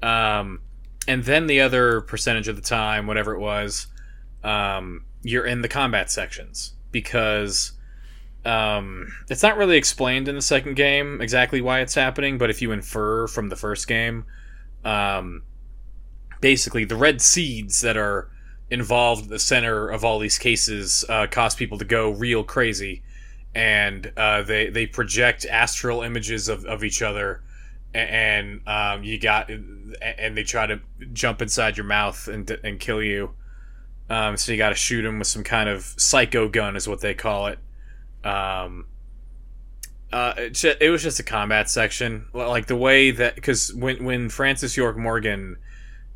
Um, 0.02 0.60
and 1.08 1.24
then 1.24 1.48
the 1.48 1.62
other 1.62 2.02
percentage 2.02 2.48
of 2.48 2.56
the 2.56 2.62
time, 2.62 3.08
whatever 3.08 3.34
it 3.34 3.40
was, 3.40 3.88
um, 4.44 5.06
you're 5.22 5.46
in 5.46 5.62
the 5.62 5.68
combat 5.68 6.12
sections 6.12 6.74
because 6.92 7.74
um, 8.46 9.14
it's 9.30 9.44
not 9.44 9.58
really 9.58 9.78
explained 9.78 10.28
in 10.28 10.36
the 10.36 10.42
second 10.42 10.76
game 10.76 11.22
exactly 11.22 11.62
why 11.62 11.80
it's 11.80 11.96
happening, 11.96 12.38
but 12.38 12.50
if 12.50 12.62
you 12.62 12.72
infer 12.72 13.28
from 13.28 13.50
the 13.50 13.56
first 13.56 13.88
game, 13.88 14.26
um, 14.84 15.44
basically 16.42 16.84
the 16.84 16.96
red 16.96 17.22
seeds 17.22 17.82
that 17.82 17.96
are 17.96 18.30
involved 18.70 19.24
at 19.24 19.30
the 19.30 19.40
center 19.40 19.88
of 19.88 20.04
all 20.04 20.20
these 20.20 20.38
cases 20.38 21.06
uh, 21.08 21.28
cause 21.28 21.56
people 21.56 21.78
to 21.78 21.86
go 21.86 22.10
real 22.10 22.44
crazy, 22.44 23.02
and 23.56 24.12
uh, 24.18 24.42
they 24.42 24.70
they 24.70 24.86
project 24.86 25.46
astral 25.46 26.02
images 26.02 26.50
of, 26.50 26.66
of 26.66 26.84
each 26.84 27.02
other, 27.02 27.42
and 27.94 28.60
um, 28.68 29.04
you 29.04 29.18
got 29.20 29.50
and 29.50 30.36
they 30.36 30.44
try 30.44 30.66
to 30.66 30.82
jump 31.14 31.42
inside 31.42 31.78
your 31.78 31.86
mouth 31.86 32.28
and 32.28 32.50
and 32.64 32.80
kill 32.80 33.02
you. 33.02 33.32
Um, 34.10 34.36
so 34.36 34.52
you 34.52 34.58
got 34.58 34.70
to 34.70 34.76
shoot 34.76 35.04
them 35.04 35.20
with 35.20 35.28
some 35.28 35.44
kind 35.44 35.70
of 35.70 35.84
psycho 35.98 36.50
gun, 36.50 36.76
is 36.76 36.88
what 36.88 37.00
they 37.00 37.14
call 37.14 37.48
it. 37.48 37.60
Um, 38.24 38.86
uh, 40.12 40.34
it, 40.38 40.64
it 40.80 40.90
was 40.90 41.02
just 41.02 41.20
a 41.20 41.24
combat 41.24 41.70
section, 41.70 42.26
like 42.34 42.68
the 42.68 42.76
way 42.76 43.12
that 43.12 43.36
because 43.36 43.74
when 43.74 44.04
when 44.04 44.30
Francis 44.30 44.78
York 44.78 44.96
Morgan 44.98 45.58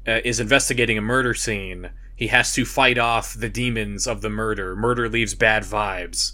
uh, 0.08 0.20
is 0.24 0.40
investigating 0.40 0.98
a 0.98 1.02
murder 1.02 1.34
scene, 1.34 1.90
he 2.16 2.28
has 2.28 2.54
to 2.54 2.64
fight 2.66 2.98
off 2.98 3.34
the 3.34 3.50
demons 3.50 4.06
of 4.08 4.22
the 4.22 4.30
murder. 4.30 4.76
Murder 4.76 5.10
leaves 5.10 5.34
bad 5.34 5.64
vibes, 5.64 6.34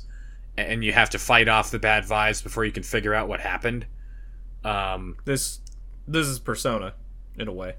and 0.57 0.83
you 0.83 0.91
have 0.91 1.09
to 1.12 1.19
fight 1.19 1.47
off 1.47 1.71
the 1.71 1.79
bad 1.79 2.03
vibes 2.03 2.43
before 2.43 2.65
you 2.65 2.71
can 2.71 2.83
figure 2.83 3.13
out 3.13 3.27
what 3.29 3.39
happened. 3.39 3.86
Um, 4.65 5.15
This 5.25 5.59
this 6.07 6.27
is 6.27 6.39
Persona 6.39 6.93
in 7.38 7.47
a 7.47 7.53
way. 7.53 7.75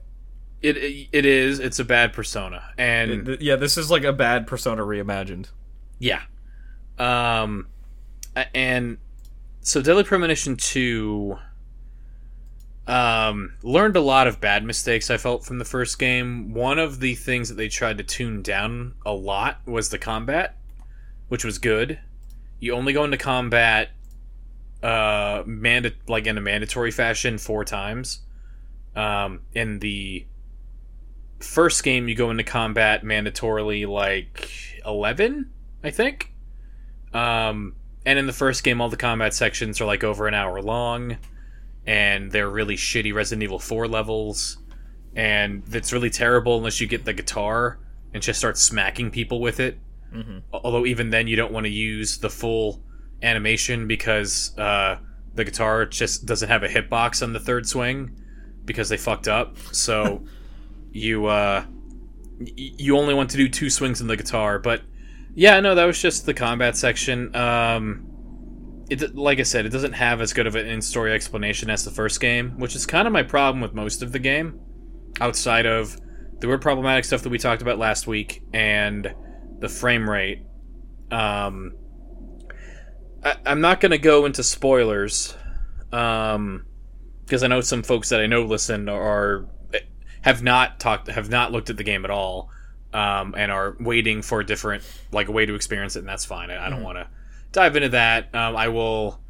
it 0.62 0.78
it 1.12 1.26
is 1.26 1.60
it's 1.60 1.78
a 1.78 1.84
bad 1.84 2.14
persona, 2.14 2.72
and 2.78 3.26
Th- 3.26 3.40
yeah, 3.40 3.56
this 3.56 3.76
is 3.76 3.90
like 3.90 4.04
a 4.04 4.12
bad 4.14 4.46
Persona 4.46 4.82
reimagined. 4.82 5.48
Yeah. 5.98 6.22
Um, 6.98 7.66
and 8.54 8.98
so 9.60 9.80
Deadly 9.80 10.04
Premonition 10.04 10.56
2 10.56 11.38
um, 12.86 13.54
learned 13.62 13.96
a 13.96 14.00
lot 14.00 14.26
of 14.26 14.40
bad 14.40 14.64
mistakes 14.64 15.10
I 15.10 15.16
felt 15.16 15.44
from 15.44 15.58
the 15.58 15.64
first 15.64 15.98
game. 15.98 16.52
One 16.52 16.78
of 16.78 17.00
the 17.00 17.14
things 17.14 17.48
that 17.48 17.54
they 17.54 17.68
tried 17.68 17.98
to 17.98 18.04
tune 18.04 18.42
down 18.42 18.94
a 19.06 19.12
lot 19.12 19.60
was 19.66 19.88
the 19.88 19.98
combat, 19.98 20.58
which 21.28 21.44
was 21.44 21.58
good. 21.58 21.98
You 22.60 22.74
only 22.74 22.92
go 22.92 23.04
into 23.04 23.16
combat 23.16 23.90
uh 24.82 25.42
manda- 25.46 25.92
like 26.08 26.26
in 26.26 26.36
a 26.36 26.42
mandatory 26.42 26.90
fashion 26.90 27.38
four 27.38 27.64
times. 27.64 28.20
Um, 28.94 29.40
in 29.54 29.78
the 29.78 30.26
first 31.40 31.82
game 31.82 32.06
you 32.06 32.14
go 32.14 32.30
into 32.30 32.44
combat 32.44 33.02
mandatorily 33.02 33.88
like 33.88 34.82
11 34.84 35.50
I 35.82 35.90
think. 35.90 36.32
Um, 37.12 37.76
and 38.06 38.18
in 38.18 38.26
the 38.26 38.32
first 38.32 38.64
game, 38.64 38.80
all 38.80 38.88
the 38.88 38.96
combat 38.96 39.34
sections 39.34 39.80
are 39.80 39.84
like 39.86 40.04
over 40.04 40.26
an 40.26 40.34
hour 40.34 40.60
long, 40.62 41.16
and 41.86 42.30
they're 42.32 42.48
really 42.50 42.76
shitty 42.76 43.14
Resident 43.14 43.42
Evil 43.42 43.58
4 43.58 43.86
levels. 43.88 44.58
and 45.16 45.62
it's 45.72 45.92
really 45.92 46.10
terrible 46.10 46.56
unless 46.58 46.80
you 46.80 46.88
get 46.88 47.04
the 47.04 47.12
guitar 47.12 47.78
and 48.12 48.20
just 48.20 48.36
start 48.38 48.58
smacking 48.58 49.12
people 49.12 49.40
with 49.40 49.60
it. 49.60 49.78
Mhm. 50.12 50.42
Although 50.52 50.86
even 50.86 51.10
then, 51.10 51.28
you 51.28 51.36
don't 51.36 51.52
want 51.52 51.66
to 51.66 51.70
use 51.70 52.18
the 52.18 52.28
full 52.30 52.82
animation 53.22 53.86
because 53.86 54.56
uh, 54.58 54.96
the 55.34 55.44
guitar 55.44 55.86
just 55.86 56.26
doesn't 56.26 56.48
have 56.48 56.64
a 56.64 56.68
hitbox 56.68 57.22
on 57.22 57.32
the 57.32 57.38
third 57.38 57.64
swing 57.68 58.10
because 58.64 58.88
they 58.88 58.96
fucked 58.96 59.28
up. 59.28 59.56
So 59.70 60.24
you 60.92 61.26
uh, 61.26 61.64
y- 62.40 62.50
you 62.56 62.96
only 62.98 63.14
want 63.14 63.30
to 63.30 63.36
do 63.36 63.48
two 63.48 63.70
swings 63.70 64.00
in 64.00 64.08
the 64.08 64.16
guitar. 64.16 64.58
But 64.58 64.82
yeah, 65.34 65.60
no, 65.60 65.74
that 65.74 65.84
was 65.84 66.00
just 66.00 66.26
the 66.26 66.34
combat 66.34 66.76
section. 66.76 67.34
Um, 67.34 68.06
it 68.90 69.14
like 69.14 69.40
I 69.40 69.42
said, 69.44 69.66
it 69.66 69.70
doesn't 69.70 69.94
have 69.94 70.20
as 70.20 70.32
good 70.32 70.46
of 70.46 70.56
an 70.56 70.66
in-story 70.66 71.12
explanation 71.12 71.70
as 71.70 71.84
the 71.84 71.90
first 71.90 72.20
game, 72.20 72.58
which 72.58 72.76
is 72.76 72.86
kind 72.86 73.06
of 73.06 73.12
my 73.12 73.22
problem 73.22 73.60
with 73.60 73.74
most 73.74 74.02
of 74.02 74.12
the 74.12 74.18
game. 74.18 74.60
Outside 75.20 75.66
of 75.66 75.96
the 76.40 76.48
weird 76.48 76.60
problematic 76.60 77.04
stuff 77.04 77.22
that 77.22 77.30
we 77.30 77.38
talked 77.38 77.62
about 77.62 77.78
last 77.78 78.06
week 78.06 78.42
and 78.52 79.14
the 79.60 79.68
frame 79.68 80.10
rate. 80.10 80.44
Um, 81.10 81.74
I, 83.24 83.36
I'm 83.46 83.60
not 83.60 83.80
going 83.80 83.92
to 83.92 83.98
go 83.98 84.26
into 84.26 84.42
spoilers, 84.42 85.36
um, 85.92 86.66
because 87.24 87.42
I 87.42 87.46
know 87.46 87.60
some 87.60 87.82
folks 87.82 88.10
that 88.10 88.20
I 88.20 88.26
know 88.26 88.42
listen 88.42 88.88
are 88.88 89.46
have 90.22 90.42
not 90.42 90.80
talked 90.80 91.08
have 91.08 91.30
not 91.30 91.52
looked 91.52 91.70
at 91.70 91.76
the 91.76 91.84
game 91.84 92.04
at 92.04 92.10
all, 92.10 92.50
um, 92.94 93.34
and 93.36 93.50
are 93.50 93.76
waiting 93.80 94.22
for 94.22 94.40
a 94.40 94.46
different 94.46 94.84
like 95.12 95.28
a 95.28 95.32
way 95.32 95.44
to 95.44 95.54
experience 95.54 95.96
it, 95.96 96.00
and 96.00 96.08
that's 96.08 96.24
fine. 96.24 96.50
I, 96.50 96.66
I 96.66 96.70
don't 96.70 96.82
want 96.82 96.96
to 96.96 97.08
dive 97.52 97.76
into 97.76 97.90
that. 97.90 98.34
Um, 98.34 98.56
I 98.56 98.68
will 98.68 99.20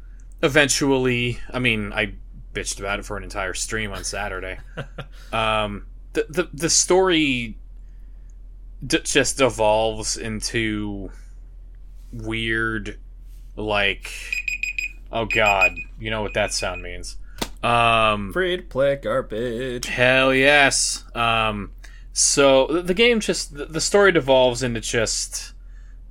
eventually. 0.41 1.39
I 1.51 1.59
mean, 1.59 1.91
I 1.91 2.13
bitched 2.53 2.79
about 2.79 2.99
it 2.99 3.05
for 3.05 3.17
an 3.17 3.23
entire 3.23 3.53
stream 3.53 3.91
on 3.91 4.03
Saturday. 4.03 4.59
um, 5.33 5.87
the, 6.13 6.25
the 6.29 6.49
the 6.53 6.69
story 6.69 7.57
d- 8.85 9.01
just 9.03 9.41
evolves 9.41 10.15
into 10.15 11.11
weird, 12.13 12.99
like, 13.55 14.11
oh 15.11 15.25
god, 15.25 15.73
you 15.99 16.11
know 16.11 16.21
what 16.21 16.35
that 16.35 16.53
sound 16.53 16.83
means. 16.83 17.17
Um, 17.63 18.31
Free 18.31 18.57
to 18.57 18.63
play 18.63 18.95
garbage. 18.97 19.87
Hell 19.87 20.33
yes. 20.35 21.03
Um, 21.15 21.71
so 22.17 22.67
the- 22.67 22.93
game 22.93 23.19
just 23.19 23.55
the- 23.57 23.65
the 23.65 23.81
story 23.81 24.13
devolves 24.13 24.63
into 24.63 24.79
just 24.79 25.51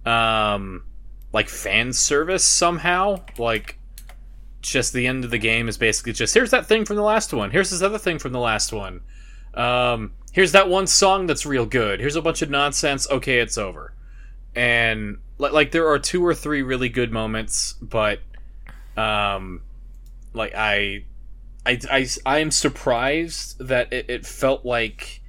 um 0.05 0.85
like 1.33 1.49
fan 1.49 1.95
service 1.95 2.45
somehow. 2.45 3.25
Like 3.39 3.79
just 4.61 4.93
the 4.93 5.07
end 5.07 5.25
of 5.25 5.31
the 5.31 5.39
game 5.39 5.67
is 5.67 5.79
basically 5.79 6.13
just 6.13 6.35
here's 6.35 6.51
that 6.51 6.67
thing 6.67 6.85
from 6.85 6.97
the 6.97 7.03
last 7.03 7.33
one. 7.33 7.51
Here's 7.53 7.71
this 7.71 7.81
other 7.81 7.97
thing 7.97 8.19
from 8.19 8.33
the 8.33 8.39
last 8.39 8.71
one. 8.71 9.01
Um, 9.55 10.13
here's 10.33 10.53
that 10.53 10.69
one 10.69 10.87
song 10.87 11.27
that's 11.27 11.47
real 11.47 11.65
good. 11.65 12.01
Here's 12.01 12.17
a 12.17 12.23
bunch 12.23 12.43
of 12.43 12.51
nonsense. 12.51 13.09
Okay, 13.11 13.39
it's 13.39 13.57
over. 13.57 13.95
And 14.55 15.17
like 15.39 15.53
like 15.53 15.71
there 15.71 15.89
are 15.89 15.99
two 15.99 16.23
or 16.25 16.35
three 16.35 16.61
really 16.61 16.91
good 16.91 17.13
moments, 17.13 17.77
but 17.81 18.21
um 18.95 19.63
like 20.35 20.55
I 20.55 21.07
I, 21.65 21.81
I, 21.91 22.07
I 22.27 22.39
am 22.41 22.51
surprised 22.51 23.59
that 23.59 23.91
it, 23.91 24.11
it 24.11 24.27
felt 24.27 24.67
like 24.67 25.23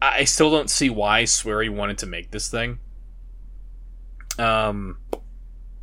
I 0.00 0.24
still 0.24 0.50
don't 0.50 0.70
see 0.70 0.90
why 0.90 1.24
Swery 1.24 1.68
wanted 1.68 1.98
to 1.98 2.06
make 2.06 2.30
this 2.30 2.48
thing. 2.48 2.78
Um, 4.38 4.98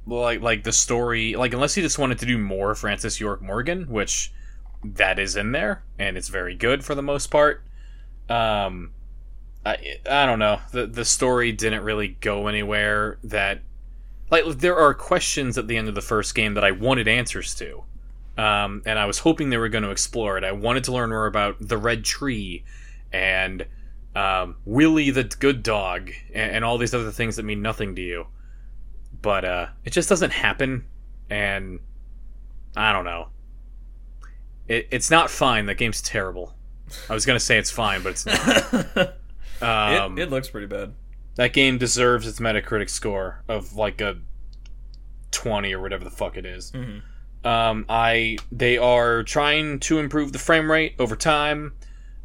like 0.05 0.41
like 0.41 0.63
the 0.63 0.71
story, 0.71 1.35
like 1.35 1.53
unless 1.53 1.75
he 1.75 1.81
just 1.81 1.97
wanted 1.97 2.19
to 2.19 2.25
do 2.25 2.37
more 2.37 2.75
Francis 2.75 3.19
York 3.19 3.41
Morgan, 3.41 3.89
which 3.89 4.31
that 4.83 5.19
is 5.19 5.35
in 5.35 5.51
there 5.51 5.83
and 5.99 6.17
it's 6.17 6.27
very 6.27 6.55
good 6.55 6.83
for 6.83 6.95
the 6.95 7.01
most 7.01 7.27
part. 7.27 7.63
Um, 8.29 8.91
I 9.65 9.99
I 10.09 10.25
don't 10.25 10.39
know 10.39 10.59
the 10.71 10.87
the 10.87 11.05
story 11.05 11.51
didn't 11.51 11.83
really 11.83 12.09
go 12.19 12.47
anywhere 12.47 13.17
that 13.23 13.61
like 14.29 14.45
there 14.59 14.77
are 14.77 14.93
questions 14.93 15.57
at 15.57 15.67
the 15.67 15.77
end 15.77 15.87
of 15.87 15.95
the 15.95 16.01
first 16.01 16.35
game 16.35 16.53
that 16.55 16.63
I 16.63 16.71
wanted 16.71 17.07
answers 17.07 17.53
to 17.55 17.83
um, 18.37 18.81
and 18.85 18.97
I 18.97 19.05
was 19.05 19.19
hoping 19.19 19.49
they 19.49 19.57
were 19.57 19.69
going 19.69 19.83
to 19.83 19.91
explore 19.91 20.37
it. 20.37 20.43
I 20.43 20.51
wanted 20.51 20.83
to 20.85 20.93
learn 20.93 21.09
more 21.09 21.27
about 21.27 21.57
the 21.59 21.77
red 21.77 22.03
tree 22.03 22.63
and 23.11 23.65
um, 24.15 24.57
Willie 24.65 25.09
the 25.11 25.23
good 25.23 25.63
dog 25.63 26.11
and, 26.33 26.51
and 26.57 26.65
all 26.65 26.77
these 26.77 26.93
other 26.93 27.11
things 27.11 27.35
that 27.37 27.43
mean 27.43 27.61
nothing 27.61 27.95
to 27.95 28.01
you. 28.01 28.27
But 29.21 29.45
uh, 29.45 29.67
it 29.85 29.91
just 29.91 30.09
doesn't 30.09 30.31
happen, 30.31 30.85
and 31.29 31.79
I 32.75 32.91
don't 32.91 33.05
know. 33.05 33.27
It, 34.67 34.87
it's 34.91 35.11
not 35.11 35.29
fine. 35.29 35.65
That 35.67 35.75
game's 35.75 36.01
terrible. 36.01 36.55
I 37.09 37.13
was 37.13 37.25
gonna 37.25 37.39
say 37.39 37.57
it's 37.57 37.71
fine, 37.71 38.01
but 38.03 38.09
it's 38.09 38.25
not. 38.25 39.15
Um, 39.61 40.17
it, 40.17 40.23
it 40.23 40.29
looks 40.31 40.49
pretty 40.49 40.65
bad. 40.65 40.93
that 41.35 41.53
game 41.53 41.77
deserves 41.77 42.25
its 42.25 42.39
Metacritic 42.39 42.89
score 42.89 43.43
of 43.47 43.75
like 43.75 44.01
a 44.01 44.17
twenty 45.29 45.71
or 45.73 45.79
whatever 45.79 46.03
the 46.03 46.09
fuck 46.09 46.35
it 46.35 46.47
is. 46.47 46.71
Mhm. 46.71 47.03
Um, 47.45 47.85
I 47.87 48.39
they 48.51 48.79
are 48.79 49.21
trying 49.21 49.79
to 49.81 49.99
improve 49.99 50.31
the 50.31 50.39
frame 50.39 50.71
rate 50.71 50.95
over 50.97 51.15
time. 51.15 51.73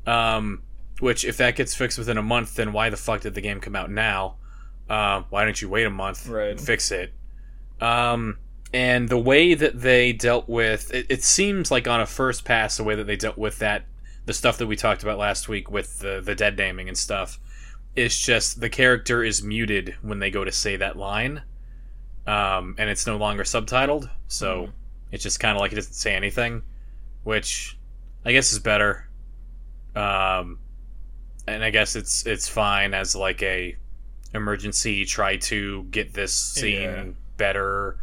Um, 0.06 0.62
which 1.00 1.24
if 1.24 1.36
that 1.36 1.56
gets 1.56 1.74
fixed 1.74 1.98
within 1.98 2.16
a 2.18 2.22
month, 2.22 2.54
then 2.54 2.72
why 2.72 2.90
the 2.90 2.96
fuck 2.96 3.20
did 3.22 3.34
the 3.34 3.40
game 3.40 3.60
come 3.60 3.76
out 3.76 3.90
now? 3.90 4.36
Uh, 4.88 5.22
why 5.30 5.44
don't 5.44 5.60
you 5.60 5.68
wait 5.68 5.84
a 5.86 5.90
month 5.90 6.26
Right. 6.28 6.50
and 6.50 6.60
fix 6.60 6.90
it? 6.90 7.12
Um, 7.80 8.38
and 8.72 9.08
the 9.08 9.18
way 9.18 9.54
that 9.54 9.80
they 9.80 10.12
dealt 10.12 10.48
with 10.48 10.92
it, 10.94 11.06
it 11.08 11.22
seems 11.22 11.70
like 11.70 11.86
on 11.88 12.00
a 12.00 12.06
first 12.06 12.44
pass, 12.44 12.76
the 12.76 12.84
way 12.84 12.94
that 12.94 13.06
they 13.06 13.16
dealt 13.16 13.36
with 13.38 13.58
that, 13.58 13.84
the 14.24 14.32
stuff 14.32 14.58
that 14.58 14.66
we 14.66 14.76
talked 14.76 15.02
about 15.02 15.18
last 15.18 15.48
week 15.48 15.70
with 15.70 15.98
the 16.00 16.20
the 16.24 16.34
dead 16.34 16.56
naming 16.56 16.88
and 16.88 16.96
stuff, 16.98 17.38
is 17.94 18.18
just 18.18 18.60
the 18.60 18.68
character 18.70 19.22
is 19.22 19.42
muted 19.42 19.94
when 20.02 20.18
they 20.18 20.30
go 20.30 20.44
to 20.44 20.52
say 20.52 20.76
that 20.76 20.96
line, 20.96 21.42
um, 22.26 22.74
and 22.78 22.90
it's 22.90 23.06
no 23.06 23.16
longer 23.16 23.44
subtitled, 23.44 24.10
so 24.28 24.66
Mhm. 24.66 24.72
it's 25.12 25.22
just 25.22 25.38
kind 25.40 25.56
of 25.56 25.60
like 25.60 25.72
it 25.72 25.76
doesn't 25.76 25.92
say 25.92 26.14
anything, 26.14 26.62
which 27.22 27.76
I 28.24 28.32
guess 28.32 28.52
is 28.52 28.58
better. 28.58 29.08
Um, 29.94 30.58
and 31.46 31.62
I 31.64 31.70
guess 31.70 31.96
it's 31.96 32.26
it's 32.26 32.48
fine 32.48 32.94
as 32.94 33.14
like 33.16 33.42
a 33.42 33.76
emergency. 34.34 35.04
Try 35.04 35.36
to 35.38 35.84
get 35.84 36.12
this 36.14 36.32
scene 36.34 36.82
Yeah. 36.82 37.04
better, 37.36 37.98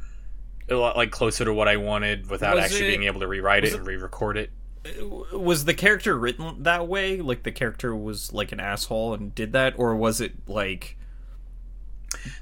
a 0.69 0.75
lot 0.75 0.95
like 0.97 1.11
closer 1.11 1.45
to 1.45 1.53
what 1.53 1.67
I 1.67 1.77
wanted 1.77 2.29
without 2.29 2.55
Was 2.55 2.65
actually 2.65 2.85
it- 2.85 2.97
being 2.97 3.03
able 3.03 3.19
to 3.21 3.27
rewrite 3.27 3.63
it 3.65 3.73
and 3.73 3.85
re-record 3.85 4.37
it. 4.37 4.51
Was 5.31 5.63
the 5.65 5.73
character 5.73 6.17
written 6.17 6.63
that 6.63 6.87
way? 6.87 7.21
Like 7.21 7.43
the 7.43 7.51
character 7.51 7.95
was 7.95 8.33
like 8.33 8.51
an 8.51 8.59
asshole 8.59 9.13
and 9.13 9.33
did 9.33 9.53
that, 9.53 9.75
or 9.77 9.95
was 9.95 10.19
it 10.19 10.33
like 10.47 10.97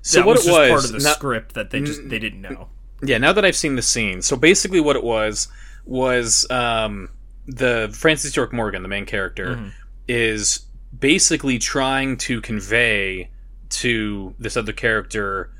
So 0.02 0.26
what 0.26 0.38
was 0.38 0.48
it 0.48 0.52
was, 0.52 0.70
part 0.70 0.86
of 0.86 0.92
the 0.94 1.00
not- 1.00 1.16
script 1.16 1.54
that 1.54 1.70
they 1.70 1.82
just 1.82 2.10
they 2.10 2.20
didn't 2.20 2.42
know? 2.42 2.70
Yeah, 3.04 3.18
now 3.18 3.34
that 3.34 3.44
I've 3.46 3.56
seen 3.56 3.76
the 3.76 3.82
scene, 3.82 4.22
so 4.22 4.36
basically 4.36 4.80
what 4.80 4.96
it 4.96 5.04
was 5.04 5.48
was 5.86 6.50
um, 6.52 7.10
the 7.48 7.90
Francis 7.94 8.36
York 8.36 8.54
Morgan, 8.54 8.84
the 8.84 8.88
main 8.88 9.06
character, 9.08 9.56
Mhm. 9.56 9.72
is 10.08 10.62
basically 10.98 11.58
trying 11.58 12.18
to 12.18 12.42
convey 12.42 13.30
to 13.70 14.36
this 14.38 14.58
other 14.58 14.74
character 14.74 15.52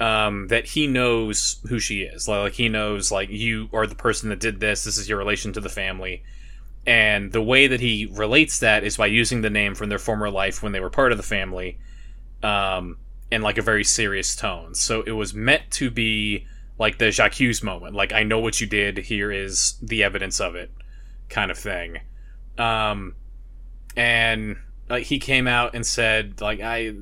um, 0.00 0.48
that 0.48 0.64
he 0.64 0.86
knows 0.86 1.60
who 1.68 1.78
she 1.78 2.02
is. 2.02 2.26
Like, 2.26 2.40
like 2.40 2.52
he 2.54 2.68
knows, 2.68 3.12
like 3.12 3.28
you 3.28 3.68
are 3.72 3.86
the 3.86 3.94
person 3.94 4.30
that 4.30 4.40
did 4.40 4.60
this. 4.60 4.84
This 4.84 4.98
is 4.98 5.08
your 5.08 5.18
relation 5.18 5.52
to 5.52 5.60
the 5.60 5.68
family, 5.68 6.22
and 6.86 7.32
the 7.32 7.42
way 7.42 7.66
that 7.66 7.80
he 7.80 8.06
relates 8.12 8.58
that 8.60 8.82
is 8.82 8.96
by 8.96 9.06
using 9.06 9.42
the 9.42 9.50
name 9.50 9.74
from 9.74 9.90
their 9.90 9.98
former 9.98 10.30
life 10.30 10.62
when 10.62 10.72
they 10.72 10.80
were 10.80 10.90
part 10.90 11.12
of 11.12 11.18
the 11.18 11.24
family, 11.24 11.78
um, 12.42 12.96
in 13.30 13.42
like 13.42 13.58
a 13.58 13.62
very 13.62 13.84
serious 13.84 14.34
tone. 14.34 14.74
So 14.74 15.02
it 15.02 15.12
was 15.12 15.34
meant 15.34 15.70
to 15.72 15.90
be 15.90 16.46
like 16.78 16.96
the 16.96 17.10
Jacques 17.10 17.62
moment, 17.62 17.94
like 17.94 18.12
I 18.12 18.22
know 18.22 18.38
what 18.38 18.60
you 18.60 18.66
did. 18.66 18.96
Here 18.98 19.30
is 19.30 19.74
the 19.82 20.02
evidence 20.02 20.40
of 20.40 20.54
it, 20.54 20.70
kind 21.28 21.50
of 21.50 21.58
thing. 21.58 21.98
Um, 22.56 23.14
and 23.96 24.56
like 24.90 25.04
he 25.04 25.18
came 25.18 25.46
out 25.46 25.74
and 25.74 25.86
said, 25.86 26.40
like 26.40 26.60
I, 26.60 26.94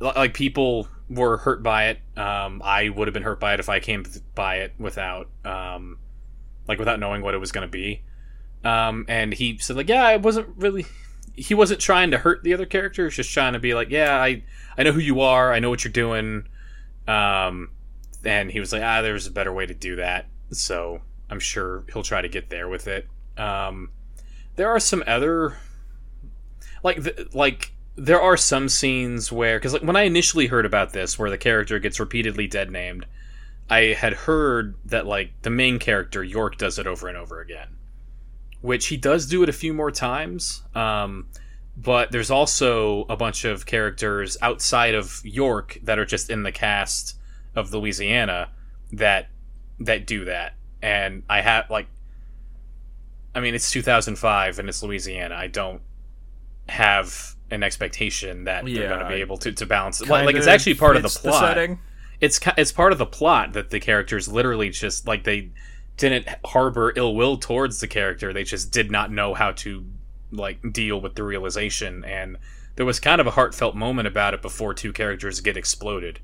like 0.00 0.34
people 0.34 0.88
were 1.08 1.38
hurt 1.38 1.62
by 1.62 1.86
it. 1.86 2.00
Um, 2.18 2.60
I 2.64 2.90
would 2.90 3.08
have 3.08 3.14
been 3.14 3.22
hurt 3.22 3.40
by 3.40 3.54
it 3.54 3.60
if 3.60 3.68
I 3.68 3.80
came 3.80 4.04
by 4.34 4.56
it 4.56 4.74
without, 4.78 5.30
um, 5.44 5.98
like 6.68 6.78
without 6.78 7.00
knowing 7.00 7.22
what 7.22 7.34
it 7.34 7.38
was 7.38 7.52
going 7.52 7.66
to 7.66 7.70
be. 7.70 8.02
Um, 8.64 9.04
and 9.08 9.32
he 9.32 9.58
said, 9.58 9.76
like, 9.76 9.88
yeah, 9.88 10.04
I 10.04 10.16
wasn't 10.16 10.48
really. 10.56 10.84
He 11.38 11.54
wasn't 11.54 11.80
trying 11.80 12.10
to 12.12 12.18
hurt 12.18 12.42
the 12.42 12.54
other 12.54 12.64
character. 12.64 13.08
Just 13.10 13.30
trying 13.30 13.52
to 13.52 13.58
be 13.58 13.74
like, 13.74 13.90
yeah, 13.90 14.20
I, 14.20 14.42
I 14.76 14.82
know 14.82 14.92
who 14.92 15.00
you 15.00 15.20
are. 15.20 15.52
I 15.52 15.58
know 15.58 15.68
what 15.68 15.84
you're 15.84 15.92
doing. 15.92 16.48
Um, 17.06 17.70
and 18.24 18.50
he 18.50 18.58
was 18.58 18.72
like, 18.72 18.82
ah, 18.82 19.02
there's 19.02 19.26
a 19.26 19.30
better 19.30 19.52
way 19.52 19.66
to 19.66 19.74
do 19.74 19.96
that. 19.96 20.26
So 20.50 21.02
I'm 21.28 21.38
sure 21.38 21.84
he'll 21.92 22.02
try 22.02 22.22
to 22.22 22.28
get 22.28 22.48
there 22.48 22.68
with 22.68 22.88
it. 22.88 23.06
Um, 23.36 23.90
there 24.56 24.70
are 24.70 24.80
some 24.80 25.04
other, 25.06 25.58
like, 26.86 27.34
like 27.34 27.72
there 27.96 28.20
are 28.20 28.36
some 28.36 28.68
scenes 28.68 29.30
where, 29.30 29.58
because 29.58 29.74
like 29.74 29.82
when 29.82 29.96
I 29.96 30.02
initially 30.02 30.46
heard 30.46 30.64
about 30.64 30.92
this, 30.92 31.18
where 31.18 31.30
the 31.30 31.38
character 31.38 31.78
gets 31.78 32.00
repeatedly 32.00 32.46
dead 32.46 32.70
named, 32.70 33.06
I 33.68 33.96
had 33.98 34.12
heard 34.12 34.76
that 34.84 35.06
like 35.06 35.32
the 35.42 35.50
main 35.50 35.78
character 35.78 36.22
York 36.22 36.56
does 36.56 36.78
it 36.78 36.86
over 36.86 37.08
and 37.08 37.18
over 37.18 37.40
again, 37.40 37.68
which 38.60 38.86
he 38.86 38.96
does 38.96 39.26
do 39.26 39.42
it 39.42 39.48
a 39.48 39.52
few 39.52 39.74
more 39.74 39.90
times. 39.90 40.62
Um, 40.74 41.26
but 41.76 42.10
there's 42.10 42.30
also 42.30 43.04
a 43.08 43.16
bunch 43.16 43.44
of 43.44 43.66
characters 43.66 44.36
outside 44.40 44.94
of 44.94 45.20
York 45.24 45.78
that 45.82 45.98
are 45.98 46.06
just 46.06 46.30
in 46.30 46.42
the 46.42 46.52
cast 46.52 47.18
of 47.54 47.72
Louisiana 47.72 48.50
that 48.92 49.28
that 49.80 50.06
do 50.06 50.24
that. 50.24 50.54
And 50.80 51.24
I 51.28 51.40
have 51.40 51.68
like 51.68 51.88
I 53.34 53.40
mean 53.40 53.54
it's 53.54 53.70
2005 53.70 54.58
and 54.58 54.68
it's 54.68 54.82
Louisiana. 54.82 55.34
I 55.34 55.48
don't 55.48 55.82
have 56.68 57.36
an 57.50 57.62
expectation 57.62 58.44
that 58.44 58.64
they're 58.64 58.88
going 58.88 59.00
to 59.00 59.08
be 59.08 59.20
able 59.20 59.36
to, 59.38 59.52
to 59.52 59.66
balance. 59.66 60.00
It. 60.00 60.08
Like, 60.08 60.26
like, 60.26 60.36
it's 60.36 60.46
actually 60.46 60.74
part 60.74 60.96
of 60.96 61.02
the 61.02 61.08
plot. 61.08 61.40
setting. 61.40 61.78
it's 62.20 62.40
it's 62.56 62.72
part 62.72 62.92
of 62.92 62.98
the 62.98 63.06
plot 63.06 63.52
that 63.52 63.70
the 63.70 63.80
characters 63.80 64.28
literally 64.28 64.70
just 64.70 65.06
like 65.06 65.24
they 65.24 65.50
didn't 65.96 66.28
harbor 66.44 66.92
ill 66.96 67.14
will 67.14 67.36
towards 67.36 67.80
the 67.80 67.86
character. 67.86 68.32
They 68.32 68.44
just 68.44 68.72
did 68.72 68.90
not 68.90 69.10
know 69.10 69.34
how 69.34 69.52
to 69.52 69.84
like 70.32 70.72
deal 70.72 71.00
with 71.00 71.14
the 71.14 71.22
realization. 71.22 72.04
And 72.04 72.36
there 72.74 72.86
was 72.86 73.00
kind 73.00 73.20
of 73.20 73.26
a 73.26 73.30
heartfelt 73.30 73.74
moment 73.74 74.08
about 74.08 74.34
it 74.34 74.42
before 74.42 74.74
two 74.74 74.92
characters 74.92 75.40
get 75.40 75.56
exploded. 75.56 76.20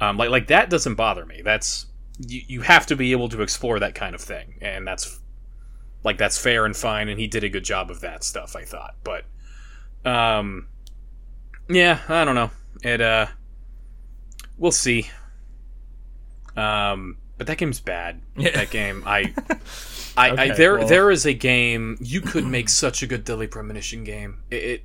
Um, 0.00 0.16
like 0.16 0.30
like 0.30 0.46
that 0.46 0.70
doesn't 0.70 0.94
bother 0.94 1.26
me. 1.26 1.42
That's 1.42 1.86
you, 2.26 2.42
you 2.46 2.60
have 2.62 2.86
to 2.86 2.96
be 2.96 3.12
able 3.12 3.28
to 3.30 3.42
explore 3.42 3.78
that 3.80 3.94
kind 3.94 4.14
of 4.14 4.20
thing. 4.20 4.58
And 4.60 4.86
that's 4.86 5.20
like 6.04 6.18
that's 6.18 6.38
fair 6.38 6.64
and 6.64 6.76
fine. 6.76 7.08
And 7.08 7.20
he 7.20 7.26
did 7.26 7.44
a 7.44 7.48
good 7.48 7.64
job 7.64 7.90
of 7.90 8.00
that 8.00 8.24
stuff 8.24 8.56
i 8.56 8.64
thought. 8.64 8.96
But 9.04 9.24
um 10.04 10.66
yeah 11.68 12.00
i 12.08 12.24
don't 12.24 12.34
know 12.34 12.50
it 12.82 13.00
uh 13.00 13.26
we'll 14.58 14.72
see 14.72 15.08
um, 16.56 17.16
but 17.38 17.46
that 17.46 17.56
game's 17.58 17.80
bad. 17.80 18.20
Yeah. 18.36 18.50
That 18.54 18.70
game, 18.70 19.04
I, 19.06 19.32
I, 20.16 20.28
I 20.28 20.30
Okay, 20.32 20.50
there, 20.52 20.78
well- 20.78 20.86
there 20.88 21.10
is 21.10 21.24
a 21.24 21.32
game 21.32 21.96
you 22.00 22.20
could 22.20 22.44
make 22.46 22.68
such 22.68 23.02
a 23.02 23.06
good 23.06 23.24
Deadly 23.24 23.46
Premonition 23.46 24.04
game. 24.04 24.40
It, 24.50 24.56
it 24.62 24.84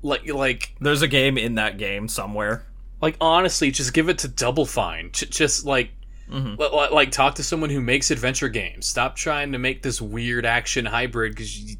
like, 0.00 0.26
like, 0.32 0.74
There's 0.80 1.02
a 1.02 1.08
game 1.08 1.36
in 1.36 1.56
that 1.56 1.76
game 1.76 2.08
somewhere. 2.08 2.64
like, 3.02 3.16
honestly, 3.20 3.70
just 3.70 3.92
give 3.92 4.08
it 4.08 4.18
to 4.18 4.28
Double 4.28 4.64
Fine. 4.64 5.10
J- 5.12 5.26
just 5.26 5.66
like, 5.66 5.90
Mhm. 6.30 6.58
li- 6.58 6.68
li- 6.72 6.88
like, 6.94 7.10
talk 7.10 7.34
to 7.34 7.42
someone 7.42 7.68
who 7.70 7.80
makes 7.82 8.10
adventure 8.10 8.48
games. 8.48 8.86
Stop 8.86 9.14
trying 9.16 9.52
to 9.52 9.58
make 9.58 9.82
this 9.82 10.00
weird 10.00 10.46
action 10.46 10.86
hybrid 10.86 11.32
because, 11.34 11.76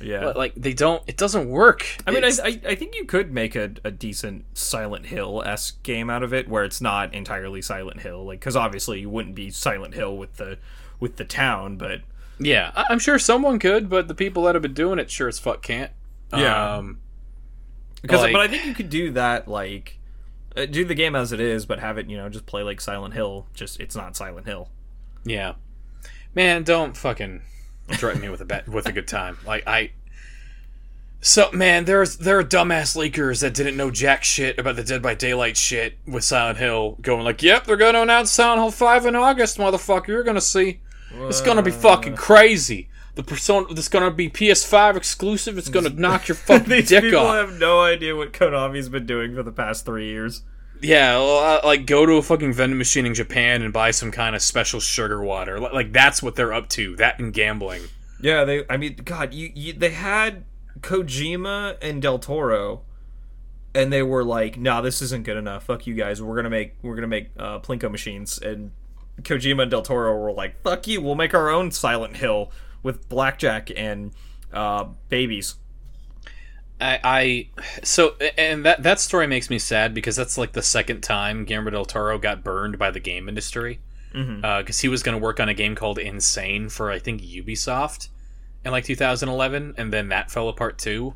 Yeah. 0.00 0.20
But, 0.20 0.36
like, 0.36 0.54
they 0.54 0.72
don't. 0.72 1.02
It 1.06 1.16
doesn't 1.16 1.48
work. 1.48 1.86
I 2.06 2.10
mean, 2.10 2.24
I, 2.24 2.30
I, 2.42 2.60
I 2.68 2.74
think 2.74 2.94
you 2.94 3.04
could 3.04 3.32
make 3.32 3.54
a, 3.54 3.72
a 3.84 3.90
decent 3.90 4.44
Silent 4.56 5.06
Hill 5.06 5.42
esque 5.44 5.82
game 5.82 6.08
out 6.08 6.22
of 6.22 6.32
it, 6.32 6.48
where 6.48 6.64
it's 6.64 6.80
not 6.80 7.12
entirely 7.14 7.60
Silent 7.62 8.00
Hill, 8.00 8.24
like 8.24 8.40
because 8.40 8.56
obviously 8.56 9.00
you 9.00 9.10
wouldn't 9.10 9.34
be 9.34 9.50
Silent 9.50 9.94
Hill 9.94 10.16
with 10.16 10.36
the 10.36 10.58
with 10.98 11.16
the 11.16 11.24
town, 11.24 11.76
but 11.76 12.00
yeah, 12.38 12.72
I- 12.74 12.86
I'm 12.90 12.98
sure 12.98 13.18
someone 13.18 13.58
could, 13.58 13.88
but 13.90 14.08
the 14.08 14.14
people 14.14 14.44
that 14.44 14.54
have 14.54 14.62
been 14.62 14.72
doing 14.74 14.98
it 14.98 15.10
sure 15.10 15.28
as 15.28 15.38
fuck 15.38 15.62
can't. 15.62 15.92
Yeah. 16.34 16.76
Um, 16.76 17.00
because 18.02 18.22
Like- 18.22 18.32
but 18.32 18.40
I 18.40 18.48
think 18.48 18.64
you 18.64 18.74
could 18.74 18.88
do 18.90 19.10
that 19.12 19.46
like 19.48 19.98
uh, 20.56 20.64
do 20.64 20.84
the 20.84 20.94
game 20.94 21.14
as 21.14 21.32
it 21.32 21.40
is, 21.40 21.66
but 21.66 21.78
have 21.80 21.98
it 21.98 22.08
you 22.08 22.16
know 22.16 22.28
just 22.30 22.46
play 22.46 22.62
like 22.62 22.80
Silent 22.80 23.12
Hill. 23.14 23.46
Just 23.54 23.78
it's 23.80 23.94
not 23.94 24.16
Silent 24.16 24.46
Hill. 24.46 24.70
Yeah, 25.24 25.54
man, 26.34 26.62
don't 26.62 26.96
fucking 26.96 27.42
threaten 27.96 28.20
me 28.20 28.28
with 28.28 28.40
a 28.40 28.44
bet 28.44 28.68
with 28.68 28.86
a 28.86 28.92
good 28.92 29.08
time. 29.08 29.38
Like 29.46 29.66
I, 29.66 29.90
so 31.20 31.50
man, 31.52 31.84
there's 31.84 32.16
there 32.16 32.38
are 32.38 32.44
dumbass 32.44 32.96
leakers 32.96 33.40
that 33.40 33.54
didn't 33.54 33.76
know 33.76 33.90
jack 33.90 34.24
shit 34.24 34.58
about 34.58 34.76
the 34.76 34.84
Dead 34.84 35.02
by 35.02 35.14
Daylight 35.14 35.56
shit 35.56 35.98
with 36.06 36.24
Silent 36.24 36.58
Hill, 36.58 36.96
going 37.02 37.24
like, 37.24 37.42
"Yep, 37.42 37.64
they're 37.66 37.76
gonna 37.76 38.02
announce 38.02 38.30
Silent 38.30 38.60
Hill 38.60 38.70
Five 38.70 39.06
in 39.06 39.14
August, 39.14 39.58
motherfucker. 39.58 40.08
You're 40.08 40.22
gonna 40.22 40.40
see. 40.40 40.80
It's 41.12 41.40
gonna 41.40 41.62
be 41.62 41.70
fucking 41.70 42.14
uh. 42.14 42.16
crazy. 42.16 42.88
The 43.16 43.24
persona, 43.24 43.66
it's 43.70 43.88
gonna 43.88 44.10
be 44.12 44.30
PS5 44.30 44.96
exclusive. 44.96 45.58
It's 45.58 45.68
gonna 45.68 45.88
knock 45.94 46.28
your 46.28 46.36
fucking 46.36 46.68
These 46.68 46.88
dick 46.88 47.04
people 47.04 47.18
off. 47.20 47.34
have 47.34 47.58
no 47.58 47.82
idea 47.82 48.14
what 48.16 48.32
Konami's 48.32 48.88
been 48.88 49.06
doing 49.06 49.34
for 49.34 49.42
the 49.42 49.52
past 49.52 49.84
three 49.84 50.08
years. 50.08 50.42
Yeah, 50.82 51.18
uh, 51.18 51.60
like 51.64 51.86
go 51.86 52.06
to 52.06 52.14
a 52.14 52.22
fucking 52.22 52.52
vending 52.54 52.78
machine 52.78 53.04
in 53.04 53.14
Japan 53.14 53.62
and 53.62 53.72
buy 53.72 53.90
some 53.90 54.10
kind 54.10 54.34
of 54.34 54.42
special 54.42 54.80
sugar 54.80 55.22
water. 55.22 55.60
Like, 55.60 55.92
that's 55.92 56.22
what 56.22 56.36
they're 56.36 56.52
up 56.52 56.68
to. 56.70 56.96
That 56.96 57.18
and 57.18 57.32
gambling. 57.32 57.82
Yeah, 58.20 58.44
they. 58.44 58.64
I 58.68 58.76
mean, 58.76 58.96
God, 59.04 59.34
you, 59.34 59.50
you 59.54 59.72
they 59.72 59.90
had 59.90 60.44
Kojima 60.80 61.76
and 61.82 62.00
Del 62.00 62.18
Toro, 62.18 62.82
and 63.74 63.92
they 63.92 64.02
were 64.02 64.24
like, 64.24 64.58
"Nah, 64.58 64.80
this 64.80 65.02
isn't 65.02 65.24
good 65.24 65.36
enough. 65.36 65.64
Fuck 65.64 65.86
you 65.86 65.94
guys. 65.94 66.22
We're 66.22 66.36
gonna 66.36 66.50
make 66.50 66.74
we're 66.82 66.94
gonna 66.94 67.06
make 67.06 67.30
uh, 67.38 67.58
plinko 67.60 67.90
machines." 67.90 68.38
And 68.38 68.72
Kojima 69.22 69.62
and 69.62 69.70
Del 69.70 69.82
Toro 69.82 70.16
were 70.16 70.32
like, 70.32 70.62
"Fuck 70.62 70.86
you. 70.86 71.00
We'll 71.00 71.14
make 71.14 71.34
our 71.34 71.50
own 71.50 71.70
Silent 71.70 72.16
Hill 72.16 72.50
with 72.82 73.08
blackjack 73.08 73.70
and 73.76 74.12
uh, 74.52 74.84
babies." 75.08 75.56
I, 76.80 77.00
I 77.04 77.48
so 77.82 78.16
and 78.38 78.64
that 78.64 78.82
that 78.82 79.00
story 79.00 79.26
makes 79.26 79.50
me 79.50 79.58
sad 79.58 79.92
because 79.94 80.16
that's 80.16 80.38
like 80.38 80.52
the 80.52 80.62
second 80.62 81.02
time 81.02 81.44
Guillermo 81.44 81.70
del 81.70 81.84
Toro 81.84 82.18
got 82.18 82.42
burned 82.42 82.78
by 82.78 82.90
the 82.90 83.00
game 83.00 83.28
industry 83.28 83.80
because 84.12 84.80
he 84.80 84.88
was 84.88 85.02
going 85.02 85.16
to 85.16 85.22
work 85.22 85.38
on 85.38 85.48
a 85.48 85.54
game 85.54 85.74
called 85.74 85.98
Insane 85.98 86.68
for 86.68 86.90
I 86.90 86.98
think 86.98 87.22
Ubisoft 87.22 88.08
in 88.64 88.72
like 88.72 88.84
2011, 88.84 89.74
and 89.76 89.92
then 89.92 90.08
that 90.08 90.30
fell 90.30 90.48
apart 90.48 90.78
too. 90.78 91.14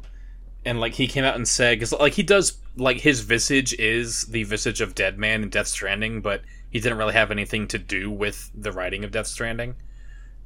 And 0.64 0.80
like 0.80 0.94
he 0.94 1.06
came 1.06 1.24
out 1.24 1.34
and 1.34 1.46
said, 1.46 1.78
because 1.78 1.92
like 1.92 2.14
he 2.14 2.22
does 2.22 2.58
like 2.76 2.98
his 2.98 3.20
visage 3.20 3.74
is 3.74 4.26
the 4.26 4.44
visage 4.44 4.80
of 4.80 4.94
Dead 4.94 5.18
Man 5.18 5.42
in 5.42 5.50
Death 5.50 5.66
Stranding, 5.66 6.20
but 6.20 6.42
he 6.70 6.80
didn't 6.80 6.98
really 6.98 7.12
have 7.12 7.30
anything 7.30 7.68
to 7.68 7.78
do 7.78 8.10
with 8.10 8.50
the 8.54 8.72
writing 8.72 9.04
of 9.04 9.10
Death 9.10 9.26
Stranding. 9.26 9.74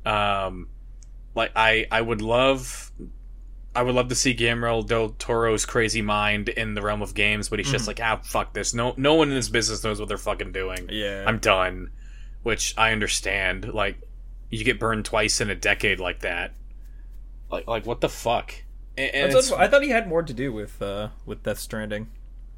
Um, 0.04 0.68
like 1.34 1.52
I 1.54 1.86
I 1.90 2.00
would 2.00 2.20
love 2.20 2.90
I 3.74 3.82
would 3.82 3.94
love 3.94 4.08
to 4.08 4.14
see 4.14 4.32
Guillermo 4.32 4.82
del 4.82 5.10
Toro's 5.10 5.64
crazy 5.64 6.02
mind 6.02 6.48
in 6.48 6.74
the 6.74 6.82
realm 6.82 7.00
of 7.02 7.14
games, 7.14 7.48
but 7.48 7.58
he's 7.60 7.70
just 7.70 7.86
like, 7.86 8.00
ah, 8.02 8.18
fuck 8.24 8.52
this. 8.52 8.74
No, 8.74 8.94
no 8.96 9.14
one 9.14 9.28
in 9.28 9.34
this 9.34 9.48
business 9.48 9.84
knows 9.84 10.00
what 10.00 10.08
they're 10.08 10.18
fucking 10.18 10.52
doing. 10.52 10.88
Yeah. 10.90 11.24
I'm 11.26 11.38
done. 11.38 11.90
Which 12.42 12.74
I 12.76 12.92
understand. 12.92 13.72
Like, 13.72 14.00
you 14.50 14.64
get 14.64 14.80
burned 14.80 15.04
twice 15.04 15.40
in 15.40 15.50
a 15.50 15.54
decade 15.54 16.00
like 16.00 16.20
that. 16.20 16.54
Like, 17.50 17.66
like 17.68 17.86
what 17.86 18.00
the 18.00 18.08
fuck? 18.08 18.52
And, 18.96 19.14
and 19.14 19.36
I 19.56 19.68
thought, 19.68 19.82
he 19.82 19.90
had 19.90 20.08
more 20.08 20.22
to 20.22 20.32
do 20.32 20.52
with 20.52 20.80
uh, 20.82 21.08
with 21.24 21.42
Death 21.44 21.58
Stranding. 21.60 22.08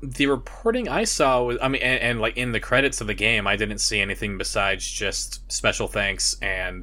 the 0.02 0.26
reporting 0.26 0.88
I 0.88 1.04
saw 1.04 1.42
was, 1.42 1.58
I 1.60 1.68
mean, 1.68 1.82
and, 1.82 2.00
and 2.00 2.20
like 2.20 2.36
in 2.38 2.52
the 2.52 2.60
credits 2.60 3.00
of 3.02 3.06
the 3.08 3.14
game, 3.14 3.46
I 3.46 3.56
didn't 3.56 3.78
see 3.78 4.00
anything 4.00 4.38
besides 4.38 4.88
just 4.90 5.50
special 5.52 5.86
thanks 5.88 6.36
and 6.40 6.82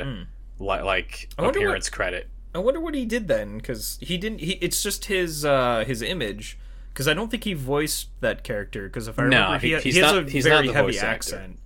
li- 0.59 0.82
like 0.82 1.30
I 1.39 1.41
wonder 1.41 1.59
what- 1.59 1.65
appearance 1.65 1.89
credit. 1.89 2.30
I 2.58 2.60
wonder 2.60 2.80
what 2.80 2.95
he 2.95 3.05
did 3.05 3.28
then, 3.28 3.58
because 3.58 3.97
he 4.01 4.18
didn't. 4.18 4.39
He 4.39 4.53
it's 4.53 4.82
just 4.84 5.05
his 5.05 5.45
uh, 5.45 5.84
his 5.88 6.01
image. 6.01 6.58
Because 6.91 7.08
I 7.08 7.14
don't 7.14 7.30
think 7.30 7.43
he 7.43 7.53
voiced 7.53 8.08
that 8.22 8.43
character. 8.43 8.88
Because 8.88 9.08
if 9.08 9.20
I 9.20 9.28
No, 9.28 9.45
remember, 9.45 9.60
he, 9.60 9.68
he- 9.76 9.80
he's 9.82 9.95
he 9.95 10.01
has 10.01 10.14
not- 10.14 10.24
a 10.24 10.41
very 10.41 10.68
the 10.68 10.74
heavy 10.74 10.88
voice 10.88 10.97
actor. 10.97 11.08
accent. 11.36 11.60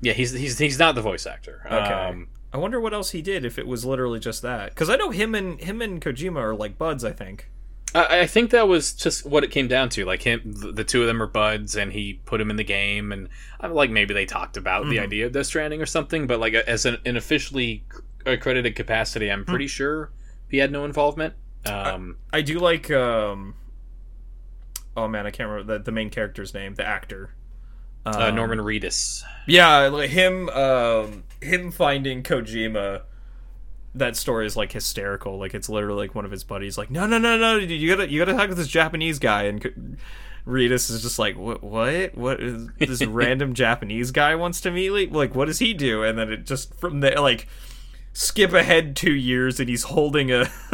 Yeah, 0.00 0.14
he's 0.14 0.32
he's 0.32 0.58
he's 0.58 0.78
not 0.78 0.94
the 0.94 1.02
voice 1.02 1.26
actor. 1.26 1.60
Okay. 1.66 1.76
Um, 1.76 2.28
I 2.52 2.56
wonder 2.56 2.80
what 2.80 2.94
else 2.94 3.10
he 3.10 3.20
did 3.20 3.44
if 3.44 3.58
it 3.58 3.66
was 3.66 3.84
literally 3.84 4.18
just 4.18 4.40
that. 4.42 4.70
Because 4.70 4.88
I 4.88 4.96
know 4.96 5.10
him 5.10 5.34
and 5.34 5.60
him 5.60 5.82
and 5.82 6.00
Kojima 6.00 6.36
are 6.38 6.54
like 6.54 6.78
buds. 6.78 7.04
I 7.04 7.12
think. 7.12 7.50
I, 7.94 8.20
I 8.20 8.26
think 8.26 8.50
that 8.52 8.66
was 8.68 8.92
just 8.94 9.26
what 9.26 9.44
it 9.44 9.50
came 9.50 9.68
down 9.68 9.90
to. 9.90 10.06
Like 10.06 10.22
him, 10.22 10.40
the, 10.44 10.84
two 10.84 11.02
of 11.02 11.06
them 11.06 11.20
are 11.22 11.26
buds, 11.26 11.76
and 11.76 11.92
he 11.92 12.20
put 12.24 12.40
him 12.40 12.48
in 12.48 12.56
the 12.56 12.64
game, 12.64 13.12
and 13.12 13.28
uh, 13.62 13.68
like 13.70 13.90
maybe 13.90 14.14
they 14.14 14.24
talked 14.24 14.56
about 14.56 14.88
the 14.88 15.00
idea 15.00 15.26
of 15.26 15.32
Death 15.32 15.46
Stranding 15.46 15.82
or 15.82 15.86
something. 15.86 16.26
But 16.26 16.40
like 16.40 16.54
as 16.54 16.86
an, 16.86 16.96
an 17.04 17.16
officially 17.18 17.84
accredited 18.24 18.74
capacity, 18.76 19.30
I'm 19.30 19.44
pretty 19.44 19.66
sure 19.66 20.10
he 20.50 20.58
had 20.58 20.70
no 20.72 20.84
involvement. 20.84 21.34
Um, 21.66 22.16
I 22.32 22.40
do 22.42 22.58
like. 22.58 22.90
um 22.90 23.54
Oh 24.96 25.06
man, 25.06 25.26
I 25.26 25.30
can't 25.30 25.48
remember 25.48 25.78
the, 25.78 25.84
the 25.84 25.92
main 25.92 26.10
character's 26.10 26.54
name. 26.54 26.74
The 26.74 26.84
actor. 26.84 27.30
uh, 28.04 28.26
Um, 28.28 28.34
Norman 28.34 28.58
Reedus. 28.58 29.22
Yeah, 29.46 29.86
like 29.88 30.10
him. 30.10 30.48
Um, 30.48 31.24
him 31.40 31.70
finding 31.70 32.22
Kojima. 32.22 33.02
That 33.94 34.16
story 34.16 34.46
is 34.46 34.56
like 34.56 34.72
hysterical. 34.72 35.38
Like 35.38 35.54
it's 35.54 35.68
literally 35.68 36.06
like 36.06 36.14
one 36.14 36.24
of 36.24 36.30
his 36.30 36.42
buddies. 36.44 36.76
Like, 36.78 36.90
no, 36.90 37.06
no, 37.06 37.18
no, 37.18 37.36
no. 37.36 37.56
You 37.58 37.94
gotta, 37.96 38.10
you 38.10 38.18
gotta 38.18 38.36
talk 38.36 38.48
to 38.48 38.54
this 38.54 38.68
Japanese 38.68 39.18
guy. 39.18 39.44
And 39.44 39.98
Reedus 40.46 40.90
is 40.90 41.02
just 41.02 41.18
like, 41.18 41.36
what, 41.36 41.62
what, 41.62 42.16
what 42.16 42.40
is 42.40 42.68
this 42.78 43.04
random 43.06 43.54
Japanese 43.54 44.10
guy 44.10 44.34
wants 44.34 44.60
to 44.62 44.70
meet? 44.70 44.90
Like, 44.90 45.10
Like, 45.10 45.34
what 45.34 45.46
does 45.46 45.58
he 45.58 45.74
do? 45.74 46.02
And 46.02 46.18
then 46.18 46.32
it 46.32 46.44
just 46.46 46.74
from 46.74 47.00
there, 47.00 47.20
like, 47.20 47.46
skip 48.18 48.52
ahead 48.52 48.96
two 48.96 49.12
years, 49.14 49.60
and 49.60 49.68
he's 49.68 49.84
holding 49.84 50.32
a, 50.32 50.50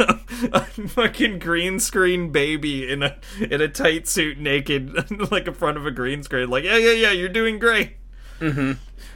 a 0.51 0.61
fucking 0.87 1.37
green 1.37 1.79
screen 1.79 2.31
baby 2.31 2.89
in 2.91 3.03
a 3.03 3.17
in 3.39 3.61
a 3.61 3.67
tight 3.67 4.07
suit, 4.07 4.39
naked, 4.39 4.91
like 5.31 5.47
in 5.47 5.53
front 5.53 5.77
of 5.77 5.85
a 5.85 5.91
green 5.91 6.23
screen. 6.23 6.49
Like, 6.49 6.63
yeah, 6.63 6.77
yeah, 6.77 6.91
yeah, 6.91 7.11
you're 7.11 7.29
doing 7.29 7.59
great. 7.59 7.97
Mm-hmm. 8.39 8.71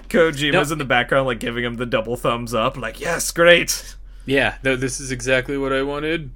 Kojima's 0.10 0.70
No. 0.70 0.74
in 0.74 0.78
the 0.78 0.86
background, 0.86 1.26
like 1.26 1.40
giving 1.40 1.64
him 1.64 1.76
the 1.78 1.86
double 1.88 2.16
thumbs 2.16 2.54
up, 2.54 2.78
like, 2.78 3.00
yes, 3.02 3.32
great. 3.32 3.96
Yeah, 4.26 4.58
th- 4.64 4.80
this 4.80 5.00
is 5.00 5.12
exactly 5.12 5.58
what 5.58 5.74
I 5.74 5.82
wanted. 5.82 6.30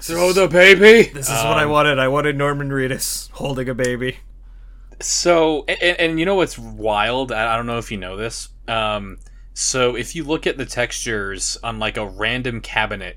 Throw 0.00 0.32
the 0.34 0.46
baby. 0.46 1.08
This 1.10 1.28
is 1.30 1.44
what 1.44 1.56
I 1.56 1.64
wanted. 1.64 1.98
I 1.98 2.08
wanted 2.08 2.36
Norman 2.36 2.68
Reedus 2.68 3.30
holding 3.30 3.68
a 3.70 3.74
baby. 3.74 4.18
So, 5.00 5.64
and, 5.66 5.98
and 5.98 6.20
you 6.20 6.26
know 6.26 6.34
what's 6.34 6.58
wild? 6.58 7.32
I 7.32 7.54
I 7.54 7.56
don't 7.56 7.66
know 7.66 7.78
if 7.78 7.90
you 7.90 7.96
know 7.96 8.16
this. 8.16 8.50
Um, 8.68 9.18
so 9.54 9.96
if 9.96 10.14
you 10.14 10.24
look 10.24 10.46
at 10.46 10.58
the 10.58 10.66
textures 10.66 11.56
on 11.62 11.78
like 11.78 11.96
a 11.96 12.06
random 12.06 12.60
cabinet 12.60 13.16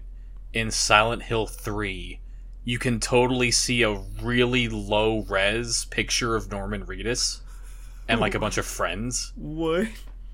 in 0.53 0.71
Silent 0.71 1.23
Hill 1.23 1.47
3, 1.47 2.19
you 2.63 2.79
can 2.79 2.99
totally 2.99 3.51
see 3.51 3.81
a 3.81 3.93
really 4.21 4.69
low 4.69 5.23
res 5.23 5.85
picture 5.85 6.35
of 6.35 6.51
Norman 6.51 6.85
Reedus 6.85 7.41
and 8.07 8.19
like 8.19 8.35
a 8.35 8.39
bunch 8.39 8.57
of 8.57 8.65
friends. 8.65 9.33
What? 9.35 9.87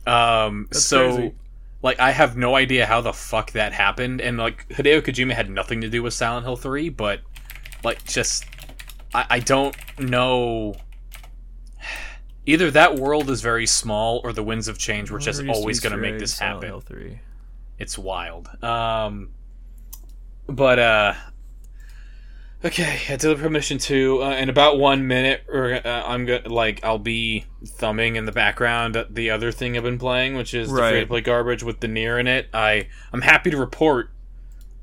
Um, 0.06 0.68
That's 0.70 0.86
so 0.86 1.16
crazy. 1.16 1.36
like 1.82 1.99
I 1.99 2.12
have 2.12 2.36
no 2.36 2.56
idea 2.56 2.86
how 2.86 3.01
the 3.01 3.14
fuck 3.14 3.51
that 3.51 3.74
happened, 3.74 4.20
and 4.20 4.38
like 4.38 4.68
Hideo 4.70 5.01
Kojima 5.01 5.34
had 5.34 5.49
nothing 5.49 5.82
to 5.82 5.89
do 5.89 6.04
with 6.04 6.14
Silent 6.14 6.45
Hill 6.45 6.56
Three, 6.56 6.89
but 6.89 7.22
like 7.84 8.04
just 8.06 8.45
I, 9.14 9.26
I 9.30 9.39
don't 9.39 9.76
know. 9.99 10.76
Either 12.46 12.70
that 12.72 12.96
world 12.96 13.30
is 13.30 13.41
very 13.41 13.66
small, 13.66 14.20
or 14.24 14.34
the 14.34 14.44
winds 14.44 14.68
of 14.68 14.78
change 14.78 15.10
were 15.10 15.20
just 15.20 15.41
always 15.48 15.80
going 15.80 15.91
to 15.94 15.98
make 15.98 16.20
this 16.20 16.38
happen. 16.38 16.82
Three. 16.82 17.20
It's 17.80 17.98
wild. 17.98 18.50
Um, 18.64 19.30
but 20.48 20.78
uh, 20.80 21.14
okay, 22.66 23.00
I 23.10 23.16
did 23.16 23.38
permission 23.39 23.78
to. 23.80 24.24
Uh, 24.24 24.32
in 24.36 24.50
about 24.50 24.78
one 24.78 25.08
minute, 25.08 25.44
or 25.48 25.74
uh, 25.74 26.04
I'm 26.06 26.26
gonna 26.26 26.50
like 26.50 26.84
I'll 26.84 27.00
be 27.00 27.46
thumbing 27.66 28.16
in 28.18 28.26
the 28.26 28.32
background 28.32 28.98
the 29.10 29.30
other 29.32 29.52
thing 29.52 29.78
I've 29.78 29.84
been 29.84 30.00
playing, 30.00 30.36
which 30.36 30.54
is 30.54 30.70
the 30.70 30.76
Right. 30.76 30.91
free 30.91 31.00
to 31.02 31.08
play 31.08 31.22
garbage 31.22 31.64
with 31.64 31.80
the 31.80 31.88
Nier 31.88 32.20
in 32.20 32.28
it. 32.28 32.50
I 32.54 32.88
I'm 33.14 33.22
happy 33.22 33.52
to 33.52 33.58
report 33.58 34.10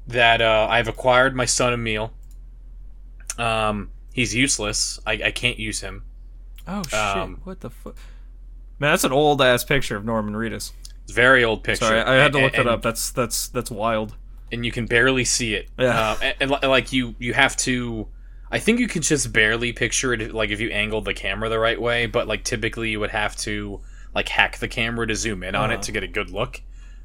that 0.06 0.40
uh, 0.40 0.66
I've 0.70 0.88
acquired 0.88 1.36
my 1.36 1.44
son 1.44 1.72
Emil. 1.74 2.12
Um, 3.38 3.90
he's 4.12 4.34
useless. 4.34 4.98
I, 5.06 5.12
I 5.26 5.30
can't 5.30 5.58
use 5.58 5.80
him. 5.80 6.04
Oh 6.72 6.82
shit! 6.84 6.94
Um, 6.94 7.40
what 7.44 7.60
the 7.60 7.70
fuck? 7.70 7.96
Man, 8.78 8.92
that's 8.92 9.04
an 9.04 9.12
old 9.12 9.42
ass 9.42 9.64
picture 9.64 9.96
of 9.96 10.04
Norman 10.04 10.34
Reedus. 10.34 10.72
It's 11.04 11.12
a 11.12 11.14
very 11.14 11.42
old 11.44 11.64
picture. 11.64 11.84
Sorry, 11.86 12.00
I 12.00 12.14
had 12.14 12.32
to 12.32 12.38
and- 12.38 12.44
look 12.44 12.54
that 12.54 12.66
up. 12.66 12.82
That's 12.82 13.10
that's 13.10 13.48
that's 13.48 13.70
wild. 13.70 14.14
and 14.52 14.64
you 14.64 14.72
can 14.72 14.86
barely 14.86 15.24
see 15.24 15.54
it. 15.54 15.68
Yeah. 15.78 15.98
Uh, 15.98 16.16
and, 16.40 16.52
and, 16.52 16.62
like 16.62 16.92
you, 16.92 17.14
you 17.18 17.34
have 17.34 17.56
to. 17.58 18.08
I 18.50 18.58
think 18.58 18.80
you 18.80 18.88
can 18.88 19.02
just 19.02 19.32
barely 19.32 19.72
picture 19.72 20.12
it, 20.12 20.34
like 20.34 20.50
if 20.50 20.60
you 20.60 20.70
angled 20.70 21.04
the 21.04 21.14
camera 21.14 21.48
the 21.48 21.58
right 21.60 21.80
way. 21.80 22.06
But 22.06 22.26
like 22.26 22.42
typically, 22.44 22.90
you 22.90 23.00
would 23.00 23.10
have 23.10 23.36
to 23.38 23.80
like 24.14 24.28
hack 24.28 24.58
the 24.58 24.66
camera 24.68 25.06
to 25.06 25.14
zoom 25.14 25.42
in 25.44 25.54
on 25.54 25.70
Uh-huh. 25.70 25.74
it 25.78 25.82
to 25.82 25.92
get 25.92 26.02
a 26.02 26.08
good 26.08 26.30
look, 26.30 26.60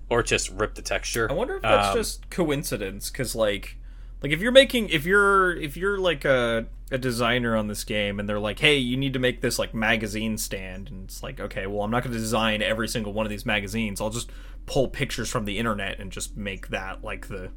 or 0.09 0.23
just 0.23 0.49
rip 0.51 0.73
the 0.75 0.81
texture. 0.81 1.27
I 1.29 1.33
wonder 1.33 1.57
if 1.57 1.61
that's 1.61 1.87
Um, 1.89 1.95
just 1.95 2.29
coincidence, 2.31 3.11
because 3.11 3.35
like, 3.35 3.77
like 4.21 4.31
if 4.31 4.41
you're 4.41 4.51
making, 4.51 4.89
if 4.89 5.05
you're 5.05 5.55
if 5.55 5.77
you're 5.77 5.97
like 5.97 6.25
a 6.25 6.67
a 6.91 6.97
designer 6.97 7.55
on 7.55 7.67
this 7.67 7.83
game, 7.83 8.19
and 8.19 8.29
they're 8.29 8.39
like, 8.39 8.59
hey, 8.59 8.77
you 8.77 8.97
need 8.97 9.13
to 9.13 9.19
make 9.19 9.41
this 9.41 9.57
like 9.57 9.73
magazine 9.73 10.37
stand, 10.37 10.89
and 10.89 11.05
it's 11.05 11.23
like, 11.23 11.39
okay, 11.39 11.67
well, 11.67 11.83
I'm 11.83 11.91
not 11.91 12.03
going 12.03 12.13
to 12.13 12.19
design 12.19 12.61
every 12.61 12.87
single 12.87 13.13
one 13.13 13.25
of 13.25 13.29
these 13.29 13.45
magazines. 13.45 13.99
I'll 13.99 14.09
just 14.09 14.31
pull 14.65 14.87
pictures 14.87 15.29
from 15.29 15.45
the 15.45 15.57
internet 15.59 15.99
and 15.99 16.11
just 16.11 16.35
make 16.35 16.69
that 16.69 17.03
like 17.03 17.27
the 17.27 17.51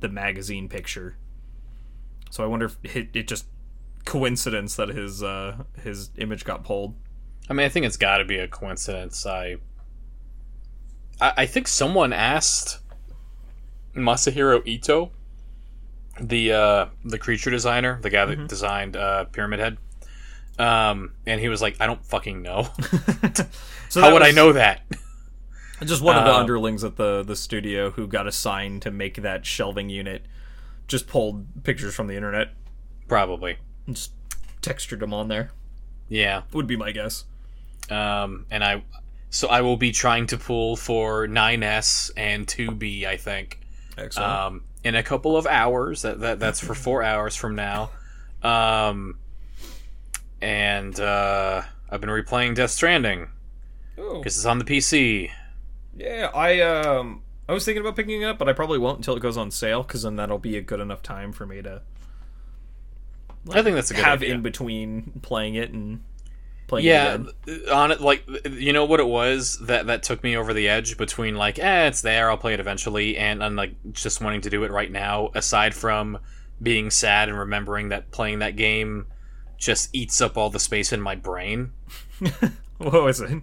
the 0.00 0.08
magazine 0.08 0.68
picture. 0.68 1.16
So 2.30 2.44
I 2.44 2.46
wonder 2.46 2.66
if 2.66 2.96
it, 2.96 3.08
it 3.14 3.28
just 3.28 3.46
coincidence 4.04 4.76
that 4.76 4.88
his 4.88 5.22
uh 5.22 5.64
his 5.82 6.10
image 6.16 6.44
got 6.44 6.64
pulled. 6.64 6.94
I 7.48 7.52
mean, 7.52 7.64
I 7.64 7.68
think 7.68 7.86
it's 7.86 7.96
got 7.96 8.18
to 8.18 8.24
be 8.24 8.38
a 8.38 8.48
coincidence. 8.48 9.24
I, 9.24 9.56
I, 11.20 11.32
I 11.38 11.46
think 11.46 11.68
someone 11.68 12.12
asked 12.12 12.80
Masahiro 13.94 14.66
Ito, 14.66 15.12
the 16.20 16.52
uh, 16.52 16.86
the 17.04 17.18
creature 17.18 17.50
designer, 17.50 17.98
the 18.02 18.10
guy 18.10 18.24
that 18.24 18.38
Mm-hmm. 18.38 18.46
designed 18.46 18.96
uh, 18.96 19.24
Pyramid 19.26 19.60
Head, 19.60 19.78
um, 20.58 21.12
and 21.26 21.40
he 21.40 21.48
was 21.48 21.60
like, 21.62 21.76
"I 21.80 21.86
don't 21.86 22.04
fucking 22.04 22.42
know. 22.42 22.68
So 23.88 24.00
How 24.00 24.12
would 24.12 24.22
I 24.22 24.32
know 24.32 24.52
that?" 24.52 24.82
Just 25.84 26.02
one 26.02 26.16
of 26.16 26.24
the 26.24 26.32
Uh, 26.32 26.40
underlings 26.40 26.82
at 26.82 26.96
the 26.96 27.22
the 27.22 27.36
studio 27.36 27.90
who 27.90 28.06
got 28.08 28.26
assigned 28.26 28.82
to 28.82 28.90
make 28.90 29.16
that 29.22 29.46
shelving 29.46 29.88
unit, 29.90 30.24
just 30.88 31.06
pulled 31.06 31.62
pictures 31.64 31.94
from 31.94 32.06
the 32.08 32.16
internet 32.16 32.48
Probably, 33.06 33.58
and 33.86 33.94
just 33.94 34.10
textured 34.62 34.98
them 35.00 35.14
on 35.14 35.28
there. 35.28 35.50
yeah. 36.08 36.42
Would 36.52 36.66
be 36.66 36.76
my 36.76 36.90
guess. 36.90 37.24
Um, 37.90 38.46
and 38.50 38.64
I, 38.64 38.82
so 39.30 39.46
I 39.46 39.60
will 39.60 39.76
be 39.76 39.92
trying 39.92 40.26
to 40.28 40.36
pull 40.36 40.74
for 40.74 41.28
9S 41.28 42.10
and 42.16 42.44
2B. 42.46 43.06
I 43.06 43.16
think. 43.16 43.60
Excellent. 43.96 44.28
um, 44.32 44.62
in 44.86 44.94
a 44.94 45.02
couple 45.02 45.36
of 45.36 45.46
hours. 45.46 46.02
That, 46.02 46.20
that 46.20 46.38
that's 46.38 46.60
for 46.60 46.74
four 46.74 47.02
hours 47.12 47.34
from 47.34 47.56
now. 47.56 47.90
Um, 48.42 49.18
and 50.40 50.98
uh, 51.00 51.62
I've 51.90 52.00
been 52.00 52.10
replaying 52.10 52.54
Death 52.54 52.70
Stranding 52.70 53.28
oh, 53.98 54.18
because 54.18 54.36
it's 54.36 54.46
on 54.46 54.58
the 54.58 54.64
PC. 54.64 55.30
yeah. 55.96 56.30
I 56.34 56.60
um 56.60 57.22
I 57.48 57.52
was 57.52 57.64
thinking 57.64 57.80
about 57.80 57.96
picking 57.96 58.22
it 58.22 58.24
up, 58.26 58.38
but 58.38 58.48
I 58.48 58.52
probably 58.52 58.78
won't 58.78 58.98
until 58.98 59.16
it 59.16 59.20
goes 59.20 59.36
on 59.36 59.50
sale, 59.50 59.82
because 59.82 60.02
then 60.02 60.16
that'll 60.16 60.38
be 60.38 60.56
a 60.56 60.62
good 60.62 60.80
enough 60.80 61.02
time 61.02 61.32
for 61.32 61.46
me 61.46 61.62
to 61.62 61.82
I 63.50 63.62
think 63.62 63.74
that's 63.76 63.90
a 63.90 63.94
good 63.94 64.04
have 64.04 64.22
idea. 64.22 64.34
in 64.34 64.42
between 64.42 65.20
playing 65.22 65.54
it 65.54 65.70
and 65.70 66.02
playing 66.66 66.86
yeah, 66.86 67.14
it 67.14 67.34
again. 67.46 67.68
on 67.72 67.90
it 67.92 68.00
like 68.00 68.24
you 68.50 68.72
know 68.72 68.84
what 68.84 68.98
it 69.00 69.06
was 69.06 69.58
that 69.66 69.86
that 69.86 70.02
took 70.02 70.22
me 70.24 70.36
over 70.36 70.52
the 70.52 70.68
edge 70.68 70.96
between 70.98 71.36
like 71.36 71.58
eh 71.58 71.86
it's 71.86 72.02
there 72.02 72.28
I'll 72.30 72.36
play 72.36 72.54
it 72.54 72.60
eventually 72.60 73.16
and 73.16 73.42
I'm 73.44 73.54
like 73.56 73.74
just 73.92 74.20
wanting 74.20 74.40
to 74.42 74.50
do 74.50 74.64
it 74.64 74.70
right 74.72 74.90
now. 74.90 75.30
Aside 75.34 75.74
from 75.74 76.18
being 76.62 76.90
sad 76.90 77.28
and 77.28 77.38
remembering 77.38 77.90
that 77.90 78.10
playing 78.10 78.40
that 78.40 78.56
game 78.56 79.06
just 79.58 79.88
eats 79.94 80.20
up 80.20 80.36
all 80.36 80.50
the 80.50 80.58
space 80.60 80.92
in 80.92 81.00
my 81.00 81.14
brain. 81.14 81.72
What 82.78 82.92
was 83.04 83.20
it? 83.22 83.42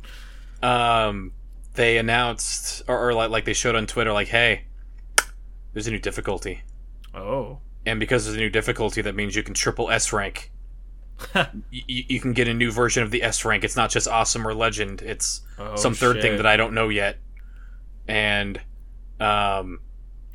um, 0.62 1.32
they 1.74 1.98
announced 1.98 2.84
or, 2.88 3.10
or 3.10 3.14
like 3.16 3.30
like 3.32 3.46
they 3.46 3.54
showed 3.54 3.76
on 3.76 3.88
Twitter 3.88 4.14
like, 4.14 4.28
hey, 4.28 4.66
there's 5.74 5.88
a 5.88 5.92
new 5.92 5.98
difficulty, 6.00 6.62
Oh. 7.16 7.60
and 7.86 8.00
because 8.00 8.26
there's 8.26 8.38
a 8.38 8.40
new 8.40 8.50
difficulty, 8.52 9.02
that 9.02 9.16
means 9.16 9.36
you 9.36 9.42
can 9.44 9.56
triple 9.56 9.90
S 9.90 10.14
rank. 10.14 10.52
you, 11.72 12.04
you 12.08 12.20
can 12.20 12.34
get 12.34 12.48
a 12.48 12.54
new 12.54 12.72
version 12.72 13.04
of 13.04 13.12
the 13.12 13.24
S 13.24 13.46
rank. 13.46 13.64
It's 13.64 13.76
not 13.76 13.90
just 13.90 14.08
awesome 14.08 14.48
or 14.48 14.54
legend. 14.54 15.02
It's 15.02 15.42
Oh, 15.60 15.76
some 15.76 15.94
third 15.94 16.22
thing 16.22 16.38
that 16.38 16.46
I 16.46 16.58
don't 16.58 16.74
know 16.74 16.90
yet, 16.90 17.18
and 18.08 18.60
um, 19.20 19.80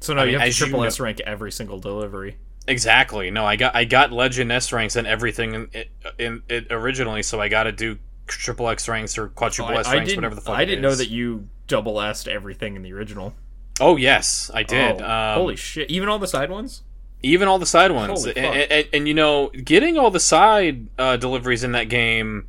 So 0.01 0.15
now 0.15 0.23
I 0.23 0.25
mean, 0.25 0.33
you 0.35 0.39
have 0.39 0.45
to 0.47 0.49
as 0.49 0.61
you 0.61 0.67
triple 0.67 0.81
know- 0.81 0.87
S 0.87 1.01
rank 1.01 1.21
every 1.21 1.53
single 1.53 1.79
delivery. 1.79 2.39
exactly. 2.67 3.31
No, 3.31 3.45
I 3.45 3.57
got 3.57 3.75
I 3.75 3.85
got 3.85 4.13
legend 4.13 4.53
S 4.53 4.73
ranks 4.73 4.97
and 4.97 5.07
everything 5.07 5.55
in, 5.73 5.85
in, 6.19 6.43
it 6.49 6.67
originally, 6.71 7.23
so 7.23 7.41
I 7.41 7.49
got 7.49 7.65
to 7.65 7.73
do 7.73 7.99
triple 8.27 8.69
X 8.69 8.89
ranks 8.89 9.17
or 9.19 9.29
quadruple 9.29 9.77
S 9.79 9.87
I 9.87 9.97
ranks, 9.97 10.15
whatever 10.15 10.35
the 10.35 10.41
fuck. 10.41 10.57
I 10.59 10.63
it 10.63 10.67
didn't 10.67 10.83
know 10.83 10.95
that 10.95 11.09
you 11.09 11.49
double 11.67 11.99
S'd 12.01 12.29
everything 12.29 12.77
in 12.77 12.83
the 12.83 12.93
original. 12.93 13.35
Oh 13.81 13.97
yes, 13.97 14.51
I 14.55 14.63
did. 14.65 15.01
Oh, 15.01 15.05
um, 15.05 15.39
holy 15.39 15.57
shit! 15.57 15.89
Even 15.91 16.09
all 16.09 16.19
the 16.19 16.27
side 16.27 16.51
ones. 16.51 16.83
Even 17.23 17.49
all 17.49 17.59
the 17.59 17.67
side 17.67 17.91
ones 17.91 18.25
and, 18.27 18.39
and, 18.39 18.89
and, 18.93 19.09
you 19.09 19.15
know 19.15 19.49
getting 19.65 19.99
all 19.99 20.11
the 20.11 20.21
side 20.21 20.87
uh, 20.99 21.17
deliveries 21.17 21.65
in 21.65 21.73
that 21.73 21.89
game 21.89 22.47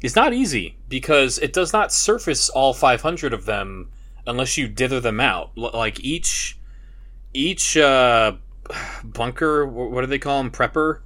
is 0.00 0.14
not 0.14 0.32
easy 0.32 0.76
because 0.88 1.38
it 1.38 1.52
does 1.52 1.72
not 1.72 1.92
surface 1.92 2.48
all 2.50 2.72
500 2.72 3.32
of 3.32 3.44
them 3.46 3.88
unless 4.26 4.56
you 4.56 4.68
dither 4.68 5.00
them 5.00 5.18
out 5.20 5.50
L- 5.58 5.70
like 5.74 5.98
each 6.00 6.56
each 7.34 7.76
uh, 7.76 8.32
bunker 9.04 9.66
what 9.66 10.00
do 10.02 10.06
they 10.06 10.18
call 10.18 10.42
them 10.42 10.50
prepper 10.52 11.00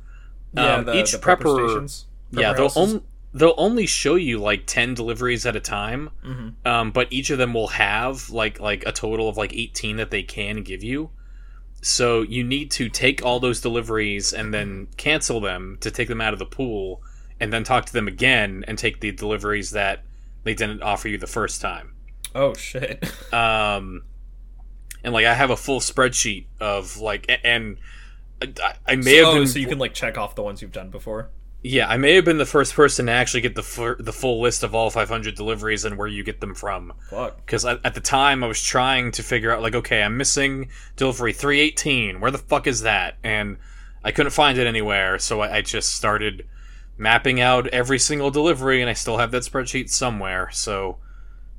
Um, 0.56 0.88
each 0.90 1.12
prepper 1.14 1.36
prepper- 1.38 1.68
stations. 1.68 2.06
yeah 2.32 2.52
they'll, 2.52 2.68
houses. 2.68 2.94
on, 2.94 3.02
they'll 3.34 3.54
only 3.56 3.86
show 3.86 4.14
you 4.14 4.38
like 4.38 4.64
10 4.66 4.94
deliveries 4.94 5.46
at 5.46 5.56
a 5.56 5.60
time 5.60 6.10
Mhm. 6.24 6.54
um, 6.66 6.90
but 6.90 7.08
each 7.12 7.30
of 7.30 7.38
them 7.38 7.54
will 7.54 7.68
have 7.68 8.30
like 8.30 8.60
like 8.60 8.84
a 8.86 8.92
total 8.92 9.28
of 9.28 9.36
like 9.36 9.52
18 9.54 9.96
that 9.96 10.10
they 10.10 10.22
can 10.22 10.62
give 10.62 10.82
you 10.82 11.10
so 11.86 12.22
you 12.22 12.42
need 12.42 12.70
to 12.70 12.88
take 12.88 13.24
all 13.24 13.38
those 13.38 13.60
deliveries 13.60 14.32
and 14.32 14.52
then 14.52 14.88
cancel 14.96 15.40
them 15.40 15.78
to 15.80 15.90
take 15.90 16.08
them 16.08 16.20
out 16.20 16.32
of 16.32 16.38
the 16.38 16.46
pool 16.46 17.02
and 17.38 17.52
then 17.52 17.62
talk 17.62 17.86
to 17.86 17.92
them 17.92 18.08
again 18.08 18.64
and 18.66 18.78
take 18.78 19.00
the 19.00 19.12
deliveries 19.12 19.70
that 19.70 20.02
they 20.44 20.54
didn't 20.54 20.82
offer 20.82 21.08
you 21.08 21.18
the 21.18 21.26
first 21.26 21.60
time 21.60 21.92
Oh 22.34 22.54
shit! 22.54 23.04
um 23.32 24.02
and 25.04 25.14
like 25.14 25.26
i 25.26 25.34
have 25.34 25.50
a 25.50 25.56
full 25.56 25.80
spreadsheet 25.80 26.46
of 26.60 26.98
like 26.98 27.30
and 27.44 27.78
I, 28.42 28.74
I 28.86 28.96
may 28.96 29.16
have 29.16 29.28
oh, 29.28 29.34
been 29.34 29.46
so 29.46 29.58
you 29.58 29.66
can 29.66 29.78
like 29.78 29.94
check 29.94 30.18
off 30.18 30.34
the 30.34 30.42
ones 30.42 30.60
you've 30.60 30.72
done 30.72 30.90
before. 30.90 31.30
Yeah, 31.66 31.88
I 31.88 31.96
may 31.96 32.14
have 32.14 32.24
been 32.24 32.38
the 32.38 32.46
first 32.46 32.74
person 32.74 33.06
to 33.06 33.12
actually 33.12 33.40
get 33.40 33.56
the 33.56 33.62
fir- 33.62 33.96
the 33.96 34.12
full 34.12 34.40
list 34.40 34.62
of 34.62 34.74
all 34.74 34.88
500 34.88 35.34
deliveries 35.34 35.84
and 35.84 35.98
where 35.98 36.06
you 36.06 36.22
get 36.22 36.40
them 36.40 36.54
from. 36.54 36.92
Fuck. 37.10 37.44
Because 37.44 37.64
at, 37.64 37.80
at 37.84 37.94
the 37.94 38.00
time, 38.00 38.44
I 38.44 38.46
was 38.46 38.62
trying 38.62 39.10
to 39.12 39.22
figure 39.22 39.52
out, 39.52 39.62
like, 39.62 39.74
okay, 39.74 40.02
I'm 40.02 40.16
missing 40.16 40.68
delivery 40.94 41.32
318. 41.32 42.20
Where 42.20 42.30
the 42.30 42.38
fuck 42.38 42.68
is 42.68 42.82
that? 42.82 43.16
And 43.24 43.56
I 44.04 44.12
couldn't 44.12 44.30
find 44.30 44.58
it 44.58 44.66
anywhere, 44.66 45.18
so 45.18 45.40
I, 45.40 45.56
I 45.56 45.62
just 45.62 45.92
started 45.92 46.46
mapping 46.96 47.40
out 47.40 47.66
every 47.68 47.98
single 47.98 48.30
delivery, 48.30 48.80
and 48.80 48.88
I 48.88 48.92
still 48.94 49.18
have 49.18 49.32
that 49.32 49.42
spreadsheet 49.42 49.90
somewhere. 49.90 50.50
So 50.52 50.98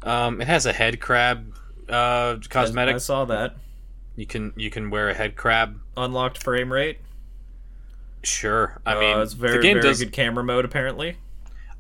um, 0.03 0.39
it 0.39 0.47
has 0.47 0.66
a 0.66 0.72
head 0.74 1.01
crab 1.01 1.53
uh, 1.89 2.38
cosmetic. 2.49 2.95
I 2.95 2.99
saw 2.99 3.26
that. 3.26 3.55
You 4.16 4.26
can 4.26 4.53
you 4.55 4.70
can 4.70 4.89
wear 4.89 5.10
a 5.10 5.14
head 5.14 5.36
crab. 5.36 5.80
Unlocked 5.97 6.41
frame 6.41 6.72
rate. 6.72 6.99
Sure, 8.28 8.80
I 8.86 8.95
Uh, 8.95 8.99
mean 8.99 9.19
it's 9.19 9.34
very 9.34 9.57
the 9.57 9.63
game 9.63 9.75
very 9.75 9.88
does 9.88 9.99
good 9.99 10.11
camera 10.11 10.43
mode 10.43 10.65
apparently. 10.65 11.17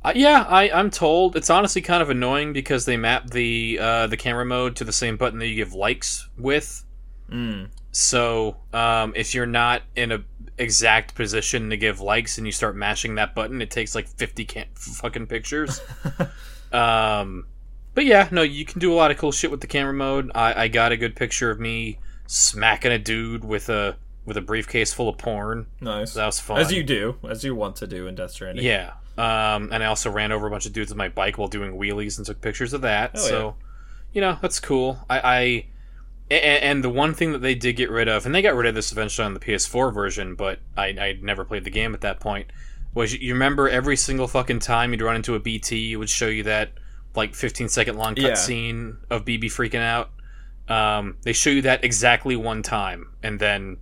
Uh, 0.03 0.13
yeah, 0.15 0.45
I, 0.47 0.69
I'm 0.69 0.89
told 0.89 1.35
it's 1.35 1.49
honestly 1.49 1.81
kind 1.81 2.01
of 2.01 2.09
annoying 2.09 2.53
because 2.53 2.85
they 2.85 2.95
map 2.97 3.29
the 3.31 3.77
uh, 3.81 4.07
the 4.07 4.17
camera 4.17 4.45
mode 4.45 4.75
to 4.77 4.83
the 4.83 4.93
same 4.93 5.17
button 5.17 5.39
that 5.39 5.47
you 5.47 5.55
give 5.55 5.73
likes 5.73 6.29
with. 6.37 6.85
Mm. 7.29 7.69
So 7.91 8.57
um, 8.73 9.13
if 9.15 9.33
you're 9.33 9.45
not 9.45 9.81
in 9.95 10.11
a 10.11 10.23
exact 10.57 11.15
position 11.15 11.69
to 11.71 11.77
give 11.77 11.99
likes 11.99 12.37
and 12.37 12.47
you 12.47 12.51
start 12.51 12.75
mashing 12.75 13.15
that 13.15 13.35
button, 13.35 13.61
it 13.61 13.69
takes 13.69 13.95
like 13.95 14.07
50 14.07 14.45
can- 14.45 14.67
fucking 14.75 15.27
pictures. 15.27 15.81
um, 16.71 17.47
but 17.93 18.05
yeah, 18.05 18.29
no, 18.31 18.43
you 18.43 18.65
can 18.65 18.79
do 18.79 18.93
a 18.93 18.95
lot 18.95 19.11
of 19.11 19.17
cool 19.17 19.31
shit 19.31 19.51
with 19.51 19.61
the 19.61 19.67
camera 19.67 19.93
mode. 19.93 20.31
I, 20.35 20.63
I 20.63 20.67
got 20.67 20.91
a 20.91 20.97
good 20.97 21.15
picture 21.15 21.49
of 21.51 21.59
me 21.59 21.99
smacking 22.27 22.91
a 22.91 22.99
dude 22.99 23.43
with 23.43 23.69
a 23.69 23.97
with 24.27 24.37
a 24.37 24.41
briefcase 24.41 24.93
full 24.93 25.07
of 25.09 25.17
porn. 25.17 25.65
Nice. 25.81 26.13
That 26.13 26.25
was 26.25 26.39
fun. 26.39 26.59
As 26.59 26.71
you 26.71 26.83
do, 26.83 27.15
as 27.27 27.43
you 27.43 27.55
want 27.55 27.77
to 27.77 27.87
do 27.87 28.05
in 28.07 28.13
Death 28.13 28.31
Stranding. 28.31 28.63
Yeah. 28.63 28.91
Um, 29.17 29.69
and 29.71 29.81
I 29.81 29.87
also 29.87 30.11
ran 30.11 30.31
over 30.31 30.45
a 30.45 30.51
bunch 30.51 30.67
of 30.67 30.73
dudes 30.73 30.91
with 30.91 30.97
my 30.97 31.09
bike 31.09 31.37
while 31.39 31.47
doing 31.47 31.71
wheelies 31.71 32.17
and 32.17 32.25
took 32.27 32.41
pictures 32.41 32.73
of 32.73 32.81
that. 32.81 33.11
Oh, 33.15 33.19
so, 33.19 33.55
you 34.13 34.21
know, 34.21 34.37
that's 34.41 34.59
cool. 34.59 34.99
I, 35.09 35.19
I 35.19 35.65
and, 36.29 36.63
and 36.63 36.83
the 36.83 36.89
one 36.89 37.13
thing 37.13 37.31
that 37.31 37.41
they 37.41 37.55
did 37.55 37.77
get 37.77 37.89
rid 37.89 38.07
of, 38.09 38.25
and 38.25 38.35
they 38.35 38.41
got 38.41 38.53
rid 38.53 38.67
of 38.67 38.75
this 38.75 38.91
eventually 38.91 39.25
on 39.25 39.33
the 39.33 39.39
PS4 39.39 39.93
version, 39.93 40.35
but 40.35 40.59
I 40.75 40.87
I 40.87 41.19
never 41.21 41.45
played 41.45 41.63
the 41.63 41.71
game 41.71 41.93
at 41.95 42.01
that 42.01 42.19
point. 42.19 42.51
Was 42.93 43.17
you 43.17 43.33
remember 43.33 43.69
every 43.69 43.95
single 43.95 44.27
fucking 44.27 44.59
time 44.59 44.91
you'd 44.91 45.01
run 45.01 45.15
into 45.15 45.35
a 45.35 45.39
BT, 45.39 45.93
it 45.93 45.95
would 45.95 46.09
show 46.09 46.27
you 46.27 46.43
that 46.43 46.71
like 47.15 47.33
15 47.33 47.69
second 47.69 47.97
long 47.97 48.15
Yeah. 48.17 48.31
cutscene 48.31 48.97
of 49.09 49.23
BB 49.25 49.45
freaking 49.45 49.81
out. 49.81 50.11
Um, 50.67 51.15
they 51.23 51.33
show 51.33 51.49
you 51.49 51.61
that 51.63 51.83
exactly 51.85 52.35
one 52.35 52.61
time, 52.61 53.13
and 53.23 53.39
then 53.39 53.77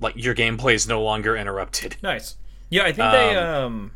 like 0.00 0.14
your 0.16 0.34
gameplay 0.34 0.74
is 0.74 0.86
no 0.88 1.02
longer 1.02 1.36
interrupted. 1.36 1.96
Nice. 2.02 2.36
Yeah, 2.70 2.82
I 2.82 2.92
think 2.92 3.10
they 3.12 3.36
Um, 3.36 3.64
um 3.64 3.90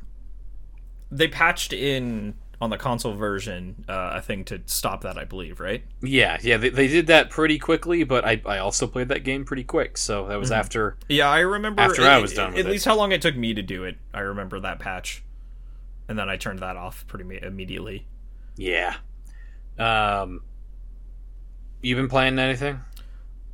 they 1.10 1.28
patched 1.28 1.72
in 1.74 2.34
on 2.60 2.70
the 2.70 2.78
console 2.78 3.12
version 3.14 3.84
uh, 3.88 4.12
a 4.14 4.22
thing 4.22 4.44
to 4.44 4.62
stop 4.66 5.02
that, 5.02 5.18
I 5.18 5.24
believe, 5.24 5.58
right? 5.60 5.82
Yeah, 6.00 6.38
yeah, 6.40 6.56
they, 6.56 6.68
they 6.70 6.86
did 6.88 7.08
that 7.08 7.28
pretty 7.28 7.58
quickly, 7.58 8.04
but 8.04 8.24
I, 8.24 8.40
I 8.46 8.58
also 8.58 8.86
played 8.86 9.08
that 9.08 9.24
game 9.24 9.44
pretty 9.44 9.64
quick, 9.64 9.98
so 9.98 10.28
that 10.28 10.38
was 10.38 10.50
Mm-hmm. 10.50 10.60
after. 10.60 10.96
Yeah, 11.08 11.28
I 11.28 11.40
remember 11.40 11.82
After 11.82 12.02
I 12.04 12.18
was 12.18 12.32
done 12.32 12.52
with 12.52 12.60
at 12.60 12.66
it. 12.66 12.70
least 12.70 12.84
how 12.84 12.96
long 12.96 13.10
it 13.12 13.20
took 13.20 13.36
me 13.36 13.52
to 13.52 13.62
do 13.62 13.82
it. 13.84 13.98
I 14.14 14.20
remember 14.20 14.60
that 14.60 14.78
patch, 14.78 15.24
and 16.08 16.16
then 16.18 16.28
I 16.30 16.36
turned 16.36 16.60
that 16.60 16.76
off 16.76 17.04
pretty 17.08 17.24
me- 17.24 17.40
immediately. 17.42 18.06
Yeah. 18.56 18.94
Um, 19.76 20.42
you 21.82 21.96
been 21.96 22.08
playing 22.08 22.38
anything? 22.38 22.78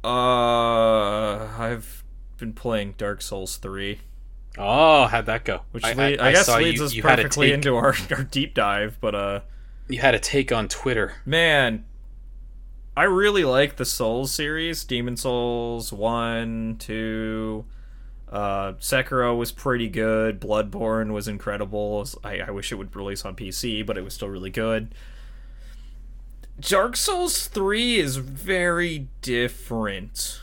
Uh, 0.04 1.48
I've 1.58 2.04
been 2.38 2.52
playing 2.52 2.94
Dark 2.96 3.20
Souls 3.22 3.56
three. 3.56 4.00
Oh, 4.56 5.06
how'd 5.06 5.26
that 5.26 5.44
go? 5.44 5.60
which 5.72 5.84
I, 5.84 5.92
le- 5.92 6.16
I, 6.16 6.28
I 6.28 6.32
guess 6.32 6.48
leads 6.48 6.78
you, 6.80 6.84
us 6.86 6.94
you 6.94 7.02
perfectly 7.02 7.52
into 7.52 7.76
our, 7.76 7.94
our 8.10 8.24
deep 8.24 8.54
dive. 8.54 8.98
But 9.00 9.14
uh, 9.14 9.40
You 9.88 9.98
had 9.98 10.14
a 10.14 10.18
take 10.18 10.50
on 10.50 10.68
Twitter. 10.68 11.14
man, 11.24 11.84
I 12.96 13.04
really 13.04 13.44
like 13.44 13.76
the 13.76 13.84
Souls 13.84 14.32
series. 14.32 14.82
Demon 14.84 15.16
Souls 15.16 15.92
one, 15.92 16.76
two. 16.80 17.64
Uh, 18.28 18.72
Sekiro 18.74 19.38
was 19.38 19.52
pretty 19.52 19.88
good. 19.88 20.40
Bloodborne 20.40 21.12
was 21.12 21.28
incredible. 21.28 22.06
I, 22.24 22.40
I 22.40 22.50
wish 22.50 22.72
it 22.72 22.74
would 22.74 22.94
release 22.96 23.24
on 23.24 23.36
PC, 23.36 23.86
but 23.86 23.96
it 23.96 24.02
was 24.02 24.14
still 24.14 24.28
really 24.28 24.50
good. 24.50 24.94
Dark 26.60 26.96
Souls 26.96 27.46
3 27.46 27.98
is 28.00 28.16
very 28.16 29.06
different. 29.22 30.40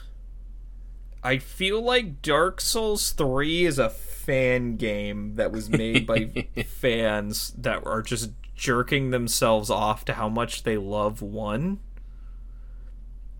I 1.26 1.40
feel 1.40 1.82
like 1.82 2.22
Dark 2.22 2.62
Souls 2.62 3.12
3 3.12 3.66
is 3.66 3.80
a 3.80 3.90
fan 3.90 4.78
game 4.78 5.34
that 5.36 5.52
was 5.52 5.72
made 5.72 6.06
by 6.06 6.26
fans 6.68 7.52
that 7.58 7.84
are 7.84 8.04
just 8.04 8.30
jerking 8.54 9.10
themselves 9.10 9.72
off 9.72 10.06
to 10.06 10.14
how 10.14 10.30
much 10.30 10.62
they 10.62 10.78
love 10.78 11.24
one 11.24 11.80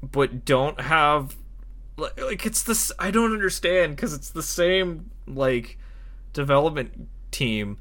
but 0.02 0.46
don't 0.46 0.82
have 0.82 1.36
like, 1.96 2.20
like 2.20 2.46
it's 2.46 2.64
this 2.64 2.92
I 3.00 3.12
don't 3.12 3.32
understand 3.32 3.98
cuz 3.98 4.14
it's 4.14 4.32
the 4.32 4.44
same 4.44 5.12
like 5.28 5.78
development 6.34 7.08
team 7.30 7.78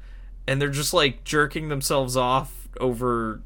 and 0.47 0.61
they're 0.61 0.69
just 0.69 0.93
like 0.93 1.23
jerking 1.23 1.69
themselves 1.69 2.15
off 2.15 2.69
over 2.79 3.41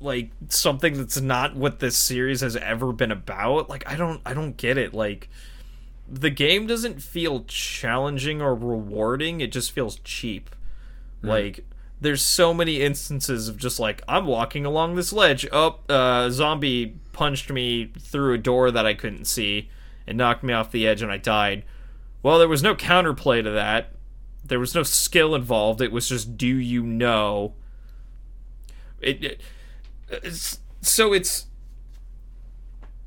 like 0.00 0.30
something 0.48 0.96
that's 0.96 1.20
not 1.20 1.56
what 1.56 1.80
this 1.80 1.96
series 1.96 2.40
has 2.40 2.56
ever 2.56 2.92
been 2.92 3.10
about 3.10 3.68
like 3.68 3.88
i 3.90 3.96
don't 3.96 4.20
i 4.24 4.32
don't 4.32 4.56
get 4.56 4.78
it. 4.78 4.94
Like 4.94 5.28
the 6.08 6.30
game 6.30 6.66
doesn't 6.66 7.02
feel 7.02 7.44
challenging 7.44 8.40
or 8.40 8.54
rewarding. 8.54 9.40
It 9.40 9.52
just 9.52 9.72
feels 9.72 9.98
cheap. 10.00 10.50
Like 11.22 11.64
there's 12.00 12.22
so 12.22 12.54
many 12.54 12.80
instances 12.80 13.48
of 13.48 13.56
just 13.56 13.80
like 13.80 14.02
i'm 14.06 14.26
walking 14.26 14.64
along 14.64 14.94
this 14.94 15.12
ledge. 15.12 15.44
Up 15.52 15.84
oh, 15.88 15.94
uh 15.94 16.30
zombie 16.30 16.96
punched 17.12 17.50
me 17.50 17.92
through 17.98 18.34
a 18.34 18.38
door 18.38 18.70
that 18.70 18.86
i 18.86 18.94
couldn't 18.94 19.24
see 19.24 19.68
and 20.06 20.16
knocked 20.16 20.44
me 20.44 20.52
off 20.52 20.70
the 20.70 20.86
edge 20.86 21.02
and 21.02 21.10
i 21.10 21.16
died. 21.16 21.64
Well 22.22 22.38
there 22.38 22.48
was 22.48 22.62
no 22.62 22.74
counterplay 22.74 23.42
to 23.42 23.50
that. 23.50 23.92
There 24.44 24.60
was 24.60 24.74
no 24.74 24.84
skill 24.84 25.34
involved. 25.34 25.80
It 25.80 25.92
was 25.92 26.08
just 26.08 26.38
do 26.38 26.46
you 26.46 26.84
know? 26.84 27.54
It, 29.00 29.24
it 29.24 29.40
so 30.80 31.12
it's 31.12 31.46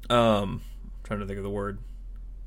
um 0.10 0.62
I'm 0.84 0.91
trying 1.04 1.20
to 1.20 1.26
think 1.26 1.38
of 1.38 1.43
the 1.43 1.49
word. 1.49 1.80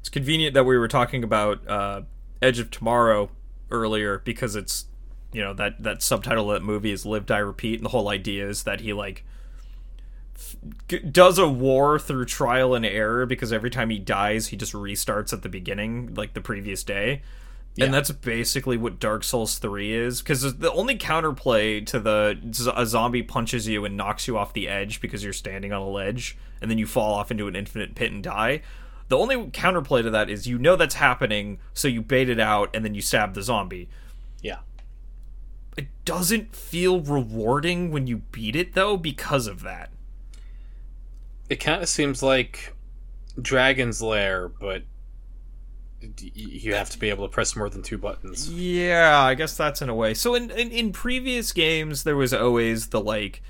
It's 0.01 0.09
convenient 0.09 0.55
that 0.55 0.65
we 0.65 0.77
were 0.77 0.89
talking 0.89 1.25
about 1.25 1.67
uh 1.69 2.03
edge 2.43 2.59
of 2.59 2.71
tomorrow 2.71 3.31
earlier 3.71 4.19
because 4.19 4.55
it's 4.55 4.87
you 5.33 5.41
know 5.41 5.53
that 5.55 5.83
that 5.83 6.03
subtitle 6.03 6.51
of 6.51 6.61
that 6.61 6.65
movie 6.65 6.93
is 6.93 7.05
live 7.05 7.27
die 7.27 7.39
repeat 7.39 7.77
and 7.77 7.85
the 7.85 7.91
whole 7.91 8.09
idea 8.09 8.49
is 8.49 8.63
that 8.65 8.81
he 8.81 8.93
like 8.93 9.25
does 11.11 11.39
a 11.39 11.49
war 11.49 11.99
through 11.99 12.25
trial 12.25 12.75
and 12.75 12.85
error 12.85 13.25
because 13.25 13.53
every 13.53 13.71
time 13.71 13.91
he 13.91 13.99
dies 13.99 14.49
he 14.49 14.57
just 14.57 14.73
restarts 14.73 15.33
at 15.33 15.43
the 15.43 15.49
beginning 15.49 16.13
like 16.15 16.35
the 16.35 16.41
previous 16.41 16.83
day 16.85 17.23
Yeah. 17.77 17.87
and 17.87 17.95
that's 17.95 18.13
basically 18.13 18.77
what 18.77 19.01
Dark 19.01 19.25
Souls 19.25 19.59
3 19.59 19.93
is 19.93 20.23
because 20.23 20.59
the 20.59 20.73
only 20.73 20.97
counterplay 20.97 21.85
to 21.87 21.99
the 21.99 22.39
a 22.77 22.87
zombie 22.87 23.25
punches 23.25 23.67
you 23.67 23.85
and 23.85 23.97
knocks 23.97 24.29
you 24.29 24.39
off 24.39 24.53
the 24.53 24.69
edge 24.69 25.01
because 25.01 25.25
you're 25.25 25.33
standing 25.33 25.73
on 25.73 25.83
a 25.83 25.89
ledge 25.89 26.39
and 26.63 26.71
then 26.71 26.79
you 26.79 26.87
fall 26.87 27.15
off 27.15 27.33
into 27.33 27.49
an 27.49 27.57
infinite 27.57 27.97
pit 27.97 28.13
and 28.13 28.23
die. 28.23 28.63
The 29.09 29.19
only 29.19 29.37
counterplay 29.51 30.03
to 30.03 30.11
that 30.11 30.31
is 30.31 30.47
you 30.47 30.57
know 30.59 30.77
that's 30.77 30.95
happening, 30.95 31.59
so 31.73 31.89
you 31.89 32.01
bait 32.01 32.29
it 32.29 32.39
out 32.39 32.71
and 32.75 32.85
then 32.85 32.95
you 32.95 33.03
stab 33.03 33.35
the 33.35 33.43
zombie. 33.43 33.89
Yeah. 34.41 34.59
It 35.77 35.89
doesn't 36.05 36.55
feel 36.55 37.01
rewarding 37.01 37.91
when 37.91 38.07
you 38.07 38.19
beat 38.19 38.55
it 38.55 38.75
though 38.75 38.97
because 38.97 39.49
of 39.49 39.63
that. 39.63 39.91
It 41.51 41.57
kind 41.57 41.83
of 41.83 41.89
seems 41.89 42.23
like 42.23 42.73
Dragon's 43.41 44.01
Lair, 44.01 44.49
but 44.49 44.85
you 46.21 46.75
have 46.75 46.91
to 46.91 46.99
be 46.99 47.11
able 47.11 47.27
to 47.27 47.33
press 47.33 47.57
more 47.57 47.69
than 47.69 47.83
two 47.83 47.99
buttons. 47.99 48.51
Yeah, 48.51 49.21
I 49.21 49.35
guess 49.35 49.57
that's 49.57 49.83
in 49.83 49.89
a 49.89 49.95
way. 49.95 50.15
So 50.15 50.35
in, 50.35 50.51
in 50.51 50.71
in 50.71 50.93
previous 50.93 51.53
games 51.53 52.05
there 52.05 52.17
was 52.17 52.33
always 52.33 52.89
the 52.89 53.01
like 53.01 53.43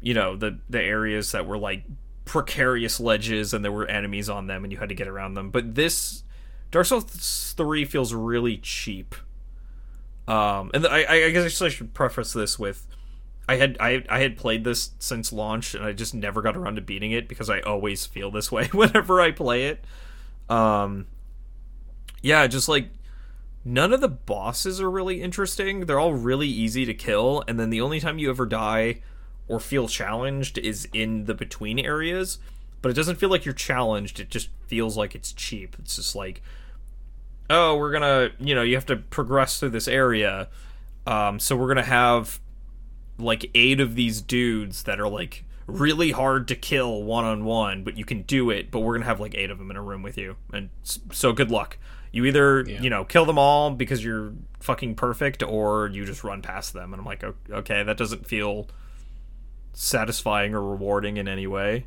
you 0.00 0.14
know, 0.14 0.36
the 0.36 0.58
the 0.68 0.80
areas 0.80 1.32
that 1.32 1.46
were 1.46 1.58
like 1.58 1.84
precarious 2.24 3.00
ledges 3.00 3.54
and 3.54 3.64
there 3.64 3.72
were 3.72 3.86
enemies 3.86 4.28
on 4.28 4.46
them 4.46 4.64
and 4.64 4.72
you 4.72 4.78
had 4.78 4.88
to 4.88 4.94
get 4.94 5.08
around 5.08 5.34
them. 5.34 5.50
But 5.50 5.74
this 5.74 6.24
Dark 6.70 6.86
Souls 6.86 7.54
3 7.56 7.84
feels 7.84 8.12
really 8.12 8.58
cheap. 8.58 9.14
Um 10.28 10.70
and 10.74 10.86
I 10.86 11.26
I 11.26 11.30
guess 11.30 11.62
I 11.62 11.68
should 11.68 11.94
preface 11.94 12.32
this 12.32 12.58
with 12.58 12.86
I 13.48 13.56
had 13.56 13.76
I 13.80 14.04
I 14.08 14.20
had 14.20 14.36
played 14.36 14.64
this 14.64 14.90
since 14.98 15.32
launch 15.32 15.74
and 15.74 15.84
I 15.84 15.92
just 15.92 16.14
never 16.14 16.42
got 16.42 16.56
around 16.56 16.76
to 16.76 16.82
beating 16.82 17.12
it 17.12 17.28
because 17.28 17.48
I 17.48 17.60
always 17.60 18.04
feel 18.06 18.30
this 18.30 18.50
way 18.50 18.66
whenever 18.72 19.20
I 19.20 19.30
play 19.30 19.66
it. 19.66 19.84
Um 20.48 21.06
yeah, 22.26 22.48
just 22.48 22.68
like 22.68 22.88
none 23.64 23.92
of 23.92 24.00
the 24.00 24.08
bosses 24.08 24.80
are 24.80 24.90
really 24.90 25.22
interesting. 25.22 25.86
They're 25.86 26.00
all 26.00 26.12
really 26.12 26.48
easy 26.48 26.84
to 26.84 26.92
kill, 26.92 27.44
and 27.46 27.58
then 27.58 27.70
the 27.70 27.80
only 27.80 28.00
time 28.00 28.18
you 28.18 28.30
ever 28.30 28.46
die 28.46 29.00
or 29.46 29.60
feel 29.60 29.86
challenged 29.86 30.58
is 30.58 30.88
in 30.92 31.26
the 31.26 31.34
between 31.34 31.78
areas. 31.78 32.38
But 32.82 32.90
it 32.90 32.94
doesn't 32.94 33.16
feel 33.16 33.30
like 33.30 33.44
you're 33.44 33.54
challenged. 33.54 34.18
It 34.18 34.28
just 34.28 34.48
feels 34.66 34.96
like 34.96 35.14
it's 35.14 35.32
cheap. 35.32 35.76
It's 35.78 35.94
just 35.94 36.16
like, 36.16 36.42
oh, 37.48 37.76
we're 37.76 37.92
gonna, 37.92 38.30
you 38.40 38.56
know, 38.56 38.62
you 38.62 38.74
have 38.74 38.86
to 38.86 38.96
progress 38.96 39.60
through 39.60 39.70
this 39.70 39.86
area. 39.86 40.48
Um, 41.06 41.38
so 41.38 41.54
we're 41.54 41.68
gonna 41.68 41.84
have 41.84 42.40
like 43.18 43.48
eight 43.54 43.78
of 43.78 43.94
these 43.94 44.20
dudes 44.20 44.82
that 44.82 44.98
are 44.98 45.08
like 45.08 45.44
really 45.68 46.10
hard 46.10 46.48
to 46.48 46.56
kill 46.56 47.04
one 47.04 47.24
on 47.24 47.44
one, 47.44 47.84
but 47.84 47.96
you 47.96 48.04
can 48.04 48.22
do 48.22 48.50
it. 48.50 48.72
But 48.72 48.80
we're 48.80 48.94
gonna 48.94 49.06
have 49.06 49.20
like 49.20 49.36
eight 49.36 49.50
of 49.50 49.58
them 49.58 49.70
in 49.70 49.76
a 49.76 49.82
room 49.82 50.02
with 50.02 50.18
you, 50.18 50.34
and 50.52 50.70
so 50.82 51.32
good 51.32 51.52
luck. 51.52 51.78
You 52.12 52.24
either 52.24 52.64
Yeah. 52.66 52.80
you 52.82 52.90
know 52.90 53.04
kill 53.04 53.24
them 53.24 53.38
all 53.38 53.70
because 53.70 54.02
you're 54.04 54.32
fucking 54.60 54.94
perfect, 54.96 55.42
or 55.42 55.88
you 55.88 56.04
just 56.04 56.24
run 56.24 56.42
past 56.42 56.72
them. 56.72 56.92
And 56.92 57.00
I'm 57.00 57.06
like, 57.06 57.22
okay, 57.50 57.82
that 57.82 57.96
doesn't 57.96 58.26
feel 58.26 58.68
satisfying 59.72 60.54
or 60.54 60.62
rewarding 60.62 61.16
in 61.18 61.28
any 61.28 61.46
way. 61.46 61.86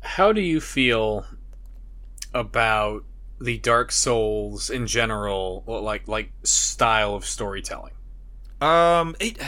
How 0.00 0.32
do 0.32 0.40
you 0.40 0.60
feel 0.60 1.26
about 2.32 3.04
the 3.40 3.58
Dark 3.58 3.92
Souls 3.92 4.70
in 4.70 4.86
general, 4.86 5.64
like 5.66 6.08
like 6.08 6.30
style 6.44 7.14
of 7.14 7.24
storytelling? 7.24 7.92
Um, 8.60 9.14
it, 9.20 9.38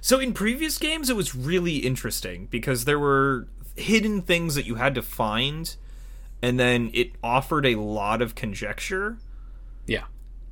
so 0.00 0.18
in 0.18 0.32
previous 0.32 0.78
games, 0.78 1.10
it 1.10 1.16
was 1.16 1.34
really 1.34 1.76
interesting 1.78 2.46
because 2.46 2.84
there 2.84 2.98
were 2.98 3.46
hidden 3.76 4.22
things 4.22 4.54
that 4.56 4.66
you 4.66 4.74
had 4.76 4.94
to 4.96 5.02
find, 5.02 5.76
and 6.42 6.58
then 6.58 6.90
it 6.94 7.12
offered 7.22 7.66
a 7.66 7.76
lot 7.76 8.22
of 8.22 8.34
conjecture. 8.34 9.18
Yeah. 9.86 10.04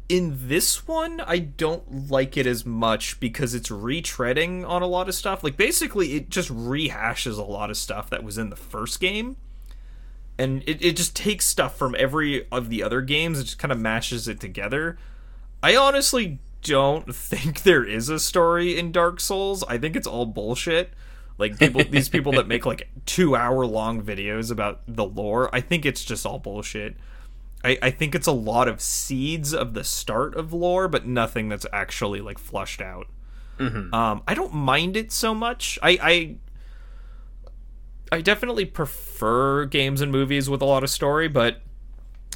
In 0.08 0.48
this 0.48 0.86
one, 0.86 1.20
I 1.20 1.38
don't 1.38 2.10
like 2.10 2.36
it 2.36 2.46
as 2.46 2.64
much 2.64 3.18
because 3.18 3.54
it's 3.54 3.70
retreading 3.70 4.68
on 4.68 4.82
a 4.82 4.86
lot 4.86 5.08
of 5.08 5.14
stuff. 5.14 5.42
Like 5.42 5.56
basically 5.56 6.14
it 6.14 6.30
just 6.30 6.48
rehashes 6.48 7.38
a 7.38 7.42
lot 7.42 7.70
of 7.70 7.76
stuff 7.76 8.10
that 8.10 8.24
was 8.24 8.38
in 8.38 8.50
the 8.50 8.56
first 8.56 9.00
game. 9.00 9.36
And 10.38 10.62
it, 10.66 10.84
it 10.84 10.96
just 10.96 11.16
takes 11.16 11.46
stuff 11.46 11.76
from 11.76 11.96
every 11.98 12.46
of 12.50 12.68
the 12.68 12.82
other 12.82 13.00
games 13.00 13.38
and 13.38 13.46
just 13.46 13.58
kind 13.58 13.72
of 13.72 13.80
mashes 13.80 14.28
it 14.28 14.38
together. 14.38 14.98
I 15.62 15.74
honestly 15.76 16.38
don't 16.62 17.14
think 17.14 17.62
there 17.62 17.84
is 17.84 18.08
a 18.08 18.18
story 18.18 18.78
in 18.78 18.92
Dark 18.92 19.20
Souls. 19.20 19.64
I 19.64 19.78
think 19.78 19.96
it's 19.96 20.06
all 20.06 20.26
bullshit. 20.26 20.92
Like 21.38 21.58
people, 21.58 21.82
these 21.88 22.08
people 22.08 22.32
that 22.32 22.48
make 22.48 22.64
like 22.64 22.88
two 23.04 23.36
hour 23.36 23.66
long 23.66 24.02
videos 24.02 24.50
about 24.50 24.80
the 24.88 25.04
lore, 25.04 25.54
I 25.54 25.60
think 25.60 25.84
it's 25.84 26.04
just 26.04 26.24
all 26.24 26.38
bullshit. 26.38 26.96
I, 27.64 27.78
I 27.82 27.90
think 27.90 28.14
it's 28.14 28.26
a 28.26 28.32
lot 28.32 28.68
of 28.68 28.80
seeds 28.80 29.52
of 29.52 29.74
the 29.74 29.84
start 29.84 30.34
of 30.34 30.52
lore, 30.52 30.88
but 30.88 31.06
nothing 31.06 31.48
that's 31.48 31.66
actually 31.72 32.20
like 32.20 32.38
flushed 32.38 32.80
out. 32.80 33.06
Um, 33.94 34.22
I 34.26 34.34
don't 34.34 34.54
mind 34.54 34.96
it 34.96 35.10
so 35.12 35.34
much. 35.34 35.78
I, 35.82 35.98
I 36.02 36.36
I 38.12 38.20
definitely 38.20 38.64
prefer 38.66 39.64
games 39.64 40.00
and 40.00 40.12
movies 40.12 40.48
with 40.48 40.62
a 40.62 40.64
lot 40.64 40.84
of 40.84 40.90
story, 40.90 41.28
but 41.28 41.62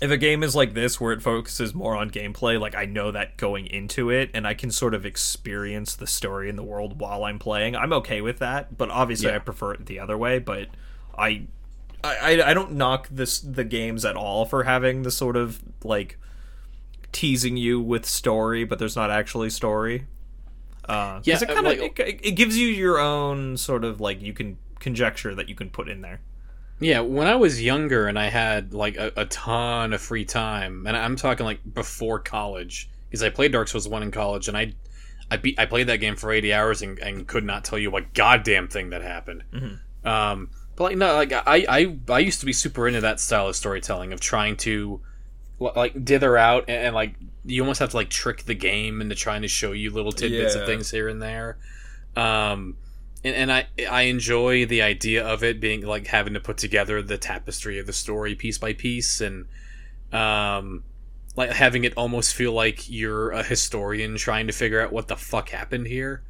if 0.00 0.10
a 0.10 0.16
game 0.16 0.42
is 0.42 0.54
like 0.56 0.74
this 0.74 1.00
where 1.00 1.12
it 1.12 1.20
focuses 1.22 1.74
more 1.74 1.94
on 1.96 2.10
gameplay, 2.10 2.58
like 2.58 2.74
I 2.74 2.86
know 2.86 3.10
that 3.10 3.36
going 3.36 3.66
into 3.66 4.10
it 4.10 4.30
and 4.32 4.46
I 4.46 4.54
can 4.54 4.70
sort 4.70 4.94
of 4.94 5.04
experience 5.04 5.94
the 5.94 6.06
story 6.06 6.48
in 6.48 6.56
the 6.56 6.62
world 6.62 6.98
while 7.00 7.24
I'm 7.24 7.38
playing, 7.38 7.76
I'm 7.76 7.92
okay 7.94 8.20
with 8.20 8.38
that. 8.38 8.76
But 8.78 8.90
obviously 8.90 9.28
Yeah. 9.28 9.36
I 9.36 9.38
prefer 9.40 9.72
it 9.74 9.86
the 9.86 10.00
other 10.00 10.16
way, 10.16 10.38
but 10.38 10.68
I 11.16 11.42
I, 12.02 12.40
I 12.42 12.54
don't 12.54 12.72
knock 12.72 13.08
this 13.10 13.40
the 13.40 13.64
games 13.64 14.06
at 14.06 14.16
all 14.16 14.46
for 14.46 14.62
having 14.64 15.02
the 15.02 15.10
sort 15.10 15.36
of 15.36 15.60
like 15.84 16.16
teasing 17.12 17.56
you 17.58 17.78
with 17.80 18.06
story, 18.06 18.64
but 18.64 18.78
there's 18.78 18.96
not 18.96 19.10
actually 19.10 19.50
story. 19.50 20.06
Uh, 20.88 21.20
Yeah, 21.24 21.36
it 21.36 21.42
uh, 21.42 21.46
kind 21.54 21.58
of 21.58 21.64
like- 21.78 21.98
it, 22.00 22.20
it 22.24 22.30
gives 22.32 22.56
you 22.56 22.68
your 22.68 22.98
own 22.98 23.56
sort 23.58 23.84
of 23.84 24.00
like 24.00 24.22
you 24.22 24.32
can 24.32 24.56
conjecture 24.78 25.34
that 25.34 25.48
you 25.50 25.54
can 25.54 25.68
put 25.68 25.88
in 25.90 26.00
there. 26.00 26.20
Yeah, 26.80 27.00
when 27.00 27.26
I 27.26 27.36
was 27.36 27.62
younger 27.62 28.06
and 28.08 28.18
I 28.18 28.28
had 28.28 28.72
like 28.72 28.96
a, 28.96 29.12
a 29.16 29.26
ton 29.26 29.92
of 29.92 30.00
free 30.00 30.24
time, 30.24 30.86
and 30.86 30.96
I'm 30.96 31.16
talking 31.16 31.44
like 31.46 31.60
before 31.74 32.18
college, 32.18 32.88
because 33.08 33.22
I 33.22 33.28
played 33.30 33.52
Dark 33.52 33.68
Souls 33.68 33.86
one 33.86 34.02
in 34.02 34.10
college, 34.10 34.48
and 34.48 34.56
I, 34.56 34.72
I 35.30 35.36
beat 35.36 35.58
I 35.58 35.66
played 35.66 35.86
that 35.88 35.98
game 35.98 36.16
for 36.16 36.32
80 36.32 36.52
hours 36.54 36.82
and, 36.82 36.98
and 36.98 37.26
could 37.26 37.44
not 37.44 37.64
tell 37.64 37.78
you 37.78 37.90
what 37.90 38.14
goddamn 38.14 38.68
thing 38.68 38.90
that 38.90 39.02
happened. 39.02 39.44
Um, 40.04 40.50
but 40.76 40.84
like 40.84 40.96
no, 40.96 41.14
like 41.14 41.32
I, 41.32 41.66
I 41.68 41.96
I 42.08 42.18
used 42.20 42.40
to 42.40 42.46
be 42.46 42.52
super 42.54 42.88
into 42.88 43.02
that 43.02 43.20
style 43.20 43.48
of 43.48 43.56
storytelling 43.56 44.12
of 44.14 44.20
trying 44.20 44.56
to 44.58 45.00
like 45.58 46.02
dither 46.04 46.38
out 46.38 46.64
and, 46.68 46.86
and 46.86 46.94
like 46.94 47.14
you 47.44 47.60
almost 47.62 47.80
have 47.80 47.90
to 47.90 47.96
like 47.96 48.08
trick 48.08 48.44
the 48.44 48.54
game 48.54 49.02
into 49.02 49.14
trying 49.14 49.42
to 49.42 49.48
show 49.48 49.72
you 49.72 49.90
little 49.90 50.12
tidbits 50.12 50.54
Yeah. 50.54 50.62
of 50.62 50.66
things 50.66 50.90
here 50.90 51.08
and 51.08 51.20
there. 51.20 51.58
Um, 52.16 52.76
and, 53.24 53.34
and 53.34 53.52
I 53.52 53.66
I 53.90 54.02
enjoy 54.02 54.66
the 54.66 54.82
idea 54.82 55.24
of 55.26 55.42
it 55.44 55.60
being 55.60 55.82
like 55.82 56.06
having 56.06 56.34
to 56.34 56.40
put 56.40 56.56
together 56.58 57.02
the 57.02 57.18
tapestry 57.18 57.78
of 57.78 57.86
the 57.86 57.92
story 57.92 58.34
piece 58.34 58.58
by 58.58 58.72
piece 58.72 59.20
and 59.20 59.46
um 60.12 60.84
like 61.36 61.50
having 61.52 61.84
it 61.84 61.94
almost 61.96 62.34
feel 62.34 62.52
like 62.52 62.90
you're 62.90 63.30
a 63.30 63.42
historian 63.42 64.16
trying 64.16 64.46
to 64.48 64.52
figure 64.52 64.80
out 64.80 64.92
what 64.92 65.08
the 65.08 65.16
fuck 65.16 65.50
happened 65.50 65.86
here. 65.86 66.22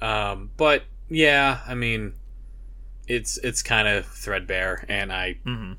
Um, 0.00 0.50
but 0.56 0.84
yeah, 1.08 1.60
I 1.66 1.74
mean, 1.74 2.14
it's 3.08 3.36
it's 3.38 3.62
kind 3.62 3.88
of 3.88 4.06
threadbare, 4.06 4.84
and 4.88 5.12
I 5.12 5.38
Mm-hmm. 5.44 5.72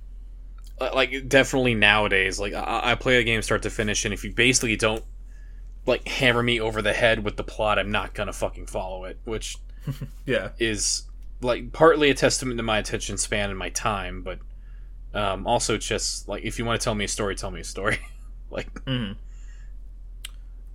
uh, 0.80 0.90
like 0.94 1.28
definitely 1.30 1.74
nowadays 1.74 2.40
like 2.40 2.54
I, 2.54 2.92
I 2.92 2.96
play 2.96 3.18
a 3.18 3.24
game 3.24 3.42
start 3.42 3.64
to 3.64 3.70
finish 3.70 4.04
and 4.06 4.14
if 4.14 4.24
you 4.24 4.34
basically 4.34 4.76
don't 4.76 5.04
like 5.86 6.08
hammer 6.08 6.44
me 6.44 6.60
over 6.60 6.82
the 6.82 6.94
head 6.94 7.24
with 7.24 7.38
the 7.38 7.44
plot 7.44 7.78
i'm 7.80 7.92
not 7.92 8.14
gonna 8.14 8.34
fucking 8.34 8.66
follow 8.66 9.06
it 9.06 9.20
which 9.24 9.58
Yeah. 10.26 10.50
is 10.60 11.04
like 11.42 11.72
partly 11.74 12.10
a 12.10 12.14
testament 12.14 12.58
to 12.58 12.64
my 12.64 12.78
attention 12.80 13.18
span 13.18 13.50
and 13.50 13.60
my 13.60 13.70
time 13.70 14.22
but 14.24 14.40
um, 15.14 15.46
also 15.48 15.78
just 15.78 16.28
like 16.28 16.44
if 16.44 16.58
you 16.60 16.66
want 16.66 16.80
to 16.80 16.84
tell 16.84 16.96
me 16.96 17.06
a 17.06 17.08
story 17.08 17.36
tell 17.36 17.52
me 17.52 17.62
a 17.62 17.64
story 17.66 18.00
like 18.50 18.68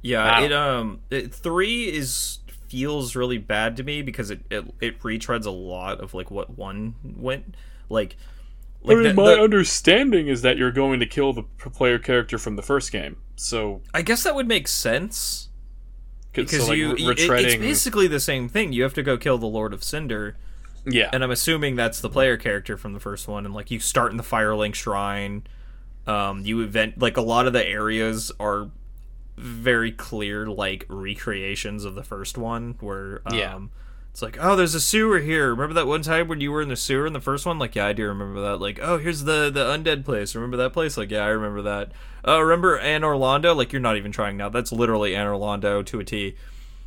Yeah, 0.02 0.24
Wow. 0.40 0.44
it 0.44 0.52
um 0.52 1.00
it, 1.10 1.34
three 1.34 1.84
is 1.94 2.38
feels 2.68 3.16
really 3.16 3.38
bad 3.38 3.76
to 3.76 3.82
me 3.82 4.00
because 4.02 4.30
it, 4.30 4.40
it 4.50 4.64
it 4.80 5.00
retreads 5.00 5.44
a 5.44 5.50
lot 5.50 6.00
of 6.00 6.14
like 6.14 6.30
what 6.30 6.56
one 6.56 6.94
went 7.04 7.54
like. 7.88 8.16
Like 8.82 8.96
the- 8.96 9.12
the- 9.12 9.42
understanding 9.42 10.28
is 10.28 10.40
that 10.40 10.56
you're 10.56 10.70
going 10.72 11.00
to 11.00 11.06
kill 11.06 11.34
the 11.34 11.42
player 11.42 11.98
character 11.98 12.38
from 12.38 12.56
the 12.56 12.62
first 12.62 12.90
game 12.90 13.18
so 13.36 13.82
I 13.92 14.00
guess 14.00 14.22
that 14.22 14.34
would 14.34 14.48
make 14.48 14.68
sense 14.68 15.49
because 16.32 16.64
so, 16.64 16.66
like, 16.66 16.78
you 16.78 16.94
re- 16.94 17.14
it's 17.16 17.56
basically 17.56 18.06
the 18.06 18.20
same 18.20 18.48
thing. 18.48 18.72
You 18.72 18.82
have 18.82 18.94
to 18.94 19.02
go 19.02 19.16
kill 19.16 19.38
the 19.38 19.46
Lord 19.46 19.72
of 19.72 19.82
Cinder, 19.82 20.36
yeah 20.86 21.10
and 21.12 21.22
I'm 21.22 21.30
assuming 21.30 21.76
that's 21.76 22.00
the 22.00 22.08
player 22.08 22.36
character 22.36 22.76
from 22.76 22.92
the 22.94 23.00
first 23.00 23.28
one. 23.28 23.44
And 23.44 23.54
like 23.54 23.70
you 23.70 23.80
start 23.80 24.10
in 24.10 24.16
the 24.16 24.22
Firelink 24.22 24.74
Shrine, 24.74 25.42
um, 26.06 26.44
you 26.44 26.60
event 26.62 26.98
like 26.98 27.16
a 27.16 27.22
lot 27.22 27.46
of 27.46 27.52
the 27.52 27.66
areas 27.66 28.32
are 28.40 28.70
very 29.36 29.92
clear 29.92 30.46
like 30.46 30.84
recreations 30.88 31.84
of 31.84 31.94
the 31.94 32.02
first 32.04 32.36
one, 32.38 32.76
where 32.80 33.22
um, 33.26 33.34
Yeah. 33.34 33.58
It's 34.10 34.22
like 34.22 34.36
oh 34.40 34.56
there's 34.56 34.74
a 34.74 34.80
sewer 34.80 35.20
here. 35.20 35.50
Remember 35.50 35.74
that 35.74 35.86
one 35.86 36.02
time 36.02 36.28
when 36.28 36.40
you 36.40 36.50
were 36.50 36.62
in 36.62 36.68
the 36.68 36.76
sewer 36.76 37.06
in 37.06 37.12
the 37.12 37.20
first 37.20 37.46
one? 37.46 37.58
Like 37.58 37.74
yeah, 37.76 37.86
I 37.86 37.92
do 37.92 38.06
remember 38.06 38.40
that. 38.40 38.60
Like 38.60 38.78
oh 38.82 38.98
here's 38.98 39.24
the 39.24 39.50
the 39.50 39.64
undead 39.64 40.04
place. 40.04 40.34
Remember 40.34 40.56
that 40.56 40.72
place? 40.72 40.96
Like 40.96 41.10
yeah, 41.10 41.24
I 41.24 41.28
remember 41.28 41.62
that. 41.62 41.92
Oh 42.24 42.40
remember 42.40 42.78
Anor 42.78 43.18
Londo? 43.18 43.56
Like 43.56 43.72
you're 43.72 43.80
not 43.80 43.96
even 43.96 44.12
trying 44.12 44.36
now. 44.36 44.48
That's 44.48 44.72
literally 44.72 45.12
Anor 45.12 45.38
Londo 45.38 45.84
to 45.86 46.00
a 46.00 46.04
T. 46.04 46.36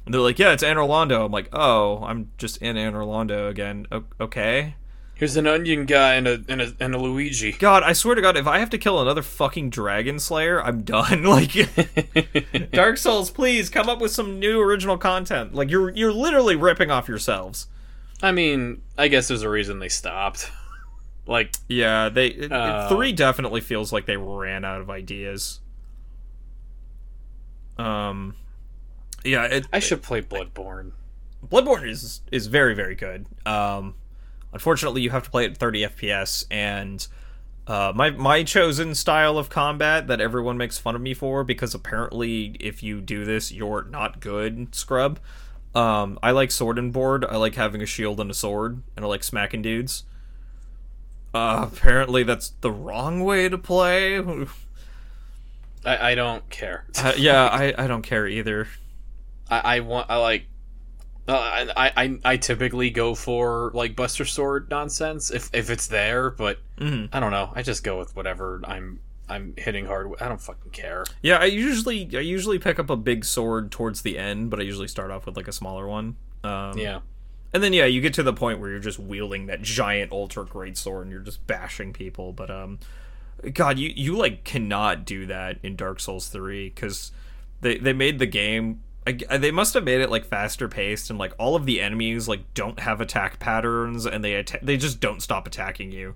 And 0.06 0.14
they're 0.14 0.22
like, 0.22 0.38
yeah, 0.38 0.52
it's 0.52 0.64
Anor 0.64 0.88
Londo. 0.88 1.26
I'm 1.26 1.32
like, 1.32 1.48
oh, 1.54 2.04
I'm 2.04 2.30
just 2.38 2.58
in 2.58 2.76
Anor 2.76 3.06
Londo 3.08 3.50
again. 3.50 3.88
O- 3.92 4.04
okay. 4.20 4.76
Here's 5.16 5.36
an 5.38 5.48
onion 5.48 5.86
guy 5.86 6.16
and 6.16 6.28
a, 6.28 6.44
and 6.50 6.62
a 6.62 6.74
and 6.80 6.94
a 6.96 6.98
luigi 6.98 7.52
God, 7.54 7.84
I 7.84 7.94
swear 7.94 8.16
to 8.16 8.22
God, 8.22 8.36
if 8.38 8.48
I 8.48 8.60
have 8.60 8.70
to 8.72 8.78
kill 8.78 9.02
another 9.02 9.22
fucking 9.22 9.70
Dragon 9.70 10.20
Slayer, 10.20 10.62
I'm 10.64 10.82
done. 10.84 11.24
Like, 11.34 11.52
Dark 12.72 12.98
Souls, 12.98 13.30
please 13.32 13.70
come 13.70 13.88
up 13.90 14.00
with 14.02 14.12
some 14.12 14.40
new 14.40 14.60
original 14.62 14.98
content. 14.98 15.54
Like, 15.54 15.70
you're 15.70 15.90
you're 15.92 16.14
literally 16.14 16.56
ripping 16.56 16.92
off 16.92 17.08
yourselves. 17.08 17.68
i 18.22 18.32
mean 18.32 18.82
i 18.98 19.08
guess 19.08 19.28
there's 19.28 19.42
a 19.44 19.50
reason 19.50 19.80
they 19.80 19.90
stopped 19.90 20.52
like 21.28 21.56
Yeah, 21.68 22.10
they 22.10 22.28
it- 22.28 22.52
Uh, 22.52 22.88
three 22.90 23.12
definitely 23.14 23.62
feels 23.62 23.92
like 23.94 24.06
they 24.06 24.18
ran 24.18 24.64
out 24.66 24.82
of 24.82 24.90
ideas. 24.90 25.60
Um, 27.78 28.36
yeah, 29.24 29.46
it, 29.46 29.68
I 29.74 29.80
should 29.80 30.02
play 30.04 30.22
Bloodborne. 30.22 30.92
Bloodborne 31.48 31.88
is 31.90 32.22
is 32.32 32.48
very 32.48 32.76
very 32.76 32.96
good. 32.96 33.26
Um, 33.46 33.96
unfortunately, 34.54 35.02
you 35.02 35.10
have 35.10 35.24
to 35.24 35.30
play 35.30 35.46
at 35.46 35.58
30 35.58 35.82
FPS, 35.88 36.46
and 36.50 37.06
uh, 37.68 37.92
my 37.96 38.10
my 38.12 38.44
chosen 38.44 38.94
style 38.96 39.38
of 39.38 39.50
combat 39.50 40.08
that 40.08 40.22
everyone 40.22 40.58
makes 40.58 40.78
fun 40.78 40.96
of 40.96 41.02
me 41.02 41.14
for 41.14 41.44
because 41.44 41.74
apparently 41.74 42.58
if 42.60 42.84
you 42.84 43.02
do 43.02 43.26
this, 43.26 43.52
you're 43.52 43.84
not 43.86 44.20
good, 44.20 44.74
scrub. 44.76 45.20
Um, 45.76 46.20
I 46.22 46.32
like 46.32 46.52
sword 46.52 46.78
and 46.78 46.94
board. 46.94 47.26
I 47.26 47.38
like 47.38 47.56
having 47.56 47.82
a 47.82 47.86
shield 47.86 48.20
and 48.20 48.30
a 48.30 48.34
sword, 48.34 48.84
and 48.96 49.04
I 49.04 49.08
like 49.08 49.24
smacking 49.24 49.62
dudes. 49.62 50.04
Uh, 51.34 51.68
apparently 51.72 52.24
that's 52.24 52.50
the 52.62 52.72
wrong 52.72 53.24
way 53.24 53.50
to 53.50 53.58
play. 53.58 54.18
uh, 54.18 54.46
I, 55.84 56.12
I 56.12 56.16
don't 56.16 56.48
care. 56.50 56.86
yeah, 57.18 57.46
I, 57.48 57.74
I 57.78 57.88
don't 57.88 58.04
care 58.04 58.28
either. 58.28 58.68
I, 59.50 59.78
I 59.78 59.80
want 59.80 60.10
I 60.10 60.18
like. 60.18 60.46
Uh, 61.28 61.66
I, 61.78 61.92
I 62.04 62.20
I 62.26 62.38
typically 62.38 62.90
go 62.90 63.16
for 63.16 63.72
like 63.74 63.96
Buster 63.96 64.26
Sword 64.26 64.70
nonsense 64.70 65.32
if 65.32 65.50
if 65.54 65.70
it's 65.70 65.88
there, 65.88 66.30
but 66.32 66.60
Mhm. 66.78 67.10
I 67.14 67.20
don't 67.22 67.32
know. 67.32 67.52
I 67.56 67.62
just 67.64 67.84
go 67.84 67.98
with 67.98 68.14
whatever 68.16 68.62
I'm 68.66 69.00
I'm 69.30 69.54
hitting 69.58 69.86
hard. 69.86 70.10
with. 70.10 70.22
I 70.22 70.28
don't 70.28 70.42
fucking 70.42 70.72
care. 70.72 71.06
Yeah, 71.22 71.38
I 71.38 71.46
usually 71.46 72.10
I 72.14 72.20
usually 72.20 72.60
pick 72.60 72.78
up 72.78 72.90
a 72.90 72.98
big 72.98 73.24
sword 73.24 73.72
towards 73.72 74.02
the 74.02 74.18
end, 74.18 74.50
but 74.50 74.60
I 74.60 74.64
usually 74.64 74.90
start 74.90 75.12
off 75.12 75.26
with 75.26 75.38
like 75.38 75.48
a 75.48 75.54
smaller 75.54 75.88
one. 75.88 76.18
Um, 76.44 76.78
Yeah, 76.78 77.00
and 77.54 77.64
then 77.64 77.72
yeah, 77.72 77.86
you 77.86 78.02
get 78.02 78.14
to 78.16 78.24
the 78.24 78.34
point 78.34 78.60
where 78.60 78.70
you're 78.70 78.80
just 78.80 79.00
wielding 79.00 79.46
that 79.46 79.62
giant 79.62 80.12
ultra 80.12 80.46
great 80.46 80.78
sword 80.78 81.04
and 81.04 81.12
you're 81.12 81.22
just 81.22 81.48
bashing 81.48 81.94
people. 81.94 82.34
But 82.34 82.52
um, 82.52 82.80
God, 83.54 83.80
you 83.80 83.94
you 83.96 84.18
like 84.18 84.44
cannot 84.44 85.06
do 85.06 85.26
that 85.28 85.60
in 85.64 85.78
Dark 85.78 86.02
Souls 86.02 86.28
three 86.28 86.68
because 86.70 87.14
they 87.62 87.78
they 87.78 87.94
made 87.94 88.20
the 88.20 88.26
game. 88.28 88.82
I, 89.06 89.18
uh, 89.30 89.38
they 89.38 89.52
must 89.52 89.74
have 89.74 89.84
made 89.84 90.02
it 90.02 90.10
like 90.10 90.26
faster 90.26 90.68
paced 90.68 91.10
and 91.10 91.20
like 91.20 91.34
all 91.38 91.56
of 91.56 91.66
the 91.66 91.82
enemies 91.82 92.28
like 92.28 92.54
don't 92.54 92.80
have 92.80 93.02
attack 93.02 93.40
patterns 93.40 94.06
and 94.06 94.24
they 94.24 94.36
atta- 94.36 94.60
they 94.62 94.78
just 94.78 95.00
don't 95.00 95.22
stop 95.22 95.46
attacking 95.46 95.92
you 95.92 96.16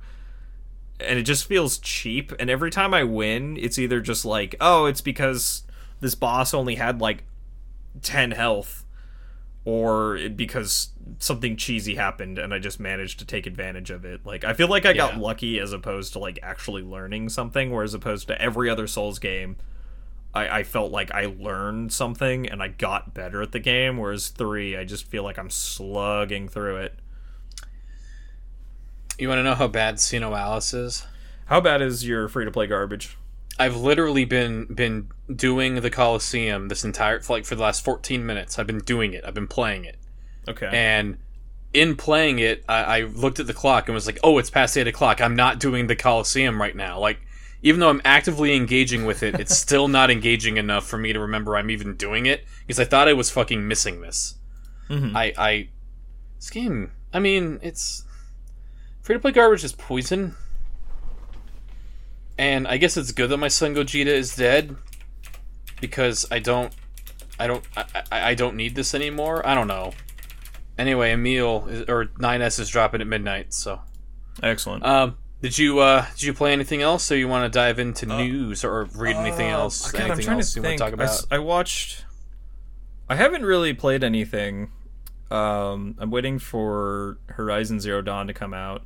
and 1.00 1.20
it 1.20 1.24
just 1.24 1.46
feels 1.46 1.78
cheap 1.78 2.32
and 2.40 2.50
every 2.50 2.72
time 2.72 2.94
i 2.94 3.04
win 3.04 3.58
it's 3.58 3.78
either 3.78 4.00
just 4.00 4.24
like 4.26 4.56
oh 4.62 4.86
it's 4.86 5.02
because 5.02 5.64
this 6.00 6.16
boss 6.16 6.54
only 6.54 6.76
had 6.76 7.02
like 7.02 7.24
10 8.02 8.32
health 8.32 8.86
or 9.66 10.18
because 10.34 10.92
something 11.20 11.58
cheesy 11.58 11.96
happened 11.96 12.38
and 12.40 12.54
I 12.54 12.60
just 12.60 12.80
managed 12.80 13.20
to 13.20 13.26
take 13.26 13.46
advantage 13.46 13.90
of 13.90 14.06
it. 14.06 14.26
Like 14.26 14.46
I 14.46 14.54
feel 14.54 14.70
like 14.70 14.86
I 14.86 14.94
got 14.94 15.18
lucky 15.18 15.60
as 15.60 15.74
opposed 15.74 16.14
to 16.14 16.20
like 16.20 16.40
actually 16.42 16.84
learning 16.84 17.28
something, 17.28 17.70
whereas 17.72 17.94
opposed 17.94 18.28
to 18.30 18.42
every 18.42 18.70
other 18.70 18.88
Souls 18.88 19.20
game, 19.20 19.58
I, 20.38 20.60
I 20.60 20.64
felt 20.64 20.92
like 20.92 21.12
I 21.12 21.26
learned 21.26 21.92
something 21.92 22.48
and 22.48 22.62
I 22.62 22.68
got 22.70 23.14
better 23.14 23.42
at 23.42 23.52
the 23.52 23.60
game. 23.60 23.98
Whereas 23.98 24.30
three, 24.30 24.78
I 24.78 24.84
just 24.84 25.06
feel 25.06 25.24
like 25.24 25.38
I'm 25.38 25.50
slugging 25.50 26.48
through 26.48 26.78
it. 26.78 26.94
You 29.18 29.28
want 29.28 29.40
to 29.40 29.44
know 29.44 29.56
how 29.56 29.68
bad 29.68 29.96
SINoALICE 29.96 30.74
is? 30.74 31.06
How 31.46 31.60
bad 31.62 31.82
is 31.82 32.06
your 32.08 32.28
free 32.28 32.46
to 32.46 32.52
play 32.52 32.68
garbage? 32.68 33.18
I've 33.60 33.76
literally 33.76 34.26
been 34.26 34.66
been 34.66 35.10
doing 35.34 35.76
the 35.76 35.90
Coliseum 35.90 36.68
this 36.68 36.84
entire 36.84 37.20
like 37.28 37.46
for 37.46 37.56
the 37.56 37.64
last 37.64 37.84
14 37.84 38.24
minutes. 38.26 38.60
I've 38.60 38.68
been 38.68 38.80
doing 38.80 39.14
it. 39.14 39.24
I've 39.26 39.34
been 39.34 39.48
playing 39.48 39.86
it, 39.86 39.98
Okay. 40.48 40.70
and 40.72 41.18
in 41.74 41.96
playing 41.96 42.38
it, 42.40 42.64
I, 42.70 42.84
I 42.84 43.02
looked 43.02 43.40
at 43.40 43.48
the 43.48 43.54
clock 43.54 43.88
and 43.88 43.96
was 43.96 44.06
like, 44.06 44.20
"Oh, 44.24 44.38
it's 44.38 44.52
past 44.52 44.78
eight 44.78 44.88
o'clock. 44.88 45.20
I'm 45.22 45.36
not 45.36 45.60
doing 45.60 45.88
the 45.88 45.96
Coliseum 45.96 46.62
right 46.62 46.76
now." 46.76 47.00
Like, 47.00 47.20
even 47.62 47.80
though 47.80 47.90
I'm 47.90 48.02
actively 48.06 48.56
engaging 48.56 49.06
with 49.06 49.24
it, 49.24 49.40
it's 49.40 49.58
still 49.58 49.88
not 49.88 50.10
engaging 50.12 50.58
enough 50.58 50.86
for 50.88 50.98
me 50.98 51.14
to 51.14 51.20
remember 51.20 51.56
I'm 51.58 51.70
even 51.72 51.96
doing 51.96 52.26
it 52.26 52.46
because 52.66 52.80
I 52.80 52.86
thought 52.86 53.08
I 53.08 53.14
was 53.14 53.30
fucking 53.30 53.68
missing 53.68 54.02
this. 54.02 54.36
Mhm. 54.90 55.16
I, 55.16 55.34
I, 55.38 55.70
this 56.38 56.50
game. 56.50 56.92
I 57.14 57.20
mean, 57.20 57.60
it's 57.62 58.04
free 59.02 59.16
to 59.16 59.20
play 59.20 59.32
garbage 59.32 59.64
is 59.64 59.74
poison. 59.74 60.36
And 62.38 62.68
I 62.68 62.78
guess 62.78 62.98
it's 62.98 63.12
good 63.12 63.30
that 63.32 63.38
my 63.38 63.48
son 63.48 63.74
Gogeta 63.74 64.06
is 64.08 64.36
dead 64.36 64.76
because 65.82 66.26
I 66.32 66.40
don't, 66.40 66.74
I 67.40 67.48
don't, 67.48 67.64
I, 67.76 67.86
I, 68.12 68.30
I 68.30 68.34
don't 68.36 68.56
need 68.56 68.76
this 68.76 68.94
anymore. 68.94 69.46
I 69.46 69.56
don't 69.56 69.68
know. 69.68 69.94
Anyway, 70.78 71.12
Emil 71.14 71.68
is, 71.68 71.90
or 71.90 72.06
9S 72.06 72.60
is 72.60 72.70
dropping 72.70 73.02
at 73.02 73.08
midnight. 73.08 73.54
So, 73.54 73.82
Excellent. 74.44 74.86
um, 74.86 75.18
did 75.42 75.58
you 75.58 75.80
uh 75.80 76.06
did 76.14 76.24
you 76.24 76.34
play 76.34 76.52
anything 76.54 76.82
else, 76.82 77.12
or 77.12 77.18
you 77.18 77.28
want 77.28 77.52
to 77.52 77.56
dive 77.58 77.80
into 77.80 78.06
news 78.06 78.64
or 78.64 78.86
read 78.96 79.16
anything 79.16 79.48
else? 79.50 79.88
Uh, 79.88 79.92
God, 79.92 80.02
I'm 80.02 80.08
anything 80.12 80.26
trying 80.26 80.38
else 80.38 80.54
to 80.54 80.60
you 80.60 80.64
think. 80.64 80.82
want 80.82 80.92
to 80.92 80.98
talk 80.98 81.00
I 81.00 81.04
about? 81.04 81.14
s- 81.14 81.28
I, 81.32 81.40
watched. 81.40 82.06
I 83.10 83.16
haven't 83.16 83.44
really 83.46 83.74
played 83.74 84.04
anything. 84.04 84.72
Um, 85.30 85.96
I'm 86.00 86.10
waiting 86.10 86.40
for 86.40 87.18
Horizon 87.28 87.80
Zero 87.80 88.02
Dawn 88.02 88.28
to 88.28 88.34
come 88.34 88.54
out. 88.54 88.84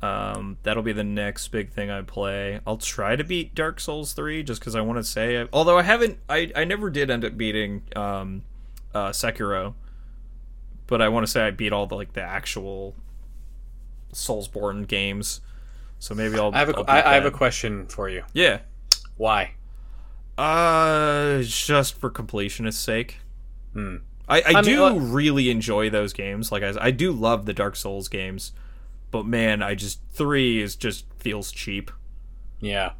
Um, 0.00 0.58
that'll 0.64 0.82
be 0.82 0.92
the 0.92 1.04
next 1.04 1.48
big 1.48 1.70
thing 1.70 1.88
I 1.90 2.02
play. 2.02 2.58
I'll 2.66 2.76
try 2.76 3.14
to 3.14 3.22
beat 3.22 3.54
Dark 3.54 3.78
Souls 3.78 4.14
three 4.14 4.42
just 4.42 4.60
because 4.60 4.74
I 4.74 4.80
want 4.80 4.98
to 4.98 5.04
say. 5.04 5.46
Although 5.52 5.78
I 5.78 5.82
haven't, 5.82 6.18
I 6.28 6.50
I 6.56 6.64
never 6.64 6.90
did 6.90 7.08
end 7.08 7.24
up 7.24 7.36
beating 7.36 7.82
um, 7.94 8.42
uh, 8.92 9.10
Sekiro, 9.10 9.74
but 10.88 11.00
I 11.00 11.08
want 11.08 11.24
to 11.24 11.30
say 11.30 11.46
I 11.46 11.50
beat 11.52 11.72
all 11.72 11.86
the 11.86 11.94
like 11.94 12.14
the 12.14 12.22
actual 12.22 12.96
Soulsborne 14.12 14.88
games. 14.88 15.40
So 16.02 16.16
maybe 16.16 16.36
I'll. 16.36 16.52
I 16.52 16.58
have 16.58 16.68
a 16.68 16.76
I'll 16.78 16.84
I, 16.88 17.12
I 17.12 17.14
have 17.14 17.26
a 17.26 17.30
question 17.30 17.86
for 17.86 18.08
you. 18.08 18.24
Yeah. 18.32 18.62
Why? 19.18 19.52
Uh, 20.36 21.42
just 21.42 21.94
for 21.94 22.10
completionist's 22.10 22.82
sake. 22.82 23.18
Hmm. 23.72 23.98
I, 24.28 24.40
I, 24.40 24.42
I 24.46 24.52
mean, 24.54 24.64
do 24.64 24.84
uh, 24.84 24.94
really 24.94 25.48
enjoy 25.48 25.90
those 25.90 26.12
games. 26.12 26.50
Like 26.50 26.64
I, 26.64 26.74
I 26.80 26.90
do 26.90 27.12
love 27.12 27.46
the 27.46 27.52
Dark 27.52 27.76
Souls 27.76 28.08
games, 28.08 28.50
but 29.12 29.26
man, 29.26 29.62
I 29.62 29.76
just 29.76 30.00
three 30.10 30.60
is 30.60 30.74
just 30.74 31.04
feels 31.20 31.52
cheap. 31.52 31.92
Yeah. 32.58 32.94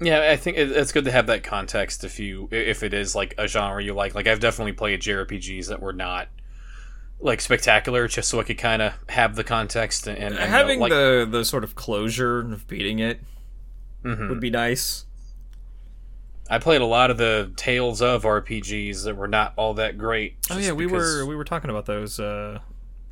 Yeah, 0.00 0.30
I 0.30 0.36
think 0.36 0.58
it's 0.58 0.92
good 0.92 1.06
to 1.06 1.10
have 1.10 1.26
that 1.26 1.42
context 1.42 2.04
if 2.04 2.20
you 2.20 2.48
if 2.52 2.84
it 2.84 2.94
is 2.94 3.16
like 3.16 3.34
a 3.36 3.48
genre 3.48 3.82
you 3.82 3.94
like. 3.94 4.14
Like 4.14 4.28
I've 4.28 4.38
definitely 4.38 4.74
played 4.74 5.00
JRPGs 5.00 5.66
that 5.70 5.82
were 5.82 5.92
not 5.92 6.28
like 7.20 7.40
spectacular, 7.40 8.06
just 8.08 8.28
so 8.28 8.40
I 8.40 8.42
could 8.42 8.58
kind 8.58 8.82
of 8.82 8.92
have 9.08 9.36
the 9.36 9.44
context 9.44 10.06
and, 10.06 10.18
and 10.18 10.34
know, 10.34 10.40
Having 10.42 10.80
like, 10.80 10.90
the 10.90 11.26
the 11.30 11.44
sort 11.44 11.64
of 11.64 11.74
closure 11.74 12.40
of 12.40 12.66
beating 12.68 12.98
it 12.98 13.20
Mhm. 14.04 14.28
would 14.28 14.40
be 14.40 14.50
nice. 14.50 15.04
I 16.48 16.58
played 16.58 16.80
a 16.80 16.86
lot 16.86 17.10
of 17.10 17.16
the 17.18 17.50
Tales 17.56 18.00
of 18.00 18.22
RPGs 18.24 19.02
that 19.04 19.16
were 19.16 19.26
not 19.26 19.52
all 19.56 19.74
that 19.74 19.98
great. 19.98 20.36
Oh 20.50 20.58
yeah, 20.58 20.72
we 20.72 20.84
because- 20.86 21.16
were 21.16 21.26
we 21.26 21.34
were 21.34 21.44
talking 21.44 21.70
about 21.70 21.86
those 21.86 22.20
uh, 22.20 22.60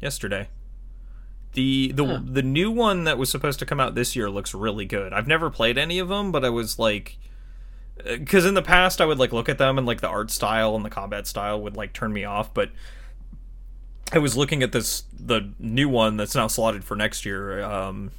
yesterday. 0.01 0.49
The 1.55 1.93
the 1.93 2.05
Huh. 2.05 2.21
the 2.25 2.43
new 2.43 2.71
one 2.71 3.05
that 3.05 3.17
was 3.19 3.31
supposed 3.31 3.59
to 3.61 3.67
come 3.67 3.81
out 3.81 3.95
this 3.95 4.15
year 4.15 4.29
looks 4.31 4.55
really 4.55 4.85
good. 4.85 5.13
I've 5.13 5.27
never 5.27 5.51
played 5.51 5.79
any 5.79 5.99
of 5.99 6.09
them, 6.09 6.31
but 6.31 6.45
I 6.45 6.51
was 6.51 6.79
like 6.79 7.17
because 8.05 8.45
in 8.45 8.55
the 8.55 8.63
past 8.63 9.01
I 9.01 9.05
would 9.07 9.19
like 9.19 9.33
look 9.33 9.49
at 9.49 9.59
them 9.59 9.79
and 9.79 9.87
like 9.87 10.01
the 10.01 10.09
art 10.09 10.31
style 10.31 10.75
and 10.77 10.85
the 10.85 10.91
combat 10.91 11.27
style 11.27 11.61
would 11.61 11.77
like 11.77 11.93
turn 11.93 12.13
me 12.13 12.25
off, 12.25 12.53
but 12.53 12.71
I 14.13 14.19
was 14.19 14.37
looking 14.37 14.63
at 14.63 14.73
this 14.73 15.05
the 15.19 15.51
new 15.59 15.89
one 15.89 16.17
that's 16.17 16.35
now 16.35 16.47
slotted 16.47 16.85
for 16.85 16.95
next 16.97 17.25
year. 17.25 17.63
Um, 17.63 18.11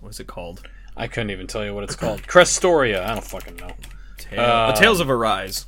what 0.00 0.10
is 0.10 0.20
it 0.20 0.26
called? 0.26 0.62
I 0.96 1.08
couldn't 1.08 1.30
even 1.30 1.46
tell 1.46 1.64
you 1.64 1.74
what 1.74 1.84
it's 1.84 1.96
called. 1.96 2.22
Crestoria. 2.22 3.02
I 3.04 3.14
don't 3.14 3.24
fucking 3.24 3.56
know. 3.56 3.72
Tale- 4.18 4.40
Uh, 4.40 4.72
the 4.72 4.78
Tales 4.78 5.00
of 5.00 5.10
Arise. 5.10 5.66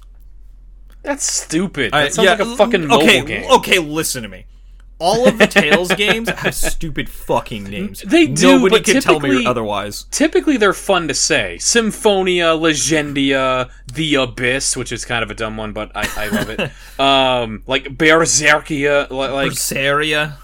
That's 1.02 1.24
stupid. 1.24 1.92
I- 1.94 2.04
That 2.04 2.14
sounds 2.14 2.26
yeah, 2.26 2.32
like 2.32 2.40
a 2.40 2.56
fucking 2.56 2.86
mobile 2.86 3.04
okay, 3.04 3.24
game. 3.24 3.50
Okay, 3.50 3.78
listen 3.78 4.22
to 4.22 4.28
me. 4.28 4.44
All 5.02 5.26
of 5.26 5.36
the 5.36 5.48
Tales 5.48 5.92
games 5.94 6.28
have 6.28 6.54
stupid 6.54 7.10
fucking 7.10 7.64
names. 7.64 8.02
They 8.02 8.28
do, 8.28 8.58
Nobody 8.58 8.76
but 8.76 8.84
can 8.84 9.02
tell 9.02 9.18
me 9.18 9.44
otherwise. 9.44 10.04
typically 10.12 10.56
they're 10.56 10.72
fun 10.72 11.08
to 11.08 11.14
say. 11.14 11.58
Symphonia, 11.58 12.54
Legendia, 12.54 13.68
The 13.92 14.14
Abyss, 14.14 14.76
which 14.76 14.92
is 14.92 15.04
kind 15.04 15.24
of 15.24 15.30
a 15.30 15.34
dumb 15.34 15.56
one, 15.56 15.72
but 15.72 15.90
I, 15.96 16.08
I 16.16 16.28
love 16.28 16.50
it. 16.50 16.60
um, 17.00 17.62
like 17.66 17.84
Berserkia, 17.96 19.10
li- 19.10 19.16
like 19.16 19.50
Berseria. 19.50 20.36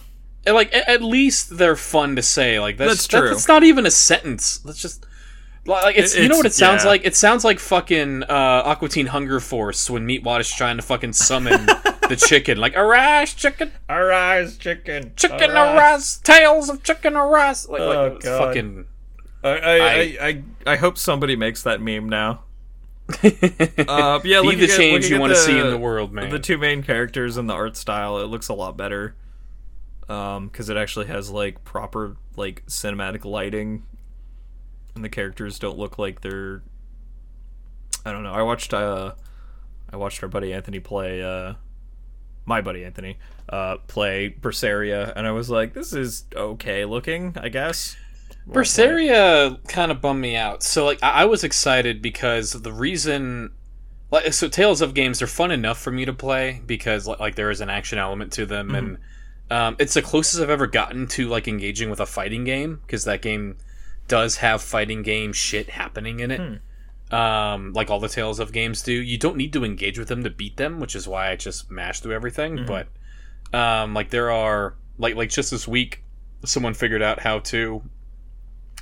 like 0.45 0.75
at 0.75 1.03
least 1.03 1.57
they're 1.57 1.77
fun 1.77 2.17
to 2.17 2.23
say. 2.23 2.59
Like 2.59 2.79
that's, 2.79 2.91
That's 2.91 3.07
true. 3.07 3.29
That's 3.29 3.47
not 3.47 3.63
even 3.63 3.87
a 3.87 3.93
sentence. 3.93 4.65
Let's 4.65 4.83
just 4.83 5.07
like 5.69 5.97
it's, 5.97 6.15
It- 6.15 6.23
you 6.23 6.29
know 6.29 6.37
what 6.37 6.47
it 6.47 6.53
sounds 6.55 6.85
yeah. 6.85 6.91
like. 6.91 7.05
It 7.05 7.15
sounds 7.17 7.45
like 7.45 7.59
fucking 7.59 8.25
uh, 8.25 8.27
Aqua 8.65 8.89
Teen 8.89 9.07
Hunger 9.07 9.39
Force 9.41 9.89
when 9.91 10.07
Meatwad 10.07 10.41
is 10.41 10.51
trying 10.51 10.77
to 10.77 10.83
fucking 10.83 11.13
summon 11.13 11.67
the 11.67 12.23
chicken. 12.29 12.59
Like 12.59 12.77
arise, 12.77 13.35
chicken, 13.35 13.73
Arise, 13.89 14.57
chicken. 14.57 15.13
chicken 15.17 15.51
arise, 15.51 16.17
tails 16.19 16.69
of 16.69 16.83
chicken 16.83 17.15
arise. 17.17 17.69
Like, 17.69 17.81
like 17.81 17.97
Oh, 17.99 18.15
was 18.15 18.25
God. 18.25 18.39
fucking. 18.47 18.87
I, 19.45 19.49
I, 19.49 19.77
I, 19.77 20.19
I, 20.27 20.43
I 20.73 20.77
hope 20.77 20.99
somebody 20.99 21.37
makes 21.37 21.63
that 21.63 21.81
meme 21.81 22.09
now. 22.09 22.43
Be 23.23 23.29
Uh, 23.87 24.21
yeah, 24.25 24.41
looking 24.41 24.59
the 24.59 24.65
at- 24.65 24.77
change 24.77 25.09
you 25.09 25.19
want 25.21 25.33
to 25.33 25.39
see 25.39 25.59
in 25.59 25.71
the 25.71 25.79
world, 25.79 26.13
man. 26.13 26.29
The 26.31 26.39
two 26.39 26.59
main 26.59 26.83
characters 26.83 27.37
and 27.37 27.49
the 27.49 27.55
art 27.55 27.77
style, 27.77 28.19
it 28.19 28.25
looks 28.27 28.49
a 28.49 28.55
lot 28.55 28.77
better. 28.77 29.15
Um, 30.09 30.49
because 30.49 30.69
it 30.71 30.77
actually 30.79 31.07
has 31.07 31.31
like 31.31 31.65
proper 31.65 32.17
like 32.37 32.65
cinematic 32.67 33.25
lighting, 33.27 33.85
and 34.99 35.05
the 35.05 35.09
characters 35.09 35.59
don't 35.59 35.79
look 35.79 35.99
like 35.99 36.21
they're. 36.23 36.63
I 38.05 38.13
don't 38.13 38.25
know. 38.25 38.33
I 38.33 38.43
watched 38.43 38.75
uh, 38.75 39.15
I 39.93 39.97
watched 39.97 40.23
our 40.23 40.29
buddy 40.29 40.53
Anthony 40.53 40.81
play 40.81 41.23
uh, 41.23 41.55
my 42.45 42.61
buddy 42.61 42.85
Anthony 42.85 43.19
uh 43.49 43.79
play 43.87 44.29
Berseria, 44.29 45.13
and 45.15 45.27
I 45.27 45.31
was 45.31 45.49
like, 45.49 45.73
this 45.73 45.93
is 45.93 46.25
okay 46.35 46.85
looking, 46.85 47.35
I 47.41 47.49
guess. 47.49 47.97
Berseria 48.49 49.67
kind 49.69 49.93
of 49.93 50.01
bummed 50.01 50.21
me 50.21 50.35
out. 50.35 50.63
So 50.63 50.85
like 50.85 51.03
I, 51.03 51.23
I 51.23 51.25
was 51.27 51.45
excited 51.45 52.03
because 52.03 52.53
the 52.53 52.73
reason 52.73 53.53
like 54.11 54.33
so 54.33 54.49
Tales 54.49 54.81
of 54.81 54.95
games 54.95 55.23
are 55.23 55.27
fun 55.27 55.53
enough 55.53 55.79
for 55.79 55.91
me 55.91 56.07
to 56.07 56.13
play 56.13 56.61
because 56.67 57.07
like, 57.07 57.21
like 57.21 57.35
there 57.37 57.51
is 57.51 57.61
an 57.61 57.71
action 57.71 57.99
element 57.99 58.33
to 58.33 58.47
them 58.47 58.75
and 58.75 58.99
um, 59.51 59.77
it's 59.79 59.95
the 59.95 60.03
closest 60.03 60.43
I've 60.43 60.51
ever 60.51 60.67
gotten 60.67 61.07
to 61.09 61.29
like 61.29 61.47
engaging 61.47 61.89
with 61.89 62.01
a 62.01 62.07
fighting 62.07 62.45
game 62.45 62.81
because 62.87 63.05
that 63.05 63.23
game 63.23 63.57
does 64.09 64.39
have 64.39 64.63
fighting 64.63 65.03
game 65.03 65.33
shit 65.33 65.69
happening 65.71 66.21
in 66.21 66.31
it. 66.31 66.41
Um, 67.15 67.73
like 67.73 67.89
all 67.91 68.01
the 68.01 68.09
Tales 68.09 68.39
of 68.41 68.53
games 68.53 68.83
do. 68.83 68.93
You 68.93 69.17
don't 69.17 69.37
need 69.37 69.53
to 69.55 69.65
engage 69.65 69.99
with 69.99 70.09
them 70.09 70.25
to 70.25 70.31
beat 70.31 70.57
them, 70.57 70.81
which 70.81 70.95
is 70.97 71.07
why 71.09 71.31
I 71.31 71.37
just 71.37 71.71
mash 71.71 72.01
through 72.01 72.15
everything. 72.15 72.67
But 72.67 72.89
um, 73.59 73.95
like 73.95 74.11
there 74.11 74.31
are 74.31 74.75
like 74.99 75.15
like 75.15 75.31
just 75.31 75.51
this 75.51 75.67
week, 75.69 76.03
someone 76.45 76.75
figured 76.75 77.03
out 77.03 77.21
how 77.21 77.39
to 77.41 77.83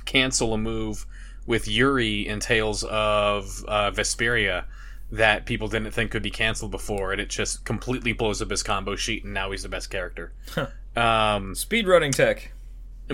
cancel 0.05 0.53
a 0.53 0.57
move 0.57 1.05
with 1.45 1.67
Yuri 1.67 2.27
in 2.27 2.39
Tales 2.41 2.83
of 2.83 3.63
uh, 3.67 3.91
Vesperia 3.91 4.65
that 5.09 5.45
people 5.45 5.69
didn't 5.69 5.91
think 5.91 6.11
could 6.11 6.23
be 6.23 6.29
canceled 6.29 6.71
before, 6.71 7.13
and 7.13 7.21
it 7.21 7.29
just 7.29 7.63
completely 7.63 8.11
blows 8.11 8.41
up 8.41 8.49
his 8.49 8.61
combo 8.61 8.97
sheet, 8.97 9.23
and 9.23 9.33
now 9.33 9.51
he's 9.51 9.63
the 9.63 9.69
best 9.69 9.89
character. 9.89 10.33
um, 10.57 11.53
Speedrunning 11.53 12.13
tech. 12.13 12.51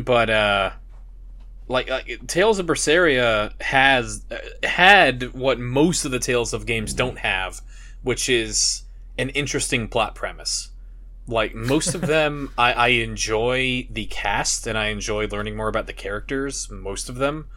but 0.03 0.30
uh, 0.32 0.72
like, 1.68 1.89
like 1.89 2.28
Tales 2.28 2.59
of 2.59 2.66
Berseria 2.66 3.51
has 3.61 4.24
uh, 4.32 4.38
had 4.68 5.34
what 5.34 5.59
most 5.59 6.05
of 6.05 6.11
the 6.11 6.20
Tales 6.20 6.53
of 6.53 6.66
games 6.66 6.93
don't 6.93 7.20
have, 7.20 7.61
which 8.01 8.30
is 8.30 8.84
an 9.18 9.30
interesting 9.30 9.88
plot 9.88 10.16
premise. 10.16 10.70
Like 11.28 11.55
most 11.55 11.95
of 11.95 12.01
them, 12.07 12.51
I, 12.57 12.74
I 12.74 12.88
enjoy 12.89 13.88
the 13.89 14.05
cast 14.07 14.68
and 14.68 14.78
I 14.78 14.88
enjoy 14.88 15.28
learning 15.28 15.55
more 15.55 15.68
about 15.70 15.88
the 15.88 15.93
characters. 15.93 16.70
Most 16.70 17.07
of 17.09 17.16
them, 17.16 17.47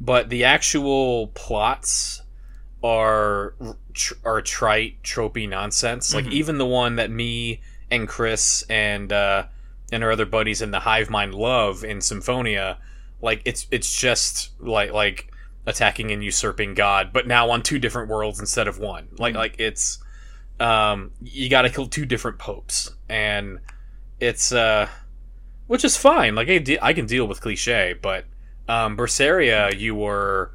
but 0.00 0.28
the 0.28 0.44
actual 0.44 1.28
plots 1.28 2.22
are 2.82 3.54
tr- 3.94 4.14
are 4.24 4.42
trite, 4.42 5.02
tropey 5.04 5.48
nonsense. 5.48 6.12
Like 6.14 6.24
Mhm. 6.26 6.32
even 6.32 6.58
the 6.58 6.66
one 6.66 6.96
that 6.96 7.10
me 7.10 7.60
and 7.90 8.08
Chris 8.08 8.64
and 8.68 9.12
uh, 9.12 9.44
and 9.92 10.02
our 10.02 10.10
other 10.10 10.26
buddies 10.26 10.60
in 10.62 10.70
the 10.72 10.80
Hive 10.80 11.08
Mind 11.10 11.34
love 11.34 11.84
in 11.84 12.00
Symphonia, 12.00 12.78
like 13.22 13.40
it's 13.44 13.66
it's 13.70 13.94
just 13.94 14.50
like 14.60 14.92
like 14.92 15.32
attacking 15.66 16.10
and 16.10 16.22
usurping 16.24 16.74
God, 16.74 17.10
but 17.12 17.26
now 17.26 17.48
on 17.50 17.62
two 17.62 17.78
different 17.78 18.08
worlds 18.10 18.40
instead 18.40 18.66
of 18.68 18.78
one. 18.78 19.08
Like 19.18 19.34
Mhm. 19.34 19.38
like 19.38 19.54
it's 19.58 19.98
um 20.60 21.12
you 21.22 21.48
got 21.48 21.62
to 21.62 21.70
kill 21.70 21.86
two 21.86 22.04
different 22.04 22.38
popes, 22.38 22.90
and 23.08 23.58
it's 24.20 24.52
uh 24.52 24.88
which 25.68 25.84
is 25.84 25.96
fine. 25.96 26.34
Like 26.34 26.48
I, 26.50 26.58
de- 26.58 26.80
I 26.84 26.92
can 26.92 27.06
deal 27.06 27.26
with 27.26 27.40
cliche, 27.40 27.94
but 28.00 28.26
um 28.68 28.96
Berseria, 28.96 29.78
you 29.78 29.94
were 29.94 30.52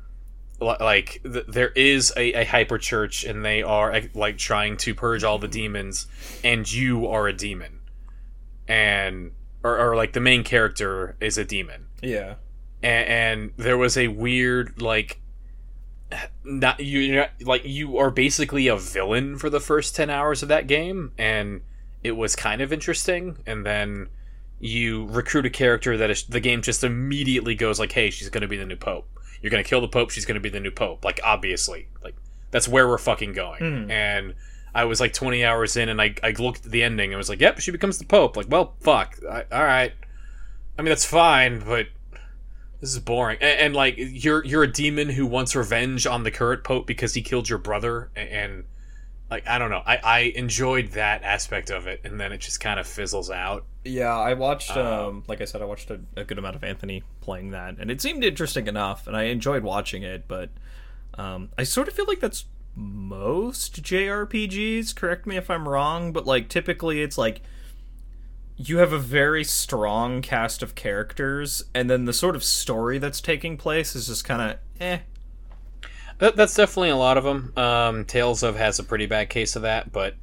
like 0.60 1.22
th- 1.24 1.46
there 1.48 1.70
is 1.70 2.12
a, 2.18 2.42
a 2.42 2.44
hyper 2.46 2.78
church 2.80 3.24
and 3.24 3.46
they 3.46 3.62
are 3.64 4.02
like 4.16 4.38
trying 4.40 4.76
to 4.78 4.96
purge 4.96 5.24
all 5.24 5.38
the 5.38 5.48
demons 5.48 6.08
and 6.44 6.72
you 6.72 7.06
are 7.08 7.28
a 7.28 7.34
demon 7.34 7.80
and 8.68 9.32
or, 9.64 9.78
or 9.80 9.96
like 9.96 10.14
the 10.14 10.20
main 10.20 10.44
character 10.44 11.16
is 11.20 11.38
a 11.38 11.46
demon 11.46 11.86
Yeah. 12.02 12.36
And, 12.88 13.08
and 13.10 13.52
there 13.58 13.78
was 13.78 13.98
a 13.98 14.08
weird 14.08 14.82
like 14.82 15.20
not 16.44 16.80
you 16.80 17.16
not, 17.18 17.32
like 17.42 17.64
you 17.66 17.98
are 17.98 18.10
basically 18.10 18.68
a 18.68 18.78
villain 18.78 19.38
for 19.38 19.50
the 19.50 19.60
first 19.60 19.96
10 19.96 20.10
hours 20.10 20.42
of 20.42 20.48
that 20.50 20.66
game 20.68 21.12
and 21.18 21.62
it 22.04 22.14
was 22.14 22.36
kind 22.36 22.62
of 22.62 22.72
interesting 22.72 23.38
and 23.46 23.66
then 23.66 24.08
you 24.60 25.06
recruit 25.08 25.46
a 25.46 25.50
character 25.50 25.98
that 25.98 26.10
is, 26.10 26.24
the 26.24 26.40
game 26.40 26.62
just 26.62 26.84
immediately 26.84 27.56
goes 27.56 27.80
like 27.80 27.92
hey 27.92 28.10
she's 28.10 28.30
going 28.30 28.42
to 28.42 28.48
be 28.48 28.58
the 28.58 28.66
new 28.66 28.78
pope. 28.78 29.08
You're 29.42 29.52
going 29.52 29.64
to 29.64 29.70
kill 29.70 29.82
the 29.82 29.88
pope 29.90 30.10
she's 30.12 30.26
going 30.26 30.36
to 30.36 30.42
be 30.42 30.50
the 30.50 30.60
new 30.62 30.72
pope. 30.72 31.04
Like 31.04 31.20
obviously 31.24 31.90
like 32.04 32.16
that's 32.52 32.68
where 32.70 32.88
we're 32.88 32.98
fucking 32.98 33.34
going. 33.34 33.62
Mhm. 33.62 33.92
and 33.92 34.34
i 34.76 34.84
was 34.86 35.00
like 35.00 35.12
20 35.12 35.44
hours 35.44 35.76
in 35.76 35.90
and 35.90 36.00
i, 36.02 36.14
I 36.24 36.32
looked 36.38 36.66
at 36.66 36.72
the 36.72 36.84
ending 36.84 37.12
and 37.12 37.18
was 37.18 37.30
like 37.30 37.42
yep 37.42 37.60
she 37.60 37.72
becomes 37.72 37.98
the 37.98 38.06
pope. 38.06 38.38
Like 38.38 38.48
well 38.50 38.76
fuck. 38.80 39.20
I, 39.30 39.44
all 39.52 39.64
right. 39.64 39.92
I 40.78 40.82
mean 40.82 40.90
that's 40.90 41.06
fine 41.06 41.60
but 41.60 41.88
this 42.82 42.92
is 42.94 43.00
boring. 43.00 43.38
And, 43.42 43.60
and 43.60 43.76
like 43.76 43.96
you're 43.98 44.44
you're 44.46 44.64
a 44.64 44.72
demon 44.72 45.10
who 45.10 45.26
wants 45.26 45.56
revenge 45.56 46.06
on 46.06 46.24
the 46.24 46.32
current 46.32 46.64
pope 46.64 46.88
because 46.88 47.14
he 47.14 47.22
killed 47.22 47.50
your 47.50 47.60
brother 47.60 48.10
and, 48.16 48.30
and 48.30 48.64
like 49.30 49.48
I 49.48 49.58
don't 49.58 49.70
know. 49.70 49.84
I, 49.86 49.98
I 50.04 50.20
enjoyed 50.36 50.92
that 50.92 51.24
aspect 51.24 51.70
of 51.70 51.88
it 51.88 52.02
and 52.04 52.20
then 52.20 52.32
it 52.32 52.40
just 52.40 52.60
kind 52.60 52.80
of 52.80 52.88
fizzles 52.88 53.30
out. 53.30 53.66
Yeah, 53.84 54.16
I 54.18 54.34
watched. 54.34 54.76
Um, 54.76 54.88
Um, 55.08 55.24
like 55.28 55.42
I 55.42 55.46
said, 55.46 55.62
I 55.62 55.66
watched 55.66 55.90
a, 55.92 56.00
a 56.16 56.24
good 56.24 56.38
amount 56.38 56.56
of 56.56 56.64
Anthony 56.64 57.04
playing 57.22 57.52
that, 57.52 57.78
and 57.80 57.90
it 57.90 58.02
seemed 58.02 58.24
interesting 58.24 58.68
enough, 58.68 59.08
and 59.08 59.16
I 59.16 59.24
enjoyed 59.24 59.64
watching 59.64 60.04
it. 60.04 60.28
But 60.28 60.50
um, 61.18 61.50
I 61.58 61.64
sort 61.64 61.88
of 61.88 61.94
feel 61.94 62.06
like 62.06 62.20
that's 62.20 62.46
most 62.76 63.82
JRPGs. 63.82 64.96
Correct 64.96 65.26
me 65.26 65.38
if 65.38 65.50
I'm 65.50 65.68
wrong, 65.68 66.12
but 66.14 66.26
like 66.26 66.50
typically 66.50 67.02
it's 67.02 67.18
like 67.18 67.42
you 68.58 68.80
have 68.80 68.92
a 68.92 69.00
very 69.00 69.44
strong 69.44 70.22
cast 70.22 70.62
of 70.64 70.76
characters, 70.76 71.64
and 71.74 71.90
then 71.90 72.06
the 72.06 72.14
sort 72.14 72.36
of 72.36 72.44
story 72.44 72.98
that's 72.98 73.22
taking 73.22 73.56
place 73.58 73.96
is 73.96 74.08
just 74.08 74.26
kind 74.26 74.42
of 74.52 74.58
eh. 74.82 75.00
That, 76.20 76.36
that's 76.36 76.56
definitely 76.56 76.90
a 76.90 76.96
lot 76.98 77.18
of 77.18 77.24
them. 77.24 77.54
Um, 77.56 78.06
Tales 78.06 78.42
of 78.42 78.56
has 78.56 78.80
a 78.80 78.84
pretty 78.84 79.06
bad 79.06 79.30
case 79.30 79.56
of 79.56 79.62
that, 79.62 79.92
but 79.92 80.16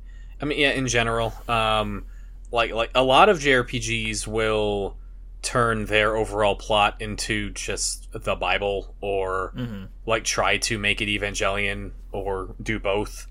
I 0.43 0.45
mean, 0.45 0.59
yeah, 0.59 0.73
in 0.73 0.89
general, 0.89 1.33
um, 1.49 2.07
like 2.51 2.73
like 2.73 2.91
a 2.95 3.03
lot 3.05 3.29
of 3.29 3.39
JRPGs 3.39 4.27
will 4.27 4.97
turn 5.43 5.85
their 5.85 6.17
overall 6.17 6.57
plot 6.57 6.97
into 7.01 7.51
just 7.51 8.09
the 8.13 8.35
Bible, 8.35 8.95
or 9.01 9.53
Mhm. 9.57 9.89
like 10.07 10.25
try 10.25 10.57
to 10.59 10.79
make 10.79 11.01
it 11.01 11.07
Evangelion, 11.09 11.93
or 12.11 12.57
do 12.61 12.81
both. 12.81 13.29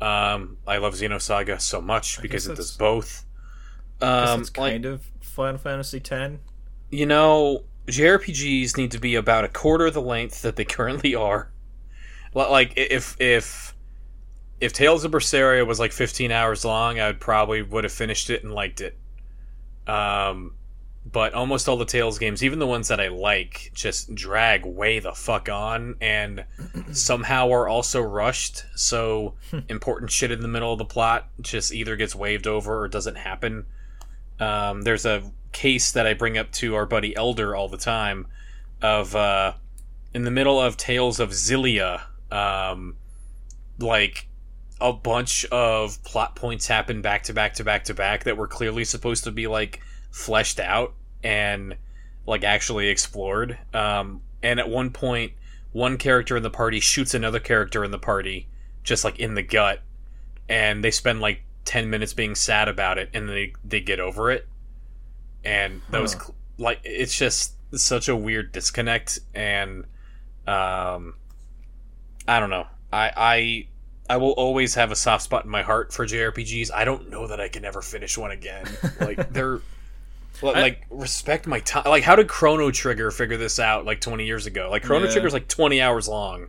Um, 0.00 0.56
I 0.66 0.78
love 0.78 0.94
Xenosaga 0.94 1.60
so 1.60 1.82
much 1.82 2.22
because 2.22 2.46
it 2.46 2.54
does 2.56 2.74
both. 2.76 3.26
Um, 4.02 4.40
it's 4.40 4.56
like 4.56 4.72
kind 4.72 4.84
of 4.86 5.02
Final 5.20 5.58
Fantasy 5.58 5.98
X. 5.98 6.34
you 6.90 7.06
know, 7.06 7.64
JRPGs 7.86 8.76
need 8.76 8.90
to 8.92 8.98
be 8.98 9.14
about 9.14 9.44
a 9.44 9.48
quarter 9.48 9.90
the 9.90 10.02
length 10.02 10.42
that 10.42 10.56
they 10.56 10.64
currently 10.64 11.14
are. 11.14 11.50
Like 12.34 12.72
if 12.76 13.16
if 13.20 13.74
if 14.60 14.72
Tales 14.72 15.04
of 15.04 15.12
Berseria 15.12 15.66
was 15.66 15.80
like 15.80 15.92
15 15.92 16.30
hours 16.30 16.64
long, 16.64 17.00
I 17.00 17.06
would 17.08 17.20
probably 17.20 17.62
would 17.62 17.84
have 17.84 17.92
finished 17.92 18.30
it 18.30 18.44
and 18.44 18.52
liked 18.52 18.80
it. 18.80 18.96
Um, 19.86 20.54
but 21.10 21.32
almost 21.32 21.68
all 21.68 21.78
the 21.78 21.86
Tales 21.86 22.18
games, 22.18 22.44
even 22.44 22.58
the 22.58 22.66
ones 22.66 22.88
that 22.88 23.00
I 23.00 23.08
like, 23.08 23.72
just 23.74 24.14
drag 24.14 24.66
way 24.66 24.98
the 24.98 25.12
fuck 25.12 25.48
on 25.48 25.96
and 26.00 26.44
somehow 26.92 27.50
are 27.50 27.66
also 27.66 28.00
rushed. 28.02 28.64
So 28.76 29.34
important 29.68 30.10
shit 30.10 30.30
in 30.30 30.40
the 30.40 30.48
middle 30.48 30.72
of 30.72 30.78
the 30.78 30.84
plot 30.84 31.28
just 31.40 31.72
either 31.72 31.96
gets 31.96 32.14
waved 32.14 32.46
over 32.46 32.82
or 32.82 32.88
doesn't 32.88 33.16
happen. 33.16 33.64
Um, 34.40 34.82
there's 34.82 35.06
a 35.06 35.30
case 35.52 35.92
that 35.92 36.06
I 36.06 36.14
bring 36.14 36.38
up 36.38 36.50
to 36.52 36.74
our 36.74 36.86
buddy 36.86 37.14
Elder 37.14 37.54
all 37.54 37.68
the 37.68 37.76
time 37.76 38.26
of 38.82 39.14
uh, 39.14 39.52
in 40.14 40.24
the 40.24 40.30
middle 40.30 40.60
of 40.60 40.76
Tales 40.76 41.20
of 41.20 41.30
Xillia, 41.30 42.02
um, 42.30 42.96
like 43.78 44.26
a 44.80 44.92
bunch 44.92 45.44
of 45.46 46.02
plot 46.04 46.34
points 46.34 46.66
happen 46.66 47.02
back 47.02 47.24
to 47.24 47.34
back 47.34 47.54
to 47.54 47.64
back 47.64 47.84
to 47.84 47.94
back 47.94 48.24
that 48.24 48.36
were 48.36 48.48
clearly 48.48 48.84
supposed 48.84 49.24
to 49.24 49.30
be 49.30 49.46
like 49.46 49.80
fleshed 50.10 50.58
out 50.58 50.94
and 51.22 51.76
like 52.26 52.42
actually 52.42 52.88
explored. 52.88 53.58
Um, 53.74 54.22
and 54.42 54.58
at 54.58 54.70
one 54.70 54.90
point, 54.90 55.32
one 55.72 55.98
character 55.98 56.36
in 56.36 56.42
the 56.42 56.50
party 56.50 56.80
shoots 56.80 57.12
another 57.12 57.40
character 57.40 57.84
in 57.84 57.90
the 57.90 57.98
party 57.98 58.48
just 58.82 59.04
like 59.04 59.18
in 59.18 59.34
the 59.34 59.42
gut, 59.42 59.80
and 60.48 60.82
they 60.82 60.90
spend 60.90 61.20
like 61.20 61.42
ten 61.64 61.90
minutes 61.90 62.12
being 62.14 62.34
sad 62.34 62.68
about 62.68 62.98
it, 62.98 63.10
and 63.14 63.28
they 63.28 63.52
they 63.64 63.80
get 63.80 64.00
over 64.00 64.30
it. 64.30 64.46
And 65.44 65.80
that 65.90 66.00
was 66.02 66.12
cl- 66.12 66.34
like 66.58 66.80
it's 66.84 67.16
just 67.16 67.54
such 67.78 68.08
a 68.08 68.16
weird 68.16 68.52
disconnect, 68.52 69.18
and 69.34 69.84
um, 70.46 71.14
I 72.28 72.40
don't 72.40 72.50
know. 72.50 72.66
I 72.92 73.12
I 73.16 73.66
I 74.14 74.16
will 74.16 74.32
always 74.32 74.74
have 74.74 74.90
a 74.90 74.96
soft 74.96 75.24
spot 75.24 75.44
in 75.44 75.50
my 75.50 75.62
heart 75.62 75.92
for 75.92 76.04
JRPGs. 76.06 76.70
I 76.74 76.84
don't 76.84 77.10
know 77.10 77.26
that 77.28 77.40
I 77.40 77.48
can 77.48 77.64
ever 77.64 77.80
finish 77.82 78.18
one 78.18 78.30
again. 78.32 78.66
Like 79.00 79.32
they're 79.32 79.60
like, 80.42 80.56
I- 80.56 80.60
like 80.60 80.86
respect 80.90 81.46
my 81.46 81.60
time. 81.60 81.84
Like 81.86 82.02
how 82.02 82.16
did 82.16 82.28
Chrono 82.28 82.70
Trigger 82.70 83.10
figure 83.10 83.36
this 83.36 83.58
out 83.58 83.84
like 83.84 84.00
20 84.00 84.26
years 84.26 84.46
ago? 84.46 84.68
Like 84.70 84.82
Chrono 84.82 85.06
Yeah. 85.06 85.12
Trigger's 85.12 85.32
like 85.32 85.48
20 85.48 85.80
hours 85.80 86.08
long. 86.08 86.48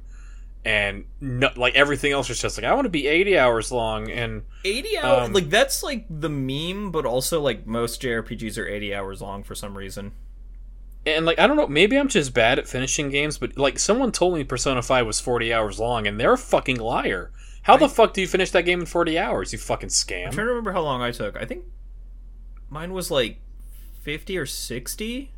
And 0.64 1.06
no, 1.20 1.50
like 1.56 1.74
everything 1.74 2.12
else 2.12 2.30
was 2.30 2.40
just 2.40 2.56
like 2.58 2.66
I 2.66 2.74
want 2.76 2.86
to 2.86 2.90
be 2.90 3.08
80 3.08 3.38
hours 3.38 3.72
long 3.72 4.12
and 4.12 4.44
80 4.64 4.98
hours 5.00 5.28
Um, 5.28 5.34
like 5.34 5.50
that's 5.50 5.82
like 5.82 6.06
the 6.08 6.30
meme 6.30 6.92
but 6.92 7.04
also 7.04 7.42
like 7.42 7.66
most 7.66 8.00
jrpgs 8.00 8.60
are 8.60 8.68
80 8.68 8.94
hours 8.94 9.22
long 9.24 9.42
for 9.44 9.56
some 9.56 9.76
reason 9.76 10.12
and 11.04 11.26
like 11.26 11.40
I 11.40 11.48
don't 11.48 11.58
know, 11.58 11.66
maybe 11.68 11.98
I'm 11.98 12.08
just 12.08 12.32
bad 12.36 12.60
at 12.60 12.68
finishing 12.68 13.10
games, 13.10 13.40
but 13.40 13.58
like 13.58 13.80
someone 13.80 14.12
told 14.12 14.36
me 14.36 14.44
Persona 14.44 14.84
5 14.84 15.08
was 15.08 15.20
40 15.20 15.52
hours 15.52 15.80
long 15.80 16.06
and 16.06 16.20
they're 16.20 16.34
a 16.34 16.38
fucking 16.38 16.78
liar. 16.78 17.32
How 17.64 17.76
the 17.76 17.90
fuck 17.90 18.14
do 18.14 18.22
you 18.22 18.28
finish 18.28 18.52
that 18.52 18.66
game 18.66 18.82
in 18.82 18.86
40 18.86 19.18
hours? 19.18 19.52
You 19.54 19.58
fucking 19.58 19.90
scam. 19.90 20.28
i'm 20.28 20.34
trying 20.34 20.46
to 20.46 20.52
remember 20.52 20.74
how 20.74 20.82
long 20.82 21.02
i 21.02 21.10
took 21.12 21.36
i 21.38 21.46
think 21.46 21.64
mine 22.70 22.94
was 22.94 23.10
like 23.10 23.40
50 24.02 24.38
or 24.38 24.46
60 24.46 25.32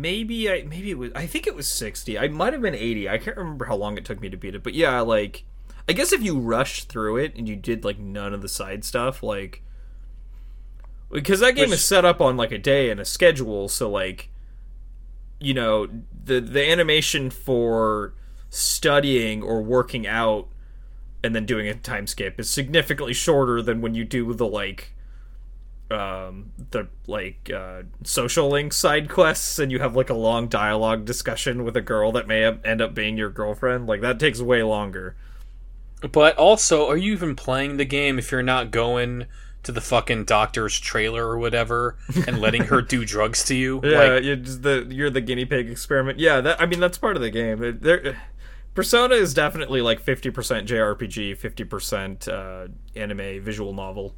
maybe 0.00 0.50
i 0.50 0.62
maybe 0.62 0.90
it 0.90 0.98
was 0.98 1.10
i 1.14 1.26
think 1.26 1.46
it 1.46 1.54
was 1.54 1.68
60 1.68 2.18
i 2.18 2.28
might 2.28 2.52
have 2.52 2.62
been 2.62 2.74
80 2.74 3.08
i 3.08 3.18
can't 3.18 3.36
remember 3.36 3.66
how 3.66 3.76
long 3.76 3.96
it 3.98 4.04
took 4.04 4.20
me 4.20 4.28
to 4.30 4.36
beat 4.36 4.54
it 4.54 4.62
but 4.62 4.74
yeah 4.74 5.00
like 5.00 5.44
i 5.88 5.92
guess 5.92 6.12
if 6.12 6.22
you 6.22 6.38
rushed 6.38 6.88
through 6.88 7.16
it 7.18 7.34
and 7.36 7.48
you 7.48 7.56
did 7.56 7.84
like 7.84 7.98
none 7.98 8.32
of 8.32 8.42
the 8.42 8.48
side 8.48 8.84
stuff 8.84 9.22
like 9.22 9.62
because 11.10 11.40
that 11.40 11.54
game 11.54 11.70
Which- 11.70 11.78
is 11.78 11.84
set 11.84 12.04
up 12.04 12.20
on 12.20 12.36
like 12.36 12.52
a 12.52 12.58
day 12.58 12.90
and 12.90 13.00
a 13.00 13.04
schedule 13.04 13.68
so 13.68 13.90
like 13.90 14.30
you 15.40 15.54
know 15.54 15.88
the 16.24 16.40
the 16.40 16.70
animation 16.70 17.30
for 17.30 18.14
studying 18.48 19.42
or 19.42 19.62
working 19.62 20.06
out 20.06 20.48
and 21.24 21.34
then 21.34 21.46
doing 21.46 21.68
a 21.68 21.74
time 21.74 22.06
skip 22.06 22.38
is 22.38 22.48
significantly 22.50 23.12
shorter 23.12 23.62
than 23.62 23.80
when 23.80 23.94
you 23.94 24.04
do 24.04 24.32
the 24.34 24.46
like 24.46 24.94
um 25.92 26.50
the 26.70 26.88
like 27.06 27.50
uh 27.54 27.82
social 28.02 28.48
link 28.48 28.72
side 28.72 29.08
quests 29.08 29.58
and 29.58 29.70
you 29.70 29.78
have 29.78 29.94
like 29.94 30.10
a 30.10 30.14
long 30.14 30.48
dialogue 30.48 31.04
discussion 31.04 31.64
with 31.64 31.76
a 31.76 31.80
girl 31.80 32.12
that 32.12 32.26
may 32.26 32.44
end 32.64 32.80
up 32.80 32.94
being 32.94 33.16
your 33.16 33.30
girlfriend. 33.30 33.86
Like 33.86 34.00
that 34.00 34.18
takes 34.18 34.40
way 34.40 34.62
longer. 34.62 35.14
But 36.10 36.36
also, 36.36 36.88
are 36.88 36.96
you 36.96 37.12
even 37.12 37.36
playing 37.36 37.76
the 37.76 37.84
game 37.84 38.18
if 38.18 38.32
you're 38.32 38.42
not 38.42 38.72
going 38.72 39.26
to 39.62 39.70
the 39.70 39.80
fucking 39.80 40.24
doctor's 40.24 40.80
trailer 40.80 41.28
or 41.28 41.38
whatever 41.38 41.96
and 42.26 42.40
letting 42.40 42.64
her 42.64 42.82
do 42.82 43.04
drugs 43.14 43.44
to 43.44 43.54
you? 43.54 43.80
yeah 43.84 44.14
Like, 44.14 44.24
you're 44.24 44.36
the 44.36 44.86
you're 44.90 45.10
the 45.10 45.20
guinea 45.20 45.44
pig 45.44 45.70
experiment. 45.70 46.18
Yeah 46.18 46.40
that 46.40 46.60
i 46.60 46.66
mean 46.66 46.80
that's 46.80 46.98
part 46.98 47.16
of 47.16 47.22
the 47.22 47.30
game. 47.30 47.78
There 47.80 48.16
persona 48.74 49.14
is 49.14 49.34
definitely 49.34 49.82
like 49.82 50.02
50% 50.02 50.32
jrpg 50.66 51.36
50% 51.36 52.28
uh 52.28 52.68
anime 52.96 53.42
visual 53.42 53.72
novel 53.74 54.14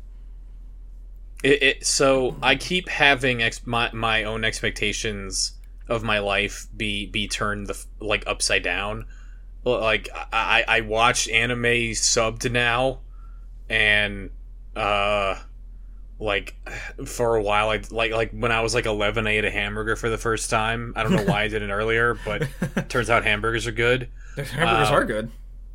it, 1.45 1.63
it, 1.63 1.87
so 1.87 2.37
I 2.43 2.57
keep 2.57 2.89
having 2.89 3.43
ex- 3.43 3.67
my 3.67 3.91
my 3.93 4.25
own 4.25 4.45
expectations 4.45 5.53
of 5.89 6.03
my 6.03 6.19
life 6.19 6.67
be 6.77 7.07
be 7.07 7.29
turned 7.29 7.67
the 7.69 7.85
like 8.01 8.25
upside 8.27 8.63
down. 8.63 9.05
like 9.65 10.09
I 10.33 10.65
I 10.67 10.81
watch 10.81 11.29
anime 11.29 11.63
subbed 11.93 12.51
now, 12.51 13.01
and 13.69 14.31
uh, 14.75 15.37
like 16.19 16.55
for 17.07 17.37
a 17.37 17.43
while 17.43 17.71
I 17.71 17.81
like 17.91 18.13
like 18.13 18.31
when 18.33 18.51
I 18.53 18.61
was 18.63 18.75
like 18.75 18.87
eleven, 18.87 19.27
I 19.27 19.33
ate 19.33 19.45
a 19.45 19.51
hamburger 19.51 19.97
for 19.97 20.09
the 20.09 20.19
first 20.19 20.49
time. 20.51 20.93
I 20.97 21.03
don't 21.03 21.13
know 21.13 21.25
why 21.25 21.43
I 21.43 21.49
didn't 21.49 21.71
earlier, 21.71 22.15
but 22.25 22.49
turns 22.89 23.11
out 23.11 23.25
hamburgers 23.25 23.67
are 23.67 23.73
good. 23.73 24.09
Hamburgers 24.37 24.89
Um, 24.89 24.95
are 24.95 25.05
good. 25.05 25.31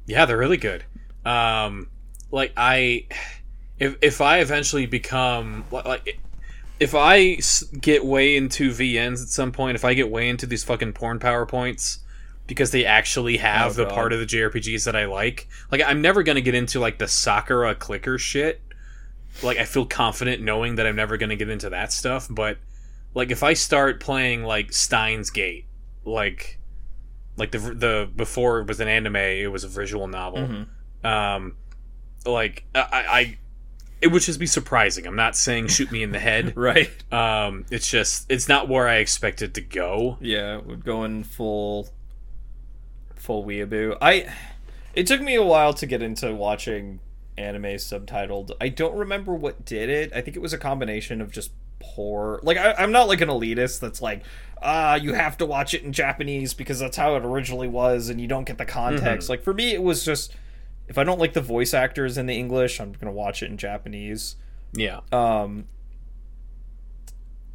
Yeah, 0.08 0.26
they're 0.26 0.38
really 0.38 0.58
good. 0.58 0.84
Um, 1.24 1.90
like 2.32 2.54
I, 2.58 3.06
if 3.80 3.96
if 4.02 4.22
I 4.22 4.40
eventually 4.40 4.86
become 4.86 5.66
like, 5.72 6.20
if 6.80 6.96
I 6.96 7.40
get 7.80 8.06
way 8.06 8.38
into 8.38 8.72
VNs 8.72 9.22
at 9.22 9.30
some 9.30 9.52
point, 9.52 9.76
if 9.76 9.84
I 9.86 9.94
get 9.94 10.10
way 10.10 10.30
into 10.30 10.46
these 10.46 10.64
fucking 10.64 10.94
porn 10.94 11.20
powerpoints 11.20 12.00
because 12.48 12.72
they 12.72 12.84
actually 12.86 13.38
have 13.38 13.72
Oh, 13.78 13.84
the 13.84 13.86
part 13.86 14.12
of 14.12 14.20
the 14.20 14.26
JRPGs 14.26 14.86
that 14.86 14.96
I 14.96 15.06
like, 15.06 15.48
like 15.72 15.82
I'm 15.86 16.02
never 16.02 16.24
gonna 16.24 16.42
get 16.42 16.56
into 16.56 16.80
like 16.80 16.98
the 16.98 17.08
Sakura 17.08 17.76
clicker 17.76 18.18
shit. 18.18 18.62
Like 19.44 19.58
I 19.58 19.66
feel 19.66 19.86
confident 19.86 20.42
knowing 20.42 20.76
that 20.76 20.88
I'm 20.88 20.96
never 20.96 21.18
gonna 21.18 21.36
get 21.36 21.50
into 21.50 21.70
that 21.70 21.92
stuff, 21.94 22.28
but 22.30 22.58
like 23.14 23.32
if 23.32 23.44
I 23.44 23.54
start 23.54 24.00
playing 24.00 24.44
like 24.44 24.74
Steins 24.74 25.30
Gate, 25.30 25.66
like 26.06 26.60
like 27.38 27.52
the 27.52 27.60
the 27.60 28.10
before 28.16 28.60
it 28.60 28.68
was 28.68 28.80
an 28.80 28.88
anime, 28.88 29.16
it 29.16 29.52
was 29.52 29.64
a 29.64 29.68
visual 29.68 30.08
novel. 30.08 30.40
Mhm. 30.40 31.06
Um, 31.06 31.56
like 32.26 32.66
I, 32.76 32.80
I, 32.92 33.38
it 34.02 34.08
would 34.08 34.22
just 34.22 34.40
be 34.40 34.46
surprising. 34.46 35.06
I'm 35.06 35.16
not 35.16 35.36
saying 35.36 35.68
shoot 35.68 35.92
me 35.92 36.04
in 36.04 36.12
the 36.12 36.20
head. 36.20 36.54
Right. 36.60 36.92
Um, 37.12 37.66
it's 37.70 37.90
just 37.90 38.30
it's 38.30 38.48
not 38.48 38.68
where 38.68 38.88
I 38.88 38.96
expected 38.96 39.56
to 39.56 39.62
go. 39.62 40.18
Yeah, 40.20 40.58
we're 40.58 40.76
going 40.76 41.24
full 41.24 41.90
full 43.16 43.44
weeaboo. 43.46 43.98
I 44.02 44.32
it 44.94 45.08
took 45.08 45.22
me 45.22 45.36
a 45.36 45.44
while 45.44 45.74
to 45.74 45.86
get 45.86 46.02
into 46.02 46.34
watching 46.34 47.00
anime 47.38 47.64
subtitled. 47.64 48.52
I 48.60 48.70
don't 48.70 48.96
remember 48.96 49.34
what 49.34 49.64
did 49.66 49.90
it. 49.90 50.12
I 50.14 50.22
think 50.22 50.36
it 50.36 50.42
was 50.42 50.54
a 50.54 50.58
combination 50.58 51.22
of 51.22 51.32
just 51.32 51.52
poor 51.80 52.42
like 52.44 52.58
I, 52.58 52.74
I'm 52.74 52.92
not 52.92 53.08
like 53.08 53.22
an 53.22 53.30
elitist 53.30 53.80
that's 53.80 54.02
like 54.02 54.24
ah 54.62 54.96
you 54.96 55.14
have 55.14 55.38
to 55.38 55.46
watch 55.46 55.74
it 55.74 55.82
in 55.84 55.94
Japanese 55.94 56.54
because 56.54 56.80
that's 56.80 56.98
how 56.98 57.16
it 57.16 57.24
originally 57.24 57.70
was 57.70 58.10
and 58.10 58.20
you 58.20 58.28
don't 58.28 58.44
get 58.44 58.58
the 58.58 58.66
context. 58.66 59.30
Like 59.30 59.44
for 59.44 59.54
me 59.54 59.74
it 59.74 59.82
was 59.82 60.04
just 60.04 60.34
if 60.90 60.98
I 60.98 61.04
don't 61.06 61.20
like 61.20 61.34
the 61.34 61.42
voice 61.42 61.74
actors 61.74 62.18
in 62.18 62.26
the 62.26 62.38
English, 62.38 62.82
I'm 62.82 62.92
gonna 62.94 63.14
watch 63.14 63.42
it 63.42 63.50
in 63.50 63.58
Japanese. 63.58 64.36
Yeah, 64.74 65.00
um 65.12 65.68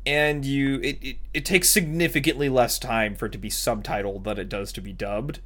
and 0.06 0.44
you 0.44 0.80
it, 0.80 0.98
it, 1.02 1.16
it 1.34 1.44
takes 1.44 1.68
significantly 1.68 2.48
less 2.48 2.78
time 2.78 3.14
for 3.14 3.26
it 3.26 3.32
to 3.32 3.38
be 3.38 3.50
subtitled 3.50 4.24
than 4.24 4.38
it 4.38 4.48
does 4.48 4.72
to 4.72 4.80
be 4.80 4.92
dubbed. 4.92 5.40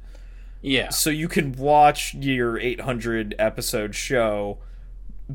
Yeah, 0.61 0.89
so 0.89 1.09
you 1.09 1.27
can 1.27 1.53
watch 1.53 2.13
your 2.13 2.59
800 2.59 3.33
episode 3.39 3.95
show 3.95 4.59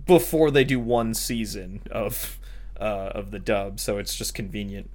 before 0.06 0.50
they 0.50 0.64
do 0.64 0.78
one 0.78 1.14
season 1.14 1.82
of 1.90 2.38
uh, 2.78 3.10
of 3.14 3.30
the 3.30 3.38
dub 3.38 3.78
so 3.78 3.98
it's 3.98 4.16
just 4.16 4.34
convenient 4.34 4.90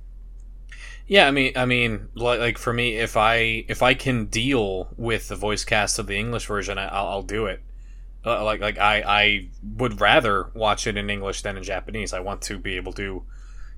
yeah. 1.10 1.28
I 1.28 1.32
mean, 1.32 1.52
I 1.58 1.66
mean, 1.66 2.08
like, 2.16 2.40
like 2.40 2.58
for 2.58 2.72
me, 2.72 2.96
if 2.96 3.18
I 3.18 3.66
if 3.68 3.84
I 3.84 3.94
can 3.94 4.28
deal 4.28 4.88
with 4.96 5.28
the 5.28 5.36
voice 5.36 5.66
cast 5.66 6.00
of 6.00 6.08
the 6.08 6.16
English 6.18 6.46
version, 6.46 6.78
I, 6.78 6.88
I'll, 6.88 7.08
I'll 7.08 7.22
do 7.24 7.48
it. 7.48 7.62
Uh, 8.26 8.44
like 8.46 8.62
like 8.62 8.78
I 8.78 9.02
I 9.02 9.50
would 9.78 10.00
rather 10.00 10.50
watch 10.54 10.88
it 10.88 10.96
in 10.96 11.10
English 11.10 11.42
than 11.42 11.58
in 11.58 11.64
Japanese. 11.64 12.14
I 12.14 12.22
want 12.22 12.42
to 12.44 12.58
be 12.58 12.78
able 12.78 12.94
to 12.94 13.24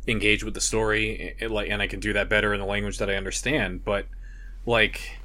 engage 0.07 0.43
with 0.43 0.53
the 0.53 0.61
story, 0.61 1.35
it, 1.39 1.49
like, 1.49 1.69
and 1.69 1.81
I 1.81 1.87
can 1.87 1.99
do 1.99 2.13
that 2.13 2.27
better 2.29 2.53
in 2.53 2.59
the 2.59 2.65
language 2.67 2.99
that 2.99 3.09
I 3.09 3.15
understand. 3.15 3.83
But 3.83 4.05
like. 4.67 5.17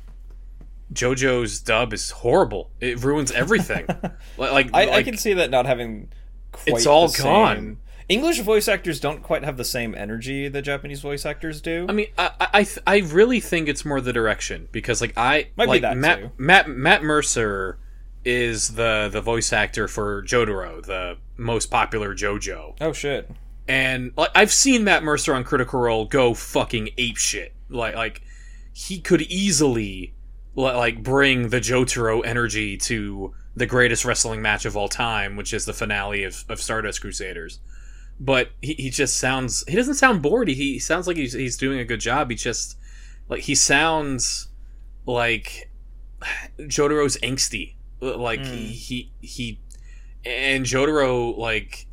JoJo's 0.93 1.59
dub 1.59 1.93
is 1.93 2.13
horrible. 2.13 2.71
It 2.81 3.03
ruins 3.03 3.33
everything. 3.33 3.87
like, 4.39 4.53
like, 4.53 4.71
I, 4.73 4.99
I 4.99 5.03
can 5.03 5.17
see 5.17 5.33
that 5.33 5.51
not 5.51 5.67
having 5.67 6.11
quite 6.53 6.77
It's 6.77 6.87
all 6.87 7.09
gone. 7.09 7.57
same- 7.57 7.79
english 8.09 8.41
voice 8.41 8.69
actors 8.69 9.01
don't 9.01 9.23
quite 9.23 9.43
have 9.43 9.57
the 9.57 9.65
same 9.65 9.95
energy 9.95 10.49
that 10.49 10.63
japanese 10.63 11.01
voice 11.01 11.27
actors 11.27 11.61
do 11.61 11.87
I 11.89 11.93
mean, 11.93 12.09
I 12.17 12.31
I 12.41 12.49
I, 12.53 12.65
th- 12.65 12.79
I 12.87 12.99
really 12.99 13.41
think 13.41 13.69
it's 13.69 13.85
more 13.85 14.01
the 14.01 14.13
direction 14.13 14.69
because 14.73 15.01
like 15.01 15.13
I 15.17 15.49
Might 15.57 15.67
be 15.67 15.71
like 15.71 15.83
that, 15.83 15.97
Matt 15.97 16.19
too. 16.19 16.31
Matt 16.39 16.69
Matt 16.69 17.03
Mercer 17.03 17.79
is 18.25 18.69
the 18.75 19.09
the 19.13 19.21
voice 19.21 19.53
actor 19.53 19.89
for 19.89 20.23
Jotaro, 20.23 20.85
the 20.85 21.17
most 21.37 21.71
popular 21.71 22.15
JoJo, 22.15 22.77
oh 22.81 22.93
shit 22.93 23.31
and 23.69 24.13
like 24.17 24.31
I've 24.35 24.53
seen 24.53 24.85
Matt 24.85 25.03
Mercer 25.03 25.35
on 25.35 25.45
Critical 25.45 25.81
Role 25.81 26.05
go 26.05 26.35
fucking 26.35 26.91
ape 26.99 27.17
shit. 27.17 27.55
Like 27.69 27.95
like 27.95 28.23
he 28.73 29.01
could 29.01 29.23
easily 29.23 30.15
like 30.55 31.03
bring 31.03 31.49
the 31.49 31.61
Jotaro 31.61 32.25
energy 32.25 32.77
to 32.79 33.35
the 33.55 33.67
greatest 33.67 34.05
wrestling 34.05 34.43
match 34.43 34.65
of 34.65 34.77
all 34.77 34.89
time, 34.89 35.37
which 35.37 35.53
is 35.53 35.65
the 35.65 35.73
finale 35.73 36.25
of, 36.25 36.45
of 36.49 36.61
Stardust 36.61 37.01
Crusaders. 37.01 37.59
But 38.19 38.51
he, 38.63 38.75
he 38.75 38.91
just 38.91 39.19
sounds 39.19 39.65
he 39.69 39.77
doesn't 39.77 39.95
sound 39.95 40.23
bored. 40.23 40.49
He, 40.49 40.55
he 40.55 40.79
sounds 40.79 41.07
like 41.07 41.17
he's 41.17 41.33
he's 41.33 41.57
doing 41.57 41.79
a 41.79 41.85
good 41.85 42.01
job. 42.01 42.31
He 42.31 42.37
just 42.37 42.79
like 43.29 43.43
he 43.43 43.55
sounds 43.55 44.49
like 45.05 45.71
Jotaro's 46.59 47.17
angsty. 47.19 47.75
Like 48.01 48.41
he, 48.41 48.67
hmm. 48.67 48.73
he 48.73 49.13
he 49.21 49.61
and 50.25 50.65
Jotaro 50.65 51.37
like 51.37 51.87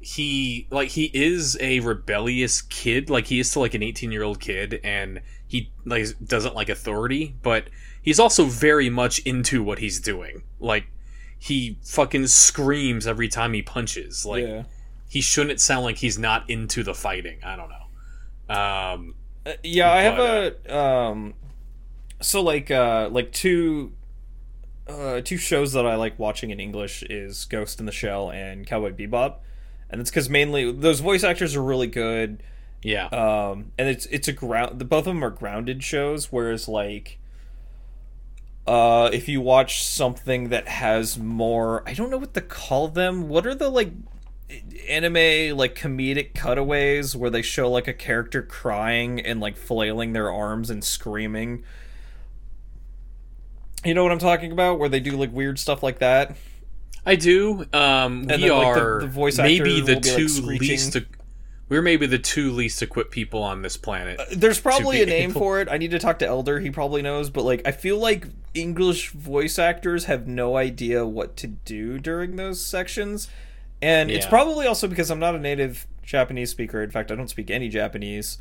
he 0.00 0.66
like 0.70 0.90
he 0.90 1.10
is 1.14 1.56
a 1.60 1.80
rebellious 1.80 2.60
kid 2.60 3.08
like 3.08 3.26
he 3.26 3.40
is 3.40 3.50
still 3.50 3.62
like 3.62 3.72
an 3.72 3.82
18 3.82 4.12
year 4.12 4.22
old 4.22 4.38
kid 4.38 4.78
and 4.84 5.20
he 5.46 5.72
like 5.86 6.06
doesn't 6.22 6.54
like 6.54 6.68
authority 6.68 7.34
but 7.42 7.68
he's 8.02 8.20
also 8.20 8.44
very 8.44 8.90
much 8.90 9.18
into 9.20 9.62
what 9.62 9.78
he's 9.78 9.98
doing 10.00 10.42
like 10.60 10.88
he 11.38 11.78
fucking 11.82 12.26
screams 12.26 13.06
every 13.06 13.28
time 13.28 13.54
he 13.54 13.62
punches 13.62 14.26
like 14.26 14.44
yeah 14.44 14.64
he 15.14 15.20
shouldn't 15.20 15.60
sound 15.60 15.82
like 15.88 15.98
he's 16.04 16.18
not 16.18 16.40
into 16.50 16.82
the 16.82 16.94
fighting 16.94 17.38
i 17.44 17.54
don't 17.56 17.70
know 17.76 18.54
um 18.54 19.14
Uh, 19.46 19.52
yeah, 19.62 19.90
I 19.92 20.00
have 20.08 20.18
a 20.18 20.76
um 20.80 21.34
so 22.20 22.40
like 22.42 22.70
uh 22.70 23.08
like 23.12 23.28
two 23.32 23.92
uh 24.88 25.20
two 25.20 25.36
shows 25.36 25.72
that 25.74 25.84
I 25.92 25.96
like 26.04 26.18
watching 26.18 26.48
in 26.50 26.58
English 26.60 27.02
is 27.20 27.44
Ghost 27.44 27.78
in 27.80 27.84
the 27.84 27.92
Shell 27.92 28.30
and 28.30 28.66
Cowboy 28.66 28.92
Bebop. 28.92 29.32
And 29.90 30.00
it's 30.00 30.10
cuz 30.10 30.28
mainly 30.30 30.72
those 30.72 31.00
voice 31.00 31.24
actors 31.30 31.54
are 31.56 31.62
really 31.72 31.88
good. 32.04 32.42
yeah 32.82 33.06
Um 33.22 33.72
and 33.78 33.86
it's 33.92 34.06
it's 34.16 34.28
a 34.28 34.32
ground 34.42 34.78
the 34.78 34.86
both 34.94 35.06
of 35.06 35.12
them 35.14 35.22
are 35.28 35.36
grounded 35.42 35.82
shows 35.84 36.32
whereas 36.32 36.66
like 36.80 37.18
uh 38.66 39.10
if 39.12 39.28
you 39.28 39.40
watch 39.42 39.82
something 39.84 40.48
that 40.48 40.68
has 40.68 41.18
more 41.18 41.82
I 41.86 41.92
don't 41.92 42.10
know 42.10 42.18
what 42.24 42.32
to 42.34 42.40
call 42.40 42.88
them. 42.88 43.28
What 43.28 43.46
are 43.46 43.54
the 43.54 43.68
like 43.68 43.92
anime 44.88 45.56
like 45.56 45.74
comedic 45.74 46.34
cutaways 46.34 47.16
where 47.16 47.30
they 47.30 47.42
show 47.42 47.70
like 47.70 47.88
a 47.88 47.94
character 47.94 48.42
crying 48.42 49.20
and 49.20 49.40
like 49.40 49.56
flailing 49.56 50.12
their 50.12 50.30
arms 50.30 50.70
and 50.70 50.84
screaming. 50.84 51.64
You 53.84 53.94
know 53.94 54.02
what 54.02 54.12
I'm 54.12 54.18
talking 54.18 54.52
about? 54.52 54.78
Where 54.78 54.88
they 54.88 55.00
do 55.00 55.12
like 55.12 55.32
weird 55.32 55.58
stuff 55.58 55.82
like 55.82 55.98
that. 55.98 56.36
I 57.06 57.16
do. 57.16 57.66
Um, 57.72 58.22
we 58.22 58.26
then, 58.26 58.40
like, 58.40 58.50
are 58.50 59.00
the 59.00 59.06
voice 59.08 59.38
maybe 59.38 59.80
the 59.80 59.96
be, 59.96 60.00
two 60.00 60.28
screeching. 60.28 60.68
least. 60.68 60.96
e- 60.96 61.06
we're 61.68 61.82
maybe 61.82 62.06
the 62.06 62.18
two 62.18 62.52
least 62.52 62.82
equipped 62.82 63.10
people 63.10 63.42
on 63.42 63.62
this 63.62 63.76
planet. 63.76 64.20
There's 64.34 64.60
probably 64.60 65.02
a 65.02 65.06
name 65.06 65.30
able- 65.30 65.40
for 65.40 65.60
it. 65.60 65.68
I 65.70 65.78
need 65.78 65.90
to 65.92 65.98
talk 65.98 66.18
to 66.20 66.26
Elder. 66.26 66.60
He 66.60 66.70
probably 66.70 67.02
knows, 67.02 67.30
but 67.30 67.42
like 67.44 67.62
I 67.66 67.72
feel 67.72 67.98
like 67.98 68.26
English 68.54 69.10
voice 69.10 69.58
actors 69.58 70.04
have 70.04 70.26
no 70.26 70.56
idea 70.56 71.06
what 71.06 71.36
to 71.38 71.46
do 71.46 71.98
during 71.98 72.36
those 72.36 72.64
sections. 72.64 73.28
And 73.84 74.10
it's 74.10 74.26
probably 74.26 74.66
also 74.66 74.88
because 74.88 75.10
I'm 75.10 75.18
not 75.18 75.34
a 75.34 75.38
native 75.38 75.86
Japanese 76.02 76.50
speaker. 76.50 76.82
In 76.82 76.90
fact, 76.90 77.10
I 77.10 77.14
don't 77.14 77.28
speak 77.28 77.50
any 77.50 77.68
Japanese. 77.68 78.38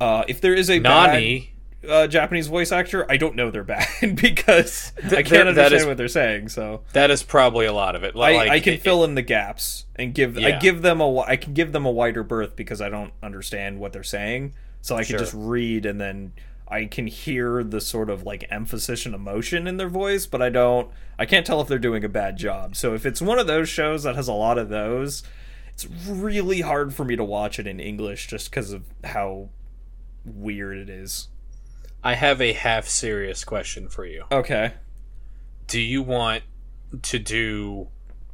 Uh, 0.00 0.24
if 0.28 0.40
there 0.40 0.54
is 0.54 0.70
a 0.70 0.78
Nani. 0.78 1.52
bad 1.82 1.90
uh, 1.90 2.06
Japanese 2.06 2.46
voice 2.46 2.72
actor, 2.72 3.10
I 3.10 3.16
don't 3.16 3.36
know 3.36 3.50
they're 3.50 3.64
bad 3.64 3.86
because 4.20 4.92
I 5.04 5.22
can't 5.22 5.48
understand 5.48 5.74
is- 5.74 5.86
what 5.86 5.96
they're 5.96 6.08
saying. 6.08 6.48
So 6.50 6.82
That 6.94 7.10
is 7.10 7.22
probably 7.22 7.66
a 7.66 7.72
lot 7.72 7.94
of 7.96 8.02
it. 8.04 8.14
I, 8.14 8.18
Like, 8.18 8.50
I 8.50 8.60
can 8.60 8.74
it- 8.74 8.82
fill 8.82 9.04
in 9.04 9.14
the 9.14 9.22
gaps 9.22 9.86
and 9.96 10.14
give 10.14 10.36
I 10.38 10.52
give 10.58 10.82
them 10.82 11.00
a 11.00 11.20
I 11.20 11.36
can 11.36 11.52
give 11.54 11.72
them 11.72 11.84
a 11.86 11.90
wider 11.90 12.22
berth 12.22 12.56
because 12.56 12.80
I 12.80 12.88
don't 12.88 13.12
understand 13.22 13.78
what 13.78 13.92
they're 13.92 14.02
saying. 14.02 14.54
So 14.82 14.96
I 14.96 15.00
can 15.04 15.10
Sure. 15.10 15.18
just 15.18 15.34
read 15.34 15.84
and 15.86 16.00
then 16.00 16.32
I 16.70 16.84
can 16.84 17.06
hear 17.08 17.64
the 17.64 17.80
sort 17.80 18.08
of 18.08 18.22
like 18.22 18.46
emphasis 18.50 19.04
and 19.04 19.14
emotion 19.14 19.66
in 19.66 19.76
their 19.76 19.88
voice, 19.88 20.26
but 20.26 20.40
I 20.40 20.50
don't 20.50 20.90
I 21.18 21.26
can't 21.26 21.44
tell 21.44 21.60
if 21.60 21.68
they're 21.68 21.78
doing 21.78 22.04
a 22.04 22.08
bad 22.08 22.36
job. 22.36 22.76
So 22.76 22.94
if 22.94 23.04
it's 23.04 23.20
one 23.20 23.38
of 23.38 23.46
those 23.46 23.68
shows 23.68 24.04
that 24.04 24.16
has 24.16 24.28
a 24.28 24.32
lot 24.32 24.56
of 24.56 24.68
those, 24.68 25.22
it's 25.68 25.86
really 26.08 26.60
hard 26.60 26.94
for 26.94 27.04
me 27.04 27.16
to 27.16 27.24
watch 27.24 27.58
it 27.58 27.66
in 27.66 27.80
English 27.80 28.28
just 28.28 28.50
because 28.50 28.72
of 28.72 28.84
how 29.04 29.48
weird 30.24 30.78
it 30.78 30.88
is. 30.88 31.28
I 32.02 32.14
have 32.14 32.40
a 32.40 32.52
half 32.52 32.86
serious 32.86 33.44
question 33.44 33.88
for 33.88 34.06
you. 34.06 34.24
Okay. 34.30 34.74
Do 35.66 35.80
you 35.80 36.02
want 36.02 36.44
to 37.02 37.18
do 37.18 37.88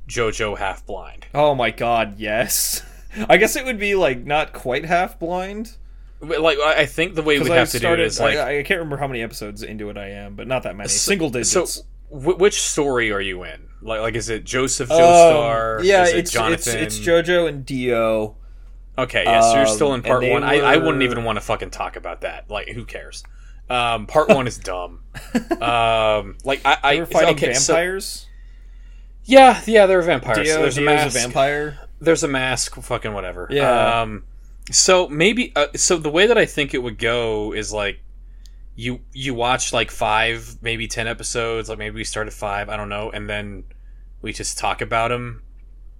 JoJo 0.08 0.58
half 0.58 0.86
blind? 0.86 1.26
Oh 1.34 1.54
my 1.54 1.70
god, 1.70 2.18
yes. 2.18 2.82
I 3.28 3.38
guess 3.38 3.56
it 3.56 3.64
would 3.64 3.78
be 3.78 3.94
like 3.94 4.24
not 4.24 4.52
quite 4.52 4.84
half 4.84 5.18
blind. 5.18 5.76
Like 6.20 6.58
I 6.58 6.86
think 6.86 7.14
the 7.14 7.22
way 7.22 7.38
we 7.38 7.50
have 7.50 7.68
to 7.70 7.72
do 7.72 7.76
it 7.76 7.80
started, 7.80 8.04
is 8.04 8.20
like 8.20 8.36
I, 8.38 8.60
I 8.60 8.62
can't 8.62 8.78
remember 8.78 8.96
how 8.96 9.06
many 9.06 9.22
episodes 9.22 9.62
into 9.62 9.90
it 9.90 9.96
I 9.96 10.10
am, 10.10 10.34
but 10.36 10.46
not 10.46 10.62
that 10.64 10.76
many. 10.76 10.88
So- 10.88 11.10
Single 11.10 11.30
digits. 11.30 11.50
So, 11.50 11.82
wh- 12.08 12.38
which 12.38 12.60
story 12.62 13.12
are 13.12 13.20
you 13.20 13.42
in? 13.44 13.68
Like, 13.82 14.00
like 14.00 14.14
is 14.14 14.28
it 14.28 14.44
Joseph 14.44 14.90
Um, 14.90 14.98
Joestar? 15.00 15.84
yeah, 15.84 16.04
is 16.04 16.10
it 16.12 16.16
it's, 16.18 16.30
Jonathan? 16.32 16.78
it's 16.78 16.96
it's 16.98 17.06
JoJo 17.06 17.48
and 17.48 17.64
Dio. 17.66 18.36
Okay, 18.98 19.24
yeah, 19.24 19.40
so 19.42 19.56
you're 19.56 19.66
still 19.66 19.88
Um, 19.92 19.96
in 19.96 20.02
part 20.02 20.22
they 20.22 20.30
one. 20.32 20.42
I, 20.42 20.60
I 20.60 20.76
wouldn't 20.78 21.02
even 21.02 21.22
want 21.24 21.36
to 21.36 21.40
fucking 21.42 21.70
talk 21.70 21.96
about 21.96 22.22
that. 22.22 22.50
Like, 22.50 22.68
who 22.68 22.86
cares? 22.86 23.22
Um, 23.68 24.06
part 24.06 24.28
one 24.30 24.46
is 24.46 24.56
dumb. 24.58 25.00
Um, 25.60 26.36
like 26.44 26.60
I, 26.64 26.78
I 26.82 26.98
were 27.00 27.06
fighting 27.06 27.34
okay, 27.36 27.52
so- 27.54 27.74
vampires. 27.74 28.26
yeah, 29.24 29.60
yeah, 29.66 29.86
they're 29.86 30.02
vampires. 30.02 30.38
Dio, 30.46 30.54
so 30.56 30.62
there's 30.62 30.78
a 30.78 30.82
mask. 30.82 31.16
a 31.16 31.18
vampire. 31.20 31.78
There's 32.00 32.22
a 32.22 32.28
mask. 32.28 32.76
Fucking 32.76 33.12
whatever. 33.12 33.48
Yeah. 33.50 34.00
Um, 34.02 34.24
so 34.70 35.08
maybe 35.08 35.52
uh, 35.56 35.66
so 35.74 35.96
the 35.98 36.10
way 36.10 36.26
that 36.26 36.36
I 36.38 36.46
think 36.46 36.74
it 36.74 36.82
would 36.82 36.98
go 36.98 37.52
is 37.52 37.72
like 37.72 38.00
you 38.74 39.00
you 39.12 39.32
watch 39.34 39.72
like 39.72 39.90
five, 39.90 40.56
maybe 40.60 40.86
ten 40.88 41.06
episodes. 41.08 41.68
Like 41.68 41.78
maybe 41.78 41.96
we 41.96 42.04
start 42.04 42.26
at 42.26 42.32
five. 42.32 42.68
I 42.68 42.76
don't 42.76 42.88
know, 42.88 43.10
and 43.10 43.28
then 43.28 43.64
we 44.22 44.32
just 44.32 44.58
talk 44.58 44.80
about 44.80 45.08
them 45.08 45.42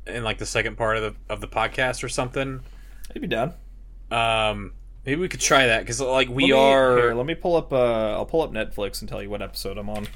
in 0.07 0.23
like 0.25 0.39
the 0.39 0.47
second 0.47 0.77
part 0.77 0.97
of 0.97 1.03
the 1.03 1.33
of 1.33 1.41
the 1.41 1.49
podcast 1.49 2.03
or 2.05 2.09
something. 2.09 2.61
I'd 3.15 3.21
be 3.23 3.29
down. 3.29 3.55
Um, 4.11 4.73
maybe 5.05 5.21
we 5.21 5.29
could 5.29 5.41
try 5.41 5.67
that 5.67 5.81
because 5.81 6.01
like 6.01 6.29
we 6.29 6.45
Let 6.45 6.49
me- 6.49 6.53
are. 6.53 6.97
Here, 6.97 7.15
let 7.15 7.27
me 7.27 7.35
pull 7.35 7.57
up. 7.57 7.73
Uh, 7.73 8.13
I'll 8.13 8.27
pull 8.27 8.43
up 8.43 8.51
Netflix 8.53 9.01
and 9.01 9.09
tell 9.09 9.23
you 9.23 9.31
what 9.31 9.43
episode 9.43 9.79
I'm 9.79 9.89
on. 9.89 10.07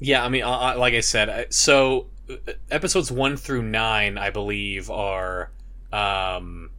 Yeah, 0.00 0.24
I 0.24 0.28
mean, 0.28 0.44
uh, 0.44 0.50
uh, 0.50 0.74
like 0.78 0.94
I 0.94 1.00
said, 1.00 1.28
I- 1.28 1.46
so 1.50 2.06
uh, 2.30 2.52
episodes 2.70 3.10
one 3.10 3.36
through 3.36 3.62
nine, 3.62 4.16
I 4.18 4.30
believe, 4.30 4.90
are 4.90 5.50
um, 5.92 6.70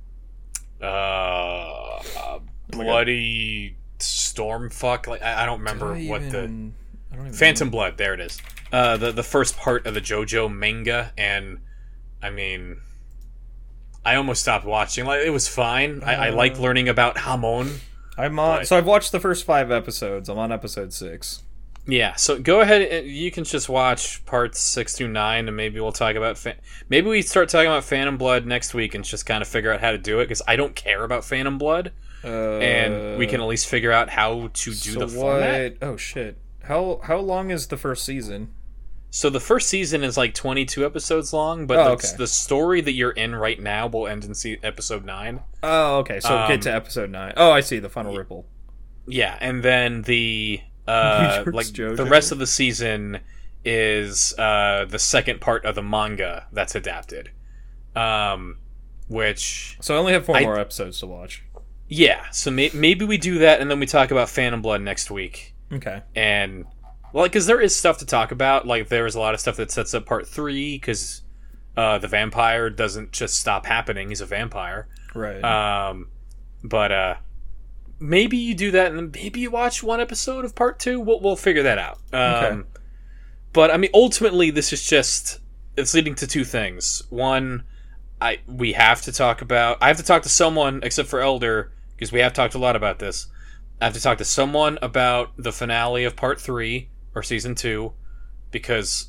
uh, 0.81 0.85
uh 0.85 1.99
Oh 2.17 2.41
bloody 2.69 3.75
storm 3.99 4.69
fuck. 4.69 5.07
Like 5.07 5.21
I, 5.23 5.43
I 5.43 5.45
don't 5.45 5.59
remember 5.59 5.93
I 5.93 6.05
what 6.05 6.21
the 6.29 6.43
even- 6.43 6.73
I 7.11 7.15
don't 7.15 7.25
even 7.27 7.37
Phantom 7.37 7.69
Blood. 7.69 7.97
There 7.97 8.13
it 8.13 8.19
is. 8.19 8.39
Uh, 8.71 8.97
the 8.97 9.11
the 9.11 9.23
first 9.23 9.57
part 9.57 9.87
of 9.87 9.93
the 9.95 10.01
JoJo 10.01 10.53
manga, 10.53 11.11
and 11.17 11.59
I 12.21 12.29
mean, 12.29 12.77
I 14.05 14.15
almost 14.15 14.41
stopped 14.43 14.65
watching. 14.65 15.05
Like 15.05 15.21
it 15.25 15.31
was 15.31 15.47
fine. 15.47 16.03
I, 16.03 16.27
I 16.27 16.29
like 16.29 16.57
Uh, 16.57 16.61
learning 16.61 16.87
about 16.89 17.17
Hamon. 17.17 17.79
I'm 18.17 18.37
on. 18.37 18.59
But- 18.59 18.67
So 18.67 18.77
I've 18.77 18.85
watched 18.85 19.11
the 19.11 19.19
first 19.19 19.43
five 19.45 19.71
episodes. 19.71 20.29
I'm 20.29 20.37
on 20.37 20.51
episode 20.51 20.93
six. 20.93 21.41
Yeah, 21.91 22.15
so 22.15 22.37
go 22.39 22.61
ahead. 22.61 23.05
You 23.05 23.31
can 23.31 23.43
just 23.45 23.67
watch 23.69 24.23
parts 24.25 24.59
six 24.59 24.95
through 24.95 25.07
nine, 25.07 25.47
and 25.47 25.57
maybe 25.57 25.79
we'll 25.79 25.91
talk 25.91 26.15
about. 26.15 26.37
Fa- 26.37 26.57
maybe 26.89 27.07
we 27.09 27.21
start 27.21 27.49
talking 27.49 27.67
about 27.67 27.83
Phantom 27.83 28.17
Blood 28.17 28.45
next 28.45 28.73
week, 28.73 28.93
and 28.95 29.03
just 29.03 29.25
kind 29.25 29.41
of 29.41 29.47
figure 29.47 29.71
out 29.73 29.79
how 29.81 29.91
to 29.91 29.97
do 29.97 30.19
it 30.19 30.25
because 30.25 30.41
I 30.47 30.55
don't 30.55 30.75
care 30.75 31.03
about 31.03 31.25
Phantom 31.25 31.57
Blood, 31.57 31.91
Uh, 32.23 32.57
and 32.59 33.17
we 33.17 33.25
can 33.27 33.41
at 33.41 33.47
least 33.47 33.67
figure 33.67 33.91
out 33.91 34.09
how 34.09 34.49
to 34.53 34.69
do 34.69 34.73
so 34.73 34.99
the 34.99 35.05
what? 35.05 35.11
format. 35.39 35.77
Oh 35.81 35.97
shit! 35.97 36.37
How 36.63 36.99
how 37.03 37.17
long 37.17 37.49
is 37.49 37.67
the 37.67 37.77
first 37.77 38.05
season? 38.05 38.49
So 39.11 39.31
the 39.31 39.39
first 39.39 39.67
season 39.69 40.03
is 40.03 40.17
like 40.17 40.35
twenty-two 40.35 40.85
episodes 40.85 41.33
long, 41.33 41.65
but 41.65 41.77
Oh, 41.79 41.83
the, 41.85 41.89
okay. 41.93 42.07
the 42.17 42.27
story 42.27 42.81
that 42.81 42.91
you're 42.91 43.09
in 43.09 43.33
right 43.35 43.59
now 43.59 43.87
will 43.87 44.05
end 44.07 44.23
in 44.25 44.35
se- 44.35 44.59
episode 44.61 45.03
nine. 45.05 45.39
Oh, 45.63 45.97
okay. 45.99 46.19
So 46.19 46.37
Um, 46.37 46.47
get 46.47 46.61
to 46.63 46.71
episode 46.73 47.09
nine. 47.09 47.33
Oh, 47.35 47.49
I 47.51 47.61
see 47.61 47.79
the 47.79 47.89
final 47.89 48.15
ripple. 48.15 48.45
Yeah, 49.07 49.35
and 49.41 49.63
then 49.63 50.03
the 50.03 50.61
uh, 50.89 51.43
like 51.53 51.67
JoJo. 51.67 51.95
the 51.97 52.05
rest 52.05 52.31
of 52.31 52.39
the 52.39 52.47
season 52.47 53.19
is 53.65 54.33
uh, 54.37 54.85
the 54.89 54.99
second 54.99 55.41
part 55.41 55.65
of 55.65 55.75
the 55.75 55.83
manga 55.83 56.47
that's 56.51 56.75
adapted, 56.75 57.31
um, 57.95 58.57
which 59.07 59.77
So 59.81 59.95
I 59.95 59.97
only 59.97 60.13
have 60.13 60.25
four 60.25 60.37
I- 60.37 60.41
more 60.43 60.59
episodes 60.59 60.99
to 60.99 61.07
watch. 61.07 61.43
yeah. 61.87 62.29
So 62.31 62.51
may- 62.51 62.71
maybe 62.73 63.05
we 63.05 63.17
do 63.17 63.39
that, 63.39 63.59
and 63.61 63.69
then 63.69 63.79
we 63.79 63.85
talk 63.85 64.11
about 64.11 64.29
Phantom 64.29 64.61
Blood 64.61 64.81
next 64.81 65.11
week, 65.11 65.53
Okay. 65.73 66.01
and 66.15 66.65
well, 67.11 67.23
because 67.25 67.47
there 67.47 67.59
is 67.59 67.75
stuff 67.75 67.97
to 67.99 68.05
talk 68.05 68.31
about. 68.31 68.67
Like 68.67 68.89
there 68.89 69.05
is 69.05 69.15
a 69.15 69.19
lot 69.19 69.33
of 69.33 69.39
stuff 69.39 69.57
that 69.57 69.71
sets 69.71 69.93
up 69.93 70.05
part 70.05 70.27
three 70.27 70.75
because 70.77 71.23
uh, 71.75 71.97
the 71.97 72.07
vampire 72.07 72.69
doesn't 72.69 73.11
just 73.11 73.39
stop 73.39 73.65
happening; 73.65 74.09
he's 74.09 74.21
a 74.21 74.25
vampire. 74.27 74.87
Right. 75.15 75.43
Um, 75.43 76.09
but 76.63 76.91
uh, 76.91 77.15
maybe 77.99 78.37
you 78.37 78.55
do 78.55 78.71
that, 78.71 78.87
and 78.87 78.97
then 78.97 79.11
maybe 79.13 79.39
you 79.39 79.51
watch 79.51 79.83
one 79.83 79.99
episode 79.99 80.45
of 80.45 80.55
part 80.55 80.79
two. 80.79 80.99
We'll 80.99 81.19
we'll 81.19 81.35
figure 81.35 81.63
that 81.63 81.77
out. 81.77 81.99
Um, 82.13 82.21
Okay. 82.21 82.61
But 83.51 83.71
I 83.71 83.77
mean, 83.77 83.89
ultimately, 83.93 84.51
this 84.51 84.71
is 84.71 84.85
just 84.85 85.39
it's 85.75 85.93
leading 85.93 86.15
to 86.15 86.27
two 86.27 86.43
things. 86.43 87.03
One, 87.09 87.63
I 88.21 88.39
we 88.47 88.73
have 88.73 89.01
to 89.03 89.11
talk 89.11 89.41
about. 89.41 89.77
I 89.81 89.87
have 89.87 89.97
to 89.97 90.03
talk 90.03 90.23
to 90.23 90.29
someone, 90.29 90.81
except 90.83 91.09
for 91.09 91.19
Elder, 91.19 91.71
because 91.95 92.11
we 92.11 92.19
have 92.19 92.33
talked 92.33 92.55
a 92.55 92.59
lot 92.59 92.75
about 92.75 92.99
this. 92.99 93.27
I 93.81 93.85
have 93.85 93.93
to 93.93 94.01
talk 94.01 94.17
to 94.17 94.25
someone 94.25 94.77
about 94.81 95.31
the 95.37 95.51
finale 95.51 96.03
of 96.03 96.15
part 96.15 96.39
three 96.39 96.89
or 97.15 97.23
season 97.23 97.55
two, 97.55 97.93
because 98.51 99.07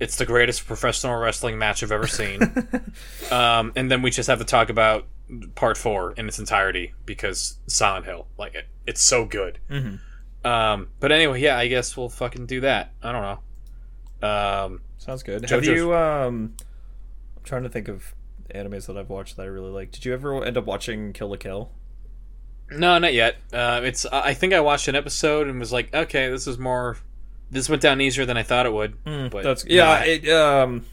it's 0.00 0.16
the 0.16 0.24
greatest 0.24 0.66
professional 0.66 1.16
wrestling 1.16 1.58
match 1.58 1.82
I've 1.82 1.92
ever 1.92 2.06
seen. 2.06 2.40
um, 3.30 3.72
and 3.76 3.90
then 3.90 4.02
we 4.02 4.10
just 4.10 4.28
have 4.28 4.38
to 4.38 4.44
talk 4.44 4.70
about 4.70 5.06
part 5.54 5.76
four 5.78 6.12
in 6.12 6.28
its 6.28 6.38
entirety 6.38 6.94
because 7.06 7.56
Silent 7.66 8.06
Hill, 8.06 8.26
like 8.38 8.54
it, 8.54 8.66
it's 8.86 9.02
so 9.02 9.24
good. 9.24 9.58
Mhm. 9.70 10.00
Um, 10.44 10.88
but 11.00 11.10
anyway, 11.12 11.40
yeah, 11.40 11.56
I 11.56 11.68
guess 11.68 11.96
we'll 11.96 12.08
fucking 12.10 12.46
do 12.46 12.60
that. 12.60 12.92
I 13.02 13.12
don't 13.12 13.22
know. 14.22 14.28
Um, 14.28 14.80
Sounds 14.98 15.22
good. 15.22 15.48
Have 15.48 15.64
you? 15.64 15.94
Um, 15.94 16.54
I'm 17.36 17.42
trying 17.44 17.62
to 17.62 17.68
think 17.68 17.88
of 17.88 18.14
animes 18.54 18.86
that 18.86 18.96
I've 18.96 19.08
watched 19.10 19.36
that 19.36 19.42
I 19.42 19.46
really 19.46 19.70
like. 19.70 19.90
Did 19.90 20.04
you 20.04 20.12
ever 20.12 20.44
end 20.44 20.56
up 20.56 20.66
watching 20.66 21.12
Kill 21.12 21.28
la 21.28 21.36
Kill? 21.36 21.70
no, 22.70 22.98
not 22.98 23.12
yet. 23.14 23.36
Uh, 23.52 23.80
it's 23.84 24.06
I 24.06 24.34
think 24.34 24.52
I 24.54 24.60
watched 24.60 24.88
an 24.88 24.94
episode 24.94 25.48
and 25.48 25.58
was 25.60 25.72
like, 25.72 25.94
okay, 25.94 26.30
this 26.30 26.46
is 26.46 26.58
more. 26.58 26.96
This 27.50 27.68
went 27.68 27.82
down 27.82 28.00
easier 28.00 28.24
than 28.26 28.36
I 28.36 28.42
thought 28.42 28.66
it 28.66 28.72
would. 28.72 29.02
but 29.04 29.42
That's 29.44 29.64
yeah. 29.66 30.02
It, 30.04 30.28
um, 30.28 30.84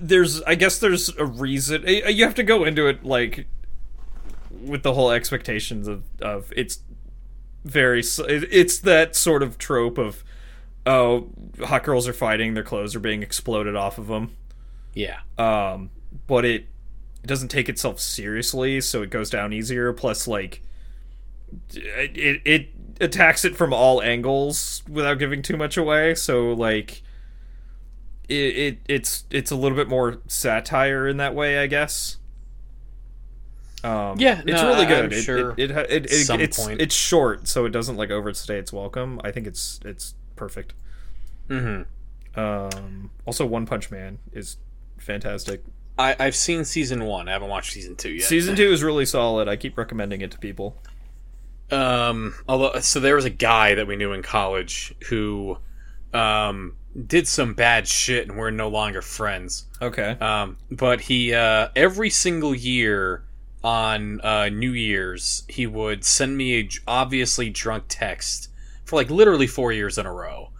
there's 0.00 0.42
I 0.42 0.54
guess 0.54 0.78
there's 0.78 1.08
a 1.16 1.26
reason 1.26 1.84
you 1.86 2.24
have 2.24 2.34
to 2.36 2.42
go 2.42 2.64
into 2.64 2.86
it 2.86 3.04
like 3.04 3.46
with 4.62 4.82
the 4.82 4.94
whole 4.94 5.10
expectations 5.10 5.88
of 5.88 6.04
of 6.20 6.52
it's 6.56 6.80
very 7.64 8.00
it's 8.00 8.78
that 8.80 9.16
sort 9.16 9.42
of 9.42 9.58
trope 9.58 9.98
of 9.98 10.24
oh 10.86 11.28
hot 11.64 11.84
girls 11.84 12.08
are 12.08 12.12
fighting 12.12 12.54
their 12.54 12.62
clothes 12.62 12.94
are 12.94 13.00
being 13.00 13.22
exploded 13.22 13.76
off 13.76 13.98
of 13.98 14.08
them 14.08 14.36
yeah, 14.94 15.20
um 15.38 15.90
but 16.26 16.44
it 16.44 16.66
it 17.22 17.26
doesn't 17.26 17.48
take 17.48 17.68
itself 17.68 18.00
seriously 18.00 18.80
so 18.80 19.02
it 19.02 19.10
goes 19.10 19.30
down 19.30 19.52
easier 19.52 19.92
plus 19.92 20.26
like 20.26 20.62
it 21.72 22.16
it, 22.16 22.42
it 22.44 22.68
attacks 23.00 23.44
it 23.44 23.56
from 23.56 23.72
all 23.72 24.02
angles 24.02 24.82
without 24.88 25.18
giving 25.18 25.40
too 25.40 25.56
much 25.56 25.76
away 25.76 26.14
so 26.14 26.52
like 26.52 27.02
it, 28.28 28.34
it 28.34 28.78
it's 28.88 29.24
it's 29.30 29.50
a 29.50 29.56
little 29.56 29.76
bit 29.76 29.88
more 29.88 30.18
satire 30.28 31.06
in 31.08 31.16
that 31.18 31.34
way 31.34 31.58
i 31.58 31.66
guess 31.66 32.18
um 33.84 34.18
Yeah, 34.18 34.38
it's 34.46 34.62
no, 34.62 34.68
really 34.68 34.86
good 34.86 35.12
it, 35.12 35.22
sure 35.22 35.50
it, 35.56 35.70
it, 35.70 35.70
it, 35.70 36.12
it- 36.12 36.30
it's 36.40 36.58
point- 36.58 36.80
it's 36.80 36.94
short 36.94 37.48
so 37.48 37.64
it 37.64 37.70
doesn't 37.70 37.96
like 37.96 38.10
overstay 38.10 38.58
its 38.58 38.72
welcome 38.72 39.20
i 39.24 39.30
think 39.32 39.46
it's 39.46 39.80
it's 39.84 40.14
perfect 40.36 40.74
hmm 41.48 41.82
um 42.36 43.10
also 43.26 43.44
one 43.44 43.66
punch 43.66 43.90
man 43.90 44.18
is 44.32 44.56
fantastic 44.98 45.62
I 45.98 46.16
I've 46.18 46.34
seen 46.34 46.64
season 46.64 47.04
one. 47.04 47.28
I 47.28 47.32
haven't 47.32 47.50
watched 47.50 47.74
season 47.74 47.96
two 47.96 48.08
yet. 48.08 48.22
Season 48.22 48.56
two 48.56 48.72
is 48.72 48.82
really 48.82 49.04
solid. 49.04 49.46
I 49.46 49.56
keep 49.56 49.76
recommending 49.76 50.22
it 50.22 50.30
to 50.30 50.38
people. 50.38 50.78
Um, 51.70 52.34
although, 52.48 52.80
so 52.80 52.98
there 52.98 53.14
was 53.14 53.26
a 53.26 53.30
guy 53.30 53.74
that 53.74 53.86
we 53.86 53.96
knew 53.96 54.12
in 54.14 54.22
college 54.22 54.94
who, 55.10 55.58
um, 56.14 56.76
did 57.06 57.26
some 57.26 57.54
bad 57.54 57.88
shit, 57.88 58.28
and 58.28 58.36
we're 58.36 58.50
no 58.50 58.68
longer 58.68 59.02
friends. 59.02 59.64
Okay. 59.80 60.10
Um, 60.20 60.58
but 60.70 61.02
he, 61.02 61.32
uh, 61.34 61.68
every 61.74 62.10
single 62.10 62.54
year 62.54 63.24
on 63.64 64.20
uh, 64.20 64.48
New 64.48 64.72
Year's, 64.72 65.44
he 65.48 65.66
would 65.66 66.04
send 66.04 66.36
me 66.36 66.54
a 66.54 66.62
j- 66.64 66.80
obviously 66.86 67.48
drunk 67.50 67.84
text 67.88 68.48
for 68.84 68.96
like 68.96 69.10
literally 69.10 69.46
four 69.46 69.72
years 69.72 69.98
in 69.98 70.06
a 70.06 70.12
row, 70.12 70.50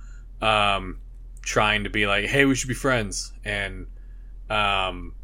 um, 0.41 0.99
trying 1.43 1.85
to 1.85 1.91
be 1.91 2.07
like, 2.07 2.27
"Hey, 2.27 2.45
we 2.45 2.55
should 2.55 2.69
be 2.69 2.75
friends," 2.75 3.33
and 3.45 3.87
um, 4.49 5.15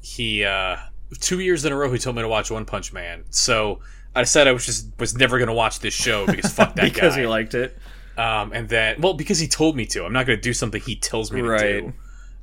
he 0.00 0.44
uh, 0.44 0.76
two 1.20 1.40
years 1.40 1.64
in 1.64 1.72
a 1.72 1.76
row 1.76 1.90
he 1.92 1.98
told 1.98 2.16
me 2.16 2.22
to 2.22 2.28
watch 2.28 2.50
One 2.50 2.64
Punch 2.64 2.92
Man. 2.92 3.24
So 3.30 3.80
I 4.14 4.24
said 4.24 4.46
I 4.46 4.52
was 4.52 4.66
just 4.66 4.88
was 4.98 5.16
never 5.16 5.38
gonna 5.38 5.54
watch 5.54 5.80
this 5.80 5.94
show 5.94 6.26
because 6.26 6.52
fuck 6.52 6.74
that 6.76 6.84
because 6.84 6.92
guy. 6.92 7.00
Because 7.00 7.16
he 7.16 7.26
liked 7.26 7.54
it. 7.54 7.78
Um, 8.16 8.52
and 8.52 8.68
then, 8.68 9.00
well, 9.00 9.14
because 9.14 9.38
he 9.38 9.48
told 9.48 9.74
me 9.76 9.86
to. 9.86 10.04
I'm 10.04 10.12
not 10.12 10.26
going 10.26 10.36
to 10.38 10.42
do 10.42 10.52
something 10.52 10.80
he 10.80 10.96
tells 10.96 11.32
me 11.32 11.40
to 11.40 11.48
Right. 11.48 11.60
do. 11.80 11.92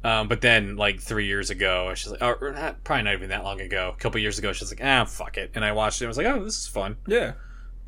Um, 0.02 0.28
but 0.30 0.40
then, 0.42 0.78
like 0.78 1.00
three 1.02 1.26
years 1.28 1.50
ago, 1.50 1.94
she's 1.94 2.10
like, 2.12 2.22
or 2.22 2.54
not, 2.56 2.84
probably 2.84 3.04
not 3.04 3.14
even 3.14 3.30
that 3.30 3.44
long 3.44 3.60
ago, 3.62 3.94
a 3.96 4.00
couple 4.00 4.20
years 4.22 4.40
ago, 4.40 4.54
she's 4.54 4.72
like, 4.72 4.80
ah, 4.84 5.04
fuck 5.06 5.38
it. 5.38 5.52
And 5.56 5.66
I 5.66 5.74
watched 5.74 6.02
it. 6.02 6.06
and 6.06 6.08
I 6.08 6.12
was 6.12 6.18
like, 6.18 6.28
oh, 6.28 6.44
this 6.44 6.58
is 6.58 6.68
fun. 6.68 6.96
Yeah. 7.06 7.34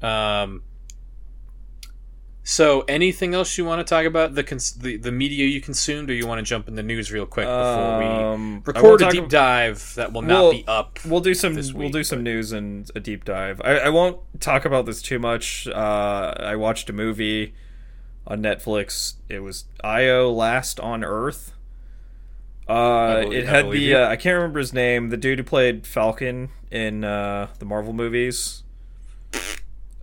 Um, 0.02 0.64
So, 2.44 2.82
anything 2.88 3.36
else 3.36 3.56
you 3.58 3.66
want 3.66 3.86
to 3.86 3.90
talk 3.90 4.06
about 4.06 4.34
the 4.34 4.44
cons- 4.44 4.74
the, 4.74 4.98
the 4.98 5.12
media 5.12 5.46
you 5.46 5.62
consumed, 5.62 6.10
or 6.10 6.14
you 6.14 6.26
want 6.26 6.40
to 6.40 6.44
jump 6.44 6.68
in 6.68 6.74
the 6.76 6.82
news 6.84 7.12
real 7.12 7.28
quick 7.28 7.46
before 7.46 8.00
we 8.00 8.06
Um, 8.06 8.64
record 8.66 9.04
a 9.04 9.12
deep 9.12 9.24
ab- 9.26 9.30
dive 9.30 9.94
that 9.96 10.12
will 10.12 10.24
not 10.24 10.42
Well, 10.42 10.52
be 10.52 10.64
up? 10.68 11.00
We'll 11.06 11.20
do 11.22 11.36
some. 11.36 11.54
this 11.54 11.72
we'll 11.72 11.90
do 11.90 12.04
some 12.04 12.20
but- 12.20 12.24
news 12.24 12.52
and 12.52 12.90
a 12.96 13.00
deep 13.00 13.26
dive. 13.26 13.62
I, 13.64 13.78
I 13.78 13.90
won't 13.90 14.18
talk 14.42 14.66
about 14.66 14.88
this 14.88 15.04
too 15.04 15.20
much. 15.20 15.68
Uh, 15.68 16.34
I 16.40 16.56
watched 16.56 16.90
a 16.90 16.94
movie 16.94 17.54
on 18.32 18.42
Netflix. 18.42 19.16
It 19.28 19.40
was 19.42 19.66
Io 19.84 20.32
Last 20.32 20.80
on 20.80 21.04
Earth. 21.04 21.54
Uh, 22.68 23.24
believe- 23.24 23.40
it 23.40 23.46
had 23.48 23.66
believe 23.66 23.90
the 23.90 23.96
uh, 23.96 24.08
I 24.08 24.16
can't 24.16 24.36
remember 24.36 24.60
his 24.60 24.72
name. 24.74 25.10
The 25.10 25.18
dude 25.18 25.40
who 25.40 25.44
played 25.44 25.86
Falcon 25.86 26.50
in 26.72 27.04
uh, 27.04 27.48
the 27.60 27.66
Marvel 27.66 27.92
movies. 27.94 28.64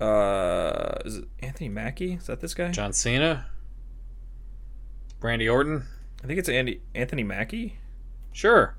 Uh, 0.01 0.95
is 1.05 1.17
it 1.19 1.25
Anthony 1.41 1.69
Mackie? 1.69 2.15
Is 2.15 2.27
that 2.27 2.41
this 2.41 2.55
guy? 2.55 2.71
John 2.71 2.93
Cena, 2.93 3.47
Brandy 5.19 5.49
Orton. 5.49 5.85
I 6.23 6.27
think 6.27 6.39
it's 6.39 6.49
Andy 6.49 6.83
Anthony 6.95 7.25
Mackie. 7.25 7.79
Sure, 8.33 8.77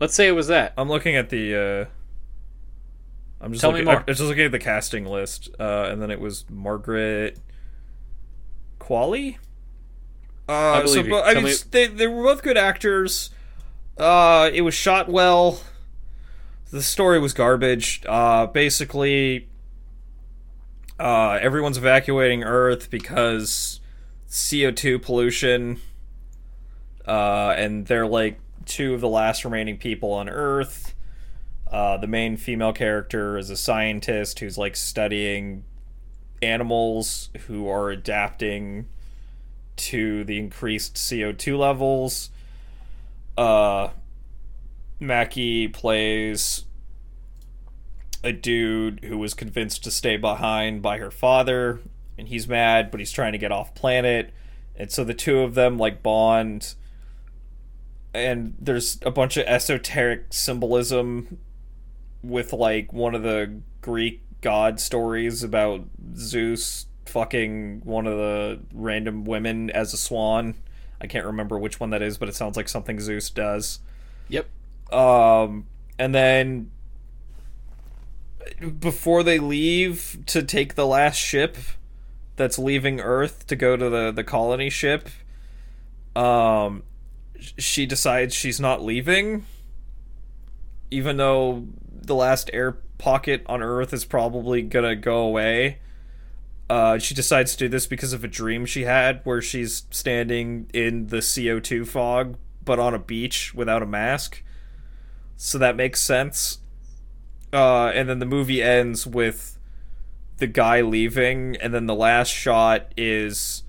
let's 0.00 0.14
say 0.14 0.28
it 0.28 0.32
was 0.32 0.46
that. 0.46 0.72
I'm 0.78 0.88
looking 0.88 1.16
at 1.16 1.28
the. 1.30 1.54
Uh, 1.54 1.84
I'm 3.40 3.52
just 3.52 3.60
Tell 3.60 3.72
me 3.72 3.82
more. 3.82 3.96
I'm 3.98 4.06
just 4.06 4.20
looking 4.22 4.44
at 4.46 4.52
the 4.52 4.58
casting 4.58 5.04
list, 5.04 5.50
uh, 5.60 5.88
and 5.90 6.00
then 6.00 6.10
it 6.10 6.20
was 6.20 6.44
Margaret 6.48 7.38
Qualley. 8.86 9.38
Uh, 10.48 10.82
believe 10.82 11.06
so, 11.06 11.10
you. 11.10 11.18
I 11.18 11.32
Tell 11.32 11.42
mean, 11.42 11.52
me- 11.52 11.58
they 11.70 11.86
they 11.88 12.06
were 12.06 12.22
both 12.22 12.42
good 12.42 12.56
actors. 12.56 13.30
Uh, 13.98 14.50
it 14.52 14.62
was 14.62 14.74
shot 14.74 15.08
well. 15.08 15.60
The 16.70 16.82
story 16.82 17.18
was 17.18 17.32
garbage. 17.32 18.02
Uh, 18.06 18.46
basically, 18.46 19.48
uh, 21.00 21.38
everyone's 21.40 21.78
evacuating 21.78 22.44
Earth 22.44 22.90
because 22.90 23.80
CO2 24.28 25.00
pollution. 25.02 25.80
Uh, 27.06 27.54
and 27.56 27.86
they're 27.86 28.06
like 28.06 28.40
two 28.64 28.92
of 28.94 29.00
the 29.00 29.08
last 29.08 29.44
remaining 29.44 29.78
people 29.78 30.12
on 30.12 30.28
Earth. 30.28 30.94
Uh, 31.70 31.96
the 31.96 32.06
main 32.06 32.36
female 32.36 32.72
character 32.72 33.38
is 33.38 33.48
a 33.50 33.56
scientist 33.56 34.40
who's 34.40 34.58
like 34.58 34.76
studying 34.76 35.64
animals 36.42 37.30
who 37.46 37.68
are 37.68 37.90
adapting 37.90 38.86
to 39.76 40.24
the 40.24 40.38
increased 40.38 40.94
CO2 40.94 41.58
levels. 41.58 42.30
Uh, 43.36 43.88
Mackie 44.98 45.68
plays 45.68 46.64
a 48.24 48.32
dude 48.32 49.00
who 49.04 49.18
was 49.18 49.34
convinced 49.34 49.84
to 49.84 49.90
stay 49.90 50.16
behind 50.16 50.82
by 50.82 50.98
her 50.98 51.10
father, 51.10 51.80
and 52.18 52.28
he's 52.28 52.48
mad, 52.48 52.90
but 52.90 53.00
he's 53.00 53.12
trying 53.12 53.32
to 53.32 53.38
get 53.38 53.52
off 53.52 53.74
planet. 53.74 54.32
And 54.74 54.90
so 54.90 55.04
the 55.04 55.14
two 55.14 55.40
of 55.40 55.54
them 55.54 55.78
like 55.78 56.02
bond, 56.02 56.74
and 58.14 58.54
there's 58.58 58.98
a 59.02 59.10
bunch 59.10 59.36
of 59.36 59.46
esoteric 59.46 60.26
symbolism 60.30 61.38
with 62.22 62.52
like 62.52 62.92
one 62.92 63.14
of 63.14 63.22
the 63.22 63.60
Greek 63.80 64.22
god 64.40 64.80
stories 64.80 65.42
about 65.42 65.84
Zeus 66.14 66.86
fucking 67.06 67.82
one 67.84 68.06
of 68.06 68.16
the 68.16 68.60
random 68.72 69.24
women 69.24 69.70
as 69.70 69.92
a 69.94 69.96
swan. 69.96 70.54
I 71.00 71.06
can't 71.06 71.26
remember 71.26 71.58
which 71.58 71.78
one 71.78 71.90
that 71.90 72.02
is, 72.02 72.18
but 72.18 72.28
it 72.28 72.34
sounds 72.34 72.56
like 72.56 72.68
something 72.68 73.00
Zeus 73.00 73.30
does. 73.30 73.80
Yep. 74.28 74.48
Um, 74.92 75.66
and 75.98 76.14
then 76.14 76.70
before 78.78 79.22
they 79.22 79.38
leave 79.38 80.18
to 80.26 80.42
take 80.42 80.74
the 80.74 80.86
last 80.86 81.16
ship 81.16 81.56
that's 82.36 82.58
leaving 82.58 83.00
Earth 83.00 83.46
to 83.46 83.56
go 83.56 83.76
to 83.76 83.88
the 83.88 84.12
the 84.12 84.24
colony 84.24 84.70
ship, 84.70 85.08
um, 86.14 86.82
she 87.38 87.86
decides 87.86 88.34
she's 88.34 88.60
not 88.60 88.82
leaving, 88.82 89.44
even 90.90 91.16
though 91.16 91.66
the 91.90 92.14
last 92.14 92.50
air 92.52 92.78
pocket 92.98 93.42
on 93.46 93.62
Earth 93.62 93.92
is 93.92 94.04
probably 94.04 94.62
gonna 94.62 94.96
go 94.96 95.18
away. 95.18 95.78
Uh, 96.68 96.98
she 96.98 97.14
decides 97.14 97.52
to 97.52 97.58
do 97.58 97.68
this 97.68 97.86
because 97.86 98.12
of 98.12 98.24
a 98.24 98.28
dream 98.28 98.66
she 98.66 98.82
had 98.82 99.20
where 99.24 99.40
she's 99.40 99.86
standing 99.90 100.68
in 100.72 101.08
the 101.08 101.18
CO2 101.18 101.86
fog, 101.86 102.36
but 102.64 102.78
on 102.78 102.92
a 102.94 102.98
beach 102.98 103.54
without 103.54 103.82
a 103.82 103.86
mask. 103.86 104.42
So 105.36 105.58
that 105.58 105.76
makes 105.76 106.00
sense. 106.00 106.58
Uh, 107.52 107.86
and 107.94 108.08
then 108.08 108.18
the 108.18 108.26
movie 108.26 108.62
ends 108.62 109.06
with 109.06 109.58
the 110.38 110.46
guy 110.46 110.80
leaving, 110.80 111.56
and 111.56 111.72
then 111.72 111.86
the 111.86 111.94
last 111.94 112.28
shot 112.28 112.92
is 112.96 113.62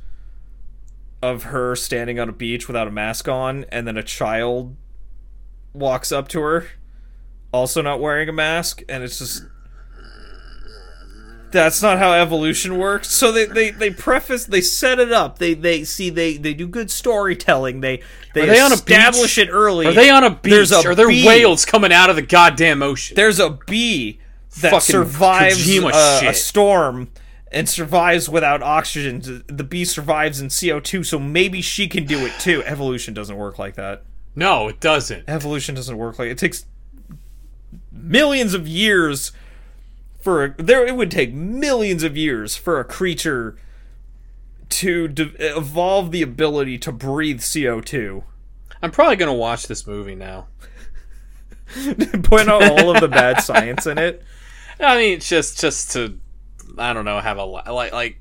of 1.21 1.43
her 1.43 1.75
standing 1.75 2.19
on 2.19 2.29
a 2.29 2.33
beach 2.33 2.67
without 2.67 2.87
a 2.87 2.91
mask 2.91 3.27
on, 3.27 3.65
and 3.69 3.87
then 3.87 3.97
a 3.97 4.03
child 4.03 4.75
walks 5.73 6.11
up 6.11 6.27
to 6.29 6.41
her, 6.41 6.67
also 7.51 7.81
not 7.81 7.99
wearing 7.99 8.29
a 8.29 8.33
mask, 8.33 8.81
and 8.89 9.03
it's 9.03 9.19
just 9.19 9.43
that's 11.51 11.81
not 11.81 11.97
how 11.97 12.11
evolution 12.13 12.77
works. 12.77 13.09
So 13.09 13.31
they, 13.31 13.45
they, 13.45 13.71
they 13.71 13.89
preface 13.89 14.45
they 14.45 14.61
set 14.61 14.99
it 14.99 15.11
up. 15.11 15.39
They 15.39 15.53
they 15.53 15.83
see 15.83 16.09
they, 16.09 16.37
they 16.37 16.53
do 16.53 16.67
good 16.67 16.91
storytelling. 16.91 17.81
They 17.81 18.01
they, 18.33 18.45
they 18.45 18.59
establish 18.59 19.37
it 19.37 19.49
early. 19.49 19.87
Are 19.87 19.93
they 19.93 20.09
on 20.09 20.23
a 20.23 20.31
beach? 20.31 20.51
There's 20.51 20.71
a 20.71 20.87
Are 20.87 20.95
there 20.95 21.07
bee. 21.07 21.25
whales 21.25 21.65
coming 21.65 21.93
out 21.93 22.09
of 22.09 22.15
the 22.15 22.21
goddamn 22.21 22.83
ocean? 22.83 23.15
There's 23.15 23.39
a 23.39 23.51
bee 23.51 24.19
that 24.59 24.71
Fucking 24.71 24.81
survives 24.81 25.65
Kojima 25.67 25.91
uh, 25.93 26.25
a, 26.25 26.29
a 26.29 26.33
storm 26.33 27.09
and 27.51 27.69
survives 27.69 28.27
without 28.27 28.61
oxygen. 28.61 29.43
The 29.47 29.63
bee 29.63 29.85
survives 29.85 30.41
in 30.41 30.47
CO2, 30.49 31.05
so 31.05 31.17
maybe 31.17 31.61
she 31.61 31.87
can 31.87 32.05
do 32.05 32.25
it 32.25 32.33
too. 32.39 32.61
Evolution 32.65 33.13
doesn't 33.13 33.37
work 33.37 33.57
like 33.57 33.75
that. 33.75 34.03
no, 34.35 34.67
it 34.67 34.79
doesn't. 34.81 35.29
Evolution 35.29 35.75
doesn't 35.75 35.97
work 35.97 36.19
like 36.19 36.29
it 36.29 36.37
takes 36.37 36.65
millions 37.99 38.53
of 38.53 38.67
years 38.67 39.31
for 40.19 40.43
a, 40.43 40.53
there. 40.61 40.85
It 40.85 40.95
would 40.95 41.11
take 41.11 41.33
millions 41.33 42.03
of 42.03 42.17
years 42.17 42.55
for 42.55 42.79
a 42.79 42.83
creature 42.83 43.57
to 44.69 45.07
de- 45.07 45.57
evolve 45.57 46.11
the 46.11 46.21
ability 46.21 46.77
to 46.79 46.91
breathe 46.91 47.39
CO2. 47.39 48.23
I'm 48.81 48.91
probably 48.91 49.15
gonna 49.15 49.33
watch 49.33 49.67
this 49.67 49.87
movie 49.87 50.15
now. 50.15 50.47
Point 52.23 52.49
out 52.49 52.63
all 52.63 52.95
of 52.95 53.01
the 53.01 53.07
bad 53.09 53.41
science 53.41 53.87
in 53.87 53.97
it. 53.97 54.23
I 54.79 54.97
mean, 54.97 55.19
just 55.19 55.59
just 55.59 55.91
to 55.93 56.17
I 56.77 56.93
don't 56.93 57.05
know 57.05 57.19
have 57.19 57.37
a 57.37 57.43
like 57.43 57.91
like 57.91 58.19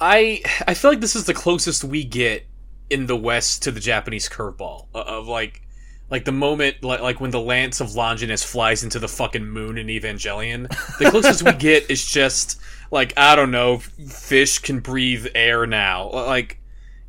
I 0.00 0.42
I 0.66 0.74
feel 0.74 0.90
like 0.90 1.00
this 1.00 1.16
is 1.16 1.26
the 1.26 1.34
closest 1.34 1.84
we 1.84 2.04
get 2.04 2.46
in 2.88 3.06
the 3.06 3.16
West 3.16 3.62
to 3.62 3.70
the 3.70 3.80
Japanese 3.80 4.28
curveball 4.28 4.86
of 4.94 5.28
like 5.28 5.62
like 6.10 6.24
the 6.24 6.32
moment 6.32 6.82
like 6.82 7.00
like 7.00 7.20
when 7.20 7.30
the 7.30 7.40
lance 7.40 7.80
of 7.80 7.94
Longinus 7.94 8.42
flies 8.42 8.82
into 8.82 8.98
the 8.98 9.08
fucking 9.08 9.46
moon 9.46 9.78
in 9.78 9.86
Evangelion. 9.86 10.68
The 10.98 11.10
closest 11.10 11.42
we 11.42 11.52
get 11.52 11.90
is 11.90 12.04
just 12.04 12.60
like 12.90 13.12
I 13.16 13.36
don't 13.36 13.50
know, 13.50 13.78
fish 13.78 14.58
can 14.58 14.80
breathe 14.80 15.28
air 15.34 15.66
now. 15.66 16.10
Like 16.10 16.60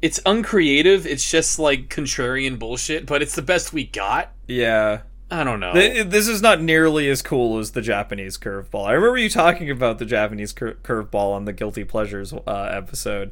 it's 0.01 0.19
uncreative. 0.25 1.05
It's 1.05 1.29
just 1.29 1.59
like 1.59 1.89
contrarian 1.89 2.57
bullshit, 2.57 3.05
but 3.05 3.21
it's 3.21 3.35
the 3.35 3.41
best 3.41 3.73
we 3.73 3.85
got. 3.85 4.31
Yeah. 4.47 5.01
I 5.29 5.45
don't 5.45 5.61
know. 5.61 5.73
This 5.73 6.27
is 6.27 6.41
not 6.41 6.61
nearly 6.61 7.09
as 7.09 7.21
cool 7.21 7.57
as 7.57 7.71
the 7.71 7.81
Japanese 7.81 8.37
curveball. 8.37 8.85
I 8.85 8.91
remember 8.91 9.17
you 9.17 9.29
talking 9.29 9.71
about 9.71 9.97
the 9.97 10.05
Japanese 10.05 10.51
cur- 10.51 10.75
curveball 10.83 11.33
on 11.33 11.45
the 11.45 11.53
Guilty 11.53 11.85
Pleasures 11.85 12.33
uh, 12.33 12.69
episode, 12.73 13.31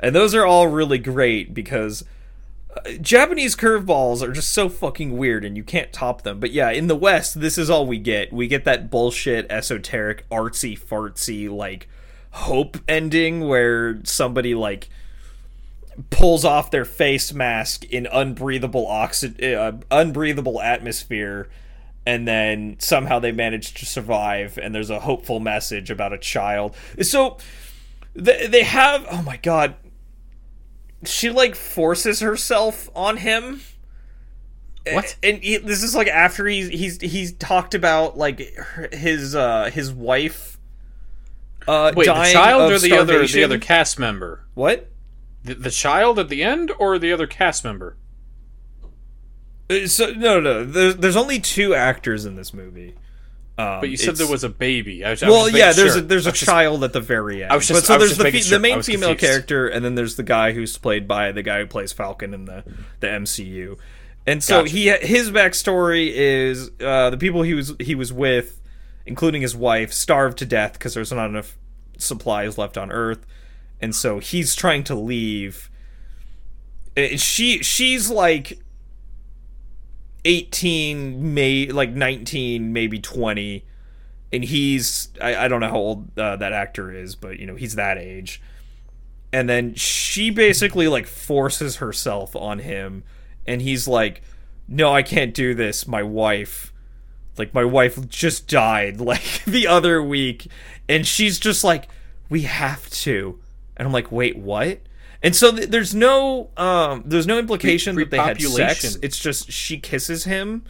and 0.00 0.16
those 0.16 0.34
are 0.34 0.44
all 0.44 0.66
really 0.66 0.98
great 0.98 1.54
because 1.54 2.04
Japanese 3.00 3.56
curveballs 3.56 4.22
are 4.22 4.32
just 4.32 4.52
so 4.52 4.68
fucking 4.68 5.16
weird, 5.16 5.44
and 5.44 5.56
you 5.56 5.64
can't 5.64 5.92
top 5.92 6.22
them. 6.22 6.38
But 6.38 6.52
yeah, 6.52 6.70
in 6.70 6.86
the 6.86 6.94
West, 6.94 7.40
this 7.40 7.58
is 7.58 7.70
all 7.70 7.86
we 7.86 7.98
get. 7.98 8.32
We 8.32 8.46
get 8.46 8.64
that 8.64 8.90
bullshit, 8.90 9.50
esoteric, 9.50 10.28
artsy, 10.30 10.78
fartsy, 10.78 11.50
like 11.50 11.88
hope 12.30 12.76
ending 12.86 13.48
where 13.48 14.00
somebody 14.04 14.54
like 14.54 14.88
pulls 16.10 16.44
off 16.44 16.70
their 16.70 16.84
face 16.84 17.32
mask 17.32 17.84
in 17.86 18.06
unbreathable 18.12 18.86
oxy- 18.86 19.54
uh, 19.54 19.72
unbreathable 19.90 20.62
atmosphere 20.62 21.48
and 22.06 22.28
then 22.28 22.76
somehow 22.78 23.18
they 23.18 23.32
manage 23.32 23.74
to 23.74 23.84
survive 23.84 24.58
and 24.62 24.74
there's 24.74 24.90
a 24.90 25.00
hopeful 25.00 25.40
message 25.40 25.90
about 25.90 26.12
a 26.12 26.18
child 26.18 26.76
so 27.02 27.36
they, 28.14 28.46
they 28.46 28.62
have 28.62 29.04
oh 29.10 29.22
my 29.22 29.36
god 29.38 29.74
she 31.04 31.30
like 31.30 31.54
forces 31.54 32.20
herself 32.20 32.88
on 32.94 33.18
him 33.18 33.60
What? 34.90 35.16
and 35.22 35.38
he, 35.42 35.58
this 35.58 35.82
is 35.82 35.94
like 35.94 36.08
after 36.08 36.46
he's 36.46 36.68
he's 36.68 37.00
he's 37.00 37.32
talked 37.34 37.74
about 37.74 38.16
like 38.18 38.40
his 38.92 39.34
uh 39.34 39.70
his 39.72 39.92
wife 39.92 40.58
uh 41.66 41.92
Wait, 41.94 42.06
the 42.06 42.12
child 42.32 42.72
or 42.72 42.78
the 42.78 42.96
other 42.96 43.26
the 43.26 43.44
other 43.44 43.58
cast 43.58 43.98
member? 43.98 44.44
what 44.54 44.90
The, 45.44 45.54
the 45.54 45.70
child 45.70 46.18
at 46.18 46.28
the 46.28 46.42
end 46.42 46.72
or 46.78 46.98
the 46.98 47.12
other 47.12 47.26
cast 47.26 47.62
member? 47.64 47.96
Uh, 49.70 49.86
So 49.86 50.10
no, 50.12 50.40
no. 50.40 50.64
There's 50.64 50.96
there's 50.96 51.16
only 51.16 51.38
two 51.40 51.74
actors 51.74 52.24
in 52.24 52.34
this 52.36 52.52
movie. 52.54 52.94
Um, 53.58 53.80
But 53.80 53.90
you 53.90 53.96
said 53.96 54.14
there 54.16 54.28
was 54.28 54.44
a 54.44 54.48
baby. 54.48 55.04
I 55.04 55.10
was, 55.10 55.22
I 55.22 55.26
was 55.28 55.34
well, 55.34 55.48
yeah. 55.50 55.72
There's 55.72 55.94
sure. 55.94 55.98
a 56.02 56.06
there's 56.06 56.26
a 56.26 56.30
just- 56.32 56.44
child 56.44 56.84
at 56.84 56.92
the 56.92 57.00
very 57.00 57.42
end. 57.42 57.50
I 57.52 57.56
was 57.56 57.66
just- 57.66 57.82
but 57.82 57.86
so 57.86 57.98
there's 57.98 58.16
the 58.16 58.24
fe- 58.24 58.40
sure. 58.40 58.56
the 58.58 58.62
main 58.62 58.82
female 58.82 59.08
confused. 59.10 59.20
character, 59.32 59.66
and 59.68 59.84
then 59.84 59.96
there's 59.96 60.14
the 60.14 60.22
guy 60.22 60.52
who's 60.52 60.78
played 60.78 61.08
by 61.08 61.32
the 61.32 61.42
guy 61.42 61.58
who 61.58 61.66
plays 61.66 61.92
Falcon 61.92 62.32
in 62.34 62.44
the 62.44 62.62
the 63.00 63.08
MCU. 63.08 63.76
And 64.28 64.44
so 64.44 64.60
Gotcha. 64.62 64.70
he 64.72 64.88
his 64.90 65.30
backstory 65.32 66.12
is 66.14 66.70
uh, 66.80 67.10
the 67.10 67.16
people 67.16 67.42
he 67.42 67.54
was 67.54 67.74
he 67.80 67.94
was 67.96 68.12
with, 68.12 68.60
including 69.06 69.42
his 69.42 69.56
wife, 69.56 69.92
starved 69.92 70.38
to 70.38 70.46
death 70.46 70.74
because 70.74 70.94
there's 70.94 71.10
not 71.10 71.28
enough 71.28 71.56
supplies 71.96 72.58
left 72.58 72.78
on 72.78 72.92
Earth, 72.92 73.26
and 73.80 73.92
so 73.94 74.20
he's 74.20 74.54
trying 74.54 74.84
to 74.84 74.94
leave. 74.94 75.68
Uh, 76.96 77.16
She 77.16 77.62
she's 77.62 78.08
like 78.10 78.60
18 80.28 81.32
may 81.32 81.68
like 81.68 81.88
19 81.88 82.70
maybe 82.70 83.00
20 83.00 83.64
and 84.30 84.44
he's 84.44 85.08
I, 85.22 85.46
I 85.46 85.48
don't 85.48 85.60
know 85.60 85.70
how 85.70 85.76
old 85.76 86.18
uh, 86.18 86.36
that 86.36 86.52
actor 86.52 86.92
is 86.92 87.16
but 87.16 87.38
you 87.38 87.46
know 87.46 87.54
he's 87.54 87.76
that 87.76 87.96
age. 87.96 88.42
And 89.32 89.48
then 89.48 89.74
she 89.74 90.30
basically 90.30 90.86
like 90.86 91.06
forces 91.06 91.76
herself 91.76 92.36
on 92.36 92.58
him. 92.58 93.04
And 93.46 93.62
he's 93.62 93.88
like 93.88 94.20
no 94.68 94.92
i 94.92 95.02
can't 95.02 95.32
do 95.32 95.54
this. 95.54 95.88
My 95.88 96.02
wife 96.02 96.74
like 97.38 97.54
my 97.54 97.64
wife 97.64 98.06
just 98.06 98.48
died 98.48 99.00
like 99.00 99.42
the 99.46 99.66
other 99.66 100.02
week. 100.02 100.48
And 100.90 101.06
she's 101.06 101.38
just 101.38 101.64
like 101.64 101.88
we 102.28 102.42
have 102.42 102.90
to. 102.90 103.40
And 103.78 103.86
i'm 103.86 103.94
like 103.94 104.12
wait 104.12 104.36
what 104.36 104.80
and 105.22 105.34
so 105.34 105.54
th- 105.54 105.68
there's 105.68 105.94
no 105.94 106.50
um 106.56 107.02
there's 107.06 107.26
no 107.26 107.38
implication 107.38 107.96
that 107.96 108.10
they 108.10 108.18
had 108.18 108.40
sex. 108.40 108.96
It's 109.02 109.18
just 109.18 109.50
she 109.50 109.78
kisses 109.78 110.24
him 110.24 110.64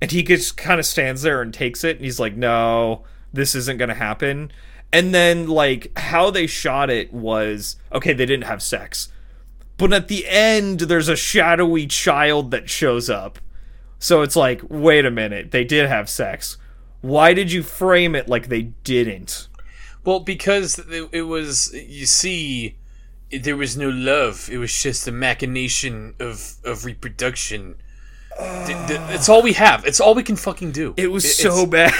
and 0.00 0.10
he 0.10 0.22
just 0.22 0.56
kind 0.56 0.80
of 0.80 0.86
stands 0.86 1.22
there 1.22 1.40
and 1.42 1.52
takes 1.52 1.84
it 1.84 1.96
and 1.96 2.04
he's 2.04 2.20
like 2.20 2.36
no 2.36 3.04
this 3.32 3.54
isn't 3.54 3.78
gonna 3.78 3.94
happen. 3.94 4.50
And 4.92 5.14
then 5.14 5.48
like 5.48 5.90
how 5.98 6.30
they 6.30 6.46
shot 6.46 6.90
it 6.90 7.12
was 7.12 7.76
okay 7.92 8.12
they 8.12 8.26
didn't 8.26 8.46
have 8.46 8.62
sex. 8.62 9.08
But 9.76 9.92
at 9.92 10.08
the 10.08 10.26
end 10.28 10.80
there's 10.80 11.08
a 11.08 11.16
shadowy 11.16 11.86
child 11.86 12.50
that 12.50 12.70
shows 12.70 13.08
up. 13.10 13.38
So 13.98 14.22
it's 14.22 14.36
like 14.36 14.60
wait 14.68 15.04
a 15.04 15.10
minute 15.10 15.50
they 15.50 15.64
did 15.64 15.88
have 15.88 16.08
sex. 16.08 16.56
Why 17.00 17.34
did 17.34 17.52
you 17.52 17.62
frame 17.62 18.14
it 18.14 18.28
like 18.28 18.48
they 18.48 18.62
didn't? 18.62 19.48
Well, 20.04 20.20
because 20.20 20.78
it, 20.78 21.08
it 21.12 21.22
was, 21.22 21.72
you 21.74 22.06
see, 22.06 22.76
there 23.38 23.56
was 23.56 23.76
no 23.76 23.88
love. 23.88 24.48
It 24.50 24.58
was 24.58 24.72
just 24.82 25.06
a 25.08 25.12
machination 25.12 26.14
of 26.20 26.54
of 26.64 26.84
reproduction. 26.84 27.76
Th- 28.38 28.88
th- 28.88 29.00
it's 29.10 29.28
all 29.28 29.42
we 29.42 29.52
have. 29.52 29.84
It's 29.86 30.00
all 30.00 30.14
we 30.14 30.22
can 30.24 30.36
fucking 30.36 30.72
do. 30.72 30.94
it 30.96 31.10
was 31.12 31.24
It- 31.24 31.34
so 31.34 31.66
bad 31.66 31.92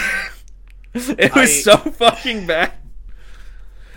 it 0.94 1.32
was 1.34 1.50
I- 1.50 1.62
so 1.62 1.76
fucking 1.76 2.46
bad 2.48 2.72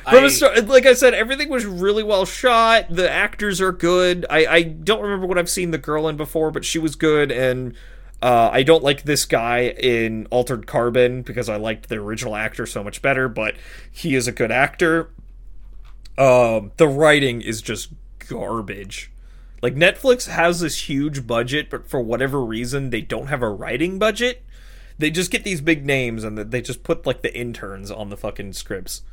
From 0.04 0.24
I- 0.24 0.28
a 0.28 0.30
start, 0.30 0.68
like 0.68 0.86
I 0.86 0.94
said, 0.94 1.14
everything 1.16 1.50
was 1.50 1.66
really 1.66 2.04
well 2.04 2.26
shot. 2.26 2.86
The 2.90 3.10
actors 3.10 3.60
are 3.60 3.72
good. 3.72 4.26
I, 4.30 4.46
I 4.46 4.62
don't 4.64 5.02
remember 5.02 5.26
what 5.26 5.38
I've 5.38 5.50
seen 5.50 5.72
the 5.72 5.78
girl 5.80 6.08
in 6.08 6.16
before, 6.16 6.52
but 6.52 6.64
she 6.64 6.78
was 6.80 6.96
good. 6.96 7.32
And 7.32 7.74
uh, 8.22 8.50
I 8.54 8.64
don't 8.64 8.84
like 8.84 9.04
this 9.04 9.26
guy 9.26 9.70
in 9.70 10.28
Altered 10.32 10.66
Carbon 10.68 11.24
because 11.24 11.50
I 11.50 11.58
liked 11.58 11.90
the 11.90 11.96
original 11.98 12.36
actor 12.36 12.66
so 12.66 12.84
much 12.84 13.02
better. 13.02 13.28
But 13.28 13.56
he 13.92 14.16
is 14.16 14.28
a 14.28 14.32
good 14.32 14.52
actor. 14.52 15.10
Um, 16.18 16.72
the 16.77 16.88
writing 16.88 17.41
is 17.41 17.61
just 17.61 17.89
garbage. 18.19 19.11
Like 19.61 19.76
Netflix 19.76 20.27
has 20.27 20.60
this 20.60 20.89
huge 20.89 21.26
budget, 21.26 21.69
but 21.69 21.88
for 21.88 21.99
whatever 22.02 22.44
reason, 22.44 22.89
they 22.89 23.02
don't 23.02 23.27
have 23.27 23.41
a 23.41 23.49
writing 23.49 23.98
budget. 23.99 24.44
They 24.99 25.11
just 25.11 25.31
get 25.31 25.44
these 25.44 25.61
big 25.61 25.85
names 25.85 26.23
and 26.23 26.38
they 26.38 26.61
just 26.61 26.84
put 26.84 27.06
like 27.06 27.22
the 27.22 27.35
interns 27.35 27.91
on 27.91 28.10
the 28.10 28.18
fucking 28.18 28.53
scripts. 28.53 29.03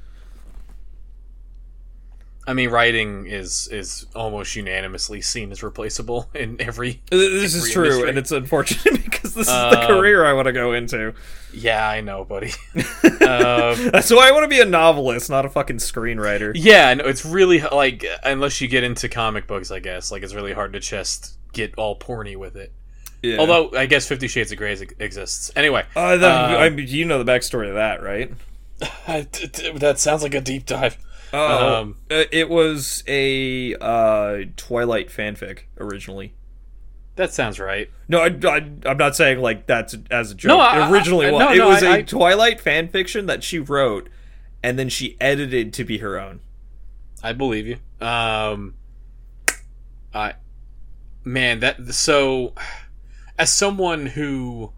I 2.46 2.52
mean, 2.52 2.68
writing 2.70 3.26
is 3.26 3.68
is 3.68 4.06
almost 4.14 4.54
unanimously 4.54 5.20
seen 5.22 5.50
as 5.50 5.62
replaceable 5.62 6.28
in 6.34 6.60
every. 6.60 7.00
This 7.10 7.54
is 7.54 7.70
true, 7.72 7.84
industry. 7.84 8.08
and 8.10 8.18
it's 8.18 8.32
unfortunate 8.32 9.02
because 9.04 9.34
this 9.34 9.46
is 9.48 9.52
the 9.52 9.80
Um, 9.80 9.86
career 9.86 10.24
I 10.26 10.32
want 10.34 10.46
to 10.46 10.52
go 10.52 10.72
into. 10.72 11.14
Yeah, 11.52 11.88
I 11.88 12.00
know, 12.00 12.24
buddy. 12.24 12.50
um, 12.74 13.90
That's 13.90 14.10
why 14.10 14.28
I 14.28 14.32
want 14.32 14.44
to 14.44 14.48
be 14.48 14.60
a 14.60 14.64
novelist, 14.64 15.30
not 15.30 15.46
a 15.46 15.48
fucking 15.48 15.76
screenwriter. 15.76 16.52
yeah, 16.54 16.92
no, 16.94 17.04
it's 17.04 17.24
really 17.24 17.60
like 17.60 18.04
unless 18.24 18.60
you 18.60 18.68
get 18.68 18.84
into 18.84 19.08
comic 19.08 19.46
books, 19.46 19.70
I 19.70 19.78
guess. 19.78 20.10
Like 20.12 20.22
it's 20.22 20.34
really 20.34 20.52
hard 20.52 20.72
to 20.74 20.80
just 20.80 21.38
get 21.52 21.74
all 21.76 21.98
porny 21.98 22.36
with 22.36 22.56
it. 22.56 22.72
Yeah. 23.22 23.38
Although 23.38 23.70
I 23.74 23.86
guess 23.86 24.06
Fifty 24.06 24.28
Shades 24.28 24.52
of 24.52 24.58
Grey 24.58 24.72
exists. 24.98 25.50
Anyway, 25.56 25.84
uh, 25.96 26.16
that, 26.18 26.50
um, 26.56 26.60
I 26.60 26.68
mean, 26.68 26.88
you 26.88 27.06
know 27.06 27.22
the 27.22 27.32
backstory 27.32 27.68
of 27.68 27.74
that, 27.76 28.02
right? 28.02 28.30
that 29.06 29.94
sounds 29.98 30.22
like 30.22 30.34
a 30.34 30.40
deep 30.40 30.66
dive. 30.66 30.98
Oh, 31.34 31.74
Um, 31.82 31.96
uh, 32.10 32.24
it 32.30 32.48
was 32.48 33.02
a 33.06 33.74
uh, 33.80 34.44
Twilight 34.56 35.08
fanfic 35.08 35.60
originally. 35.78 36.34
That 37.16 37.32
sounds 37.32 37.60
right. 37.60 37.90
No, 38.08 38.20
I, 38.20 38.26
I, 38.44 38.70
I'm 38.86 38.96
not 38.96 39.14
saying 39.16 39.40
like 39.40 39.66
that's 39.66 39.94
as 40.10 40.32
a 40.32 40.34
joke. 40.34 40.48
No, 40.48 40.58
I- 40.60 40.88
it 40.88 40.92
originally 40.92 41.26
I- 41.26 41.30
was. 41.30 41.40
no, 41.40 41.52
it 41.52 41.58
no, 41.58 41.68
was 41.68 41.82
a 41.82 41.88
I- 41.88 41.94
I- 41.96 42.02
Twilight 42.02 42.60
fan 42.60 42.88
fiction 42.88 43.26
that 43.26 43.44
she 43.44 43.58
wrote, 43.58 44.08
and 44.62 44.78
then 44.78 44.88
she 44.88 45.16
edited 45.20 45.72
to 45.74 45.84
be 45.84 45.98
her 45.98 46.18
own. 46.18 46.40
I 47.22 47.32
believe 47.32 47.66
you. 47.66 47.76
Um, 48.06 48.74
I, 50.12 50.34
man, 51.24 51.60
that 51.60 51.94
so, 51.94 52.54
as 53.38 53.52
someone 53.52 54.06
who 54.06 54.72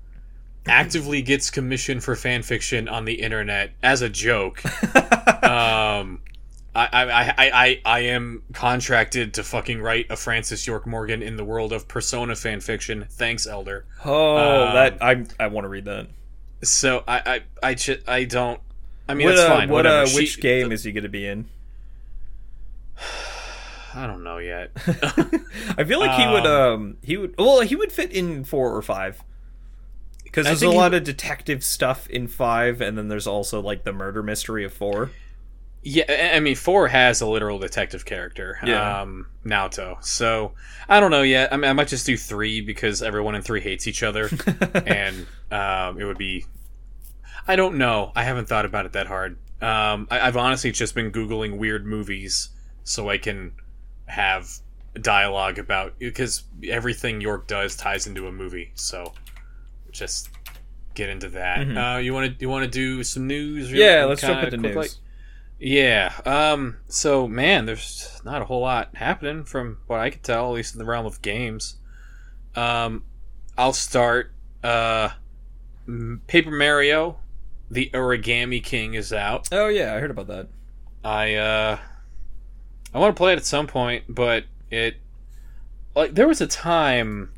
actively 0.66 1.22
gets 1.22 1.50
commission 1.50 2.00
for 2.00 2.14
fan 2.16 2.42
fiction 2.42 2.88
on 2.88 3.04
the 3.04 3.14
internet 3.14 3.72
as 3.82 4.02
a 4.02 4.08
joke, 4.08 4.62
um, 5.44 6.20
I, 6.76 6.88
I, 6.92 7.22
I, 7.22 7.34
I, 7.38 7.80
I 7.86 7.98
am 8.00 8.42
contracted 8.52 9.32
to 9.34 9.42
fucking 9.42 9.80
write 9.80 10.06
a 10.10 10.16
Francis 10.16 10.66
York 10.66 10.86
Morgan 10.86 11.22
in 11.22 11.36
the 11.36 11.44
world 11.44 11.72
of 11.72 11.88
Persona 11.88 12.36
fan 12.36 12.60
fiction. 12.60 13.06
Thanks, 13.08 13.46
Elder. 13.46 13.86
Oh, 14.04 14.36
Um, 14.66 14.74
that 14.74 15.02
I 15.02 15.24
I 15.42 15.46
want 15.48 15.64
to 15.64 15.68
read 15.68 15.86
that. 15.86 16.08
So 16.62 17.02
I, 17.08 17.18
I, 17.62 17.68
I, 17.70 17.74
ch- 17.74 18.02
I 18.06 18.24
don't. 18.24 18.60
I 19.08 19.14
mean, 19.14 19.26
what 19.26 19.36
that's 19.36 19.48
uh, 19.50 19.56
fine. 19.56 19.68
what 19.70 19.76
whatever. 19.84 20.02
uh, 20.02 20.06
She- 20.06 20.16
which 20.16 20.40
game 20.40 20.70
is 20.72 20.84
he 20.84 20.92
going 20.92 21.04
to 21.04 21.08
be 21.08 21.26
in? 21.26 21.46
I 23.94 24.06
don't 24.06 24.22
know 24.24 24.38
yet. 24.38 24.72
I 25.78 25.84
feel 25.84 26.00
like 26.00 26.18
he 26.20 26.26
would 26.26 26.46
Um, 26.46 26.72
um 26.72 26.96
he 27.02 27.16
would 27.16 27.34
well 27.38 27.60
he 27.62 27.74
would 27.76 27.90
fit 27.92 28.12
in 28.12 28.44
four 28.44 28.76
or 28.76 28.82
five 28.82 29.22
because 30.24 30.44
there's 30.44 30.58
a 30.58 30.60
think 30.66 30.72
he- 30.72 30.78
lot 30.78 30.92
of 30.92 31.02
detective 31.04 31.64
stuff 31.64 32.06
in 32.10 32.28
five, 32.28 32.82
and 32.82 32.98
then 32.98 33.08
there's 33.08 33.26
also 33.26 33.60
like 33.62 33.84
the 33.84 33.92
murder 33.94 34.22
mystery 34.22 34.64
of 34.64 34.72
four. 34.74 35.10
Yeah, 35.88 36.32
I 36.34 36.40
mean, 36.40 36.56
four 36.56 36.88
has 36.88 37.20
a 37.20 37.26
literal 37.26 37.60
detective 37.60 38.04
character, 38.04 38.58
Yeah. 38.64 39.02
um, 39.02 39.28
Naoto. 39.44 40.02
So 40.04 40.54
I 40.88 40.98
don't 40.98 41.12
know 41.12 41.22
yet. 41.22 41.52
I 41.52 41.56
mean, 41.56 41.70
I 41.70 41.72
might 41.74 41.86
just 41.86 42.04
do 42.06 42.16
three 42.16 42.60
because 42.60 43.02
everyone 43.02 43.36
in 43.36 43.42
three 43.42 43.60
hates 43.60 43.86
each 43.86 44.02
other, 44.02 44.28
and 44.86 45.26
um, 45.52 46.00
it 46.00 46.04
would 46.04 46.18
be. 46.18 46.44
I 47.46 47.54
don't 47.54 47.78
know. 47.78 48.10
I 48.16 48.24
haven't 48.24 48.48
thought 48.48 48.64
about 48.64 48.86
it 48.86 48.94
that 48.94 49.06
hard. 49.06 49.38
Um, 49.62 50.08
I, 50.10 50.18
I've 50.26 50.36
honestly 50.36 50.72
just 50.72 50.94
been 50.96 51.12
googling 51.12 51.56
weird 51.58 51.86
movies 51.86 52.48
so 52.82 53.08
I 53.08 53.18
can 53.18 53.52
have 54.06 54.48
dialogue 55.00 55.58
about 55.60 55.98
because 56.00 56.42
everything 56.68 57.20
York 57.20 57.46
does 57.46 57.76
ties 57.76 58.08
into 58.08 58.26
a 58.26 58.32
movie. 58.32 58.72
So 58.74 59.14
just 59.92 60.30
get 60.94 61.08
into 61.10 61.28
that. 61.28 61.58
Mhm. 61.60 61.96
Uh, 61.96 61.98
you 62.00 62.12
want 62.12 62.32
to 62.36 62.40
you 62.40 62.48
want 62.48 62.64
to 62.64 62.70
do 62.70 63.04
some 63.04 63.28
news? 63.28 63.70
yeah, 63.70 64.04
let's 64.04 64.20
jump 64.22 64.42
into 64.42 64.56
news. 64.56 64.74
like- 64.76 64.90
yeah. 65.58 66.12
Um. 66.24 66.78
So, 66.88 67.26
man, 67.28 67.66
there's 67.66 68.20
not 68.24 68.42
a 68.42 68.44
whole 68.44 68.60
lot 68.60 68.94
happening 68.94 69.44
from 69.44 69.78
what 69.86 70.00
I 70.00 70.10
could 70.10 70.22
tell, 70.22 70.48
at 70.48 70.54
least 70.54 70.74
in 70.74 70.78
the 70.78 70.84
realm 70.84 71.06
of 71.06 71.22
games. 71.22 71.76
Um, 72.54 73.04
I'll 73.56 73.72
start. 73.72 74.32
Uh, 74.62 75.10
Paper 76.26 76.50
Mario, 76.50 77.18
the 77.70 77.90
Origami 77.94 78.62
King 78.62 78.94
is 78.94 79.12
out. 79.12 79.48
Oh 79.52 79.68
yeah, 79.68 79.94
I 79.94 80.00
heard 80.00 80.10
about 80.10 80.26
that. 80.28 80.48
I 81.04 81.34
uh, 81.34 81.78
I 82.92 82.98
want 82.98 83.14
to 83.14 83.18
play 83.18 83.32
it 83.32 83.36
at 83.36 83.46
some 83.46 83.66
point, 83.66 84.04
but 84.08 84.44
it 84.70 84.96
like 85.94 86.14
there 86.14 86.26
was 86.26 86.40
a 86.40 86.46
time 86.46 87.32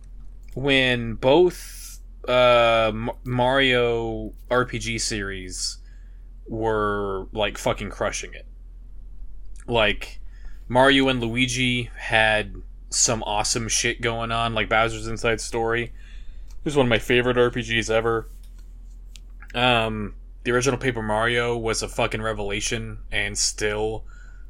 when 0.55 1.15
both 1.15 2.01
uh 2.27 2.91
M- 2.93 3.11
Mario 3.25 4.33
RPG 4.51 5.01
series 5.01 5.78
were 6.49 7.27
like 7.33 7.59
fucking 7.59 7.91
crushing 7.91 8.35
it. 8.35 8.47
Like 9.67 10.21
Mario 10.69 11.09
and 11.09 11.21
Luigi 11.21 11.91
had 11.97 12.55
some 12.91 13.23
awesome 13.25 13.69
shit 13.69 14.01
going 14.01 14.33
on, 14.33 14.55
like 14.55 14.69
Bowser's 14.69 15.07
Inside 15.07 15.41
Story. 15.41 15.85
It 15.85 16.65
was 16.65 16.77
one 16.77 16.87
of 16.87 16.91
my 16.91 16.99
favorite 16.99 17.37
RPGs 17.37 17.91
ever. 17.91 18.29
Um, 19.55 20.15
the 20.45 20.53
original 20.53 20.79
Paper 20.79 21.03
Mario 21.03 21.57
was 21.57 21.83
a 21.83 21.89
fucking 21.89 22.23
revelation 22.23 22.99
and 23.13 23.37
still 23.37 24.05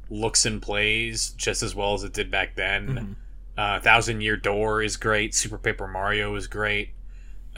looks 0.09 0.45
and 0.45 0.61
plays 0.61 1.31
just 1.31 1.61
as 1.63 1.75
well 1.75 1.93
as 1.93 2.03
it 2.03 2.13
did 2.13 2.31
back 2.31 2.55
then. 2.55 3.15
Uh, 3.57 3.79
Thousand 3.79 4.21
Year 4.21 4.37
Door 4.37 4.83
is 4.83 4.95
great. 4.97 5.35
Super 5.35 5.57
Paper 5.57 5.87
Mario 5.87 6.35
is 6.35 6.47
great. 6.47 6.91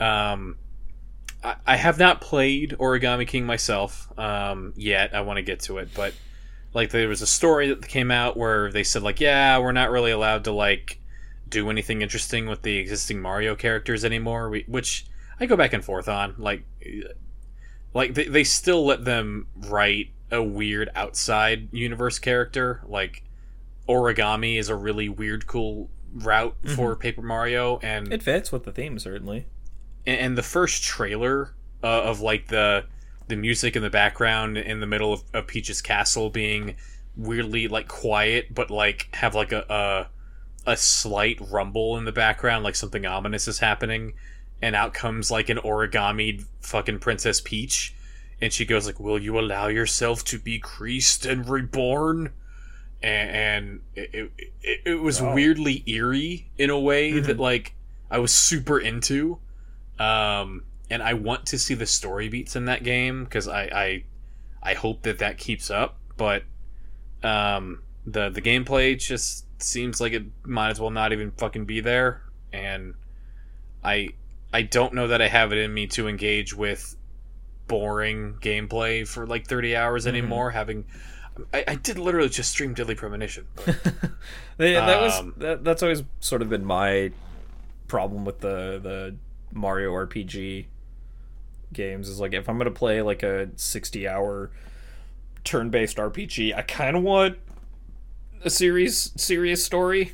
Um, 0.00 0.56
I, 1.42 1.56
I 1.66 1.76
have 1.76 1.98
not 1.98 2.20
played 2.20 2.76
Origami 2.78 3.26
King 3.26 3.44
myself 3.44 4.12
um, 4.18 4.72
yet. 4.76 5.14
I 5.14 5.22
want 5.22 5.38
to 5.38 5.42
get 5.42 5.60
to 5.60 5.78
it, 5.78 5.90
but 5.94 6.14
like 6.74 6.90
there 6.90 7.08
was 7.08 7.22
a 7.22 7.26
story 7.26 7.68
that 7.68 7.86
came 7.86 8.10
out 8.10 8.36
where 8.36 8.70
they 8.70 8.82
said 8.84 9.02
like, 9.02 9.20
yeah, 9.20 9.58
we're 9.58 9.72
not 9.72 9.90
really 9.90 10.10
allowed 10.10 10.44
to 10.44 10.52
like 10.52 10.98
do 11.48 11.70
anything 11.70 12.02
interesting 12.02 12.46
with 12.46 12.62
the 12.62 12.78
existing 12.78 13.20
Mario 13.20 13.54
characters 13.54 14.04
anymore. 14.04 14.48
We, 14.48 14.64
which 14.66 15.06
I 15.38 15.46
go 15.46 15.56
back 15.56 15.72
and 15.72 15.84
forth 15.84 16.08
on. 16.08 16.34
Like, 16.38 16.64
like 17.94 18.14
they, 18.14 18.24
they 18.24 18.44
still 18.44 18.84
let 18.86 19.04
them 19.04 19.48
write 19.56 20.10
a 20.30 20.42
weird 20.42 20.88
outside 20.94 21.68
universe 21.72 22.18
character. 22.18 22.80
Like, 22.86 23.22
origami 23.88 24.58
is 24.58 24.68
a 24.68 24.74
really 24.74 25.08
weird, 25.08 25.46
cool 25.46 25.90
route 26.14 26.56
for 26.74 26.96
Paper 26.96 27.22
Mario, 27.22 27.78
and 27.82 28.12
It 28.12 28.22
fits 28.22 28.50
with 28.50 28.64
the 28.64 28.72
theme 28.72 28.98
certainly. 28.98 29.46
And, 30.06 30.36
the 30.38 30.42
first 30.42 30.82
trailer 30.82 31.54
uh, 31.82 32.02
of 32.02 32.20
like 32.20 32.48
the 32.48 32.84
the 33.28 33.36
music 33.36 33.76
in 33.76 33.82
the 33.82 33.90
background 33.90 34.58
in 34.58 34.80
the 34.80 34.86
middle 34.86 35.12
of, 35.12 35.22
of 35.32 35.46
Peach's 35.46 35.80
castle 35.80 36.28
being 36.28 36.76
weirdly 37.16 37.68
like 37.68 37.88
quiet, 37.88 38.52
but 38.54 38.70
like 38.70 39.08
have 39.14 39.34
like 39.34 39.52
a, 39.52 39.64
a 39.68 40.70
a 40.70 40.76
slight 40.76 41.38
rumble 41.50 41.96
in 41.98 42.04
the 42.04 42.12
background, 42.12 42.64
like 42.64 42.76
something 42.76 43.04
ominous 43.06 43.48
is 43.48 43.58
happening, 43.58 44.14
and 44.60 44.76
out 44.76 44.94
comes 44.94 45.30
like 45.30 45.48
an 45.48 45.58
origami 45.58 46.44
fucking 46.60 46.98
Princess 47.00 47.40
Peach, 47.40 47.94
and 48.40 48.52
she 48.52 48.64
goes 48.64 48.86
like, 48.86 49.00
"Will 49.00 49.18
you 49.20 49.38
allow 49.38 49.66
yourself 49.68 50.24
to 50.26 50.38
be 50.38 50.58
creased 50.58 51.26
and 51.26 51.48
reborn?" 51.48 52.30
And, 53.02 53.30
and 53.30 53.80
it, 53.96 54.30
it, 54.62 54.80
it 54.84 54.94
was 55.00 55.20
Wow. 55.20 55.34
weirdly 55.34 55.82
eerie 55.86 56.50
in 56.56 56.70
a 56.70 56.78
way 56.78 57.18
that 57.18 57.38
like 57.38 57.74
I 58.10 58.18
was 58.18 58.32
super 58.32 58.78
into. 58.78 59.38
Um, 60.02 60.64
and 60.90 61.02
I 61.02 61.14
want 61.14 61.46
to 61.46 61.58
see 61.58 61.74
the 61.74 61.86
story 61.86 62.28
beats 62.28 62.56
in 62.56 62.64
that 62.66 62.82
game 62.82 63.24
because 63.24 63.48
I, 63.48 63.62
I 63.62 64.04
I 64.62 64.74
hope 64.74 65.02
that 65.02 65.18
that 65.18 65.38
keeps 65.38 65.70
up. 65.70 65.98
But 66.16 66.42
um, 67.22 67.82
the 68.06 68.28
the 68.28 68.42
gameplay 68.42 68.98
just 68.98 69.46
seems 69.62 70.00
like 70.00 70.12
it 70.12 70.24
might 70.44 70.70
as 70.70 70.80
well 70.80 70.90
not 70.90 71.12
even 71.12 71.30
fucking 71.32 71.64
be 71.64 71.80
there. 71.80 72.22
And 72.52 72.94
I 73.84 74.10
I 74.52 74.62
don't 74.62 74.92
know 74.94 75.08
that 75.08 75.22
I 75.22 75.28
have 75.28 75.52
it 75.52 75.58
in 75.58 75.72
me 75.72 75.86
to 75.88 76.08
engage 76.08 76.54
with 76.54 76.96
boring 77.68 78.34
gameplay 78.40 79.06
for 79.06 79.26
like 79.26 79.46
30 79.46 79.76
hours 79.76 80.06
anymore. 80.06 80.50
Having 80.50 80.84
I, 81.54 81.64
I 81.68 81.74
did 81.76 81.98
literally 81.98 82.28
just 82.28 82.50
stream 82.50 82.74
Deadly 82.74 82.94
Premonition. 82.94 83.46
But 83.56 83.78
They- 84.58 84.74
that 84.74 85.00
was 85.00 85.18
Um, 85.18 85.34
that, 85.38 85.64
that's 85.64 85.82
always 85.82 86.02
sort 86.20 86.42
of 86.42 86.50
been 86.50 86.64
my 86.64 87.12
problem 87.88 88.24
with 88.26 88.40
the 88.40 88.78
the 88.82 89.14
Mario 89.52 89.92
RPG 89.92 90.66
games 91.72 92.08
is 92.08 92.20
like 92.20 92.34
if 92.34 92.48
I'm 92.48 92.58
gonna 92.58 92.70
play 92.70 93.02
like 93.02 93.22
a 93.22 93.48
60 93.56 94.08
hour 94.08 94.50
turn 95.44 95.70
based 95.70 95.96
RPG, 95.96 96.54
I 96.54 96.62
kind 96.62 96.96
of 96.96 97.02
want 97.02 97.38
a 98.44 98.50
serious 98.50 99.12
serious 99.16 99.64
story 99.64 100.12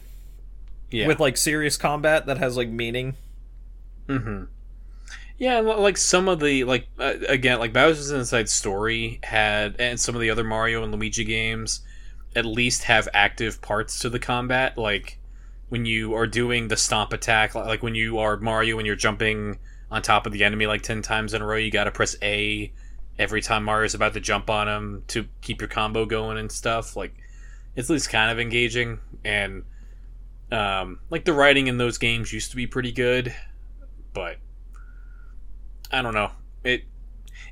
yeah. 0.90 1.06
with 1.06 1.20
like 1.20 1.36
serious 1.36 1.76
combat 1.76 2.26
that 2.26 2.38
has 2.38 2.56
like 2.56 2.68
meaning. 2.68 3.16
Mm-hmm. 4.06 4.44
Yeah, 5.38 5.58
and, 5.58 5.68
like 5.68 5.96
some 5.96 6.28
of 6.28 6.40
the 6.40 6.64
like 6.64 6.88
uh, 6.98 7.14
again, 7.28 7.58
like 7.58 7.72
Bowser's 7.72 8.10
Inside 8.10 8.48
Story 8.48 9.20
had, 9.22 9.76
and 9.78 9.98
some 10.00 10.14
of 10.14 10.20
the 10.20 10.30
other 10.30 10.44
Mario 10.44 10.82
and 10.82 10.92
Luigi 10.92 11.24
games, 11.24 11.80
at 12.34 12.44
least 12.44 12.84
have 12.84 13.08
active 13.14 13.62
parts 13.62 14.00
to 14.00 14.10
the 14.10 14.18
combat. 14.18 14.76
Like 14.76 15.17
when 15.68 15.84
you 15.86 16.14
are 16.14 16.26
doing 16.26 16.68
the 16.68 16.76
stomp 16.76 17.12
attack, 17.12 17.54
like 17.54 17.82
when 17.82 17.94
you 17.94 18.18
are 18.18 18.36
Mario 18.36 18.78
and 18.78 18.86
you're 18.86 18.96
jumping 18.96 19.58
on 19.90 20.02
top 20.02 20.26
of 20.26 20.32
the 20.32 20.44
enemy 20.44 20.66
like 20.66 20.82
ten 20.82 21.02
times 21.02 21.34
in 21.34 21.42
a 21.42 21.46
row, 21.46 21.56
you 21.56 21.70
got 21.70 21.84
to 21.84 21.90
press 21.90 22.16
A 22.22 22.72
every 23.18 23.42
time 23.42 23.64
Mario's 23.64 23.94
about 23.94 24.14
to 24.14 24.20
jump 24.20 24.48
on 24.48 24.68
him 24.68 25.04
to 25.08 25.26
keep 25.40 25.60
your 25.60 25.68
combo 25.68 26.06
going 26.06 26.38
and 26.38 26.50
stuff. 26.50 26.96
Like 26.96 27.14
it's 27.76 27.90
at 27.90 27.92
least 27.92 28.10
kind 28.10 28.30
of 28.30 28.38
engaging 28.38 28.98
and. 29.24 29.64
Um, 30.50 31.00
like 31.10 31.26
the 31.26 31.34
writing 31.34 31.66
in 31.66 31.76
those 31.76 31.98
games 31.98 32.32
used 32.32 32.48
to 32.52 32.56
be 32.56 32.66
pretty 32.66 32.90
good, 32.90 33.34
but 34.14 34.38
I 35.92 36.00
don't 36.00 36.14
know. 36.14 36.30
It 36.64 36.84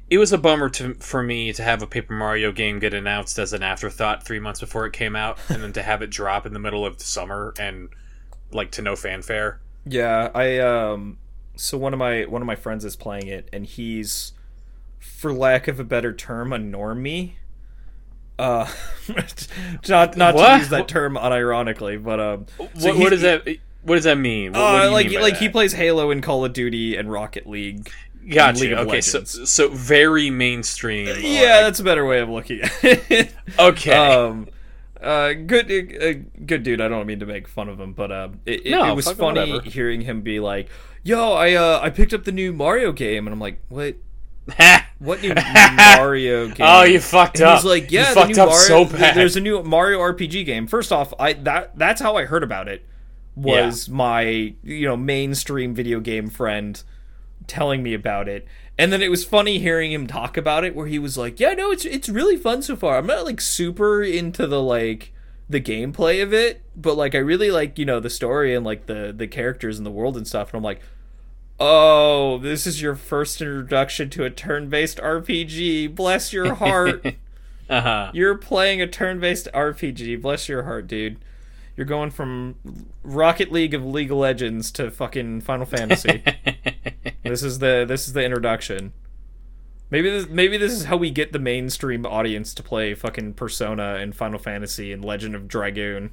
it 0.09 0.16
was 0.16 0.32
a 0.32 0.38
bummer 0.38 0.70
to 0.70 0.94
for 0.94 1.22
me 1.22 1.52
to 1.52 1.62
have 1.62 1.82
a 1.82 1.86
Paper 1.86 2.14
Mario 2.14 2.52
game 2.52 2.78
get 2.78 2.94
announced 2.94 3.38
as 3.38 3.52
an 3.52 3.62
afterthought 3.62 4.24
three 4.24 4.38
months 4.38 4.60
before 4.60 4.86
it 4.86 4.94
came 4.94 5.14
out, 5.14 5.38
and 5.51 5.62
then 5.62 5.74
to 5.74 5.82
have 5.82 6.01
it 6.01 6.09
drop 6.09 6.47
in 6.47 6.55
the 6.55 6.59
middle 6.59 6.86
of 6.86 6.97
the 6.97 7.05
summer 7.05 7.52
and 7.59 7.90
like 8.52 8.70
to 8.73 8.82
no 8.82 8.97
fanfare. 8.97 9.60
Yeah, 9.85 10.31
I 10.35 10.59
um 10.59 11.18
so 11.56 11.78
one 11.78 11.93
of 11.93 11.98
my 11.98 12.24
one 12.24 12.43
of 12.43 12.47
my 12.47 12.56
friends 12.56 12.85
is 12.85 12.97
playing 12.97 13.28
it 13.28 13.48
and 13.52 13.66
he's 13.66 14.32
for 14.98 15.32
lack 15.32 15.68
of 15.68 15.78
a 15.81 15.85
better 15.85 16.12
term 16.12 16.52
a 16.52 16.59
normie. 16.59 17.32
Uh 18.39 18.70
not 19.89 20.16
not 20.16 20.35
What? 20.35 20.48
to 20.52 20.59
use 20.59 20.68
that 20.70 20.89
term 20.89 21.14
unironically, 21.14 22.02
but 22.02 22.20
um 22.20 22.47
so 22.78 22.89
what, 22.90 22.98
what 22.98 23.10
does 23.10 23.23
that? 23.23 23.47
What 23.82 23.94
does 23.94 24.05
that 24.05 24.18
mean? 24.18 24.52
What, 24.52 24.60
what 24.60 24.81
Uh, 24.82 24.85
you 24.86 24.90
like 24.90 25.09
mean 25.09 25.20
like 25.20 25.36
he 25.36 25.48
plays 25.48 25.73
Halo 25.73 26.10
and 26.10 26.23
Call 26.23 26.44
of 26.44 26.52
Duty 26.52 26.97
and 26.97 27.10
Rocket 27.10 27.47
League. 27.47 27.90
Gotcha. 28.28 28.60
League 28.60 28.73
okay, 28.73 29.01
so 29.01 29.18
Legends. 29.20 29.51
so 29.51 29.68
very 29.68 30.31
mainstream. 30.31 31.06
Yeah, 31.20 31.62
that's 31.62 31.78
a 31.78 31.85
better 31.85 32.05
way 32.05 32.18
of 32.18 32.28
looking 32.28 32.60
at 32.62 32.73
it. 32.82 33.32
Okay. 33.59 33.97
Um, 34.27 34.48
uh, 35.02 35.32
good, 35.32 35.70
uh, 35.70 36.27
good 36.44 36.62
dude. 36.62 36.81
I 36.81 36.89
don't 36.89 37.06
mean 37.06 37.20
to 37.20 37.27
make 37.27 37.48
fun 37.48 37.68
of 37.68 37.78
him, 37.81 37.93
but 37.93 38.10
uh, 38.12 38.28
it, 38.44 38.66
No, 38.66 38.90
it 38.90 38.94
was 38.94 39.10
funny 39.12 39.52
whatever. 39.52 39.70
hearing 39.70 40.01
him 40.02 40.23
be 40.23 40.40
like, 40.40 40.68
"Yo, 41.02 41.32
I 41.32 41.55
uh, 41.55 41.81
I 41.82 41.90
picked 41.90 42.12
up 42.14 42.24
the 42.24 42.32
new 42.32 42.52
Mario 42.52 42.93
game," 42.93 43.27
and 43.27 43.32
I'm 43.32 43.40
like, 43.40 43.60
"What? 43.68 43.97
What 44.98 45.20
new 45.20 45.35
Mario 45.35 46.48
game?" 46.48 46.66
Oh, 46.66 46.82
you 46.85 47.01
fucked 47.01 47.40
and 47.40 47.48
up. 47.48 47.56
He's 47.59 47.64
like, 47.66 47.90
You 47.93 47.98
"Yeah, 48.01 48.09
the 48.10 48.14
fucked 48.14 48.28
new 48.31 48.36
Mario, 48.36 48.56
so 48.56 48.85
bad." 48.86 49.14
There's 49.14 49.36
a 49.36 49.40
new 49.40 49.62
Mario 49.62 50.01
RPG 50.01 50.47
game." 50.47 50.66
First 50.66 50.90
off, 50.93 51.12
I 51.18 51.35
that 51.35 51.78
that's 51.78 52.01
how 52.01 52.16
I 52.16 52.24
heard 52.24 52.43
about 52.43 52.68
it. 52.68 52.85
Was 53.35 53.89
my 53.90 54.55
you 54.62 54.86
know 54.86 54.97
mainstream 54.97 55.74
video 55.74 56.01
game 56.01 56.31
friend 56.31 56.82
telling 57.47 57.82
me 57.82 57.93
about 57.93 58.28
it. 58.28 58.47
And 58.78 58.93
then 58.93 59.01
it 59.03 59.11
was 59.11 59.24
funny 59.24 59.59
hearing 59.59 59.90
him 59.93 60.07
talk 60.07 60.36
about 60.36 60.65
it 60.65 60.74
where 60.74 60.86
he 60.86 60.98
was 60.98 61.16
like, 61.16 61.40
"Yeah, 61.40 61.55
no, 61.55 61.70
it's 61.70 61.85
it's 61.85 62.09
really 62.09 62.36
fun 62.36 62.61
so 62.62 62.77
far. 62.77 62.98
I'm 62.98 63.07
not 63.07 63.24
like 63.24 63.40
super 63.40 64.03
into 64.03 64.47
the 64.47 64.61
like 64.62 65.12
the 65.48 65.61
gameplay 65.61 66.23
of 66.23 66.35
it, 66.35 66.62
but 66.77 66.97
like 66.97 67.15
I 67.15 67.19
really 67.19 67.51
like, 67.51 67.78
you 67.78 67.85
know, 67.85 68.01
the 68.01 68.11
story 68.11 68.55
and 68.55 68.66
like 68.66 68.86
the 68.86 69.15
the 69.16 69.27
characters 69.27 69.78
and 69.78 69.86
the 69.86 69.90
world 69.90 70.16
and 70.16 70.27
stuff." 70.27 70.51
And 70.51 70.59
I'm 70.59 70.62
like, 70.65 70.81
"Oh, 71.59 72.39
this 72.39 72.66
is 72.66 72.82
your 72.82 72.97
first 72.97 73.40
introduction 73.40 74.11
to 74.11 74.24
a 74.24 74.31
turn-based 74.31 74.98
RPG. 74.98 75.94
Bless 75.94 76.32
your 76.35 76.55
heart. 76.57 77.07
uh 77.70 77.81
huh. 77.81 78.11
You're 78.12 78.36
playing 78.36 78.82
a 78.82 78.86
turn-based 78.86 79.48
RPG. 79.55 80.20
Bless 80.20 80.48
your 80.51 80.65
heart, 80.65 80.86
dude." 80.86 81.19
You're 81.77 81.86
going 81.86 82.11
from 82.11 82.57
Rocket 83.03 83.53
League 83.53 83.74
of 83.74 83.85
League 83.85 84.11
of 84.11 84.16
Legends 84.19 84.70
to 84.73 84.90
fucking 84.90 85.43
Final 85.43 85.66
Fantasy. 85.66 86.23
This 87.24 87.43
is 87.43 87.59
the 87.59 87.85
this 87.89 88.07
is 88.07 88.12
the 88.12 88.23
introduction. 88.24 88.93
Maybe 89.90 90.09
this 90.11 90.28
maybe 90.28 90.57
this 90.59 90.70
is 90.73 90.85
how 90.85 90.97
we 90.97 91.11
get 91.11 91.32
the 91.32 91.40
mainstream 91.40 92.07
audience 92.07 92.55
to 92.55 92.62
play 92.62 92.94
fucking 92.94 93.35
Persona 93.35 93.97
and 93.97 94.15
Final 94.15 94.39
Fantasy 94.39 94.93
and 94.93 95.05
Legend 95.05 95.35
of 95.35 95.48
Dragoon. 95.48 96.12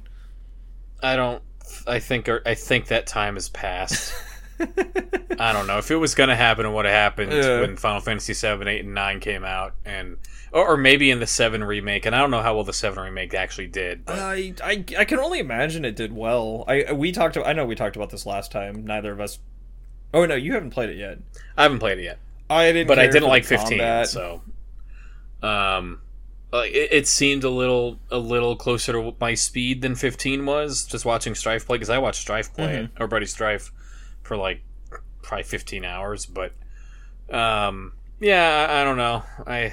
I 1.02 1.14
don't. 1.14 1.40
I 1.86 2.00
think. 2.00 2.28
I 2.44 2.54
think 2.54 2.86
that 2.88 3.06
time 3.06 3.34
has 3.34 3.48
passed. 3.48 4.12
I 4.60 5.52
don't 5.52 5.68
know 5.68 5.78
if 5.78 5.90
it 5.92 5.96
was 5.96 6.16
going 6.16 6.30
to 6.30 6.36
happen. 6.36 6.72
What 6.72 6.84
happened 6.84 7.32
Yeah. 7.32 7.60
when 7.60 7.76
Final 7.76 8.00
Fantasy 8.00 8.34
seven, 8.34 8.66
eight, 8.66 8.84
and 8.84 8.94
nine 8.94 9.20
came 9.20 9.44
out, 9.44 9.74
and 9.84 10.16
or, 10.54 10.68
or 10.68 10.76
maybe 10.78 11.10
in 11.10 11.20
the 11.20 11.26
seven 11.26 11.62
remake. 11.62 12.06
And 12.06 12.14
I 12.16 12.20
don't 12.20 12.30
know 12.30 12.40
how 12.40 12.54
well 12.54 12.64
the 12.64 12.72
seven 12.72 13.02
remake 13.04 13.34
actually 13.34 13.66
did. 13.66 14.06
But 14.06 14.18
I, 14.18 14.54
I 14.62 14.84
I 14.98 15.04
can 15.04 15.18
only 15.18 15.38
imagine 15.40 15.84
it 15.84 15.96
did 15.96 16.12
well. 16.14 16.64
I 16.66 16.92
we 16.92 17.12
talked 17.12 17.36
I 17.36 17.52
know 17.52 17.66
we 17.66 17.74
talked 17.74 17.96
about 17.96 18.08
this 18.08 18.24
last 18.24 18.50
time. 18.50 18.86
Neither 18.86 19.12
of 19.12 19.20
us. 19.20 19.38
Oh 20.14 20.24
no, 20.24 20.34
you 20.36 20.54
haven't 20.54 20.70
played 20.70 20.88
it 20.88 20.96
yet. 20.96 21.18
I 21.58 21.64
haven't 21.64 21.80
played 21.80 21.98
it 21.98 22.04
yet. 22.04 22.18
I 22.48 22.72
didn't, 22.72 22.88
but 22.88 22.98
I 22.98 23.06
didn't 23.08 23.28
like 23.28 23.44
15 23.44 23.68
combat. 23.78 24.08
so 24.08 24.40
um 25.42 26.00
it, 26.52 26.88
it 26.92 27.06
seemed 27.08 27.42
a 27.42 27.50
little 27.50 27.98
a 28.10 28.18
little 28.18 28.54
closer 28.54 28.92
to 28.92 29.14
my 29.20 29.34
speed 29.34 29.82
than 29.82 29.94
15 29.96 30.46
was 30.46 30.84
just 30.84 31.04
watching 31.04 31.34
strife 31.34 31.66
play 31.66 31.76
because 31.76 31.90
i 31.90 31.98
watched 31.98 32.20
strife 32.20 32.52
play 32.54 32.66
Mm-hmm. 32.76 32.84
it 32.84 32.90
or 33.00 33.08
buddy 33.08 33.26
strife 33.26 33.72
for 34.22 34.36
like 34.36 34.62
probably 35.22 35.42
15 35.42 35.84
hours 35.84 36.26
but 36.26 36.52
um 37.28 37.92
yeah 38.20 38.68
i, 38.70 38.80
I 38.80 38.84
don't 38.84 38.96
know 38.96 39.24
i 39.46 39.72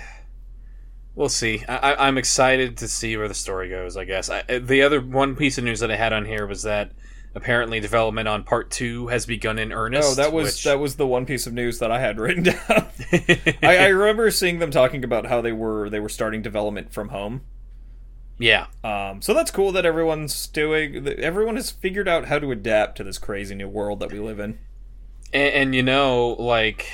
we'll 1.15 1.29
see 1.29 1.63
I, 1.67 1.95
i'm 2.07 2.17
excited 2.17 2.77
to 2.77 2.87
see 2.87 3.17
where 3.17 3.27
the 3.27 3.33
story 3.33 3.69
goes 3.69 3.97
i 3.97 4.05
guess 4.05 4.29
I, 4.29 4.43
the 4.59 4.81
other 4.83 5.01
one 5.01 5.35
piece 5.35 5.57
of 5.57 5.63
news 5.63 5.79
that 5.81 5.91
i 5.91 5.95
had 5.95 6.13
on 6.13 6.25
here 6.25 6.45
was 6.47 6.63
that 6.63 6.91
apparently 7.35 7.79
development 7.79 8.27
on 8.27 8.43
part 8.43 8.69
two 8.71 9.07
has 9.07 9.25
begun 9.25 9.57
in 9.59 9.71
earnest 9.71 10.11
Oh, 10.11 10.15
that 10.15 10.33
was 10.33 10.45
which- 10.47 10.63
that 10.65 10.79
was 10.79 10.95
the 10.97 11.07
one 11.07 11.25
piece 11.25 11.47
of 11.47 11.53
news 11.53 11.79
that 11.79 11.89
I 11.91 11.99
had 11.99 12.19
written 12.19 12.43
down. 12.43 12.57
I, 13.63 13.77
I 13.77 13.87
remember 13.87 14.29
seeing 14.31 14.59
them 14.59 14.69
talking 14.69 15.03
about 15.05 15.25
how 15.27 15.39
they 15.41 15.53
were 15.53 15.89
they 15.89 16.01
were 16.01 16.09
starting 16.09 16.41
development 16.41 16.91
from 16.91 17.07
home. 17.07 17.41
yeah 18.37 18.65
Um, 18.83 19.21
so 19.21 19.33
that's 19.33 19.49
cool 19.49 19.71
that 19.71 19.85
everyone's 19.85 20.45
doing. 20.47 21.07
Everyone 21.07 21.55
has 21.55 21.71
figured 21.71 22.09
out 22.09 22.25
how 22.25 22.37
to 22.39 22.51
adapt 22.51 22.97
to 22.97 23.03
this 23.05 23.17
crazy 23.17 23.55
new 23.55 23.69
world 23.69 24.01
that 24.01 24.11
we 24.11 24.19
live 24.19 24.39
in. 24.41 24.59
and, 25.33 25.53
and 25.53 25.75
you 25.75 25.83
know 25.83 26.35
like 26.37 26.89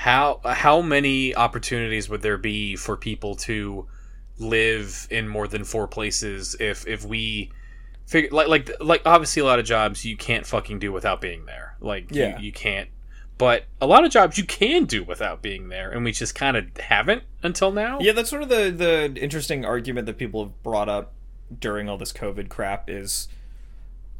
how 0.00 0.40
how 0.46 0.80
many 0.80 1.36
opportunities 1.36 2.08
would 2.08 2.22
there 2.22 2.38
be 2.38 2.74
for 2.74 2.96
people 2.96 3.34
to 3.34 3.86
live 4.38 5.06
in 5.10 5.28
more 5.28 5.46
than 5.46 5.62
four 5.62 5.86
places 5.86 6.56
if 6.58 6.86
if 6.86 7.04
we 7.04 7.52
figure 8.06 8.30
like 8.30 8.48
like 8.48 8.70
like 8.80 9.02
obviously 9.04 9.42
a 9.42 9.44
lot 9.44 9.58
of 9.58 9.66
jobs 9.66 10.02
you 10.02 10.16
can't 10.16 10.46
fucking 10.46 10.78
do 10.78 10.90
without 10.90 11.20
being 11.20 11.44
there 11.44 11.76
like 11.80 12.06
Yeah. 12.10 12.38
you, 12.38 12.46
you 12.46 12.52
can't 12.52 12.88
but 13.36 13.64
a 13.78 13.86
lot 13.86 14.02
of 14.06 14.10
jobs 14.10 14.38
you 14.38 14.44
can 14.44 14.86
do 14.86 15.04
without 15.04 15.42
being 15.42 15.68
there 15.68 15.90
and 15.90 16.02
we 16.02 16.12
just 16.12 16.34
kind 16.34 16.56
of 16.56 16.64
haven't 16.78 17.24
until 17.42 17.70
now 17.70 17.98
Yeah, 18.00 18.12
that's 18.12 18.30
sort 18.30 18.42
of 18.42 18.48
the 18.48 18.70
the 18.70 19.20
interesting 19.20 19.66
argument 19.66 20.06
that 20.06 20.16
people 20.16 20.44
have 20.44 20.62
brought 20.62 20.88
up 20.88 21.12
during 21.58 21.90
all 21.90 21.98
this 21.98 22.12
COVID 22.14 22.48
crap 22.48 22.88
is 22.88 23.28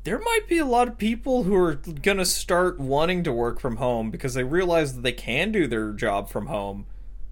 there 0.05 0.19
might 0.19 0.49
be 0.49 0.59
a 0.59 0.65
lot 0.65 0.89
of 0.89 0.97
people 0.99 1.43
who 1.45 1.55
are 1.55 1.75
gonna 1.75 2.25
start 2.25 2.81
wanting 2.81 3.23
to 3.25 3.33
work 3.33 3.61
from 3.61 3.77
home 3.77 4.11
because 4.11 4.35
they 4.35 4.45
realize 4.45 4.95
that 4.95 5.03
they 5.03 5.13
can 5.13 5.53
do 5.53 5.67
their 5.67 5.93
job 5.93 6.29
from 6.31 6.47
home. 6.47 6.87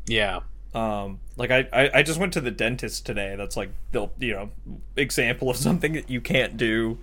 yeah 0.07 0.41
Um, 0.75 1.21
like 1.37 1.51
I, 1.51 1.69
I, 1.73 1.91
I 1.95 2.03
just 2.03 2.21
went 2.21 2.33
to 2.35 2.41
the 2.41 2.51
dentist 2.51 3.07
today. 3.07 3.35
That's 3.37 3.57
like 3.57 3.71
the 3.93 4.09
you 4.19 4.33
know 4.33 4.51
example 4.97 5.51
of 5.51 5.57
something 5.69 5.93
that 5.95 6.11
you 6.11 6.21
can't 6.21 6.57
do. 6.57 6.99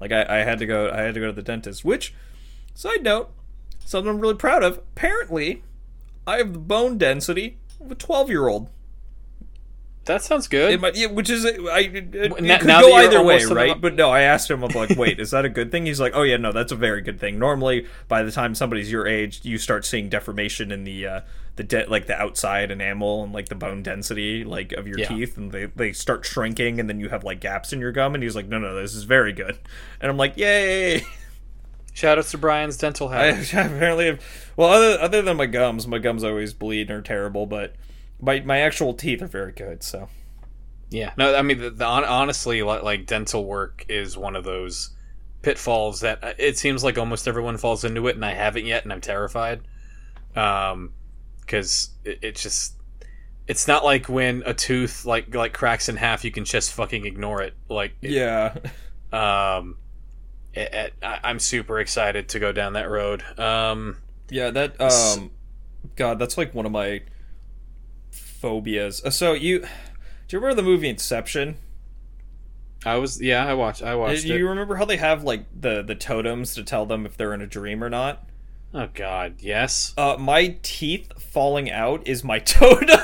Like 0.00 0.12
I, 0.12 0.24
I 0.28 0.44
had 0.44 0.58
to 0.60 0.66
go 0.66 0.90
I 0.90 1.00
had 1.02 1.14
to 1.14 1.20
go 1.20 1.26
to 1.26 1.32
the 1.32 1.42
dentist. 1.42 1.84
Which, 1.84 2.14
side 2.74 3.02
note, 3.02 3.30
something 3.84 4.08
I'm 4.10 4.20
really 4.20 4.34
proud 4.34 4.62
of. 4.62 4.78
Apparently, 4.78 5.62
I 6.26 6.36
have 6.38 6.52
the 6.52 6.58
bone 6.58 6.98
density 6.98 7.58
of 7.80 7.90
a 7.90 7.94
12 7.96 8.30
year 8.30 8.48
old. 8.48 8.68
That 10.04 10.22
sounds 10.22 10.48
good 10.48 10.72
It 10.72 10.80
might, 10.80 10.96
yeah, 10.96 11.06
which 11.06 11.30
is 11.30 11.44
I 11.44 11.50
it, 11.80 12.14
it 12.14 12.40
Now- 12.42 12.58
could 12.58 12.66
go 12.68 12.94
either 12.94 13.22
way, 13.22 13.44
the- 13.44 13.54
right? 13.54 13.80
But 13.80 13.94
no, 13.94 14.10
I 14.10 14.22
asked 14.22 14.50
him, 14.50 14.62
I'm 14.64 14.70
like, 14.72 14.96
wait, 14.96 15.20
is 15.20 15.30
that 15.30 15.44
a 15.44 15.48
good 15.48 15.70
thing? 15.70 15.86
He's 15.86 16.00
like, 16.00 16.12
oh 16.14 16.22
yeah, 16.22 16.36
no, 16.36 16.50
that's 16.52 16.72
a 16.72 16.76
very 16.76 17.00
good 17.00 17.20
thing. 17.20 17.38
Normally, 17.38 17.86
by 18.08 18.22
the 18.22 18.32
time 18.32 18.54
somebody's 18.54 18.90
your 18.90 19.06
age, 19.06 19.40
you 19.44 19.58
start 19.58 19.84
seeing 19.84 20.08
deformation 20.08 20.72
in 20.72 20.84
the 20.84 21.06
uh, 21.06 21.20
the 21.56 21.62
de- 21.62 21.86
like 21.86 22.06
the 22.06 22.18
outside 22.20 22.70
enamel 22.70 23.22
and 23.24 23.32
like 23.32 23.48
the 23.48 23.54
bone 23.54 23.82
density 23.82 24.42
like 24.42 24.72
of 24.72 24.86
your 24.88 24.98
Yeah. 24.98 25.08
teeth, 25.08 25.36
and 25.36 25.52
they 25.52 25.66
they 25.66 25.92
start 25.92 26.24
shrinking, 26.24 26.80
and 26.80 26.88
then 26.88 26.98
you 26.98 27.08
have 27.10 27.22
like 27.24 27.40
gaps 27.40 27.72
in 27.72 27.78
your 27.78 27.92
gum. 27.92 28.14
And 28.14 28.22
he's 28.24 28.34
like, 28.34 28.48
no, 28.48 28.58
no, 28.58 28.74
this 28.74 28.94
is 28.94 29.04
very 29.04 29.32
good. 29.32 29.58
And 30.00 30.10
I'm 30.10 30.16
like, 30.16 30.36
yay! 30.36 31.04
shout 31.94 32.16
outs 32.18 32.30
to 32.30 32.38
brian's 32.38 32.78
dental 32.78 33.08
I 33.08 33.26
habit 33.32 33.52
apparently 33.52 34.06
have, 34.06 34.24
well, 34.56 34.70
other 34.70 34.98
other 35.00 35.22
than 35.22 35.36
my 35.36 35.46
gums, 35.46 35.86
my 35.86 35.98
gums 35.98 36.24
always 36.24 36.54
bleed 36.54 36.88
and 36.90 36.98
are 36.98 37.02
terrible, 37.02 37.44
but 37.46 37.74
my 38.22 38.40
my 38.40 38.60
actual 38.60 38.94
teeth 38.94 39.20
are 39.20 39.26
very 39.26 39.52
good. 39.52 39.82
So 39.82 40.08
Yeah, 40.90 41.12
no, 41.18 41.34
I 41.34 41.42
mean, 41.42 41.58
the, 41.58 41.70
the, 41.70 41.84
honestly, 41.84 42.62
like, 42.62 42.82
like 42.82 43.06
dental 43.06 43.44
work 43.44 43.84
is 43.88 44.16
one 44.16 44.36
of 44.36 44.44
those 44.44 44.90
pitfalls 45.42 46.00
that 46.00 46.22
uh, 46.22 46.32
it 46.38 46.56
seems 46.56 46.84
like 46.84 46.96
almost 46.98 47.26
everyone 47.28 47.58
falls 47.58 47.84
into 47.84 48.06
it, 48.08 48.14
and 48.14 48.24
I 48.24 48.32
haven't 48.34 48.64
yet, 48.66 48.84
and 48.84 48.92
I'm 48.92 49.00
terrified. 49.00 49.60
Um, 50.36 50.92
because 51.40 51.90
it, 52.04 52.20
it's 52.22 52.42
just, 52.42 52.74
it's 53.48 53.66
not 53.68 53.84
like 53.84 54.08
when 54.08 54.42
a 54.46 54.54
tooth 54.54 55.04
like 55.04 55.34
like 55.34 55.52
cracks 55.52 55.88
in 55.88 55.96
half, 55.96 56.24
you 56.24 56.30
can 56.30 56.44
just 56.44 56.72
fucking 56.72 57.04
ignore 57.06 57.42
it. 57.42 57.54
Like, 57.68 57.92
it- 58.02 58.10
yeah. 58.12 58.54
um, 59.12 59.76
it, 60.54 60.72
it, 60.72 60.94
I, 61.02 61.20
I'm 61.24 61.38
super 61.38 61.80
excited 61.80 62.28
to 62.30 62.38
go 62.38 62.52
down 62.52 62.74
that 62.74 62.88
road. 62.88 63.22
Um, 63.38 63.96
Yeah, 64.30 64.50
that 64.50 64.80
um 64.80 65.30
god, 65.96 66.18
that's 66.18 66.38
like 66.38 66.54
one 66.54 66.66
of 66.66 66.72
my 66.72 67.02
phobias. 68.42 69.04
Uh, 69.04 69.10
so 69.10 69.32
you 69.32 69.60
do 69.60 69.66
you 70.36 70.38
remember 70.40 70.54
the 70.60 70.66
movie 70.68 70.88
Inception? 70.88 71.56
I 72.84 72.96
was, 72.96 73.22
yeah, 73.22 73.46
I 73.46 73.54
watched, 73.54 73.80
I 73.82 73.94
watched 73.94 74.26
Do 74.26 74.34
it. 74.34 74.38
you 74.38 74.48
remember 74.48 74.74
how 74.74 74.84
they 74.84 74.96
have 74.96 75.22
like 75.22 75.44
the 75.58 75.82
the 75.82 75.94
totems 75.94 76.54
to 76.56 76.64
tell 76.64 76.84
them 76.84 77.06
if 77.06 77.16
they're 77.16 77.32
in 77.34 77.40
a 77.40 77.46
dream 77.46 77.82
or 77.84 77.88
not? 77.88 78.24
Oh 78.74 78.88
God, 78.92 79.36
yes. 79.38 79.94
Uh 79.96 80.16
my 80.18 80.56
teeth 80.62 81.12
falling 81.22 81.70
out 81.70 82.06
is 82.08 82.24
my 82.24 82.38
totem. 82.40 82.98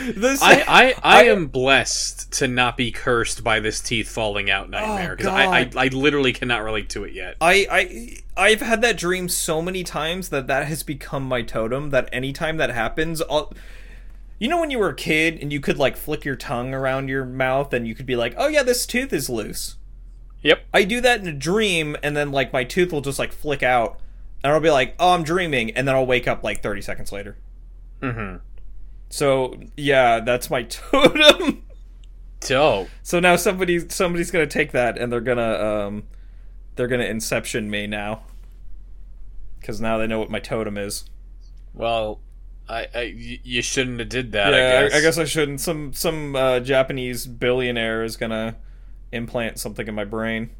This 0.00 0.40
I, 0.42 0.60
I, 0.60 0.64
I, 0.66 0.94
I- 1.02 1.22
am 1.24 1.46
blessed 1.48 2.32
to 2.34 2.48
not 2.48 2.76
be 2.76 2.90
cursed 2.90 3.42
by 3.44 3.60
this 3.60 3.80
teeth 3.80 4.08
falling 4.08 4.50
out 4.50 4.70
nightmare 4.70 5.16
because 5.16 5.32
I, 5.32 5.44
I, 5.44 5.70
Oh, 5.74 5.78
I 5.78 5.88
literally 5.88 6.32
cannot 6.32 6.62
relate 6.62 6.88
to 6.90 7.04
it 7.04 7.12
yet. 7.12 7.36
I, 7.40 7.66
I 7.70 8.16
I've 8.36 8.60
had 8.60 8.82
that 8.82 8.96
dream 8.96 9.28
so 9.28 9.60
many 9.62 9.84
times 9.84 10.28
that 10.30 10.46
that 10.46 10.66
has 10.66 10.82
become 10.82 11.24
my 11.24 11.42
totem. 11.42 11.90
That 11.90 12.08
anytime 12.12 12.56
that 12.58 12.70
happens, 12.70 13.22
I'll, 13.30 13.52
you 14.38 14.48
know, 14.48 14.60
when 14.60 14.70
you 14.70 14.78
were 14.78 14.88
a 14.90 14.94
kid 14.94 15.38
and 15.40 15.52
you 15.52 15.60
could 15.60 15.78
like 15.78 15.96
flick 15.96 16.24
your 16.24 16.36
tongue 16.36 16.74
around 16.74 17.08
your 17.08 17.24
mouth 17.24 17.72
and 17.72 17.86
you 17.86 17.94
could 17.94 18.06
be 18.06 18.16
like, 18.16 18.34
"Oh 18.36 18.48
yeah, 18.48 18.62
this 18.62 18.86
tooth 18.86 19.12
is 19.12 19.28
loose." 19.30 19.76
Yep. 20.42 20.60
I 20.74 20.84
do 20.84 21.00
that 21.00 21.20
in 21.20 21.26
a 21.26 21.32
dream, 21.32 21.96
and 22.02 22.16
then 22.16 22.30
like 22.30 22.52
my 22.52 22.64
tooth 22.64 22.92
will 22.92 23.00
just 23.00 23.18
like 23.18 23.32
flick 23.32 23.62
out, 23.62 23.98
and 24.42 24.52
I'll 24.52 24.60
be 24.60 24.70
like, 24.70 24.94
"Oh, 24.98 25.12
I'm 25.14 25.22
dreaming," 25.24 25.70
and 25.70 25.86
then 25.88 25.94
I'll 25.94 26.04
wake 26.06 26.28
up 26.28 26.42
like 26.44 26.62
30 26.62 26.82
seconds 26.82 27.12
later. 27.12 27.36
Mm-hmm. 28.02 28.36
So 29.14 29.54
yeah, 29.76 30.18
that's 30.18 30.50
my 30.50 30.62
totem. 30.68 31.62
So 32.40 32.88
so 33.04 33.20
now 33.20 33.36
somebody 33.36 33.88
somebody's 33.88 34.32
gonna 34.32 34.48
take 34.48 34.72
that 34.72 34.98
and 34.98 35.12
they're 35.12 35.20
gonna 35.20 35.54
um 35.54 36.02
they're 36.74 36.88
gonna 36.88 37.04
inception 37.04 37.70
me 37.70 37.86
now 37.86 38.22
because 39.60 39.80
now 39.80 39.98
they 39.98 40.08
know 40.08 40.18
what 40.18 40.30
my 40.30 40.40
totem 40.40 40.76
is. 40.76 41.04
well, 41.74 42.18
I, 42.68 42.88
I 42.92 43.02
you 43.44 43.62
shouldn't 43.62 44.00
have 44.00 44.08
did 44.08 44.32
that. 44.32 44.52
yeah, 44.52 44.80
I 44.80 44.82
guess. 44.82 44.94
I, 44.94 45.00
guess 45.00 45.18
I 45.18 45.24
shouldn't. 45.26 45.60
Some 45.60 45.92
some 45.92 46.34
uh, 46.34 46.58
Japanese 46.58 47.24
billionaire 47.24 48.02
is 48.02 48.16
gonna 48.16 48.56
implant 49.12 49.60
something 49.60 49.86
in 49.86 49.94
my 49.94 50.04
brain. 50.04 50.50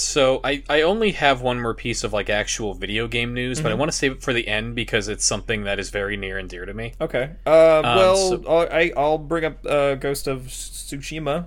So 0.00 0.40
I, 0.44 0.62
I 0.68 0.82
only 0.82 1.12
have 1.12 1.40
one 1.42 1.60
more 1.60 1.74
piece 1.74 2.04
of 2.04 2.12
like 2.12 2.28
actual 2.30 2.74
video 2.74 3.08
game 3.08 3.34
news, 3.34 3.60
but 3.60 3.72
I 3.72 3.74
Mhm. 3.74 3.78
want 3.78 3.90
to 3.92 3.96
save 3.96 4.12
it 4.12 4.22
for 4.22 4.32
the 4.32 4.46
end 4.48 4.74
because 4.74 5.08
it's 5.08 5.24
something 5.24 5.64
that 5.64 5.78
is 5.78 5.90
very 5.90 6.16
near 6.16 6.38
and 6.38 6.48
dear 6.48 6.64
to 6.66 6.74
me. 6.74 6.94
Okay. 7.00 7.30
Uh, 7.46 7.80
well, 7.84 8.16
so- 8.16 8.44
I'll, 8.48 8.68
I, 8.70 8.92
I'll 8.96 9.18
bring 9.18 9.44
up 9.44 9.64
uh, 9.66 9.94
Ghost 9.96 10.26
of 10.26 10.42
Tsushima, 10.42 11.46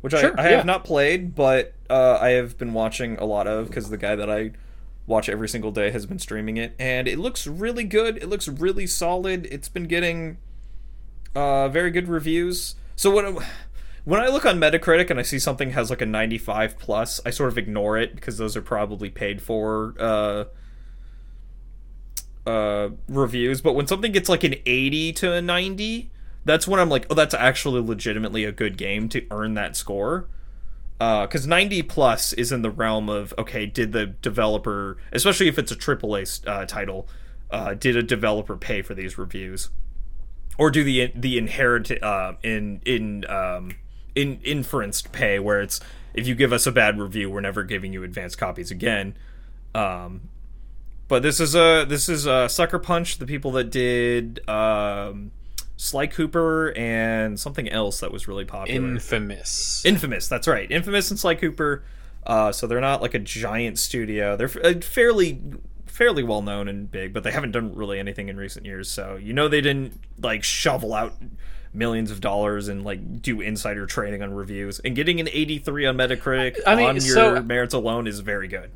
which 0.00 0.12
Sure, 0.12 0.34
I, 0.38 0.42
I 0.46 0.50
yeah. 0.50 0.56
have 0.58 0.66
not 0.66 0.84
played, 0.84 1.34
but 1.34 1.74
uh, 1.88 2.18
I 2.20 2.30
have 2.30 2.56
been 2.58 2.72
watching 2.72 3.16
a 3.18 3.24
lot 3.24 3.46
of 3.46 3.66
because 3.68 3.90
the 3.90 3.96
guy 3.98 4.14
that 4.16 4.30
I 4.30 4.52
watch 5.06 5.28
every 5.28 5.48
single 5.48 5.72
day 5.72 5.90
has 5.90 6.06
been 6.06 6.18
streaming 6.18 6.56
it, 6.56 6.74
and 6.78 7.08
it 7.08 7.18
looks 7.18 7.46
really 7.46 7.84
good. 7.84 8.16
It 8.18 8.28
looks 8.28 8.46
really 8.48 8.86
solid. 8.86 9.46
It's 9.50 9.68
been 9.68 9.84
getting 9.88 10.38
uh, 11.34 11.68
very 11.68 11.90
good 11.90 12.08
reviews. 12.08 12.76
So 12.96 13.10
when 13.14 13.38
when 14.10 14.20
I 14.20 14.26
look 14.26 14.44
on 14.44 14.58
Metacritic 14.58 15.08
and 15.08 15.20
I 15.20 15.22
see 15.22 15.38
something 15.38 15.70
has 15.70 15.88
like 15.88 16.00
a 16.00 16.06
95 16.06 16.80
plus, 16.80 17.20
I 17.24 17.30
sort 17.30 17.48
of 17.48 17.56
ignore 17.56 17.96
it 17.96 18.16
because 18.16 18.38
those 18.38 18.56
are 18.56 18.60
probably 18.60 19.08
paid 19.08 19.40
for 19.40 19.94
uh, 20.00 20.44
uh, 22.44 22.88
reviews. 23.08 23.60
But 23.60 23.74
when 23.74 23.86
something 23.86 24.10
gets 24.10 24.28
like 24.28 24.42
an 24.42 24.56
80 24.66 25.12
to 25.12 25.32
a 25.34 25.40
90, 25.40 26.10
that's 26.44 26.66
when 26.66 26.80
I'm 26.80 26.88
like, 26.88 27.06
oh, 27.08 27.14
that's 27.14 27.34
actually 27.34 27.82
legitimately 27.82 28.44
a 28.44 28.50
good 28.50 28.76
game 28.76 29.08
to 29.10 29.24
earn 29.30 29.54
that 29.54 29.76
score. 29.76 30.26
Because 30.98 31.46
90 31.46 31.84
plus 31.84 32.32
is 32.32 32.50
in 32.50 32.62
the 32.62 32.70
realm 32.70 33.08
of 33.08 33.32
okay, 33.38 33.64
did 33.64 33.92
the 33.92 34.06
developer, 34.06 34.96
especially 35.12 35.46
if 35.46 35.56
it's 35.56 35.70
a 35.70 35.76
AAA 35.76 36.48
uh, 36.48 36.66
title, 36.66 37.06
uh, 37.52 37.74
did 37.74 37.96
a 37.96 38.02
developer 38.02 38.56
pay 38.56 38.82
for 38.82 38.92
these 38.92 39.16
reviews? 39.16 39.70
or 40.60 40.70
do 40.70 40.84
the 40.84 41.10
the 41.14 41.38
inherent 41.38 41.90
uh, 42.02 42.34
in 42.42 42.82
in 42.84 43.24
um, 43.30 43.70
in 44.14 44.40
inferenced 44.42 45.12
pay 45.12 45.38
where 45.38 45.60
it's 45.60 45.80
if 46.14 46.26
you 46.26 46.34
give 46.34 46.52
us 46.52 46.66
a 46.66 46.72
bad 46.72 46.98
review 46.98 47.30
we're 47.30 47.40
never 47.40 47.62
giving 47.62 47.92
you 47.92 48.02
advanced 48.02 48.38
copies 48.38 48.70
again 48.70 49.14
um, 49.74 50.28
but 51.08 51.22
this 51.22 51.40
is 51.40 51.54
a 51.54 51.84
this 51.88 52.08
is 52.08 52.26
a 52.26 52.48
sucker 52.48 52.78
punch 52.78 53.18
the 53.18 53.26
people 53.26 53.52
that 53.52 53.70
did 53.70 54.46
um, 54.48 55.30
sly 55.80 56.06
cooper 56.06 56.72
and 56.76 57.40
something 57.40 57.68
else 57.70 58.00
that 58.00 58.12
was 58.12 58.28
really 58.28 58.44
popular 58.44 58.86
Infamous. 58.86 59.82
Infamous, 59.84 60.28
that's 60.28 60.46
right. 60.46 60.70
Infamous 60.70 61.10
and 61.10 61.18
Sly 61.18 61.34
Cooper. 61.36 61.82
Uh, 62.26 62.52
so 62.52 62.66
they're 62.66 62.82
not 62.82 63.00
like 63.00 63.14
a 63.14 63.18
giant 63.18 63.78
studio. 63.78 64.36
They're 64.36 64.50
uh, 64.62 64.74
fairly 64.82 65.40
fairly 65.86 66.22
well 66.22 66.42
known 66.42 66.68
and 66.68 66.90
big, 66.90 67.14
but 67.14 67.24
they 67.24 67.30
haven't 67.30 67.52
done 67.52 67.74
really 67.74 67.98
anything 67.98 68.28
in 68.28 68.36
recent 68.36 68.66
years. 68.66 68.90
So 68.90 69.16
you 69.16 69.32
know 69.32 69.48
they 69.48 69.62
didn't 69.62 69.98
like 70.20 70.44
shovel 70.44 70.92
out 70.92 71.14
millions 71.72 72.10
of 72.10 72.20
dollars 72.20 72.68
and 72.68 72.84
like 72.84 73.22
do 73.22 73.40
insider 73.40 73.86
trading 73.86 74.22
on 74.22 74.34
reviews. 74.34 74.80
And 74.80 74.96
getting 74.96 75.20
an 75.20 75.28
83 75.28 75.86
on 75.86 75.96
Metacritic 75.96 76.58
I 76.66 76.74
mean, 76.74 76.88
on 76.88 76.94
your 76.96 77.02
so- 77.02 77.42
merits 77.42 77.74
alone 77.74 78.06
is 78.06 78.20
very 78.20 78.48
good. 78.48 78.70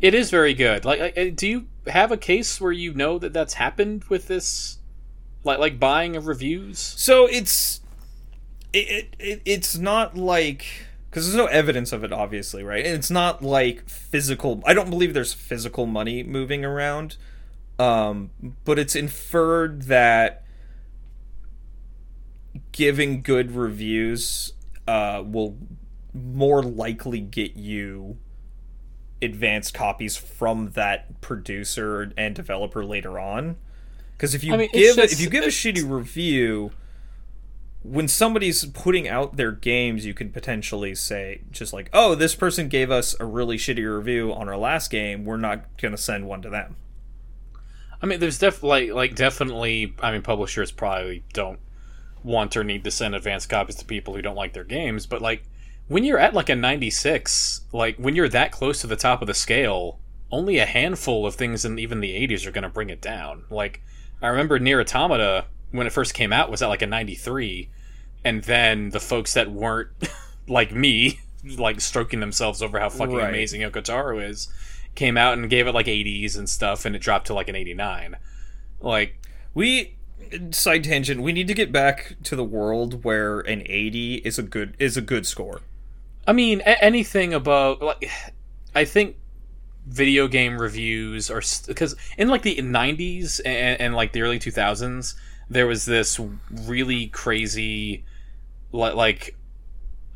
It 0.00 0.14
is 0.14 0.30
very 0.30 0.52
good. 0.52 0.84
Like, 0.84 1.36
do 1.36 1.46
you 1.46 1.66
have 1.86 2.10
a 2.10 2.16
case 2.16 2.60
where 2.60 2.72
you 2.72 2.92
know 2.92 3.20
that 3.20 3.32
that's 3.32 3.54
happened 3.54 4.02
with 4.08 4.26
this, 4.26 4.78
like, 5.44 5.60
like 5.60 5.78
buying 5.78 6.16
of 6.16 6.26
reviews? 6.26 6.80
So 6.80 7.26
it's 7.26 7.80
it, 8.72 8.78
it, 8.78 9.16
it 9.20 9.42
it's 9.44 9.78
not 9.78 10.16
like 10.16 10.66
because 11.08 11.26
there's 11.26 11.36
no 11.36 11.46
evidence 11.46 11.92
of 11.92 12.02
it, 12.02 12.10
obviously, 12.10 12.64
right? 12.64 12.84
And 12.84 12.94
it's 12.94 13.10
not 13.10 13.42
like 13.42 13.88
physical. 13.88 14.62
I 14.66 14.74
don't 14.74 14.90
believe 14.90 15.14
there's 15.14 15.34
physical 15.34 15.86
money 15.86 16.24
moving 16.24 16.64
around, 16.64 17.16
um, 17.78 18.30
but 18.64 18.78
it's 18.78 18.96
inferred 18.96 19.82
that 19.82 20.41
giving 22.72 23.22
good 23.22 23.52
reviews 23.52 24.52
uh, 24.86 25.22
will 25.24 25.56
more 26.12 26.62
likely 26.62 27.20
get 27.20 27.56
you 27.56 28.18
advanced 29.22 29.72
copies 29.72 30.16
from 30.16 30.70
that 30.72 31.20
producer 31.20 32.12
and 32.16 32.34
developer 32.34 32.84
later 32.84 33.18
on. 33.18 33.56
Because 34.16 34.34
if 34.34 34.44
you 34.44 34.54
I 34.54 34.56
mean, 34.56 34.68
give 34.72 34.96
just- 34.96 35.14
if 35.14 35.20
you 35.20 35.30
give 35.30 35.44
a 35.44 35.48
shitty 35.48 35.88
review, 35.88 36.72
when 37.82 38.06
somebody's 38.06 38.64
putting 38.66 39.08
out 39.08 39.36
their 39.36 39.50
games, 39.52 40.06
you 40.06 40.14
can 40.14 40.30
potentially 40.30 40.94
say 40.94 41.40
just 41.50 41.72
like, 41.72 41.90
"Oh, 41.92 42.14
this 42.14 42.34
person 42.34 42.68
gave 42.68 42.90
us 42.90 43.16
a 43.18 43.24
really 43.24 43.56
shitty 43.56 43.84
review 43.96 44.32
on 44.32 44.48
our 44.48 44.56
last 44.56 44.90
game. 44.90 45.24
We're 45.24 45.36
not 45.38 45.76
gonna 45.78 45.96
send 45.96 46.28
one 46.28 46.42
to 46.42 46.50
them." 46.50 46.76
I 48.00 48.06
mean, 48.06 48.20
there's 48.20 48.38
definitely 48.38 48.90
like, 48.90 49.10
like 49.10 49.14
definitely. 49.16 49.94
I 50.00 50.12
mean, 50.12 50.22
publishers 50.22 50.70
probably 50.70 51.24
don't 51.32 51.58
want 52.24 52.56
or 52.56 52.64
need 52.64 52.84
to 52.84 52.90
send 52.90 53.14
advanced 53.14 53.48
copies 53.48 53.76
to 53.76 53.84
people 53.84 54.14
who 54.14 54.22
don't 54.22 54.36
like 54.36 54.52
their 54.52 54.64
games. 54.64 55.06
But 55.06 55.22
like, 55.22 55.44
when 55.88 56.04
you're 56.04 56.18
at 56.18 56.34
like 56.34 56.48
a 56.48 56.54
96, 56.54 57.62
like 57.72 57.96
when 57.96 58.14
you're 58.14 58.28
that 58.28 58.52
close 58.52 58.80
to 58.80 58.86
the 58.86 58.96
top 58.96 59.20
of 59.22 59.26
the 59.26 59.34
scale, 59.34 59.98
only 60.30 60.58
a 60.58 60.66
handful 60.66 61.26
of 61.26 61.34
things 61.34 61.64
in 61.64 61.78
even 61.78 62.00
the 62.00 62.10
80s 62.26 62.46
are 62.46 62.50
going 62.52 62.62
to 62.62 62.68
bring 62.70 62.90
it 62.90 63.00
down. 63.02 63.44
Like, 63.50 63.82
I 64.22 64.28
remember 64.28 64.58
Nier 64.58 64.80
Automata 64.80 65.46
when 65.72 65.86
it 65.86 65.92
first 65.92 66.14
came 66.14 66.32
out 66.32 66.50
was 66.50 66.62
at 66.62 66.68
like 66.68 66.82
a 66.82 66.86
93, 66.86 67.68
and 68.24 68.42
then 68.44 68.90
the 68.90 69.00
folks 69.00 69.34
that 69.34 69.50
weren't 69.50 69.88
like 70.48 70.72
me, 70.72 71.20
like 71.58 71.80
stroking 71.80 72.20
themselves 72.20 72.62
over 72.62 72.78
how 72.78 72.88
fucking 72.88 73.14
Right. 73.16 73.28
amazing 73.28 73.60
Yoko 73.62 73.82
Taro 73.82 74.18
is, 74.20 74.48
came 74.94 75.16
out 75.16 75.34
and 75.36 75.50
gave 75.50 75.66
it 75.66 75.72
like 75.72 75.86
80s 75.86 76.36
and 76.38 76.48
stuff, 76.48 76.84
and 76.84 76.94
it 76.94 77.00
dropped 77.00 77.26
to 77.26 77.34
like 77.34 77.48
an 77.48 77.56
89. 77.56 78.16
Like, 78.80 79.18
We 79.54 79.96
side 80.50 80.84
tangent. 80.84 81.22
We 81.22 81.32
need 81.32 81.48
to 81.48 81.54
get 81.54 81.72
back 81.72 82.16
to 82.24 82.36
the 82.36 82.44
world 82.44 83.04
where 83.04 83.40
an 83.40 83.62
80 83.66 84.16
is 84.16 84.38
a 84.38 84.42
good 84.42 84.74
is 84.78 84.96
a 84.96 85.00
good 85.00 85.26
score. 85.26 85.60
I 86.26 86.32
mean, 86.32 86.60
a- 86.60 86.82
anything 86.82 87.34
above 87.34 87.80
like, 87.82 88.10
I 88.74 88.84
think 88.84 89.16
video 89.86 90.28
game 90.28 90.58
reviews 90.60 91.30
are 91.30 91.42
because 91.66 91.96
in 92.16 92.28
like 92.28 92.42
the 92.42 92.56
90s 92.56 93.40
and, 93.44 93.80
and 93.80 93.94
like 93.94 94.12
the 94.12 94.22
early 94.22 94.38
2000s, 94.38 95.14
there 95.50 95.66
was 95.66 95.84
this 95.84 96.20
really 96.50 97.08
crazy, 97.08 98.04
li- 98.72 98.92
like. 98.92 99.36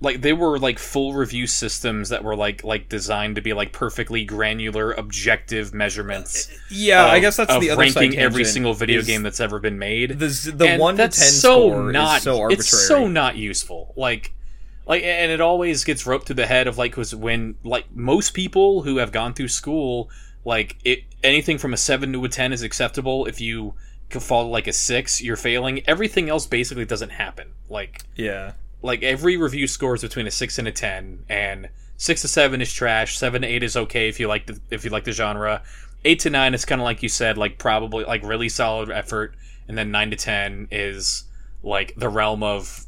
Like 0.01 0.21
they 0.21 0.35
were 0.35 0.59
like 0.59 0.79
full 0.79 1.15
review 1.15 1.47
systems 1.47 2.11
that 2.11 2.23
were 2.23 2.37
like 2.37 2.63
like 2.65 2.89
designed 2.89 3.37
to 3.37 3.41
be 3.41 3.55
like 3.55 3.73
perfectly 3.73 4.25
granular, 4.25 4.93
objective 4.93 5.73
measurements. 5.73 6.51
Uh, 6.51 6.57
yeah, 6.71 7.07
I 7.07 7.19
guess 7.19 7.37
that's 7.39 7.51
of 7.51 7.63
the 7.63 7.71
other 7.71 7.81
ranking 7.81 8.17
every 8.19 8.45
single 8.45 8.75
video 8.75 9.01
game 9.01 9.23
that's 9.23 9.41
ever 9.41 9.59
been 9.59 9.79
made. 9.79 10.19
the 10.19 10.53
the 10.55 10.69
And 10.69 10.81
one 10.81 10.95
to 10.97 10.99
ten 10.99 11.09
that's 11.09 11.41
so 11.41 11.71
score 11.71 11.93
not 11.93 12.19
is 12.19 12.23
so 12.25 12.41
arbitrary. 12.41 12.59
it's 12.59 12.87
so 12.89 13.09
not 13.09 13.37
useful 13.37 13.95
like 13.97 14.35
like 14.87 15.03
and 15.03 15.33
it 15.33 15.41
always 15.41 15.83
gets 15.85 16.07
roped 16.07 16.27
to 16.27 16.35
the 16.35 16.47
head 16.47 16.67
of 16.67 16.79
like 16.79 16.93
because 16.93 17.15
when 17.15 17.57
like 17.65 17.87
most 17.95 18.35
people 18.35 18.83
who 18.83 18.99
have 18.99 19.13
gone 19.13 19.35
through 19.35 19.49
school 19.49 20.11
like 20.45 20.77
it 20.85 21.01
anything 21.25 21.59
from 21.59 21.73
a 21.73 21.77
7 21.77 22.13
to 22.13 22.25
a 22.25 22.29
10 22.29 22.53
is 22.53 22.63
acceptable 22.63 23.27
if 23.27 23.41
you 23.41 23.75
fall 24.11 24.49
like 24.49 24.67
a 24.67 24.73
6 24.73 25.23
you're 25.23 25.37
failing 25.37 25.83
everything 25.89 26.29
else 26.29 26.47
basically 26.47 26.85
doesn't 26.85 27.11
happen 27.11 27.49
like 27.69 28.03
yeah. 28.15 28.53
Like 28.83 29.03
every 29.03 29.37
review 29.37 29.67
scores 29.67 30.03
between 30.03 30.27
a 30.27 30.31
6 30.31 30.59
and 30.59 30.69
a 30.69 30.73
10 30.73 31.25
and 31.29 31.69
6 31.97 32.23
to 32.23 32.29
7 32.29 32.61
is 32.61 32.73
trash 32.73 33.17
7 33.19 33.43
to 33.43 33.49
8 33.49 33.63
is 33.63 33.77
okay 33.77 34.09
if 34.09 34.21
you 34.21 34.29
like 34.29 34.47
the 34.47 34.61
if 34.71 34.85
you 34.85 34.91
like 34.91 35.05
the 35.05 35.13
genre 35.13 35.63
8 36.05 36.19
to 36.21 36.31
9 36.31 36.55
is 36.55 36.65
kind 36.65 36.81
of 36.81 36.85
like 36.85 37.03
you 37.03 37.09
said 37.09 37.39
like 37.39 37.59
probably 37.59 38.05
like 38.05 38.23
really 38.23 38.49
solid 38.49 38.91
effort 38.91 39.35
and 39.69 39.77
then 39.77 39.91
9 39.91 40.11
to 40.11 40.17
10 40.17 40.69
is 40.71 41.25
like 41.63 41.95
the 41.97 42.09
realm 42.09 42.43
of 42.43 42.85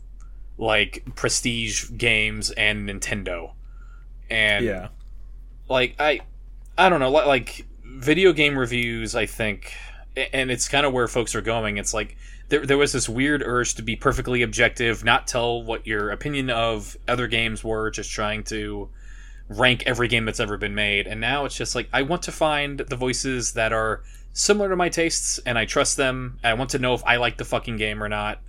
like 0.58 1.04
prestige 1.14 1.90
games 1.96 2.50
and 2.52 2.88
Nintendo 2.88 3.52
and 4.30 4.64
Yeah. 4.64 4.88
like 5.68 5.94
I 5.98 6.20
I 6.76 6.88
don't 6.88 7.00
know 7.00 7.10
like, 7.10 7.26
like 7.26 7.66
video 7.84 8.32
game 8.32 8.58
reviews 8.58 9.14
I 9.14 9.26
think 9.26 9.72
and 10.32 10.50
it's 10.50 10.68
kind 10.68 10.84
of 10.84 10.92
where 10.92 11.08
folks 11.08 11.34
are 11.34 11.40
going 11.40 11.78
it's 11.78 11.94
like 11.94 12.16
there, 12.48 12.64
there 12.64 12.78
was 12.78 12.92
this 12.92 13.08
weird 13.08 13.42
urge 13.44 13.74
to 13.74 13.82
be 13.82 13.96
perfectly 13.96 14.42
objective 14.42 15.04
not 15.04 15.26
tell 15.26 15.62
what 15.62 15.86
your 15.86 16.10
opinion 16.10 16.50
of 16.50 16.96
other 17.06 17.26
games 17.26 17.62
were 17.64 17.90
just 17.90 18.10
trying 18.10 18.42
to 18.44 18.88
rank 19.48 19.82
every 19.86 20.08
game 20.08 20.24
that's 20.24 20.40
ever 20.40 20.56
been 20.56 20.74
made 20.74 21.06
and 21.06 21.20
now 21.20 21.44
it's 21.44 21.56
just 21.56 21.74
like 21.74 21.88
I 21.92 22.02
want 22.02 22.22
to 22.24 22.32
find 22.32 22.78
the 22.80 22.96
voices 22.96 23.52
that 23.52 23.72
are 23.72 24.02
similar 24.34 24.68
to 24.68 24.76
my 24.76 24.88
tastes 24.88 25.38
and 25.46 25.58
I 25.58 25.64
trust 25.64 25.96
them 25.96 26.38
I 26.44 26.54
want 26.54 26.70
to 26.70 26.78
know 26.78 26.94
if 26.94 27.02
I 27.04 27.16
like 27.16 27.38
the 27.38 27.44
fucking 27.44 27.76
game 27.76 28.02
or 28.02 28.08
not 28.08 28.40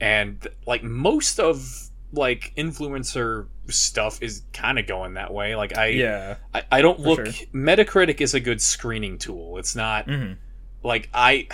and 0.00 0.46
like 0.66 0.82
most 0.82 1.38
of 1.38 1.88
like 2.12 2.52
influencer 2.56 3.46
stuff 3.68 4.20
is 4.22 4.42
kind 4.52 4.78
of 4.78 4.86
going 4.86 5.14
that 5.14 5.32
way 5.32 5.54
like 5.56 5.78
I 5.78 5.86
Yeah. 5.88 6.36
I, 6.52 6.62
I 6.72 6.82
don't 6.82 7.00
look. 7.00 7.24
sure. 7.24 7.46
Metacritic 7.54 8.20
is 8.20 8.34
a 8.34 8.40
good 8.40 8.60
screening 8.60 9.18
tool. 9.18 9.58
It's 9.58 9.74
not 9.76 10.06
Mhm. 10.08 10.36
like 10.82 11.08
I. 11.14 11.46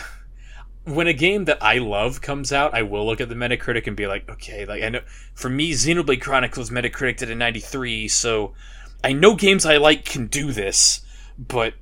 When 0.89 1.07
a 1.07 1.13
game 1.13 1.45
that 1.47 1.63
I 1.63 1.79
love 1.79 2.21
comes 2.21 2.53
out, 2.53 2.75
I 2.75 2.83
will 2.83 3.07
look 3.07 3.21
at 3.21 3.29
the 3.29 3.35
Metacritic 3.35 3.87
and 3.87 3.97
be 3.97 4.07
like, 4.07 4.29
okay, 4.29 4.65
like 4.65 4.83
I 4.83 4.89
know. 4.89 5.01
For 5.35 5.49
me, 5.49 5.73
Xenoblade 5.73 6.21
Chronicles 6.21 6.71
Metacritic 6.71 7.19
did 7.19 7.31
a 7.31 7.35
93, 7.35 8.09
so 8.09 8.55
I 9.05 9.13
know 9.13 9.35
games 9.35 9.65
I 9.67 9.77
like 9.77 10.05
can 10.05 10.27
do 10.27 10.53
this, 10.53 11.03
but 11.39 11.75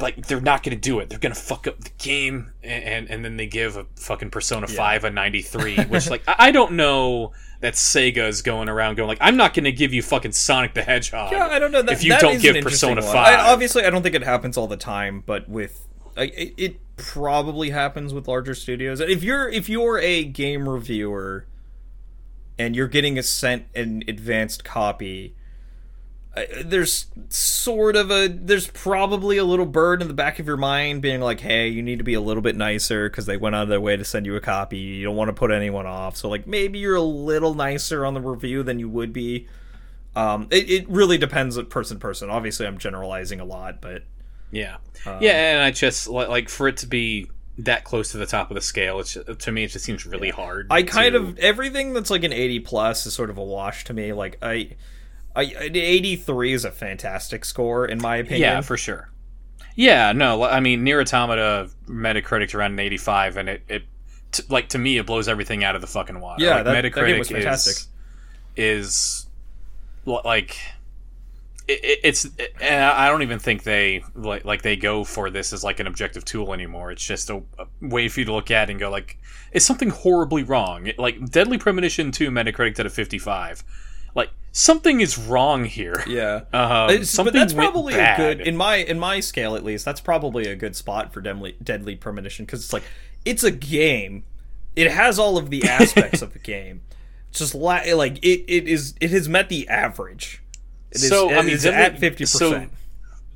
like 0.00 0.26
they're 0.26 0.40
not 0.40 0.62
going 0.62 0.76
to 0.76 0.80
do 0.80 0.98
it. 0.98 1.08
They're 1.08 1.18
going 1.18 1.34
to 1.34 1.40
fuck 1.40 1.66
up 1.66 1.80
the 1.80 1.90
game, 1.98 2.52
and, 2.62 2.84
and 2.84 3.10
and 3.10 3.24
then 3.24 3.36
they 3.36 3.46
give 3.46 3.76
a 3.76 3.86
fucking 3.96 4.30
Persona 4.30 4.66
Five 4.66 5.04
a 5.04 5.10
93, 5.10 5.84
which 5.84 6.10
like 6.10 6.22
I, 6.26 6.34
I 6.38 6.50
don't 6.50 6.72
know 6.72 7.32
that 7.60 7.74
Sega's 7.74 8.42
going 8.42 8.68
around 8.68 8.96
going 8.96 9.08
like 9.08 9.18
I'm 9.20 9.36
not 9.36 9.54
going 9.54 9.64
to 9.64 9.72
give 9.72 9.92
you 9.92 10.02
fucking 10.02 10.32
Sonic 10.32 10.74
the 10.74 10.82
Hedgehog 10.82 11.32
Yeah, 11.32 11.46
I 11.46 11.58
don't 11.58 11.72
know. 11.72 11.82
That, 11.82 11.92
if 11.92 12.04
you 12.04 12.16
don't 12.18 12.40
give 12.40 12.62
Persona 12.62 13.02
one. 13.02 13.12
5. 13.12 13.16
I, 13.16 13.52
obviously, 13.52 13.84
I 13.84 13.90
don't 13.90 14.02
think 14.02 14.14
it 14.14 14.22
happens 14.22 14.56
all 14.56 14.66
the 14.66 14.76
time, 14.76 15.22
but 15.24 15.48
with 15.48 15.83
it, 16.16 16.54
it 16.56 16.80
probably 16.96 17.70
happens 17.70 18.14
with 18.14 18.28
larger 18.28 18.54
studios. 18.54 19.00
If 19.00 19.22
you're 19.22 19.48
if 19.48 19.68
you're 19.68 19.98
a 19.98 20.24
game 20.24 20.68
reviewer 20.68 21.46
and 22.58 22.76
you're 22.76 22.88
getting 22.88 23.18
a 23.18 23.22
sent 23.22 23.66
an 23.74 24.04
advanced 24.06 24.64
copy, 24.64 25.34
uh, 26.36 26.44
there's 26.64 27.06
sort 27.28 27.96
of 27.96 28.10
a 28.10 28.28
there's 28.28 28.68
probably 28.68 29.36
a 29.38 29.44
little 29.44 29.66
bird 29.66 30.02
in 30.02 30.08
the 30.08 30.14
back 30.14 30.38
of 30.38 30.46
your 30.46 30.56
mind 30.56 31.02
being 31.02 31.20
like, 31.20 31.40
hey, 31.40 31.68
you 31.68 31.82
need 31.82 31.98
to 31.98 32.04
be 32.04 32.14
a 32.14 32.20
little 32.20 32.42
bit 32.42 32.56
nicer 32.56 33.08
because 33.08 33.26
they 33.26 33.36
went 33.36 33.54
out 33.54 33.64
of 33.64 33.68
their 33.68 33.80
way 33.80 33.96
to 33.96 34.04
send 34.04 34.26
you 34.26 34.36
a 34.36 34.40
copy. 34.40 34.78
You 34.78 35.04
don't 35.04 35.16
want 35.16 35.28
to 35.28 35.34
put 35.34 35.50
anyone 35.50 35.86
off, 35.86 36.16
so 36.16 36.28
like 36.28 36.46
maybe 36.46 36.78
you're 36.78 36.96
a 36.96 37.02
little 37.02 37.54
nicer 37.54 38.06
on 38.06 38.14
the 38.14 38.20
review 38.20 38.62
than 38.62 38.78
you 38.78 38.88
would 38.88 39.12
be. 39.12 39.48
Um, 40.16 40.46
it, 40.52 40.70
it 40.70 40.88
really 40.88 41.18
depends 41.18 41.58
on 41.58 41.66
person 41.66 41.98
person. 41.98 42.30
Obviously, 42.30 42.66
I'm 42.66 42.78
generalizing 42.78 43.40
a 43.40 43.44
lot, 43.44 43.80
but 43.80 44.04
Yeah, 44.54 44.76
Um, 45.06 45.18
yeah, 45.20 45.54
and 45.56 45.62
I 45.62 45.70
just 45.70 46.08
li- 46.08 46.26
like 46.26 46.48
for 46.48 46.68
it 46.68 46.76
to 46.78 46.86
be 46.86 47.30
that 47.58 47.84
close 47.84 48.10
to 48.12 48.18
the 48.18 48.26
top 48.26 48.50
of 48.50 48.54
the 48.54 48.60
scale. 48.60 49.00
It's 49.00 49.16
to 49.38 49.52
me, 49.52 49.64
it 49.64 49.68
just 49.68 49.84
seems 49.84 50.06
really 50.06 50.30
hard. 50.30 50.66
I 50.70 50.82
kind 50.82 51.12
to- 51.12 51.18
of 51.20 51.38
everything 51.38 51.92
that's 51.92 52.10
like 52.10 52.24
an 52.24 52.32
80 52.32 52.60
plus 52.60 53.06
is 53.06 53.14
sort 53.14 53.30
of 53.30 53.38
a 53.38 53.42
wash 53.44 53.84
to 53.84 53.94
me. 53.94 54.12
Like 54.12 54.38
I, 54.42 54.70
I 55.36 55.42
83 55.60 56.52
is 56.52 56.64
a 56.64 56.70
fantastic 56.70 57.44
score 57.44 57.86
in 57.86 58.00
my 58.00 58.16
opinion. 58.16 58.40
yeah, 58.40 58.60
for 58.60 58.76
sure. 58.76 59.10
Yeah, 59.76 60.12
no, 60.12 60.44
I 60.44 60.60
mean, 60.60 60.84
Nier 60.84 61.00
Automata 61.00 61.68
Metacritic's 61.88 62.54
around 62.54 62.72
an 62.74 62.78
eighty-five, 62.78 63.36
and 63.36 63.48
it, 63.48 63.62
it 63.68 63.82
t- 64.30 64.44
like 64.48 64.68
to 64.68 64.78
me, 64.78 64.98
it 64.98 65.06
blows 65.06 65.26
everything 65.26 65.64
out 65.64 65.74
of 65.74 65.80
the 65.80 65.88
fucking 65.88 66.20
water. 66.20 66.44
Yeah, 66.44 66.56
like, 66.56 66.64
that- 66.66 66.82
that 66.82 66.84
Metacritic 66.92 67.06
game 67.08 67.18
was 67.18 67.28
fantastic. 67.28 67.76
is 67.76 67.88
is 68.56 69.26
like 70.06 70.56
it, 71.68 71.84
it- 71.84 72.00
it's 72.04 72.26
and 72.60 72.84
I 72.84 73.08
don't 73.08 73.22
even 73.22 73.38
think 73.38 73.62
they 73.62 74.04
like 74.14 74.44
like 74.44 74.62
they 74.62 74.76
go 74.76 75.04
for 75.04 75.30
this 75.30 75.52
as 75.52 75.64
like 75.64 75.80
an 75.80 75.86
objective 75.86 76.24
tool 76.24 76.52
anymore. 76.52 76.90
It's 76.92 77.04
just 77.04 77.30
a, 77.30 77.42
a 77.58 77.66
way 77.80 78.08
for 78.08 78.20
you 78.20 78.26
to 78.26 78.32
look 78.34 78.50
at 78.50 78.70
and 78.70 78.78
go 78.78 78.90
like, 78.90 79.18
is 79.52 79.64
something 79.64 79.90
horribly 79.90 80.42
wrong? 80.42 80.86
It- 80.86 80.98
like 80.98 81.30
Deadly 81.30 81.58
Premonition 81.58 82.10
two 82.12 82.30
Metacritic 82.30 82.78
at 82.78 82.86
a 82.86 82.90
fifty-five. 82.90 83.64
Like 84.14 84.30
something 84.52 85.00
is 85.00 85.18
wrong 85.18 85.64
here. 85.64 86.04
yeah. 86.06 86.42
Um, 86.52 87.02
something 87.04 87.32
but 87.32 87.38
that's 87.38 87.52
probably 87.52 87.94
a 87.94 88.16
good 88.16 88.40
in 88.42 88.56
my 88.56 88.76
in 88.76 88.98
my 89.00 89.20
scale 89.20 89.56
at 89.56 89.64
least. 89.64 89.84
That's 89.84 90.00
probably 90.00 90.46
a 90.46 90.54
good 90.54 90.76
spot 90.76 91.12
for 91.12 91.20
Deadly, 91.20 91.56
Deadly 91.62 91.96
Premonition 91.96 92.44
because 92.44 92.62
it's 92.62 92.72
like 92.72 92.84
it's 93.24 93.42
a 93.42 93.50
game. 93.50 94.24
It 94.76 94.90
has 94.90 95.18
all 95.18 95.38
of 95.38 95.50
the 95.50 95.64
aspects 95.68 96.20
of 96.22 96.32
the 96.32 96.38
game. 96.38 96.82
It's 97.30 97.40
just 97.40 97.54
la- 97.56 97.82
like 97.96 98.18
it, 98.24 98.44
it 98.46 98.68
is. 98.68 98.94
It 99.00 99.10
has 99.10 99.28
met 99.28 99.48
the 99.48 99.66
average. 99.68 100.42
Is, 100.94 101.08
So, 101.08 101.30
I 101.32 101.42
mean, 101.42 101.54
at 101.66 101.98
fifty 101.98 102.24
so- 102.26 102.50
percent. 102.52 102.72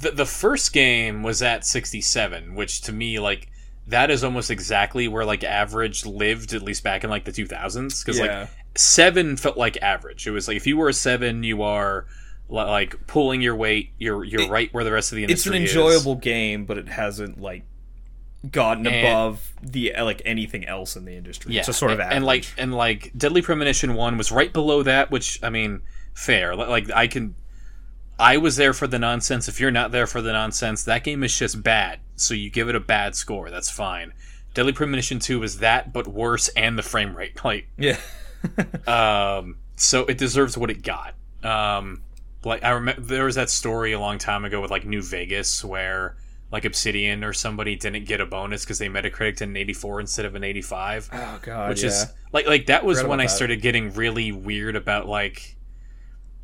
the 0.00 0.10
the 0.12 0.26
first 0.26 0.72
game 0.72 1.22
was 1.22 1.42
at 1.42 1.64
67 1.66 2.54
which 2.54 2.80
to 2.82 2.92
me 2.92 3.18
like 3.18 3.48
that 3.88 4.10
is 4.10 4.22
almost 4.22 4.50
exactly 4.50 5.08
where 5.08 5.24
like 5.24 5.42
average 5.42 6.06
lived 6.06 6.52
at 6.54 6.62
least 6.62 6.84
back 6.84 7.02
in 7.04 7.10
like 7.10 7.24
the 7.24 7.32
2000s 7.32 8.04
because 8.04 8.18
Yeah. 8.18 8.40
like 8.42 8.48
7 8.76 9.36
felt 9.36 9.56
like 9.56 9.76
average 9.82 10.26
it 10.26 10.30
was 10.30 10.46
like 10.46 10.56
if 10.56 10.66
you 10.68 10.76
were 10.76 10.88
a 10.88 10.92
7 10.94 11.42
you 11.42 11.62
are 11.62 12.06
like 12.48 13.06
pulling 13.08 13.40
your 13.42 13.56
weight 13.56 13.90
you're 13.98 14.22
you're 14.24 14.42
It- 14.42 14.50
right 14.50 14.72
where 14.72 14.84
the 14.84 14.92
rest 14.92 15.10
of 15.10 15.16
the 15.16 15.24
industry. 15.24 15.34
Is. 15.34 15.40
It's 15.40 15.46
an 15.48 15.54
industry 15.54 15.82
is. 15.82 15.86
enjoyable 15.96 16.14
game, 16.20 16.64
but 16.64 16.78
it 16.78 16.88
hasn't 16.88 17.40
like 17.40 17.64
gotten 18.52 18.86
And- 18.86 19.04
above 19.06 19.52
the 19.62 19.92
like 19.98 20.22
anything 20.24 20.64
else 20.64 20.94
in 20.94 21.04
the 21.04 21.16
industry. 21.16 21.52
yeah 21.54 21.58
it's 21.60 21.66
just 21.66 21.78
sort 21.80 21.90
of 21.90 21.98
and, 21.98 22.04
average. 22.06 22.16
and 22.16 22.24
like 22.24 22.44
and 22.56 22.72
like 22.74 23.10
deadly 23.16 23.42
premonition 23.42 23.94
1 23.94 24.16
was 24.16 24.30
right 24.30 24.52
below 24.52 24.84
that 24.84 25.10
which 25.10 25.40
i 25.42 25.50
mean 25.50 25.80
fair 26.14 26.54
like 26.54 26.88
i 26.92 27.08
can 27.08 27.34
I 28.18 28.36
was 28.36 28.56
there 28.56 28.72
for 28.72 28.86
the 28.86 28.98
nonsense. 28.98 29.48
If 29.48 29.60
you're 29.60 29.70
not 29.70 29.92
there 29.92 30.06
for 30.06 30.20
the 30.20 30.32
nonsense, 30.32 30.84
that 30.84 31.04
game 31.04 31.22
is 31.22 31.36
just 31.36 31.62
bad. 31.62 32.00
So 32.16 32.34
you 32.34 32.50
give 32.50 32.68
it 32.68 32.74
a 32.74 32.80
bad 32.80 33.14
score. 33.14 33.50
That's 33.50 33.70
fine. 33.70 34.12
Deadly 34.54 34.72
Premonition 34.72 35.18
2 35.18 35.42
is 35.42 35.58
that, 35.58 35.92
but 35.92 36.08
worse, 36.08 36.48
and 36.48 36.76
the 36.76 36.82
frame 36.82 37.16
rate. 37.16 37.38
Like, 37.44 37.68
Yeah. 37.78 37.98
um, 38.86 39.58
so 39.76 40.04
it 40.06 40.18
deserves 40.18 40.58
what 40.58 40.70
it 40.70 40.82
got. 40.82 41.14
Um, 41.44 42.02
like 42.44 42.64
I 42.64 42.70
remember 42.70 43.00
there 43.00 43.24
was 43.24 43.34
that 43.34 43.50
story 43.50 43.92
a 43.92 44.00
long 44.00 44.18
time 44.18 44.44
ago 44.44 44.60
with 44.60 44.70
like 44.70 44.84
New 44.84 45.02
Vegas 45.02 45.64
where 45.64 46.16
like 46.50 46.64
Obsidian 46.64 47.24
or 47.24 47.32
somebody 47.32 47.76
didn't 47.76 48.06
get 48.06 48.20
a 48.20 48.26
bonus 48.26 48.64
because 48.64 48.78
they 48.78 48.88
Metacritic 48.88 49.36
to 49.38 49.44
an 49.44 49.56
84 49.56 50.00
instead 50.00 50.24
of 50.24 50.34
an 50.34 50.44
85 50.44 51.10
oh 51.12 51.38
god. 51.42 51.68
which 51.68 51.82
yeah. 51.82 51.88
is 51.88 52.06
like 52.32 52.46
like 52.46 52.66
that 52.66 52.84
was 52.84 52.98
Forgot 52.98 53.10
when 53.10 53.20
I 53.20 53.24
that. 53.24 53.30
started 53.30 53.60
getting 53.60 53.92
really 53.92 54.32
weird 54.32 54.76
about 54.76 55.06
like 55.06 55.56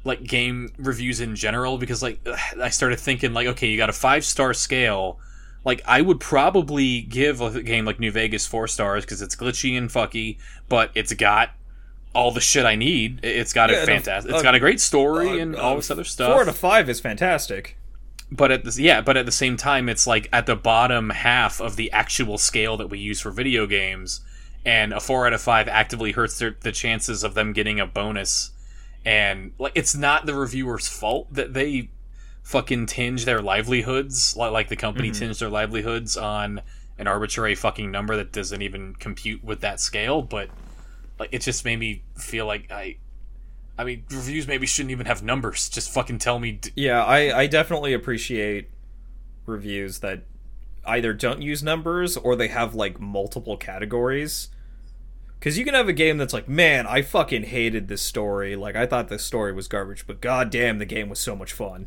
like 0.05 0.23
game 0.25 0.71
reviews 0.79 1.21
in 1.21 1.35
general 1.35 1.79
because 1.79 2.03
like 2.03 2.21
I 2.61 2.69
started 2.69 2.99
thinking 3.01 3.33
like 3.33 3.47
okay 3.49 3.69
you 3.69 3.77
got 3.77 3.89
a 3.91 3.95
five 3.95 4.25
star 4.25 4.53
scale 4.55 5.19
like 5.65 5.81
I 5.87 6.03
would 6.03 6.21
probably 6.21 7.01
give 7.03 7.41
a 7.41 7.63
game 7.63 7.85
like 7.87 7.99
New 7.99 8.11
Vegas 8.13 8.47
four 8.47 8.69
stars 8.69 9.05
because 9.05 9.23
it's 9.23 9.35
glitchy 9.35 9.77
and 9.79 9.89
fucky 9.89 10.39
but 10.69 10.91
it's 10.95 11.13
got 11.15 11.51
all 12.15 12.31
the 12.31 12.41
shit 12.41 12.65
I 12.67 12.75
need 12.77 13.21
it's 13.23 13.53
got 13.53 13.71
Yeah, 13.71 13.77
a 13.83 13.87
fantastic 13.87 14.31
uh, 14.31 14.35
it's 14.35 14.43
got 14.43 14.55
a 14.55 14.61
great 14.61 14.81
story 14.81 15.29
Uh, 15.41 15.43
and 15.43 15.57
uh, 15.57 15.61
all 15.63 15.77
this 15.77 15.91
other 15.91 16.05
stuff 16.05 16.33
Four 16.35 16.45
to 16.45 16.53
five 16.53 16.89
is 16.91 17.01
fantastic. 17.01 17.77
but 18.31 18.53
at 18.53 18.65
the 18.65 18.83
yeah, 18.83 19.01
but 19.01 19.17
at 19.17 19.27
the 19.27 19.33
same 19.33 19.57
time, 19.57 19.89
it's 19.89 20.07
like 20.07 20.29
at 20.33 20.47
the 20.47 20.57
bottom 20.57 21.11
half 21.11 21.61
of 21.61 21.77
the 21.77 21.91
actual 21.93 22.37
scale 22.39 22.77
that 22.77 22.89
we 22.89 22.99
use 22.99 23.21
for 23.21 23.31
video 23.31 23.67
games, 23.67 24.21
and 24.65 24.93
a 24.93 25.01
four 25.01 25.27
out 25.27 25.33
of 25.33 25.41
five 25.43 25.69
actively 25.69 26.13
hurts 26.13 26.39
their, 26.39 26.57
the 26.61 26.73
chances 26.73 27.23
of 27.23 27.35
them 27.35 27.53
getting 27.53 27.79
a 27.81 27.87
bonus. 27.87 28.51
And 29.05 29.53
like, 29.59 29.73
it's 29.75 29.95
not 29.95 30.27
the 30.27 30.35
reviewer's 30.35 30.89
fault 30.89 31.33
that 31.35 31.55
they 31.55 31.91
fucking 32.43 32.87
tinge 32.87 33.25
their 33.25 33.43
livelihoods, 33.43 34.37
like, 34.37 34.53
like 34.53 34.69
the 34.69 34.77
company 34.77 35.11
mm-hmm. 35.11 35.19
tinged 35.19 35.39
their 35.39 35.51
livelihoods 35.51 36.17
on 36.17 36.61
an 36.99 37.07
arbitrary 37.07 37.55
fucking 37.55 37.91
number 37.91 38.17
that 38.17 38.33
doesn't 38.33 38.63
even 38.63 38.95
compute 38.95 39.43
with 39.43 39.61
that 39.61 39.81
scale. 39.81 40.23
But 40.23 40.49
like, 41.19 41.31
it 41.33 41.43
just 41.43 41.65
made 41.65 41.79
me 41.79 42.03
feel 42.17 42.47
like 42.47 42.71
I. 42.71 42.97
I 43.77 43.83
mean, 43.83 44.05
reviews 44.09 44.47
maybe 44.47 44.67
shouldn't 44.67 44.93
even 44.93 45.07
have 45.07 45.23
numbers. 45.25 45.69
Just 45.69 45.91
fucking 45.91 46.19
tell 46.19 46.39
me. 46.39 46.53
D- 46.53 46.71
Yeah, 46.77 47.05
I, 47.05 47.41
I 47.41 47.47
definitely 47.49 47.93
appreciate 47.93 48.71
reviews 49.47 49.99
that 49.99 50.23
either 50.87 51.13
don't 51.13 51.43
use 51.43 51.63
numbers 51.63 52.17
or 52.17 52.37
they 52.37 52.49
have 52.49 52.75
like 52.75 53.01
multiple 53.01 53.57
categories. 53.57 54.49
Because 55.45 55.59
you 55.59 55.65
can 55.67 55.75
have 55.75 55.91
a 55.91 55.93
game 55.93 56.17
that's 56.17 56.33
like, 56.33 56.49
man, 56.49 56.87
I 56.87 57.03
fucking 57.03 57.43
hated 57.43 57.87
this 57.87 58.01
story. 58.01 58.57
Like, 58.57 58.77
I 58.77 58.87
thought 58.87 59.09
this 59.09 59.23
story 59.23 59.53
was 59.53 59.69
garbage, 59.69 60.07
but 60.07 60.23
god 60.23 60.49
damn, 60.49 60.79
the 60.79 60.87
game 60.87 61.11
was 61.11 61.21
so 61.21 61.37
much 61.37 61.53
fun. 61.53 61.87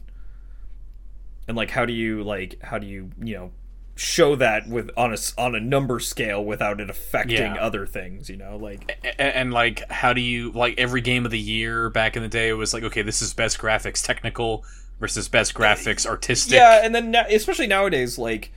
And 1.48 1.58
like, 1.58 1.72
how 1.72 1.84
do 1.84 1.92
you 1.92 2.22
like, 2.22 2.62
how 2.62 2.78
do 2.78 2.86
you 2.86 3.10
you 3.20 3.34
know 3.34 3.52
show 3.96 4.36
that 4.36 4.68
with 4.70 4.92
on 4.96 5.12
a 5.12 5.18
on 5.40 5.56
a 5.56 5.60
number 5.60 6.00
scale 6.00 6.46
without 6.46 6.80
it 6.80 6.88
affecting 6.92 7.56
Yeah. 7.56 7.56
other 7.56 7.88
things? 7.88 8.30
You 8.30 8.38
know, 8.38 8.58
like 8.58 8.96
and, 9.18 9.34
and 9.34 9.52
like 9.52 9.90
how 9.90 10.14
do 10.14 10.22
you 10.22 10.52
like 10.52 10.76
every 10.78 11.02
game 11.02 11.26
of 11.26 11.32
the 11.32 11.40
year 11.40 11.90
back 11.90 12.16
in 12.16 12.22
the 12.22 12.30
day 12.30 12.50
it 12.50 12.54
was 12.54 12.76
like 12.76 12.84
okay 12.84 13.02
this 13.02 13.24
is 13.24 13.34
best 13.34 13.58
graphics 13.58 14.06
technical 14.06 14.66
versus 15.00 15.28
best 15.28 15.56
graphics 15.56 16.06
artistic 16.06 16.58
Yeah, 16.58 16.82
and 16.84 16.94
then 16.94 17.16
especially 17.16 17.66
nowadays, 17.66 18.20
like 18.20 18.52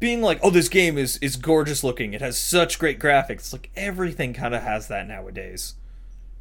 being 0.00 0.22
like, 0.22 0.38
"Oh, 0.42 0.50
this 0.50 0.68
game 0.68 0.96
is 0.98 1.16
is 1.18 1.36
gorgeous 1.36 1.82
looking. 1.84 2.12
It 2.14 2.20
has 2.20 2.38
such 2.38 2.78
great 2.78 2.98
graphics." 2.98 3.52
Like 3.52 3.70
everything 3.76 4.32
kind 4.34 4.54
of 4.54 4.62
has 4.62 4.88
that 4.88 5.06
nowadays. 5.08 5.74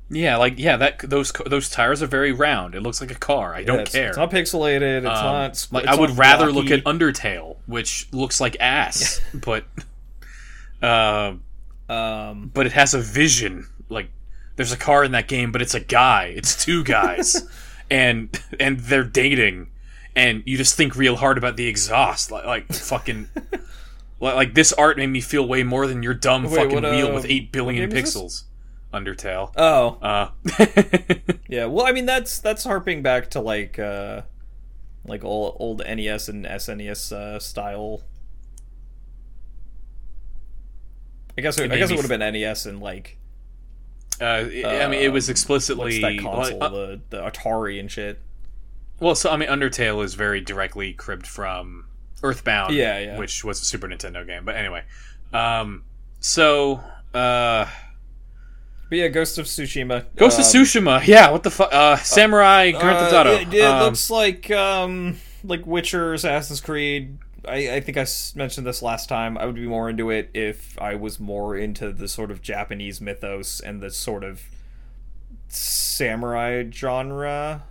yeah 0.10 0.36
like 0.38 0.56
yeah 0.60 0.76
that 0.78 1.00
those 1.00 1.32
those 1.48 1.70
tires 1.70 2.04
are 2.04 2.08
very 2.08 2.32
round 2.32 2.76
it 2.76 2.82
looks 2.82 3.00
like 3.02 3.10
a 3.10 3.16
car 3.16 3.56
i 3.56 3.64
don't 3.64 3.80
it's, 3.80 3.92
care 3.94 4.10
It's 4.10 4.18
not 4.18 4.30
pixelated. 4.32 4.98
It's 4.98 5.20
Um, 5.20 5.26
not. 5.26 5.56
sp- 5.58 5.74
like 5.74 5.84
it's 5.86 5.94
i 5.94 6.00
would 6.00 6.18
rather 6.18 6.52
look 6.52 6.70
at 6.70 6.84
undertale 6.84 7.56
which 7.66 8.08
looks 8.12 8.40
like 8.42 8.56
ass 8.60 9.22
but 9.34 9.64
uh, 10.82 11.34
Um, 11.90 12.52
but 12.54 12.66
it 12.66 12.74
has 12.74 12.94
a 12.94 13.00
vision 13.00 13.68
like 13.90 14.10
there's 14.56 14.72
a 14.72 14.78
car 14.78 15.04
in 15.04 15.12
that 15.14 15.28
game 15.28 15.52
but 15.52 15.62
it's 15.62 15.74
a 15.74 15.80
guy 15.80 16.34
it's 16.36 16.64
two 16.64 16.84
guys 16.84 17.48
and 17.90 18.30
and 18.60 18.80
they're 18.82 19.04
dating 19.04 19.68
and 20.16 20.44
you 20.46 20.58
just 20.58 20.76
think 20.76 20.96
real 20.96 21.16
hard 21.16 21.38
about 21.38 21.56
the 21.58 21.68
exhaust 21.68 22.32
like, 22.32 22.46
like 22.46 22.72
fucking 22.74 23.30
like, 24.20 24.36
like 24.36 24.54
this 24.54 24.72
art 24.74 24.98
made 24.98 25.08
me 25.08 25.22
feel 25.22 25.48
way 25.48 25.64
more 25.64 25.88
than 25.88 26.04
your 26.04 26.14
dumb 26.14 26.44
Wait, 26.44 26.56
fucking 26.56 26.76
what, 26.76 26.86
uh, 26.86 26.92
wheel 26.92 27.14
with 27.14 27.26
8 27.26 27.44
what 27.44 27.52
billion 27.52 27.90
game 27.90 27.98
is 27.98 28.14
this? 28.14 28.16
pixels 28.16 28.44
undertale 28.94 29.52
oh, 29.58 29.98
uh 30.02 30.30
yeah. 31.48 31.66
Well, 31.66 31.86
I 31.86 31.92
mean, 31.92 32.06
that's 32.06 32.40
that's 32.40 32.64
harping 32.64 33.02
back 33.02 33.32
to 33.32 33.40
like 33.42 33.80
uh, 33.80 34.22
like 35.06 35.24
old 35.24 35.58
old 35.60 35.80
NES 35.80 36.30
and 36.30 36.46
SNES 36.46 37.12
uh, 37.12 37.40
style. 37.40 38.02
I 41.38 41.42
guess 41.42 41.58
it, 41.58 41.66
It 41.66 41.72
I 41.72 41.78
guess 41.78 41.90
it 41.90 41.96
would 41.96 42.08
have 42.08 42.20
been 42.20 42.34
NES 42.34 42.66
and 42.66 42.82
like 42.82 43.18
uh, 44.22 44.26
i 44.26 44.88
mean 44.88 45.02
it 45.02 45.12
was 45.12 45.28
Um, 45.28 45.32
explicitly 45.32 46.00
that 46.02 46.20
console, 46.20 46.60
like, 46.60 46.62
uh, 46.62 46.70
the 46.70 47.02
the 47.10 47.18
Atari 47.22 47.80
and 47.80 47.92
shit. 47.92 48.20
Well 49.04 49.16
so 49.16 49.30
i 49.30 49.38
mean 49.38 49.50
undertale 49.50 50.04
is 50.04 50.14
very 50.16 50.42
directly 50.42 50.94
cribbed 50.94 51.28
from 51.28 51.86
earthbound 52.24 52.74
Yeah, 52.74 53.00
yeah. 53.00 53.18
which 53.18 53.44
was 53.44 53.62
a 53.62 53.66
super 53.66 53.88
nintendo 53.88 54.26
game 54.26 54.46
but 54.46 54.56
anyway 54.56 54.84
um 55.34 55.84
so 56.20 56.82
uh 57.14 57.66
But 58.90 58.98
yeah, 59.00 59.08
Ghost 59.08 59.38
of 59.40 59.46
Tsushima. 59.46 60.06
Ghost 60.16 60.38
of 60.40 60.46
um, 60.46 60.52
Tsushima, 60.52 61.08
yeah. 61.08 61.32
What 61.32 61.42
the 61.44 61.50
fuck? 61.50 61.74
Uh, 61.74 61.96
Samurai 61.98 62.72
Grand 62.72 63.00
Theft 63.00 63.14
Uh, 63.14 63.20
Auto. 63.20 63.32
It, 63.32 63.54
it 63.54 63.64
Um, 63.66 63.84
looks 63.84 64.10
like 64.12 64.52
um 64.52 65.18
like 65.44 65.66
Witcher, 65.66 66.14
Assassin's 66.14 66.62
Creed. 66.62 67.18
I, 67.48 67.76
I 67.76 67.80
think 67.82 67.98
I 67.98 68.06
mentioned 68.36 68.66
this 68.68 68.82
last 68.82 69.10
time. 69.10 69.38
I 69.38 69.46
would 69.46 69.56
be 69.56 69.66
more 69.68 69.90
into 69.90 70.10
it 70.12 70.30
if 70.34 70.78
I 70.80 70.96
was 70.96 71.20
more 71.20 71.58
into 71.58 71.92
the 71.92 72.08
sort 72.08 72.30
of 72.32 72.42
Japanese 72.42 73.02
mythos 73.02 73.60
and 73.60 73.82
the 73.82 73.90
sort 73.92 74.24
of 74.24 74.44
samurai 75.50 76.64
genre. 76.72 77.64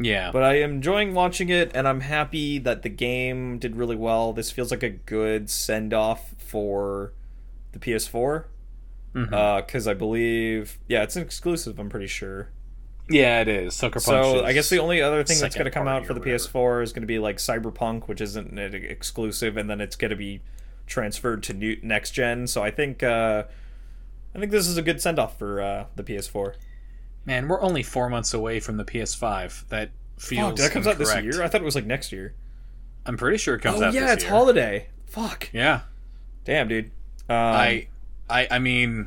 Yeah, 0.00 0.30
But 0.32 0.42
I 0.42 0.60
am 0.60 0.72
enjoying 0.72 1.14
watching 1.14 1.48
it, 1.48 1.70
and 1.74 1.86
I'm 1.88 2.00
happy 2.00 2.58
that 2.58 2.82
the 2.82 2.88
game 2.88 3.58
did 3.58 3.76
really 3.76 3.96
well. 3.96 4.32
This 4.32 4.50
feels 4.50 4.70
like 4.70 4.82
a 4.82 4.90
good 4.90 5.50
send 5.50 5.92
off 5.92 6.34
for 6.38 7.12
the 7.72 7.78
PS4. 7.78 8.44
Mhm. 9.14 9.56
Because 9.66 9.88
I 9.88 9.94
believe, 9.94 10.78
yeah, 10.88 11.02
it's 11.02 11.16
an 11.16 11.22
exclusive. 11.22 11.78
I'm 11.78 11.88
pretty 11.88 12.06
sure. 12.06 12.50
yeah, 13.10 13.40
it 13.40 13.48
is. 13.48 13.74
Sucker 13.74 14.00
Punch. 14.00 14.04
So 14.04 14.44
I 14.44 14.52
guess 14.52 14.68
the 14.68 14.78
only 14.80 15.00
other 15.00 15.24
thing 15.24 15.38
that's 15.40 15.54
going 15.54 15.64
to 15.64 15.70
come 15.70 15.88
out 15.88 16.06
for 16.06 16.12
the 16.12 16.20
whatever. 16.20 16.36
PS4 16.38 16.82
is 16.82 16.92
going 16.92 17.00
to 17.02 17.06
be 17.06 17.18
like 17.18 17.38
Cyberpunk, 17.38 18.06
which 18.06 18.20
isn't 18.20 18.58
an 18.58 18.74
exclusive, 18.74 19.56
and 19.56 19.68
then 19.70 19.80
it's 19.80 19.96
going 19.96 20.10
to 20.10 20.16
be 20.16 20.42
transferred 20.86 21.42
to 21.44 21.54
new 21.54 21.78
next 21.82 22.10
gen. 22.10 22.46
So 22.46 22.62
I 22.62 22.70
think 22.70 23.02
uh, 23.02 23.44
I 24.34 24.38
think 24.38 24.52
this 24.52 24.68
is 24.68 24.76
a 24.76 24.82
good 24.82 25.00
send 25.00 25.18
off 25.18 25.38
for 25.38 25.60
uh, 25.60 25.84
the 25.96 26.04
PS4. 26.04 26.54
Man, 27.28 27.46
we're 27.46 27.60
only 27.60 27.82
four 27.84 28.08
months 28.08 28.34
away 28.34 28.58
from 28.58 28.76
the 28.78 28.84
PS5. 28.84 29.68
That 29.68 29.90
feels 30.18 30.48
Fuck, 30.48 30.56
that 30.56 30.70
comes 30.72 30.86
out 30.88 30.98
this 30.98 31.14
year. 31.22 31.42
I 31.42 31.48
thought 31.48 31.60
it 31.60 31.64
was 31.64 31.74
like 31.76 31.86
next 31.86 32.10
year. 32.10 32.34
I'm 33.06 33.16
pretty 33.16 33.38
sure 33.38 33.54
it 33.54 33.60
comes 33.60 33.76
out. 33.80 33.84
oh 33.84 33.86
out. 33.88 33.94
yeah, 33.94 34.12
it's 34.12 34.24
year. 34.24 34.32
holiday. 34.32 34.88
Fuck. 35.06 35.50
Yeah, 35.52 35.82
Damn, 36.44 36.66
dude. 36.68 36.86
Um, 37.28 37.36
I, 37.36 37.88
I, 38.28 38.48
I 38.52 38.58
mean, 38.58 39.06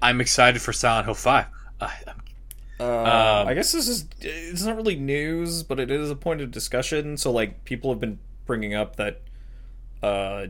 I'm 0.00 0.20
excited 0.20 0.60
for 0.60 0.72
Silent 0.72 1.04
Hill 1.06 1.14
Five. 1.14 1.46
I'm- 1.80 2.22
Uh, 2.80 2.84
Um, 3.42 3.48
I 3.48 3.54
guess 3.54 3.70
this 3.72 3.86
is 3.86 4.06
it's 4.20 4.62
not 4.64 4.76
really 4.76 4.96
news, 4.96 5.62
but 5.62 5.78
it 5.78 5.90
is 5.90 6.10
a 6.10 6.16
point 6.16 6.40
of 6.40 6.50
discussion. 6.50 7.16
So 7.16 7.30
like 7.30 7.64
people 7.64 7.90
have 7.92 8.00
been 8.00 8.18
bringing 8.46 8.74
up 8.74 8.96
that 8.96 9.20
uh, 10.02 10.46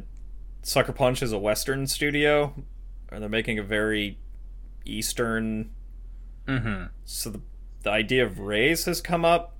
Sucker 0.62 0.92
Punch 0.92 1.22
is 1.22 1.32
a 1.32 1.38
Western 1.38 1.86
studio, 1.86 2.54
and 3.10 3.20
they're 3.22 3.28
making 3.28 3.58
a 3.58 3.62
very 3.62 4.18
Eastern. 4.84 5.70
Mhm. 6.46 6.88
So 7.04 7.30
the 7.30 7.40
the 7.82 7.90
idea 7.90 8.24
of 8.24 8.38
race 8.38 8.84
has 8.84 9.00
come 9.00 9.24
up. 9.24 9.56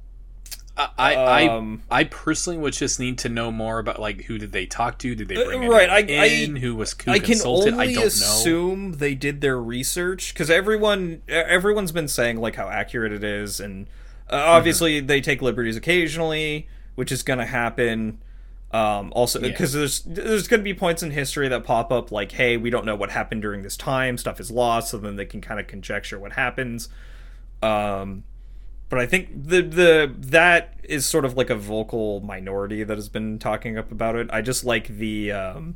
I, 0.77 0.89
I, 1.15 1.47
Um, 1.49 1.83
I, 1.91 2.01
I 2.01 2.05
personally 2.05 2.59
would 2.59 2.73
just 2.73 2.99
need 2.99 3.19
to 3.19 3.29
know 3.29 3.51
more 3.53 3.79
about 3.79 4.01
like 4.01 4.23
who 4.25 4.39
did 4.39 4.53
they 4.53 4.65
talk 4.65 4.99
to? 5.01 5.15
Did 5.15 5.29
they 5.29 5.35
bring 5.35 5.65
Uh, 5.65 5.69
right, 5.69 5.91
anyone 5.91 6.19
I- 6.21 6.23
I- 6.23 6.27
in? 6.29 6.57
who 6.57 6.75
was 6.77 6.95
who 7.05 7.11
I 7.11 7.19
can 7.19 7.27
consulted? 7.33 7.75
only 7.75 7.83
I 7.89 7.93
don't 7.93 7.97
know. 8.03 8.07
assume 8.07 8.93
they 8.93 9.15
did 9.15 9.43
their 9.43 9.61
research 9.61 10.33
because 10.33 10.49
everyone 10.51 11.21
everyone's 11.29 11.93
been 11.93 12.09
saying 12.09 12.39
like 12.41 12.55
how 12.57 12.69
accurate 12.71 13.13
it 13.13 13.23
is, 13.23 13.61
and 13.61 13.87
uh, 14.31 14.37
obviously 14.37 15.01
they 15.01 15.21
take 15.21 15.43
liberties 15.43 15.77
occasionally, 15.77 16.69
which 16.95 17.13
is 17.13 17.23
going 17.23 17.39
to 17.39 17.45
happen. 17.47 18.19
Um, 18.73 19.13
also, 19.15 19.39
Yeah. 19.41 19.49
because 19.49 19.73
there's 19.75 20.01
there's 20.01 20.49
going 20.49 20.61
to 20.61 20.65
be 20.65 20.73
points 20.73 21.03
in 21.03 21.11
history 21.11 21.47
that 21.49 21.63
pop 21.65 21.93
up 21.93 22.11
like, 22.11 22.33
hey, 22.33 22.57
we 22.57 22.71
don't 22.71 22.87
know 22.87 22.97
what 22.97 23.11
happened 23.11 23.43
during 23.43 23.63
this 23.63 23.77
time. 23.77 24.17
Stuff 24.17 24.41
is 24.41 24.51
lost, 24.51 24.91
so 24.91 24.99
then 24.99 25.17
they 25.17 25.27
can 25.27 25.41
kind 25.43 25.61
of 25.61 25.67
conjecture 25.67 26.19
what 26.19 26.33
happens. 26.33 26.89
Um, 27.63 28.25
but 28.89 28.99
I 28.99 29.07
think 29.07 29.29
the 29.49 29.61
the 29.63 30.15
that 30.19 30.75
is 30.85 31.05
sort 31.07 31.25
of 31.25 31.37
like 31.37 31.51
a 31.51 31.55
vocal 31.55 32.21
minority 32.21 32.83
that 32.83 32.97
has 32.97 33.09
been 33.09 33.39
talking 33.39 33.77
up 33.77 33.93
about 33.93 34.17
it. 34.17 34.29
I 34.33 34.41
just 34.43 34.65
like 34.65 34.89
the 34.89 35.33
um, 35.33 35.75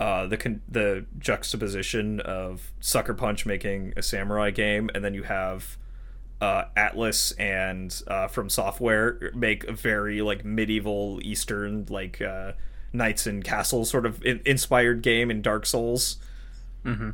uh, 0.00 0.26
the 0.26 0.36
con- 0.36 0.62
the 0.68 1.06
juxtaposition 1.18 2.20
of 2.20 2.72
Sucker 2.80 3.14
Punch 3.14 3.46
making 3.46 3.92
a 3.96 4.02
samurai 4.02 4.50
game, 4.50 4.90
and 4.94 5.04
then 5.04 5.14
you 5.14 5.22
have 5.22 5.76
uh, 6.40 6.64
Atlus 6.76 7.32
and 7.40 8.02
uh, 8.08 8.28
FromSoftware 8.28 9.34
make 9.34 9.64
a 9.64 9.72
very 9.72 10.20
like 10.22 10.44
medieval 10.44 11.18
Eastern 11.22 11.86
like 11.88 12.20
uh, 12.20 12.52
knights 12.92 13.26
and 13.26 13.42
castles 13.44 13.90
sort 13.90 14.04
of 14.06 14.22
in- 14.24 14.42
inspired 14.44 15.02
game 15.02 15.30
in 15.30 15.42
Dark 15.42 15.66
Souls. 15.66 16.18
Mm-hmm. 16.84 17.10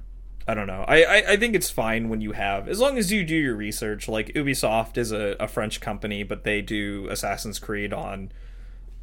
I 0.48 0.54
don't 0.54 0.66
know. 0.66 0.84
I, 0.88 1.04
I 1.04 1.16
I 1.32 1.36
think 1.36 1.54
it's 1.54 1.70
fine 1.70 2.08
when 2.08 2.20
you 2.20 2.32
have 2.32 2.66
as 2.68 2.80
long 2.80 2.98
as 2.98 3.12
you 3.12 3.24
do 3.24 3.36
your 3.36 3.54
research. 3.54 4.08
Like 4.08 4.28
Ubisoft 4.34 4.98
is 4.98 5.12
a, 5.12 5.36
a 5.38 5.46
French 5.46 5.80
company, 5.80 6.24
but 6.24 6.42
they 6.42 6.60
do 6.60 7.06
Assassin's 7.08 7.60
Creed 7.60 7.92
on 7.92 8.32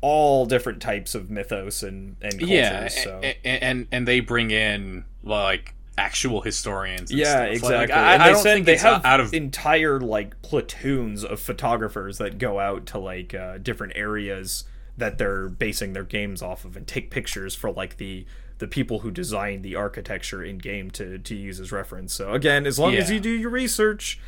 all 0.02 0.46
different 0.46 0.82
types 0.82 1.16
of 1.16 1.30
mythos 1.30 1.82
and 1.82 2.18
and 2.22 2.34
cultures. 2.34 2.50
yeah, 2.50 2.88
so. 2.90 3.22
a- 3.24 3.38
a- 3.46 3.64
and 3.64 3.88
and 3.92 4.06
they 4.06 4.20
bring 4.20 4.52
in 4.52 5.06
like 5.24 5.76
actual 6.00 6.42
historians. 6.42 7.12
And 7.12 7.20
yeah, 7.20 7.32
stuff. 7.32 7.42
Like, 7.42 7.54
exactly. 7.56 7.94
I, 7.94 8.14
and 8.14 8.24
I 8.24 8.28
they 8.28 8.34
don't 8.34 8.44
said 8.44 8.54
think 8.54 8.66
they 8.66 8.78
have 8.78 9.06
out 9.06 9.20
of 9.20 9.34
entire 9.34 10.00
like 10.00 10.42
platoons 10.42 11.24
of 11.24 11.40
photographers 11.40 12.18
that 12.18 12.38
go 12.38 12.60
out 12.60 12.86
to 12.88 12.98
like 12.98 13.34
uh, 13.34 13.58
different 13.58 13.94
areas 13.96 14.64
that 14.98 15.18
they're 15.18 15.48
basing 15.50 15.94
their 15.94 16.04
games 16.04 16.42
off 16.42 16.66
of 16.66 16.76
and 16.76 16.88
take 16.88 17.12
pictures 17.12 17.54
for 17.56 17.72
like 17.72 17.98
the 17.98 18.26
the 18.58 18.68
people 18.68 19.00
who 19.00 19.12
designed 19.12 19.64
the 19.64 19.76
architecture 19.76 20.44
in 20.44 20.58
game 20.58 20.90
to 20.92 21.18
to 21.20 21.36
use 21.36 21.60
as 21.60 21.72
reference. 21.72 22.14
So 22.14 22.34
again, 22.34 22.66
as 22.66 22.80
long 22.80 22.96
as 22.96 23.10
you 23.12 23.20
do 23.20 23.30
your 23.30 23.50
research 23.50 24.20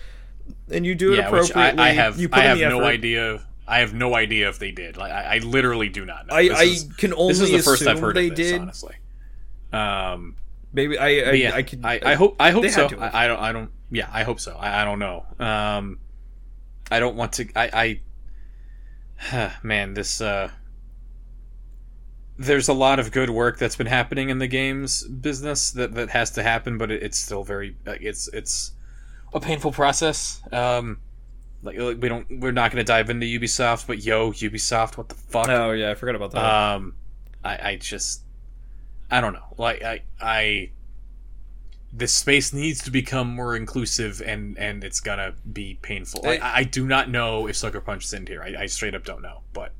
and 0.69 0.85
you 0.85 0.95
do 0.95 1.14
it 1.14 1.18
yeah, 1.18 1.30
which 1.30 1.56
I, 1.56 1.69
appropriately, 1.69 1.84
I 1.84 1.89
have 1.89 2.34
I 2.34 2.39
have 2.41 2.60
no 2.60 2.80
effort. 2.81 2.85
idea. 2.85 3.45
I 3.68 3.80
have 3.80 3.93
no 3.93 4.15
idea 4.15 4.49
if 4.49 4.60
they 4.60 4.72
did. 4.72 4.98
Like 4.98 5.11
I, 5.11 5.35
I 5.35 5.38
literally 5.39 5.88
do 5.89 6.06
not 6.06 6.27
know. 6.27 6.35
I, 6.35 6.41
is- 6.41 6.89
can 6.98 7.14
only 7.14 7.34
this 7.34 7.41
is 7.41 7.52
the 7.52 7.60
first 7.60 7.81
assume 7.81 7.95
I've 7.95 8.02
heard 8.02 8.15
they 8.15 8.27
of 8.30 8.35
this, 8.35 8.52
did. 8.52 8.61
honestly. 8.61 8.95
Um, 9.72 10.35
Maybe 10.73 10.98
I 10.98 11.07
I, 11.07 11.31
yeah, 11.34 11.56
I 11.56 11.64
could 11.64 11.85
I, 11.85 11.99
I 12.03 12.14
hope 12.15 12.35
I 12.39 12.52
hope 12.52 12.65
so. 12.68 12.81
had 12.81 12.89
to 12.91 12.99
have. 12.99 13.14
I, 13.14 13.26
I 13.26 13.27
don't 13.27 13.39
I 13.39 13.52
don't 13.52 13.72
yeah 13.89 14.10
I 14.11 14.23
hope 14.23 14.39
so. 14.39 14.56
I, 14.57 14.81
I 14.81 14.85
don't 14.85 14.99
know. 14.99 15.26
Um, 15.39 15.99
I 16.89 16.99
don't 16.99 17.15
want 17.15 17.34
to. 17.34 17.48
I, 17.56 18.02
I 19.31 19.53
man, 19.64 19.93
this 19.93 20.22
uh, 20.22 20.49
there's 22.38 22.69
a 22.69 22.73
lot 22.73 22.99
of 22.99 23.11
good 23.11 23.30
work 23.30 23.60
that's 23.60 23.76
been 23.76 23.88
happening 23.88 24.30
in 24.30 24.39
the 24.39 24.48
games 24.48 25.03
business 25.03 25.72
that 25.72 25.93
that 25.95 26.10
has 26.10 26.31
to 26.31 26.43
happen, 26.43 26.77
but 26.77 26.91
it, 26.91 27.03
it's 27.03 27.18
still 27.18 27.43
very 27.43 27.76
it's 27.85 28.27
it's 28.30 28.72
a 29.34 29.39
painful 29.39 29.72
process. 29.72 30.41
Um, 30.52 30.99
like, 31.64 31.77
like 31.77 32.02
we 32.02 32.10
don't 32.10 32.39
we're 32.39 32.52
not 32.52 32.72
going 32.72 32.84
to 32.84 32.88
dive 32.88 33.10
into 33.10 33.26
Ubisoft, 33.26 33.88
but 33.88 34.03
yo, 34.03 34.31
Ubisoft, 34.31 34.98
what 34.98 35.10
the 35.10 35.15
fuck? 35.15 35.48
Oh 35.49 35.72
yeah, 35.72 35.91
I 35.91 35.95
forgot 35.95 36.15
about 36.15 36.31
that. 36.31 36.43
Um, 36.43 36.95
I, 37.43 37.69
I 37.72 37.76
just, 37.77 38.22
I 39.12 39.22
don't 39.22 39.34
know. 39.34 39.54
Like 39.58 39.84
I, 39.84 40.02
I, 40.20 40.72
this 41.94 42.16
space 42.16 42.54
needs 42.54 42.82
to 42.86 42.92
become 42.92 43.36
more 43.36 43.56
inclusive, 43.56 44.22
and 44.26 44.58
and 44.58 44.84
it's 44.84 45.02
gonna 45.02 45.34
be 45.52 45.78
painful. 45.82 46.22
I, 46.26 46.40
I 46.42 46.64
do 46.64 46.88
not 46.88 47.10
know 47.10 47.48
if 47.48 47.58
Sucker 47.58 47.82
Punch 47.82 48.06
is 48.06 48.14
in 48.14 48.26
here. 48.26 48.42
I, 48.42 48.64
I 48.64 48.66
straight 48.68 48.96
up 48.96 49.04
don't 49.04 49.22
know. 49.22 49.42
But, 49.52 49.74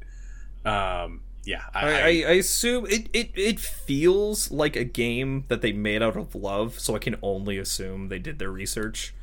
um, 0.66 1.22
yeah, 1.46 1.62
I, 1.74 1.80
I, 1.80 1.92
I, 1.92 1.96
I, 1.96 2.04
I 2.04 2.34
assume 2.34 2.86
it, 2.88 3.08
it, 3.14 3.32
it 3.36 3.60
feels 3.60 4.52
like 4.52 4.76
a 4.76 4.84
game 4.84 5.46
that 5.48 5.62
they 5.62 5.72
made 5.72 6.04
out 6.04 6.18
of 6.18 6.36
love, 6.36 6.80
so 6.80 6.96
I 6.96 7.00
can 7.00 7.16
only 7.22 7.58
assume 7.58 8.10
they 8.10 8.20
did 8.20 8.38
their 8.40 8.52
research. 8.52 9.14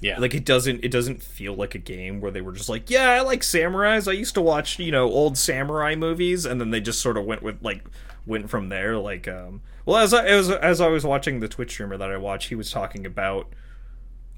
yeah, 0.00 0.18
Like 0.18 0.34
it 0.34 0.46
doesn't 0.46 0.82
it 0.82 0.90
doesn't 0.90 1.22
feel 1.22 1.54
like 1.54 1.74
a 1.74 1.78
game 1.78 2.20
where 2.22 2.30
they 2.30 2.40
were 2.40 2.52
just 2.52 2.70
like, 2.70 2.88
yeah, 2.88 3.10
I 3.10 3.20
like 3.20 3.42
samurais. 3.42 4.08
I 4.08 4.12
used 4.12 4.34
to 4.34 4.40
watch 4.40 4.78
you 4.78 4.90
know 4.90 5.04
old 5.04 5.36
samurai 5.36 5.94
movies, 5.94 6.46
and 6.46 6.58
then 6.58 6.70
they 6.70 6.80
just 6.80 7.00
sort 7.00 7.18
of 7.18 7.26
went 7.26 7.42
with 7.42 7.62
like 7.62 7.84
went 8.28 8.50
from 8.50 8.68
there. 8.68 8.96
Like, 8.98 9.26
um, 9.26 9.62
well, 9.84 9.96
as 9.96 10.14
I 10.14 10.26
as 10.26 10.50
as 10.50 10.80
I 10.80 10.88
was 10.88 11.04
watching 11.04 11.40
the 11.40 11.48
Twitch 11.48 11.72
streamer 11.72 11.96
that 11.96 12.10
I 12.10 12.16
watch, 12.16 12.46
he 12.46 12.54
was 12.54 12.70
talking 12.70 13.06
about 13.06 13.48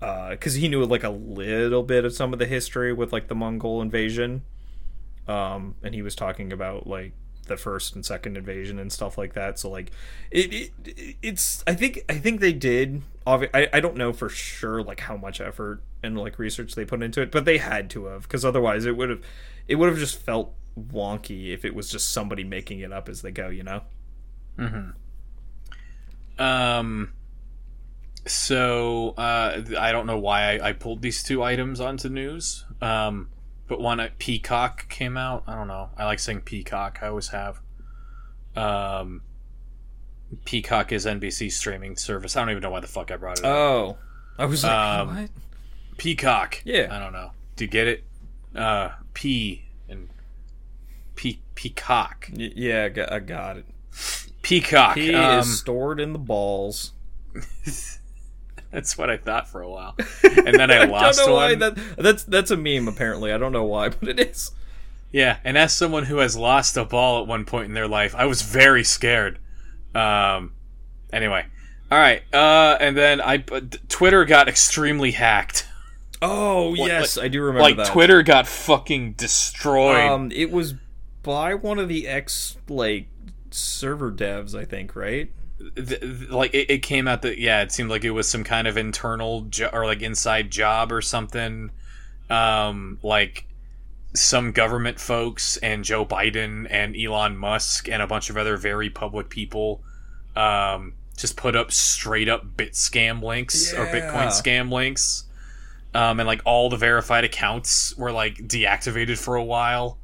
because 0.01 0.55
he 0.55 0.69
knew 0.69 0.85
like 0.87 1.05
a 1.05 1.11
little 1.11 1.83
bit 1.83 2.05
of 2.05 2.15
some 2.15 2.33
of 2.33 2.39
the 2.39 2.47
history 2.47 2.93
with 2.93 3.13
like 3.13 3.29
the 3.29 3.35
Mongol 3.35 3.83
invasion, 3.83 4.43
um, 5.29 5.75
and 5.83 5.95
he 5.95 6.03
was 6.03 6.15
talking 6.15 6.53
about 6.53 6.87
like 6.87 7.13
the 7.47 7.57
first 7.57 7.95
and 7.95 8.07
second 8.07 8.37
invasion 8.37 8.79
and 8.79 8.93
stuff 8.93 9.19
like 9.19 9.35
that. 9.35 9.59
So 9.59 9.69
like, 9.69 9.91
it, 10.31 10.71
it 10.85 11.17
it's 11.21 11.63
I 11.67 11.75
think 11.75 12.05
I 12.09 12.15
think 12.15 12.41
they 12.41 12.53
did. 12.53 13.03
Obvi- 13.27 13.51
I 13.53 13.69
I 13.73 13.81
don't 13.81 13.97
know 13.97 14.13
for 14.13 14.29
sure 14.29 14.83
like 14.83 15.01
how 15.01 15.17
much 15.17 15.41
effort 15.41 15.83
and 16.03 16.17
like 16.17 16.39
research 16.39 16.75
they 16.75 16.85
put 16.85 17.03
into 17.03 17.21
it, 17.21 17.31
but 17.31 17.45
they 17.45 17.59
had 17.59 17.91
to 17.91 18.07
have 18.07 18.23
because 18.23 18.45
otherwise 18.45 18.87
it 18.87 18.97
would 18.97 19.11
have 19.11 19.21
it 19.69 19.75
would 19.75 19.89
have 19.89 19.99
just 19.99 20.19
felt 20.19 20.55
wonky 20.81 21.53
if 21.53 21.65
it 21.65 21.75
was 21.75 21.91
just 21.91 22.11
somebody 22.11 22.45
making 22.45 22.81
it 22.81 22.93
up 22.93 23.09
as 23.09 23.23
they 23.23 23.31
go. 23.31 23.49
You 23.49 23.63
know. 23.63 23.83
Mm-hmm. 24.59 26.43
Um. 26.43 27.13
So 28.27 29.15
uh, 29.17 29.63
I 29.79 29.93
don't 29.93 30.07
know 30.07 30.19
why 30.19 30.59
I, 30.59 30.69
I 30.69 30.73
pulled 30.73 31.03
these 31.03 31.23
two 31.23 31.43
items 31.43 31.81
onto 31.81 32.09
news. 32.09 32.65
Um, 32.83 33.29
but 33.67 33.81
one 33.81 34.01
at 34.01 34.19
Peacock 34.19 34.89
came 34.89 35.17
out. 35.17 35.45
I 35.47 35.55
don't 35.55 35.69
know. 35.69 35.91
I 35.97 36.05
like 36.05 36.19
saying 36.19 36.43
Peacock. 36.43 36.99
I 37.03 37.09
always 37.09 37.29
have. 37.29 37.61
Um, 38.57 39.23
Peacock 40.45 40.93
is 40.93 41.07
NBC 41.07 41.51
streaming 41.53 41.97
service. 41.97 42.37
I 42.37 42.41
don't 42.41 42.51
even 42.51 42.63
know 42.63 42.71
why 42.71 42.81
the 42.81 42.87
fuck 42.87 43.11
I 43.11 43.17
brought 43.17 43.39
it 43.39 43.45
up. 43.45 43.51
Oh, 43.51 43.99
I 44.39 44.47
was 44.47 44.65
like, 44.65 44.73
Um, 44.73 45.17
what? 45.17 45.31
Peacock. 45.99 46.63
Yeah. 46.65 46.89
I 46.91 46.99
don't 46.99 47.13
know. 47.13 47.31
Do 47.57 47.65
you 47.65 47.71
get 47.71 47.89
it? 47.89 48.05
Uh, 48.55 48.91
P 49.15 49.63
and 49.63 49.70
Pe- 51.21 51.39
Peacock. 51.55 52.29
Y- 52.35 52.53
yeah, 52.57 52.85
I 52.85 52.89
got, 52.89 53.13
I 53.13 53.19
got 53.19 53.57
it. 53.59 53.67
Peacock. 54.41 54.97
He 54.97 55.15
um, 55.15 55.41
is 55.41 55.59
stored 55.59 56.01
in 56.01 56.15
the 56.15 56.19
balls. 56.19 56.93
That's 58.73 58.97
what 58.97 59.11
I 59.11 59.19
thought 59.19 59.47
for 59.49 59.61
a 59.61 59.69
while, 59.69 59.97
and 60.23 60.55
then 60.59 60.71
I 60.71 60.85
lost 60.85 61.19
don't 61.19 61.27
know 61.29 61.35
one. 61.35 61.43
why 61.43 61.55
that 61.57 61.79
that's 61.99 62.23
that's 62.25 62.51
a 62.53 62.57
meme 62.57 62.87
apparently. 62.89 63.33
I 63.33 63.39
don't 63.39 63.53
know 63.53 63.65
why, 63.65 63.89
but 64.01 64.09
it 64.09 64.21
is. 64.21 64.53
Yeah, 65.13 65.39
and 65.45 65.59
as 65.59 65.75
someone 65.75 66.05
who 66.05 66.19
has 66.19 66.37
lost 66.37 66.77
a 66.77 66.85
ball 66.85 67.21
at 67.21 67.27
one 67.27 67.45
point 67.45 67.67
in 67.67 67.75
their 67.75 67.89
life, 67.89 68.15
I 68.15 68.27
was 68.27 68.43
very 68.43 68.85
scared. 68.85 69.39
Um, 69.95 70.53
anyway, 71.13 71.45
all 71.91 71.99
right, 71.99 72.23
uh, 72.33 72.79
and 72.81 72.97
then 72.97 73.21
I 73.21 73.39
Twitter 73.89 74.25
got 74.25 74.49
extremely 74.49 75.11
hacked. 75.11 75.67
Oh 76.23 76.71
What, 76.71 76.87
yes, 76.87 77.19
I 77.19 77.29
do 77.29 77.43
remember 77.43 77.63
Like 77.63 77.77
that. 77.77 77.89
Twitter 77.89 78.23
got 78.23 78.47
fucking 78.47 79.15
destroyed. 79.15 80.09
Um, 80.09 80.31
it 80.33 80.51
was 80.53 80.75
by 81.23 81.55
one 81.55 81.79
of 81.79 81.89
the 81.89 82.07
ex 82.07 82.57
like 82.69 83.07
server 83.51 84.11
devs, 84.11 84.55
I 84.55 84.65
think, 84.65 84.97
right? 84.97 85.31
like 86.31 86.55
it, 86.55 86.71
it 86.71 86.79
came 86.79 87.07
out 87.07 87.23
that 87.23 87.39
yeah, 87.39 87.63
it 87.63 87.73
seemed 87.73 87.91
like 87.91 88.05
it 88.05 88.11
was 88.11 88.29
some 88.29 88.45
kind 88.45 88.67
of 88.67 88.77
internal 88.77 89.43
jo- 89.43 89.71
or 89.73 89.85
like 89.85 90.03
inside 90.03 90.51
job 90.51 90.91
or 90.93 91.03
something. 91.03 91.71
Um, 92.31 92.99
like 93.03 93.47
some 94.15 94.53
government 94.53 94.99
folks 94.99 95.57
and 95.59 95.85
Joe 95.85 96.05
Biden 96.05 96.67
and 96.71 96.97
Elon 96.97 97.37
Musk 97.37 97.89
and 97.89 98.03
a 98.03 98.07
bunch 98.07 98.31
of 98.31 98.37
other 98.37 98.57
very 98.57 98.91
public 98.91 99.29
people 99.29 99.83
um, 100.37 100.95
just 101.17 101.37
put 101.37 101.55
up 101.55 101.73
straight 101.73 102.29
up 102.29 102.57
bit 102.57 102.73
scam 102.73 103.23
links 103.23 103.73
or 103.73 103.87
Bitcoin 103.87 104.29
scam 104.29 104.73
links. 104.73 105.25
Um, 105.93 106.21
and 106.21 106.27
like 106.27 106.41
all 106.45 106.69
the 106.71 106.77
verified 106.77 107.25
accounts 107.25 107.97
were 107.97 108.13
like 108.13 108.37
deactivated 108.37 109.19
for 109.19 109.37
a 109.37 109.45
while. 109.45 109.99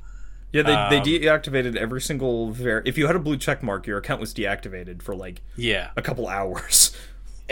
Yeah, 0.52 0.62
they, 0.62 0.72
Um, 0.72 0.90
they 0.90 1.00
deactivated 1.00 1.76
every 1.76 2.00
single 2.00 2.50
ver. 2.52 2.82
If 2.86 2.96
you 2.96 3.06
had 3.06 3.16
a 3.16 3.18
blue 3.18 3.36
check 3.36 3.62
mark, 3.62 3.86
your 3.86 3.98
account 3.98 4.20
was 4.20 4.32
deactivated 4.32 5.02
for 5.02 5.14
like 5.14 5.42
Yeah. 5.56 5.90
a 5.96 6.02
couple 6.02 6.28
hours. 6.28 6.96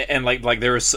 and 0.08 0.24
like 0.24 0.42
like 0.42 0.58
there 0.60 0.74
is 0.76 0.96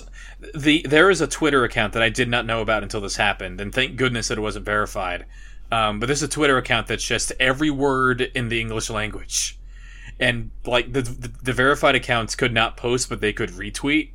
the 0.56 0.82
there 0.88 1.10
is 1.12 1.22
a 1.22 1.28
Twitter 1.28 1.64
account 1.64 1.94
that 1.94 2.02
I 2.02 2.10
did 2.10 2.30
not 2.30 2.46
know 2.46 2.62
about 2.62 2.82
until 2.84 3.02
this 3.02 3.18
happened, 3.18 3.62
and 3.62 3.74
thank 3.74 3.96
goodness 3.96 4.28
that 4.30 4.38
it 4.38 4.42
wasn't 4.42 4.66
verified. 4.66 5.26
Um, 5.72 6.00
but 6.00 6.06
there's 6.08 6.24
a 6.24 6.28
Twitter 6.28 6.58
account 6.58 6.88
that's 6.88 7.04
just 7.04 7.32
every 7.40 7.70
word 7.70 8.22
in 8.22 8.48
the 8.50 8.60
English 8.62 8.90
language, 8.90 9.60
and 10.20 10.50
like 10.66 10.94
the, 10.94 11.02
the 11.02 11.32
the 11.44 11.54
verified 11.54 11.94
accounts 11.96 12.36
could 12.36 12.54
not 12.54 12.76
post, 12.78 13.10
but 13.10 13.22
they 13.22 13.34
could 13.34 13.50
retweet. 13.52 14.10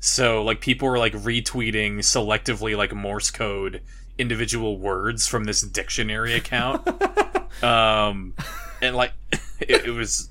So 0.00 0.42
like 0.42 0.60
people 0.60 0.88
were 0.88 0.98
like 0.98 1.14
retweeting 1.14 1.98
selectively 1.98 2.76
like 2.76 2.92
Morse 2.94 3.30
code 3.30 3.80
individual 4.18 4.78
words 4.78 5.26
from 5.26 5.44
this 5.44 5.60
dictionary 5.62 6.34
account. 6.34 6.86
um, 7.62 8.34
and 8.82 8.96
like 8.96 9.12
it, 9.60 9.86
it 9.86 9.90
was 9.92 10.30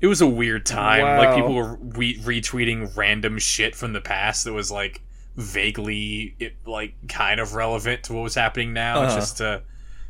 it 0.00 0.06
was 0.08 0.20
a 0.20 0.26
weird 0.26 0.66
time. 0.66 1.02
Like 1.18 1.34
people 1.36 1.54
were 1.54 1.76
re- 1.80 2.18
retweeting 2.18 2.96
random 2.96 3.38
shit 3.38 3.74
from 3.76 3.92
the 3.92 4.00
past 4.00 4.44
that 4.44 4.52
was 4.52 4.70
like 4.70 5.00
vaguely 5.36 6.34
it, 6.40 6.54
like 6.66 6.94
kind 7.08 7.40
of 7.40 7.54
relevant 7.54 8.02
to 8.04 8.12
what 8.12 8.22
was 8.22 8.34
happening 8.34 8.72
now, 8.72 9.02
Uh-huh. 9.02 9.14
just 9.16 9.36
to 9.38 9.62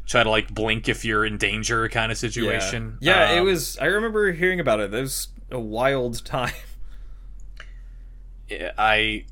try 0.07 0.23
to 0.23 0.31
like 0.31 0.53
blink 0.53 0.89
if 0.89 1.05
you're 1.05 1.25
in 1.25 1.37
danger 1.39 1.89
kind 1.89 2.11
of 2.11 2.19
situation. 2.19 2.99
Yeah, 3.01 3.31
yeah 3.31 3.37
it 3.37 3.39
Um, 3.41 3.45
was. 3.47 3.79
I 3.79 3.85
remember 3.87 4.33
hearing 4.33 4.61
about 4.61 4.81
it. 4.81 4.93
It 4.93 5.01
was 5.01 5.29
a 5.51 5.61
wild 5.61 6.25
time. 6.25 6.53
I 8.79 9.25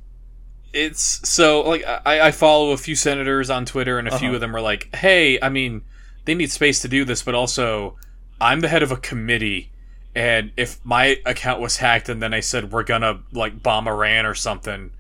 it's 0.73 1.29
so 1.29 1.63
like 1.63 1.85
I, 1.87 2.29
I 2.29 2.31
follow 2.31 2.71
a 2.71 2.77
few 2.77 2.95
senators 2.95 3.51
on 3.51 3.65
Twitter 3.67 3.99
and 3.99 4.07
a 4.09 4.19
few 4.19 4.29
Uh-huh. 4.29 4.35
of 4.37 4.41
them 4.41 4.55
are 4.55 4.61
like, 4.61 4.95
hey, 4.95 5.39
I 5.41 5.49
mean, 5.49 5.83
they 6.25 6.35
need 6.35 6.51
space 6.51 6.81
to 6.83 6.89
do 6.89 7.05
this, 7.05 7.23
but 7.23 7.35
also 7.35 7.97
I'm 8.41 8.61
the 8.61 8.69
head 8.69 8.83
of 8.83 8.93
a 8.93 8.97
committee 8.97 9.71
and 10.15 10.51
if 10.57 10.79
my 10.85 11.19
account 11.27 11.61
was 11.61 11.77
hacked 11.77 12.09
and 12.09 12.23
then 12.23 12.35
I 12.35 12.41
said 12.41 12.73
we're 12.73 12.83
gonna 12.85 13.21
like 13.33 13.63
bomb 13.63 13.87
Iran 13.89 14.27
or 14.27 14.35
something, 14.35 14.91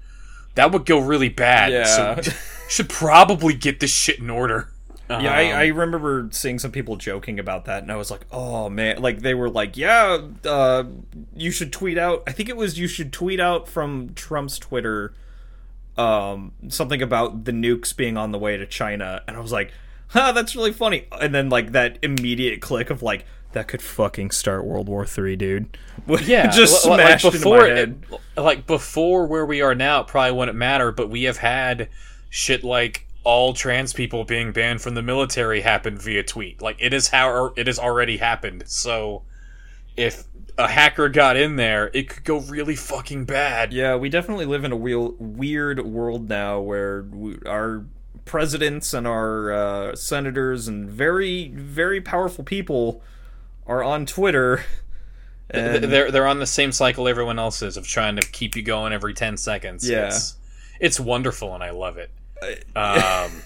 that 0.54 0.72
would 0.72 0.86
go 0.86 0.98
really 0.98 1.28
bad. 1.28 1.72
Yeah. 1.72 2.20
So 2.20 2.32
should 2.68 2.88
probably 2.88 3.54
get 3.54 3.80
this 3.80 3.90
shit 3.92 4.18
in 4.18 4.30
order. 4.30 4.68
Yeah, 5.08 5.32
I, 5.34 5.50
Um, 5.50 5.58
I 5.58 5.66
remember 5.66 6.28
seeing 6.30 6.60
some 6.60 6.70
people 6.70 6.94
joking 6.94 7.40
about 7.40 7.64
that, 7.64 7.82
and 7.82 7.90
I 7.90 7.96
was 7.96 8.12
like, 8.12 8.20
"Oh 8.30 8.70
man!" 8.70 9.02
Like 9.02 9.22
they 9.22 9.34
were 9.34 9.50
like, 9.50 9.76
"Yeah, 9.76 10.18
uh, 10.44 10.84
you 11.34 11.50
should 11.50 11.72
tweet 11.72 11.98
out." 11.98 12.22
I 12.28 12.30
think 12.32 12.48
it 12.48 12.56
was 12.56 12.78
you 12.78 12.86
should 12.86 13.12
tweet 13.12 13.40
out 13.40 13.66
from 13.66 14.14
Trump's 14.14 14.56
Twitter, 14.56 15.12
um, 15.96 16.52
something 16.68 17.02
about 17.02 17.44
the 17.44 17.52
nukes 17.52 17.96
being 17.96 18.16
on 18.16 18.32
the 18.32 18.38
way 18.38 18.56
to 18.56 18.66
China, 18.66 19.22
and 19.26 19.36
I 19.36 19.40
was 19.40 19.52
like, 19.52 19.72
"Huh, 20.08 20.32
that's 20.32 20.54
really 20.56 20.72
funny." 20.72 21.06
And 21.20 21.34
then 21.34 21.48
like 21.48 21.72
that 21.72 21.98
immediate 22.02 22.60
click 22.60 22.90
of 22.90 23.02
like, 23.02 23.26
"That 23.52 23.68
could 23.68 23.82
fucking 23.82 24.30
start 24.30 24.64
World 24.64 24.88
War 24.88 25.06
Three, 25.06 25.36
dude." 25.36 25.76
yeah, 26.22 26.48
just 26.48 26.86
li- 26.86 26.94
smashed 26.94 27.24
like 27.24 27.34
into 27.34 27.38
before, 27.38 27.58
my 27.58 27.68
head. 27.68 28.04
like 28.36 28.66
before 28.66 29.26
where 29.26 29.46
we 29.46 29.60
are 29.62 29.74
now, 29.74 30.00
it 30.00 30.06
probably 30.06 30.32
wouldn't 30.32 30.56
matter. 30.56 30.92
But 30.92 31.10
we 31.10 31.24
have 31.24 31.38
had 31.38 31.88
shit 32.30 32.64
like 32.64 33.06
all 33.22 33.52
trans 33.52 33.92
people 33.92 34.24
being 34.24 34.52
banned 34.52 34.80
from 34.80 34.94
the 34.94 35.02
military 35.02 35.60
happen 35.60 35.98
via 35.98 36.22
tweet. 36.22 36.62
Like 36.62 36.76
it 36.78 36.94
is 36.94 37.08
how 37.08 37.52
it 37.56 37.66
has 37.66 37.78
already 37.78 38.16
happened. 38.16 38.64
So 38.66 39.22
if 39.96 40.24
a 40.64 40.68
hacker 40.68 41.08
got 41.08 41.36
in 41.36 41.56
there, 41.56 41.90
it 41.92 42.08
could 42.08 42.24
go 42.24 42.40
really 42.40 42.76
fucking 42.76 43.24
bad. 43.24 43.72
Yeah, 43.72 43.96
we 43.96 44.08
definitely 44.08 44.46
live 44.46 44.64
in 44.64 44.72
a 44.72 44.76
real 44.76 45.14
weird 45.18 45.84
world 45.84 46.28
now 46.28 46.60
where 46.60 47.02
we, 47.02 47.38
our 47.46 47.84
presidents 48.24 48.94
and 48.94 49.06
our 49.06 49.52
uh, 49.52 49.96
senators 49.96 50.68
and 50.68 50.88
very 50.88 51.48
very 51.48 52.00
powerful 52.00 52.44
people 52.44 53.02
are 53.66 53.82
on 53.82 54.06
Twitter. 54.06 54.64
And 55.52 55.82
they're 55.82 56.12
they're 56.12 56.28
on 56.28 56.38
the 56.38 56.46
same 56.46 56.70
cycle 56.70 57.08
everyone 57.08 57.40
else 57.40 57.60
is 57.60 57.76
of 57.76 57.84
trying 57.84 58.14
to 58.14 58.22
keep 58.22 58.54
you 58.54 58.62
going 58.62 58.92
every 58.92 59.14
ten 59.14 59.36
seconds. 59.36 59.88
Yeah. 59.88 60.06
it's, 60.06 60.36
it's 60.78 61.00
wonderful 61.00 61.56
and 61.56 61.64
I 61.64 61.70
love 61.70 61.98
it. 61.98 62.12
Um, 62.76 63.42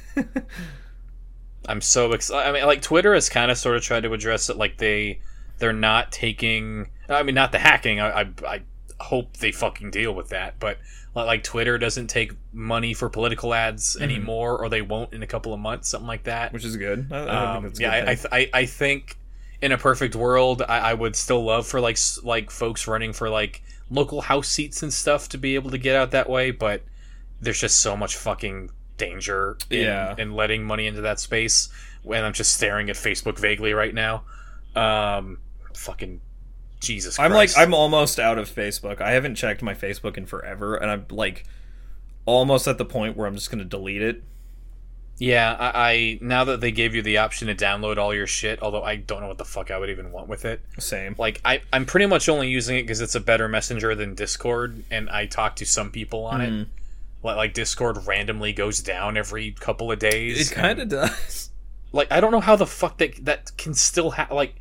I'm 1.66 1.80
so 1.80 2.12
excited. 2.12 2.46
I 2.46 2.52
mean, 2.52 2.66
like 2.66 2.82
Twitter 2.82 3.14
has 3.14 3.28
kind 3.30 3.50
of 3.50 3.56
sort 3.56 3.76
of 3.76 3.82
tried 3.82 4.02
to 4.02 4.12
address 4.12 4.50
it, 4.50 4.58
like 4.58 4.76
they 4.76 5.20
they're 5.58 5.72
not 5.72 6.12
taking. 6.12 6.88
I 7.08 7.22
mean, 7.22 7.34
not 7.34 7.52
the 7.52 7.58
hacking. 7.58 8.00
I 8.00 8.22
I, 8.22 8.28
I 8.46 8.62
hope 9.00 9.36
they 9.38 9.52
fucking 9.52 9.90
deal 9.90 10.14
with 10.14 10.28
that, 10.30 10.58
but 10.60 10.78
like, 11.14 11.26
like 11.26 11.42
Twitter 11.44 11.78
doesn't 11.78 12.06
take 12.08 12.32
money 12.52 12.94
for 12.94 13.08
political 13.08 13.52
ads 13.54 13.96
anymore, 13.96 14.56
or 14.62 14.68
they 14.68 14.82
won't 14.82 15.12
in 15.12 15.22
a 15.22 15.26
couple 15.26 15.52
of 15.52 15.60
months, 15.60 15.88
something 15.88 16.06
like 16.08 16.24
that. 16.24 16.52
which 16.52 16.64
is 16.64 16.76
good. 16.76 17.08
I, 17.12 17.16
I 17.18 17.56
Um, 17.56 17.62
think 17.62 17.74
that's 17.74 17.80
yeah, 17.80 18.00
good 18.00 18.08
I, 18.08 18.12
I, 18.12 18.14
th- 18.14 18.50
I 18.54 18.60
I 18.62 18.66
think 18.66 19.16
in 19.62 19.72
a 19.72 19.78
perfect 19.78 20.14
world, 20.16 20.62
I, 20.68 20.78
I 20.78 20.94
would 20.94 21.16
still 21.16 21.44
love 21.44 21.66
for 21.66 21.80
like 21.80 21.98
like 22.22 22.50
folks 22.50 22.86
running 22.86 23.12
for 23.12 23.28
like 23.30 23.62
local 23.90 24.22
house 24.22 24.48
seats 24.48 24.82
and 24.82 24.92
stuff 24.92 25.28
to 25.30 25.38
be 25.38 25.54
able 25.54 25.70
to 25.70 25.78
get 25.78 25.94
out 25.96 26.10
that 26.12 26.28
way, 26.28 26.50
but 26.50 26.82
there's 27.40 27.60
just 27.60 27.80
so 27.80 27.96
much 27.96 28.16
fucking 28.16 28.70
danger 28.96 29.56
in, 29.70 29.82
Yeah. 29.82 30.14
in 30.16 30.32
letting 30.34 30.64
money 30.64 30.86
into 30.86 31.00
that 31.02 31.20
space. 31.20 31.68
When 32.02 32.22
I'm 32.24 32.32
just 32.32 32.54
staring 32.54 32.88
at 32.90 32.96
Facebook 32.96 33.38
vaguely 33.38 33.72
right 33.72 33.92
now, 33.94 34.24
um, 34.76 35.38
fucking 35.74 36.20
Jesus. 36.84 37.18
I'm 37.18 37.32
like 37.32 37.50
I'm 37.56 37.74
almost 37.74 38.20
out 38.20 38.38
of 38.38 38.48
Facebook. 38.48 39.00
I 39.00 39.10
haven't 39.12 39.34
checked 39.34 39.62
my 39.62 39.74
Facebook 39.74 40.16
in 40.16 40.26
forever, 40.26 40.76
and 40.76 40.90
I'm 40.90 41.06
like 41.10 41.44
almost 42.26 42.68
at 42.68 42.78
the 42.78 42.84
point 42.84 43.16
where 43.16 43.26
I'm 43.26 43.34
just 43.34 43.50
gonna 43.50 43.64
delete 43.64 44.02
it. 44.02 44.22
Yeah, 45.18 45.52
I, 45.58 45.90
I 45.92 46.18
now 46.20 46.42
that 46.44 46.60
they 46.60 46.72
gave 46.72 46.94
you 46.94 47.00
the 47.02 47.18
option 47.18 47.46
to 47.48 47.54
download 47.54 47.98
all 47.98 48.12
your 48.12 48.26
shit, 48.26 48.60
although 48.62 48.82
I 48.82 48.96
don't 48.96 49.20
know 49.20 49.28
what 49.28 49.38
the 49.38 49.44
fuck 49.44 49.70
I 49.70 49.78
would 49.78 49.88
even 49.90 50.10
want 50.10 50.28
with 50.28 50.44
it. 50.44 50.60
Same. 50.78 51.14
like 51.18 51.40
I, 51.44 51.62
I'm 51.72 51.86
pretty 51.86 52.06
much 52.06 52.28
only 52.28 52.48
using 52.48 52.78
it 52.78 52.82
because 52.82 53.00
it's 53.00 53.14
a 53.14 53.20
better 53.20 53.48
messenger 53.48 53.94
than 53.94 54.14
Discord, 54.16 54.82
and 54.90 55.08
I 55.08 55.26
talk 55.26 55.56
to 55.56 55.66
some 55.66 55.90
people 55.90 56.24
on 56.26 56.40
Mm-hmm. 56.40 56.60
it. 56.62 56.68
Like, 57.22 57.36
like 57.36 57.54
Discord 57.54 58.06
randomly 58.06 58.52
goes 58.52 58.80
down 58.80 59.16
every 59.16 59.52
couple 59.52 59.90
of 59.92 59.98
days. 59.98 60.50
It 60.50 60.54
kind 60.54 60.78
of 60.80 60.88
does. 60.88 61.50
like 61.92 62.10
I 62.10 62.20
don't 62.20 62.32
know 62.32 62.40
how 62.40 62.56
the 62.56 62.66
fuck 62.66 62.98
that 62.98 63.24
that 63.24 63.52
can 63.56 63.72
still 63.72 64.10
have 64.10 64.32
like 64.32 64.56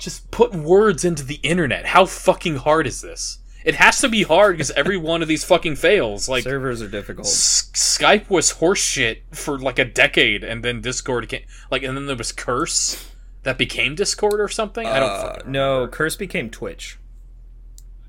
just 0.00 0.30
put 0.30 0.54
words 0.54 1.04
into 1.04 1.24
the 1.24 1.36
internet. 1.36 1.86
How 1.86 2.06
fucking 2.06 2.56
hard 2.56 2.86
is 2.86 3.00
this? 3.00 3.38
It 3.64 3.74
has 3.74 4.00
to 4.00 4.08
be 4.08 4.22
hard 4.22 4.56
because 4.56 4.70
every 4.72 4.96
one 5.12 5.22
of 5.22 5.28
these 5.28 5.44
fucking 5.44 5.76
fails. 5.76 6.28
Like 6.28 6.44
Servers 6.44 6.82
are 6.82 6.88
difficult. 6.88 7.26
S- 7.26 7.70
Skype 7.74 8.28
was 8.30 8.54
horseshit 8.54 9.18
for 9.32 9.58
like 9.58 9.78
a 9.78 9.84
decade, 9.84 10.42
and 10.42 10.64
then 10.64 10.80
Discord 10.80 11.28
came. 11.28 11.42
Like, 11.70 11.82
and 11.82 11.96
then 11.96 12.06
there 12.06 12.16
was 12.16 12.32
Curse 12.32 13.06
that 13.42 13.58
became 13.58 13.94
Discord 13.94 14.40
or 14.40 14.48
something. 14.48 14.86
I 14.86 14.98
don't. 14.98 15.10
Uh, 15.10 15.22
fucking 15.34 15.52
no, 15.52 15.86
Curse 15.86 16.16
became 16.16 16.50
Twitch. 16.50 16.98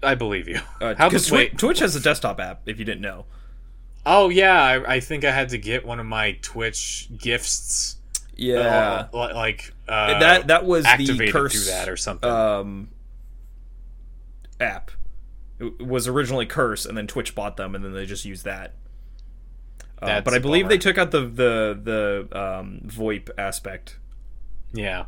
I 0.04 0.16
believe 0.16 0.48
you. 0.48 0.62
Uh, 0.80 0.96
How 0.98 1.10
wait? 1.32 1.58
Twitch 1.58 1.80
has 1.80 1.96
a 1.96 2.00
desktop 2.00 2.40
app. 2.40 2.62
If 2.66 2.80
you 2.80 2.86
didn't 2.86 3.02
know. 3.02 3.26
Oh 4.06 4.30
yeah, 4.30 4.60
I, 4.64 4.96
I 4.96 5.00
think 5.00 5.24
I 5.24 5.32
had 5.32 5.50
to 5.50 5.58
get 5.58 5.86
one 5.86 6.00
of 6.00 6.06
my 6.06 6.38
Twitch 6.42 7.08
gifts. 7.18 7.98
Yeah. 8.36 9.08
uh, 9.14 9.32
like 9.36 9.74
uh, 9.88 10.20
that 10.20 10.48
that 10.48 10.66
was 10.66 10.86
the 10.86 11.30
curse 11.32 11.68
that 11.68 11.90
or 11.90 11.98
something. 11.98 12.30
um 12.30 12.90
app. 14.60 14.92
It 15.60 15.86
was 15.86 16.08
originally 16.08 16.46
Curse, 16.46 16.86
and 16.86 16.98
then 16.98 17.06
Twitch 17.08 17.36
bought 17.36 17.58
them, 17.58 17.76
and 17.76 17.84
then 17.86 17.94
they 17.94 18.06
just 18.06 18.26
used 18.26 18.46
that. 18.46 18.74
Uh, 20.02 20.22
but 20.22 20.34
I 20.34 20.40
believe 20.40 20.64
bummer. 20.66 20.70
they 20.70 20.78
took 20.80 20.98
out 20.98 21.12
the 21.12 21.22
the 21.22 22.28
the 22.32 22.40
um, 22.40 22.82
VoIP 22.86 23.30
aspect. 23.38 23.98
yeah. 24.74 25.06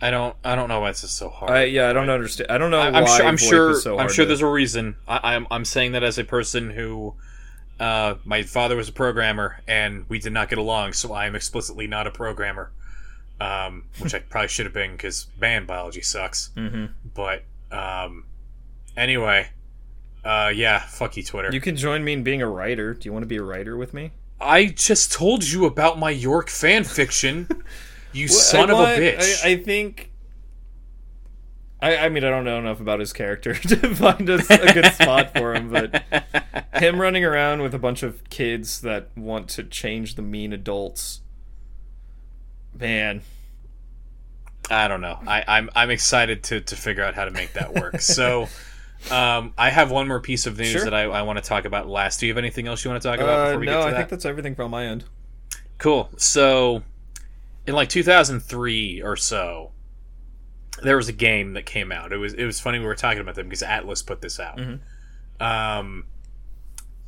I 0.00 0.10
don't. 0.10 0.36
I 0.44 0.54
don't 0.54 0.68
know 0.68 0.80
why 0.80 0.90
this 0.90 1.04
is 1.04 1.12
so 1.12 1.30
hard. 1.30 1.50
I 1.52 1.64
yeah, 1.64 1.88
I 1.88 1.92
don't 1.92 2.10
understand. 2.10 2.50
I 2.50 2.58
don't 2.58 2.70
know 2.70 2.80
I, 2.80 2.88
I'm 2.90 3.06
sure. 3.06 3.26
I'm 3.26 3.36
sure. 3.36 3.70
is 3.70 3.82
so 3.82 3.98
I'm 3.98 4.10
sure 4.10 4.24
to- 4.24 4.28
there's 4.28 4.42
a 4.42 4.46
reason. 4.46 4.96
I, 5.08 5.34
I'm. 5.34 5.46
I'm 5.50 5.64
saying 5.64 5.92
that 5.92 6.02
as 6.02 6.18
a 6.18 6.24
person 6.24 6.70
who, 6.70 7.14
uh, 7.80 8.14
my 8.24 8.42
father 8.42 8.76
was 8.76 8.88
a 8.88 8.92
programmer 8.92 9.60
and 9.66 10.04
we 10.08 10.18
did 10.18 10.32
not 10.32 10.48
get 10.48 10.58
along, 10.58 10.92
so 10.94 11.12
I 11.12 11.26
am 11.26 11.34
explicitly 11.34 11.86
not 11.86 12.06
a 12.06 12.10
programmer. 12.10 12.70
Um, 13.40 13.84
which 13.98 14.14
I 14.14 14.18
probably 14.30 14.48
should 14.48 14.66
have 14.66 14.72
been 14.74 14.92
because 14.92 15.26
man, 15.40 15.66
biology 15.66 16.00
sucks. 16.02 16.50
Mhm. 16.56 16.90
But 17.14 17.42
um, 17.72 18.26
anyway, 18.96 19.48
uh, 20.24 20.52
yeah, 20.54 20.80
fuck 20.86 21.16
you, 21.16 21.22
Twitter. 21.24 21.50
You 21.52 21.60
can 21.60 21.76
join 21.76 22.04
me 22.04 22.12
in 22.12 22.22
being 22.22 22.42
a 22.42 22.48
writer. 22.48 22.94
Do 22.94 23.08
you 23.08 23.12
want 23.12 23.24
to 23.24 23.28
be 23.28 23.36
a 23.36 23.42
writer 23.42 23.76
with 23.76 23.92
me? 23.92 24.12
I 24.40 24.66
just 24.66 25.12
told 25.12 25.44
you 25.44 25.64
about 25.64 25.98
my 25.98 26.10
York 26.10 26.48
fan 26.48 26.84
fiction. 26.84 27.48
You 28.12 28.28
son 28.28 28.70
I 28.70 28.72
of 28.72 28.78
want- 28.78 28.92
a 28.92 29.00
bitch. 29.00 29.44
I, 29.44 29.48
I 29.50 29.56
think. 29.56 30.08
I, 31.84 32.06
I 32.06 32.08
mean, 32.08 32.24
I 32.24 32.30
don't 32.30 32.44
know 32.44 32.58
enough 32.58 32.80
about 32.80 33.00
his 33.00 33.12
character 33.12 33.52
to 33.68 33.94
find 33.94 34.26
a, 34.30 34.36
a 34.36 34.72
good 34.72 34.92
spot 34.94 35.36
for 35.36 35.54
him, 35.54 35.70
but 35.70 36.02
him 36.74 36.98
running 36.98 37.26
around 37.26 37.60
with 37.60 37.74
a 37.74 37.78
bunch 37.78 38.02
of 38.02 38.24
kids 38.30 38.80
that 38.80 39.10
want 39.14 39.48
to 39.50 39.64
change 39.64 40.14
the 40.14 40.22
mean 40.22 40.54
adults. 40.54 41.20
Man, 42.78 43.20
I 44.70 44.88
don't 44.88 45.02
know. 45.02 45.18
I, 45.26 45.44
I'm 45.46 45.68
I'm 45.76 45.90
excited 45.90 46.42
to 46.44 46.62
to 46.62 46.74
figure 46.74 47.04
out 47.04 47.14
how 47.14 47.26
to 47.26 47.30
make 47.30 47.52
that 47.52 47.74
work. 47.74 48.00
so, 48.00 48.48
um, 49.10 49.52
I 49.58 49.68
have 49.68 49.90
one 49.90 50.08
more 50.08 50.20
piece 50.20 50.46
of 50.46 50.56
news 50.56 50.70
Sure. 50.70 50.84
that 50.84 50.94
I, 50.94 51.02
I 51.02 51.20
want 51.20 51.38
to 51.38 51.44
talk 51.44 51.66
about 51.66 51.86
last. 51.86 52.18
Do 52.18 52.26
you 52.26 52.32
have 52.32 52.38
anything 52.38 52.66
else 52.66 52.82
you 52.82 52.90
want 52.90 53.02
to 53.02 53.08
talk 53.08 53.20
about 53.20 53.40
uh, 53.40 53.44
before 53.48 53.60
we 53.60 53.66
no, 53.66 53.82
I 53.82 53.92
think 53.92 54.08
that's 54.08 54.24
everything 54.24 54.54
from 54.54 54.70
my 54.70 54.86
end. 54.86 55.04
Cool. 55.76 56.08
So, 56.16 56.82
in 57.66 57.74
like 57.74 57.90
2003 57.90 59.02
or 59.02 59.16
so, 59.16 59.72
there 60.82 60.96
was 60.96 61.08
a 61.08 61.12
game 61.12 61.54
that 61.54 61.66
came 61.66 61.92
out. 61.92 62.12
It 62.12 62.16
was 62.18 62.34
it 62.34 62.44
was 62.44 62.60
funny 62.60 62.78
we 62.78 62.84
were 62.86 62.94
talking 62.94 63.20
about 63.20 63.34
them 63.36 63.48
because 63.48 63.62
Atlus 63.62 64.04
put 64.04 64.20
this 64.20 64.38
out. 64.40 64.58
Um, 65.40 66.06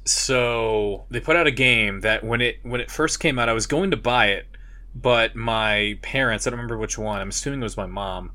so 0.04 1.04
they 1.10 1.20
put 1.20 1.36
out 1.36 1.46
a 1.46 1.50
game 1.52 2.00
that 2.00 2.22
when 2.24 2.40
it 2.40 2.58
when 2.62 2.80
it 2.80 2.90
first 2.90 3.20
came 3.20 3.38
out, 3.38 3.48
I 3.48 3.52
was 3.52 3.66
going 3.66 3.90
to 3.90 3.96
buy 3.96 4.26
it, 4.28 4.46
but 4.94 5.34
my 5.34 5.98
parents, 6.02 6.46
I 6.46 6.50
don't 6.50 6.58
remember 6.58 6.78
which 6.78 6.96
one. 6.96 7.20
I'm 7.20 7.28
assuming 7.30 7.60
it 7.60 7.64
was 7.64 7.76
my 7.76 7.86
mom. 7.86 8.30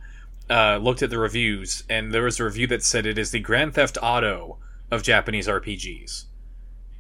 Uh, 0.49 0.77
looked 0.81 1.01
at 1.01 1.09
the 1.09 1.17
reviews, 1.17 1.83
and 1.89 2.13
there 2.13 2.23
was 2.23 2.39
a 2.39 2.43
review 2.43 2.67
that 2.67 2.83
said 2.83 3.05
it 3.05 3.17
is 3.17 3.31
the 3.31 3.39
Grand 3.39 3.73
Theft 3.73 3.97
Auto 4.01 4.57
of 4.89 5.01
Japanese 5.01 5.47
RPGs. 5.47 6.25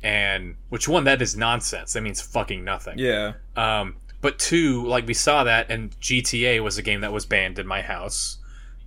And 0.03 0.55
which 0.69 0.87
one? 0.87 1.03
That 1.03 1.21
is 1.21 1.35
nonsense. 1.35 1.93
That 1.93 2.01
means 2.01 2.21
fucking 2.21 2.63
nothing. 2.63 2.97
Yeah, 2.97 3.33
Um, 3.57 3.97
but 4.21 4.39
two, 4.39 4.85
like 4.85 5.07
we 5.07 5.13
saw 5.13 5.43
that, 5.43 5.69
and 5.69 5.99
GTA 5.99 6.63
was 6.63 6.77
a 6.77 6.81
game 6.81 7.01
that 7.01 7.11
was 7.11 7.25
banned 7.25 7.59
in 7.59 7.67
my 7.67 7.81
house 7.81 8.37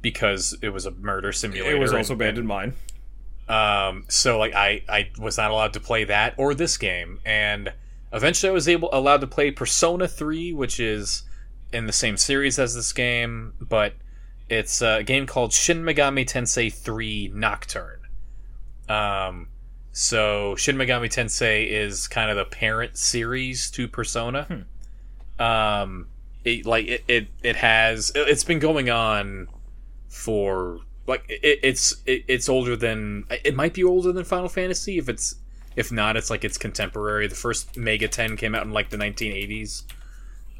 because 0.01 0.57
it 0.63 0.69
was 0.69 0.87
a 0.87 0.91
murder 0.93 1.33
simulator. 1.33 1.75
it 1.75 1.79
was 1.79 1.91
and- 1.91 1.99
also 1.99 2.15
banned 2.15 2.39
in 2.39 2.47
mine. 2.47 2.75
um, 3.49 4.05
so 4.09 4.39
like 4.39 4.55
I, 4.55 4.83
I 4.89 5.11
was 5.19 5.37
not 5.37 5.51
allowed 5.51 5.73
to 5.75 5.81
play 5.81 6.05
that 6.05 6.35
or 6.39 6.55
this 6.55 6.77
game, 6.77 7.21
and 7.25 7.73
eventually 8.13 8.51
I 8.51 8.53
was 8.53 8.69
able 8.69 8.89
allowed 8.93 9.21
to 9.23 9.27
play 9.27 9.51
Persona 9.51 10.09
Three, 10.09 10.53
which 10.53 10.79
is 10.81 11.25
in 11.73 11.87
the 11.87 11.93
same 11.93 12.17
series 12.17 12.59
as 12.59 12.75
this 12.75 12.93
game, 12.93 13.55
but 13.61 13.95
it's 14.49 14.81
a 14.83 15.03
game 15.03 15.27
called 15.27 15.53
Shin 15.53 15.83
Megami 15.83 16.25
Tensei 16.25 16.73
Three 16.73 17.31
Nocturne. 17.35 18.01
Um, 18.89 19.49
so 19.93 20.55
Shin 20.57 20.77
Megami 20.77 21.07
Tensei 21.07 21.69
is 21.69 22.07
kind 22.09 22.31
of 22.31 22.37
the 22.37 22.45
parent 22.45 22.97
series 22.97 23.71
to 23.73 23.89
Persona. 23.89 24.67
Um, 25.39 26.07
it, 26.45 26.67
like 26.67 26.87
it, 26.87 27.05
it, 27.09 27.29
it 27.43 27.57
has 27.57 28.13
it's 28.15 28.45
been 28.45 28.59
going 28.59 28.91
on 28.91 29.49
for 30.09 30.81
like 31.07 31.25
it, 31.29 31.61
it's 31.63 31.97
it, 32.07 32.25
it's 32.29 32.49
older 32.49 32.77
than 32.77 33.25
it 33.31 33.57
might 33.57 33.75
be 33.75 33.83
older 33.83 34.13
than 34.13 34.25
Final 34.25 34.49
Fantasy 34.49 34.99
if 34.99 35.09
it's 35.09 35.37
If 35.77 35.91
not, 35.91 36.17
it's 36.17 36.31
like 36.31 36.45
it's 36.45 36.59
contemporary. 36.59 37.27
The 37.27 37.35
first 37.35 37.77
Mega 37.77 38.09
Ten 38.09 38.37
came 38.37 38.55
out 38.55 38.65
in 38.65 38.73
like 38.73 38.91
the 38.91 38.97
1980s. 38.97 39.83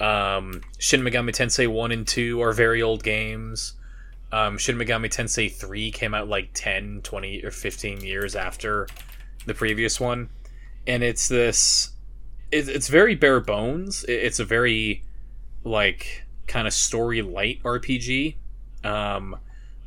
Um, 0.01 0.63
Shin 0.79 1.03
Megami 1.03 1.31
Tensei 1.31 1.69
1 1.69 1.93
and 1.93 2.07
2 2.07 2.43
are 2.43 2.53
very 2.53 2.83
old 2.83 3.05
games. 3.05 3.75
Um, 4.33 4.59
Shin 4.59 4.77
Megami 4.77 5.07
Tensei 5.07 5.53
3 5.53 5.93
came 5.93 6.15
out 6.15 6.29
like 6.29 6.51
10, 6.55 7.03
20, 7.05 7.45
or 7.45 7.53
15 7.53 8.01
years 8.01 8.35
after 8.35 8.89
the 9.47 9.55
previous 9.55 10.01
one. 10.01 10.31
And 10.87 11.05
it's 11.05 11.29
this. 11.29 11.91
It, 12.55 12.69
it's 12.69 12.89
very 12.89 13.15
bare 13.15 13.41
bones. 13.41 14.05
It, 14.05 14.13
it's 14.13 14.39
a 14.39 14.45
very, 14.45 15.03
like, 15.65 16.25
kind 16.47 16.67
of 16.67 16.73
story 16.73 17.23
light 17.23 17.63
RPG. 17.63 18.37
Um, 18.85 19.37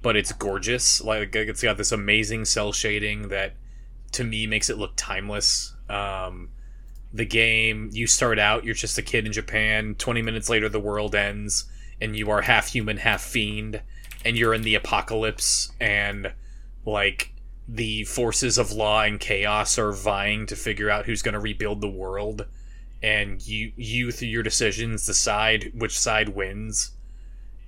but 0.01 0.15
it's 0.15 0.31
gorgeous. 0.31 1.01
Like, 1.01 1.35
it's 1.35 1.63
got 1.63 1.77
this 1.77 1.91
amazing 1.91 2.45
cell 2.45 2.71
shading 2.71 3.29
that 3.29 3.53
to 4.13 4.23
me 4.23 4.47
makes 4.47 4.69
it 4.69 4.77
look 4.77 4.93
timeless. 4.95 5.73
Um, 5.89 6.49
the 7.13 7.25
game, 7.25 7.89
you 7.93 8.07
start 8.07 8.39
out, 8.39 8.65
you're 8.65 8.75
just 8.75 8.97
a 8.97 9.01
kid 9.01 9.25
in 9.25 9.31
Japan. 9.31 9.95
20 9.95 10.21
minutes 10.21 10.49
later, 10.49 10.69
the 10.69 10.79
world 10.79 11.15
ends, 11.15 11.65
and 12.01 12.15
you 12.15 12.29
are 12.29 12.41
half 12.41 12.67
human, 12.67 12.97
half 12.97 13.21
fiend, 13.21 13.81
and 14.25 14.37
you're 14.37 14.53
in 14.53 14.63
the 14.63 14.75
apocalypse, 14.75 15.71
and 15.79 16.33
like 16.85 17.33
the 17.67 18.03
forces 18.05 18.57
of 18.57 18.71
law 18.71 19.03
and 19.03 19.19
chaos 19.19 19.77
are 19.77 19.91
vying 19.91 20.45
to 20.45 20.55
figure 20.55 20.89
out 20.89 21.05
who's 21.05 21.21
going 21.21 21.33
to 21.33 21.39
rebuild 21.39 21.81
the 21.81 21.89
world. 21.89 22.45
And 23.03 23.45
you, 23.45 23.71
you 23.75 24.11
through 24.11 24.29
your 24.29 24.43
decisions, 24.43 25.05
decide 25.05 25.71
which 25.75 25.97
side 25.97 26.29
wins. 26.29 26.91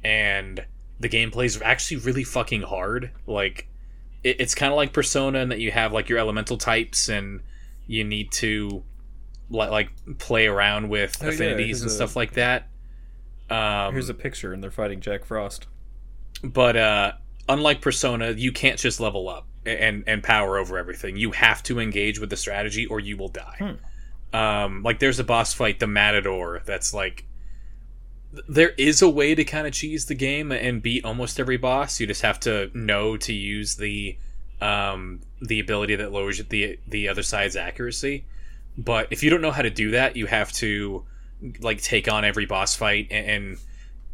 And 0.03 0.65
the 0.99 1.09
gameplay 1.09 1.45
is 1.45 1.61
actually 1.61 1.97
really 1.97 2.23
fucking 2.23 2.63
hard. 2.63 3.11
Like, 3.27 3.67
it, 4.23 4.37
it's 4.39 4.55
kind 4.55 4.71
of 4.71 4.77
like 4.77 4.91
Persona 4.93 5.39
in 5.39 5.49
that 5.49 5.59
you 5.59 5.71
have 5.71 5.93
like 5.93 6.09
your 6.09 6.17
elemental 6.19 6.57
types 6.57 7.09
and 7.09 7.41
you 7.87 8.03
need 8.03 8.31
to 8.33 8.83
like, 9.49 9.69
like 9.71 9.89
play 10.17 10.47
around 10.47 10.89
with 10.89 11.17
Oh, 11.23 11.29
affinities 11.29 11.67
here's 11.67 11.81
and 11.83 11.91
a- 11.91 11.93
stuff 11.93 12.15
like 12.15 12.33
that. 12.33 12.67
Um, 13.49 13.93
Here's 13.93 14.09
a 14.09 14.13
picture, 14.13 14.53
and 14.53 14.61
they're 14.63 14.69
fighting 14.69 14.99
Jack 15.01 15.25
Frost. 15.25 15.65
but 16.43 16.75
uh, 16.77 17.13
unlike 17.47 17.81
Persona, 17.81 18.29
you 18.31 18.51
can't 18.51 18.77
just 18.77 18.99
level 18.99 19.27
up 19.27 19.47
and 19.65 20.03
and 20.05 20.21
power 20.21 20.59
over 20.59 20.77
everything. 20.77 21.17
You 21.17 21.31
have 21.31 21.63
to 21.63 21.79
engage 21.79 22.19
with 22.19 22.29
the 22.29 22.37
strategy, 22.37 22.85
or 22.85 22.99
you 22.99 23.17
will 23.17 23.27
die. 23.29 23.77
Um, 24.31 24.83
like 24.83 24.99
there's 24.99 25.19
a 25.19 25.23
boss 25.23 25.53
fight, 25.53 25.79
the 25.79 25.87
Matador, 25.87 26.61
that's 26.65 26.93
like 26.93 27.25
there 28.47 28.69
is 28.77 29.01
a 29.01 29.09
way 29.09 29.33
to 29.33 29.43
kind 29.43 29.65
of 29.65 29.73
cheese 29.73 30.05
the 30.05 30.15
game 30.15 30.51
and 30.51 30.81
beat 30.81 31.03
almost 31.03 31.39
every 31.39 31.57
boss. 31.57 31.99
You 31.99 32.07
just 32.07 32.21
have 32.21 32.39
to 32.41 32.69
know 32.73 33.17
to 33.17 33.33
use 33.33 33.75
the 33.75 34.17
um, 34.61 35.21
the 35.41 35.59
ability 35.59 35.95
that 35.95 36.11
lowers 36.11 36.43
the 36.49 36.79
the 36.87 37.07
other 37.07 37.23
side's 37.23 37.55
accuracy. 37.55 38.25
But 38.77 39.07
if 39.11 39.23
you 39.23 39.29
don't 39.29 39.41
know 39.41 39.51
how 39.51 39.61
to 39.61 39.69
do 39.69 39.91
that, 39.91 40.15
you 40.15 40.27
have 40.27 40.51
to 40.53 41.05
like 41.61 41.81
take 41.81 42.11
on 42.11 42.25
every 42.25 42.45
boss 42.45 42.75
fight 42.75 43.07
and, 43.09 43.27
and 43.29 43.57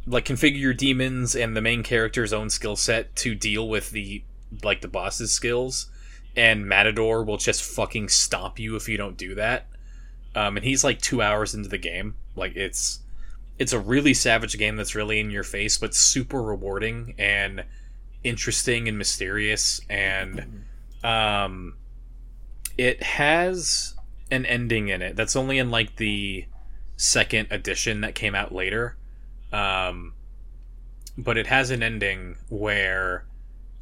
like 0.07 0.25
configure 0.25 0.59
your 0.59 0.73
demons 0.73 1.35
and 1.35 1.55
the 1.55 1.61
main 1.61 1.83
character's 1.83 2.31
own 2.31 2.49
skill 2.49 2.75
set 2.75 3.15
to 3.17 3.35
deal 3.35 3.67
with 3.67 3.91
the 3.91 4.23
like 4.63 4.81
the 4.81 4.87
boss's 4.87 5.31
skills. 5.31 5.89
And 6.37 6.67
Matador 6.67 7.23
will 7.23 7.37
just 7.37 7.63
fucking 7.63 8.09
stomp 8.09 8.59
you 8.59 8.75
if 8.75 8.89
you 8.89 8.97
don't 8.97 9.17
do 9.17 9.35
that. 9.35 9.67
Um, 10.36 10.57
and 10.57 10.66
he's 10.66 10.84
like 10.84 11.02
two 11.02 11.22
hours 11.22 11.56
into 11.56 11.70
the 11.70 11.78
game. 11.78 12.16
Like 12.36 12.56
it's 12.56 12.99
it's 13.57 13.74
a 13.74 13.80
really 13.80 14.14
savage 14.14 14.57
game 14.57 14.76
that's 14.76 14.95
really 14.95 15.20
in 15.20 15.32
your 15.32 15.44
face, 15.44 15.78
but 15.78 15.95
super 15.95 16.41
rewarding 16.41 17.16
and 17.18 17.64
interesting 18.24 18.88
and 18.88 18.98
mysterious. 18.98 19.80
And 19.90 20.66
um, 21.03 21.78
it 22.78 23.02
has 23.02 23.94
an 24.30 24.45
ending 24.45 24.90
in 24.90 25.02
it 25.02 25.16
that's 25.16 25.36
only 25.36 25.57
in 25.57 25.72
like 25.72 25.95
the 25.95 26.45
second 26.98 27.48
edition 27.52 28.02
that 28.02 28.16
came 28.16 28.36
out 28.36 28.53
later. 28.53 28.98
Um, 29.53 30.14
but 31.18 31.38
it 31.38 31.48
has 31.48 31.72
an 31.72 31.82
ending 31.82 32.36
where 32.49 33.26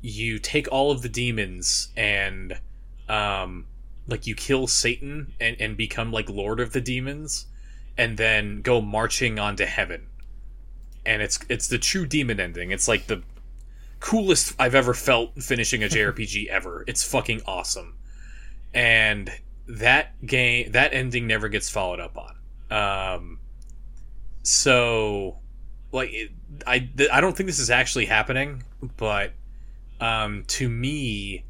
you 0.02 0.38
take 0.38 0.68
all 0.72 0.92
of 0.92 1.02
the 1.02 1.10
demons 1.10 1.90
and 1.96 2.60
um, 3.10 3.66
like 4.08 4.28
you 4.28 4.36
kill 4.36 4.68
Satan 4.68 5.34
and, 5.40 5.56
and 5.60 5.78
become 5.78 6.12
like 6.12 6.30
Lord 6.30 6.60
of 6.60 6.74
the 6.74 6.82
Demons, 6.82 7.46
and 7.98 8.18
then 8.18 8.62
go 8.62 8.82
marching 8.82 9.40
onto 9.40 9.66
heaven. 9.66 10.08
And 11.06 11.22
it's 11.22 11.40
it's 11.50 11.68
the 11.68 11.78
true 11.78 12.06
demon 12.06 12.40
ending. 12.40 12.72
It's 12.72 12.88
like 12.88 13.08
the 13.08 13.24
coolest 14.00 14.54
I've 14.60 14.76
ever 14.76 14.94
felt 14.94 15.42
finishing 15.42 15.84
a 15.84 15.88
JRPG 15.90 16.48
ever. 16.48 16.84
It's 16.88 17.04
fucking 17.04 17.42
awesome. 17.46 17.96
And 18.74 19.32
that 19.68 20.26
game 20.26 20.72
that 20.74 20.94
ending 20.94 21.28
never 21.28 21.48
gets 21.48 21.70
followed 21.70 22.00
up 22.00 22.18
on. 22.18 22.36
Um 22.70 23.40
so 24.44 25.38
like 25.92 26.12
it, 26.12 26.32
I 26.68 26.80
th- 26.80 27.10
I 27.12 27.22
don't 27.22 27.36
think 27.36 27.48
this 27.48 27.60
is 27.60 27.70
actually 27.70 28.06
happening, 28.06 28.64
but 28.98 29.32
um 30.02 30.44
to 30.48 30.68
me 30.68 31.46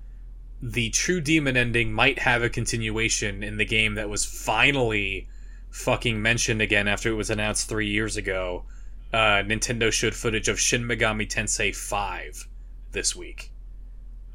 the 0.66 0.90
true 0.92 1.20
demon 1.20 1.58
ending 1.58 1.92
might 1.92 2.20
have 2.20 2.42
a 2.42 2.50
continuation 2.50 3.44
in 3.44 3.58
the 3.58 3.66
game 3.66 3.96
that 3.96 4.10
was 4.10 4.24
finally 4.24 5.28
fucking 5.70 6.22
mentioned 6.22 6.62
again 6.62 6.88
after 6.88 7.10
it 7.10 7.16
was 7.16 7.30
announced 7.30 7.68
3 7.68 7.86
years 7.86 8.16
ago. 8.16 8.64
Uh, 9.12 9.44
Nintendo 9.44 9.92
showed 9.92 10.16
footage 10.16 10.48
of 10.48 10.58
Shin 10.58 10.84
Megami 10.84 11.28
Tensei 11.30 11.76
5 11.76 12.48
this 12.94 13.14
week. 13.14 13.52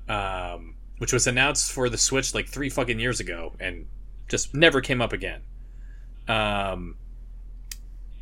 Um, 0.06 0.74
which 0.98 1.14
was 1.14 1.26
announced 1.26 1.72
for 1.72 1.88
the 1.88 1.96
Switch 1.96 2.34
like 2.34 2.46
3 2.46 2.68
fucking 2.68 3.00
years 3.00 3.20
ago 3.20 3.55
and 3.59 3.86
just 4.28 4.52
never 4.52 4.82
came 4.82 5.00
up 5.00 5.14
again. 5.14 5.40
Um, 6.28 6.96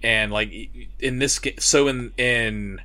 and 0.00 0.30
like 0.30 0.52
in 1.00 1.18
this 1.18 1.40
so 1.58 1.88
in 1.88 2.12
in 2.16 2.82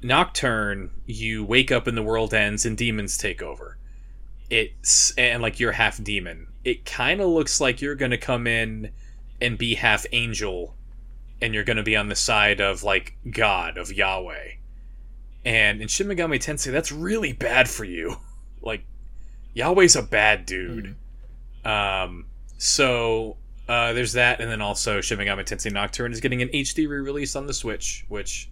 Nocturne, 0.00 0.90
you 1.06 1.44
wake 1.44 1.72
up 1.72 1.88
and 1.88 1.96
the 1.96 2.04
world 2.04 2.32
ends 2.32 2.64
and 2.64 2.76
demons 2.76 3.18
take 3.18 3.42
over. 3.42 3.77
It's 4.50 5.12
and 5.16 5.42
like 5.42 5.60
you're 5.60 5.72
half 5.72 6.02
demon. 6.02 6.48
It 6.64 6.84
kind 6.84 7.20
of 7.20 7.28
looks 7.28 7.60
like 7.60 7.80
you're 7.80 7.94
going 7.94 8.10
to 8.10 8.18
come 8.18 8.46
in 8.46 8.90
and 9.40 9.56
be 9.56 9.74
half 9.74 10.06
angel 10.12 10.74
and 11.40 11.54
you're 11.54 11.64
going 11.64 11.76
to 11.76 11.82
be 11.82 11.96
on 11.96 12.08
the 12.08 12.16
side 12.16 12.60
of 12.60 12.82
like 12.82 13.16
God 13.30 13.78
of 13.78 13.92
Yahweh. 13.92 14.52
And 15.44 15.80
in 15.80 15.88
Shin 15.88 16.08
Megami 16.08 16.36
Tensei, 16.36 16.72
that's 16.72 16.92
really 16.92 17.32
bad 17.32 17.68
for 17.68 17.84
you. 17.84 18.16
Like 18.60 18.84
Yahweh's 19.54 19.94
a 19.94 20.02
bad 20.02 20.44
dude. 20.44 20.96
Um, 21.64 22.26
so 22.58 23.36
uh, 23.68 23.92
there's 23.92 24.14
that, 24.14 24.40
and 24.40 24.50
then 24.50 24.60
also 24.60 25.00
Shin 25.00 25.16
Megami 25.16 25.44
Tensei 25.44 25.72
Nocturne 25.72 26.12
is 26.12 26.20
getting 26.20 26.42
an 26.42 26.48
HD 26.48 26.88
re-release 26.88 27.36
on 27.36 27.46
the 27.46 27.54
Switch, 27.54 28.04
which 28.08 28.50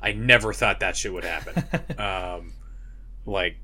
I 0.00 0.12
never 0.12 0.52
thought 0.52 0.80
that 0.80 0.96
shit 0.96 1.12
would 1.12 1.24
happen. 1.24 1.98
um, 1.98 2.52
like, 3.26 3.56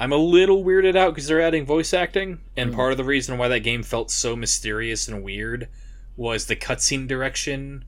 I'm 0.00 0.12
a 0.12 0.16
little 0.16 0.64
weirded 0.64 0.96
out 0.96 1.14
because 1.14 1.26
they're 1.26 1.40
adding 1.40 1.66
voice 1.66 1.92
acting, 1.92 2.40
and 2.56 2.72
part 2.72 2.92
of 2.92 2.98
the 2.98 3.04
reason 3.04 3.36
why 3.36 3.48
that 3.48 3.60
game 3.60 3.82
felt 3.82 4.10
so 4.10 4.36
mysterious 4.36 5.08
and 5.08 5.24
weird 5.24 5.68
was 6.16 6.46
the 6.46 6.56
cutscene 6.56 7.08
direction 7.08 7.84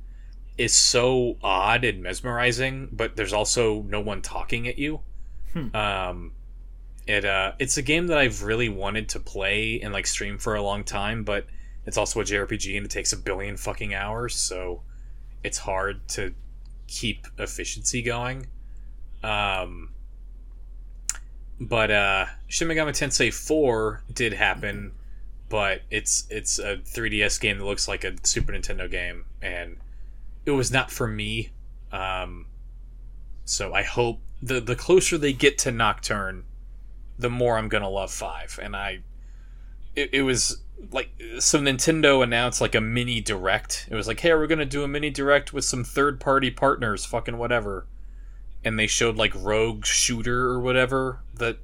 is 0.59 0.75
so 0.75 1.37
odd 1.43 1.85
and 1.85 2.03
mesmerizing, 2.03 2.89
but 2.93 3.17
there's 3.17 3.33
also 3.33 3.83
no 3.83 4.01
one 4.01 4.23
talking 4.23 4.67
at 4.69 4.79
you. 4.79 5.01
Um, 5.75 6.33
it 7.07 7.25
uh, 7.25 7.53
it's 7.59 7.77
a 7.77 7.83
game 7.83 8.09
that 8.09 8.19
I've 8.19 8.43
really 8.43 8.69
wanted 8.69 9.09
to 9.11 9.21
play 9.21 9.81
and 9.81 9.93
like 9.93 10.07
stream 10.07 10.39
for 10.39 10.55
a 10.55 10.63
long 10.63 10.85
time, 10.85 11.25
but 11.25 11.47
it's 11.87 11.97
also 11.97 12.21
a 12.21 12.25
JRPG 12.25 12.77
and 12.77 12.87
it 12.87 12.91
takes 12.91 13.13
a 13.13 13.17
billion 13.17 13.57
fucking 13.57 13.95
hours, 13.95 14.35
so 14.35 14.83
it's 15.43 15.59
hard 15.59 16.07
to 16.09 16.35
keep 16.87 17.27
efficiency 17.39 18.03
going. 18.03 18.47
Um, 19.23 19.91
but 21.61 21.91
uh, 21.91 22.27
Shin 22.49 22.69
Megami 22.69 22.91
Tensei 22.91 23.33
4 23.33 24.03
did 24.13 24.33
happen, 24.33 24.93
but 25.51 25.83
it's 25.91 26.27
it's 26.31 26.59
a 26.59 26.79
3DS 26.79 27.39
game 27.39 27.59
that 27.59 27.65
looks 27.65 27.87
like 27.87 28.03
a 28.03 28.15
Super 28.23 28.53
Nintendo 28.53 28.91
game, 28.91 29.27
and 29.43 29.77
it 30.47 30.53
was 30.53 30.71
not 30.71 30.91
for 30.91 31.07
me. 31.07 31.51
Um, 31.93 32.47
so 33.45 33.75
I 33.75 33.83
hope 33.83 34.21
the 34.41 34.59
the 34.61 34.75
closer 34.75 35.19
they 35.19 35.35
get 35.35 35.59
to 35.59 35.71
Nocturne, 35.71 36.45
the 37.19 37.29
more 37.29 37.59
I'm 37.59 37.69
gonna 37.69 37.91
love 37.91 38.11
Five. 38.11 38.59
And 38.63 38.75
I, 38.75 39.01
it, 39.95 40.11
it 40.15 40.23
was 40.23 40.63
like 40.93 41.11
so 41.41 41.59
Nintendo 41.59 42.23
announced 42.25 42.63
like 42.63 42.75
a 42.75 42.81
mini 42.81 43.21
direct. 43.21 43.87
It 43.91 43.95
was 43.95 44.09
like, 44.09 44.21
hey, 44.21 44.33
we're 44.33 44.47
gonna 44.47 44.65
do 44.65 44.83
a 44.83 44.89
mini 44.89 45.11
direct 45.11 45.53
with 45.53 45.67
some 45.67 45.85
third 45.85 46.21
party 46.21 46.51
partners, 46.51 47.05
fucking 47.05 47.37
whatever. 47.37 47.87
And 48.65 48.79
they 48.79 48.87
showed 48.87 49.17
like 49.17 49.33
Rogue 49.35 49.85
Shooter 49.85 50.47
or 50.47 50.61
whatever 50.61 51.21
that 51.41 51.59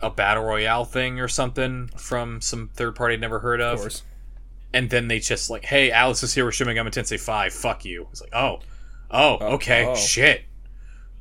a 0.00 0.10
battle 0.10 0.44
royale 0.44 0.84
thing 0.84 1.20
or 1.20 1.28
something 1.28 1.88
from 1.96 2.40
some 2.40 2.68
third 2.74 2.94
party 2.96 3.14
I'd 3.14 3.20
never 3.20 3.38
heard 3.40 3.60
Of 3.60 3.74
of 3.74 3.80
course. 3.80 4.02
and 4.74 4.90
then 4.90 5.08
they 5.08 5.18
just 5.20 5.48
like, 5.50 5.64
"Hey, 5.64 5.90
Atlus 5.90 6.22
is 6.22 6.34
here 6.34 6.44
with 6.44 6.54
Shin 6.54 6.66
Megami 6.66 6.88
Tensei 6.90 7.18
Five. 7.20 7.52
Fuck 7.52 7.84
you." 7.84 8.08
It's 8.10 8.20
like, 8.20 8.34
"Oh, 8.34 8.60
oh, 9.10 9.38
Oh, 9.40 9.46
okay, 9.54 9.86
oh. 9.86 9.94
shit." 9.94 10.44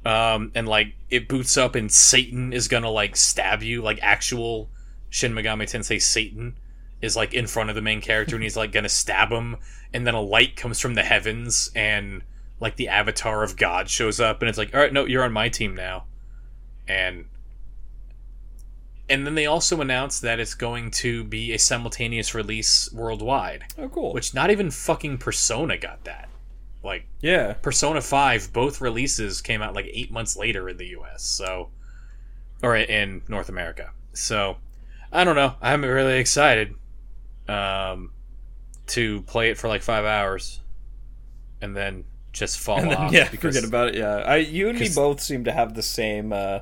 Um, 0.06 0.52
and 0.56 0.68
like 0.68 0.94
it 1.10 1.28
boots 1.28 1.58
up, 1.58 1.76
and 1.76 1.92
Satan 1.92 2.54
is 2.54 2.68
gonna 2.68 2.90
like 2.90 3.16
stab 3.16 3.64
you, 3.64 3.82
like 3.82 4.00
actual 4.02 4.70
Shin 5.10 5.34
Megami 5.34 5.64
Tensei 5.64 6.02
Satan 6.02 6.58
is 7.02 7.16
like 7.16 7.34
in 7.34 7.48
front 7.48 7.70
of 7.70 7.76
the 7.76 7.82
main 7.82 8.02
character 8.02 8.36
and 8.36 8.44
he's 8.44 8.58
like 8.58 8.72
gonna 8.72 8.90
stab 8.90 9.30
him 9.32 9.56
and 9.94 10.08
then 10.08 10.14
a 10.14 10.22
light 10.22 10.56
comes 10.56 10.80
from 10.80 10.96
the 10.96 11.04
heavens 11.04 11.70
and 11.76 12.22
like 12.60 12.78
the 12.78 12.88
avatar 12.88 13.44
of 13.44 13.58
god 13.58 13.90
shows 13.90 14.20
up 14.20 14.42
and 14.42 14.50
it's 14.50 14.58
like 14.58 14.74
all 14.74 14.80
right 14.80 14.94
no 14.94 15.06
you're 15.06 15.24
on 15.24 15.32
my 15.32 15.48
team 15.50 15.76
now 15.76 16.06
and 16.88 17.26
and 19.10 19.26
then 19.26 19.36
they 19.36 19.45
also 19.45 19.82
announced 19.82 20.22
that 20.23 20.40
it's 20.40 20.53
going 20.56 20.90
to 20.91 21.23
be 21.23 21.53
a 21.53 21.60
simultaneous 21.60 22.34
release 22.34 22.91
worldwide 22.94 23.64
Oh, 23.77 23.90
cool. 23.90 24.14
which 24.14 24.34
not 24.34 24.49
even 24.49 24.72
fucking 24.72 25.18
persona 25.19 25.77
got 25.77 26.03
that 26.06 26.30
like 26.84 27.07
yeah. 27.19 27.53
Persona 27.53 27.99
5, 27.99 28.53
both 28.53 28.80
releases 28.80 29.41
came 29.41 29.64
out 29.64 29.73
like 29.73 29.88
eight 29.91 30.11
months 30.11 30.38
later 30.38 30.69
in 30.69 30.77
the 30.77 30.86
US, 30.99 31.23
so. 31.23 31.69
Or 32.61 32.76
in 32.76 33.23
North 33.27 33.49
America. 33.49 33.90
So, 34.14 34.57
I 35.11 35.23
don't 35.23 35.36
know. 35.36 35.56
I'm 35.64 35.84
really 35.84 36.19
excited 36.19 36.76
um, 37.48 38.11
to 38.88 39.22
play 39.23 39.49
it 39.49 39.57
for 39.57 39.68
like 39.68 39.82
five 39.82 40.06
hours 40.06 40.60
and 41.60 41.76
then 41.76 42.03
just 42.34 42.60
fall 42.60 42.77
And 42.77 42.91
then, 42.91 42.98
off. 42.98 43.11
yeah, 43.11 43.30
because, 43.32 43.56
forget 43.56 43.68
about 43.68 43.88
it. 43.90 43.95
Yeah, 43.95 44.18
I, 44.18 44.36
you 44.38 44.69
and 44.69 44.77
me 44.80 44.88
both 44.94 45.22
seem 45.22 45.44
to 45.45 45.52
have 45.52 45.73
the 45.73 45.82
same 45.82 46.32
uh, 46.32 46.60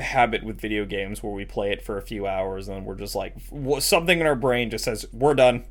habit 0.00 0.42
with 0.42 0.58
video 0.60 0.86
games 0.86 1.22
where 1.22 1.32
we 1.32 1.44
play 1.44 1.70
it 1.70 1.82
for 1.82 1.98
a 1.98 2.02
few 2.02 2.26
hours 2.26 2.68
and 2.68 2.86
we're 2.86 2.94
just 2.94 3.14
like 3.14 3.34
something 3.80 4.20
in 4.20 4.26
our 4.26 4.34
brain 4.34 4.70
just 4.70 4.84
says 4.84 5.04
we're 5.12 5.34
done. 5.34 5.64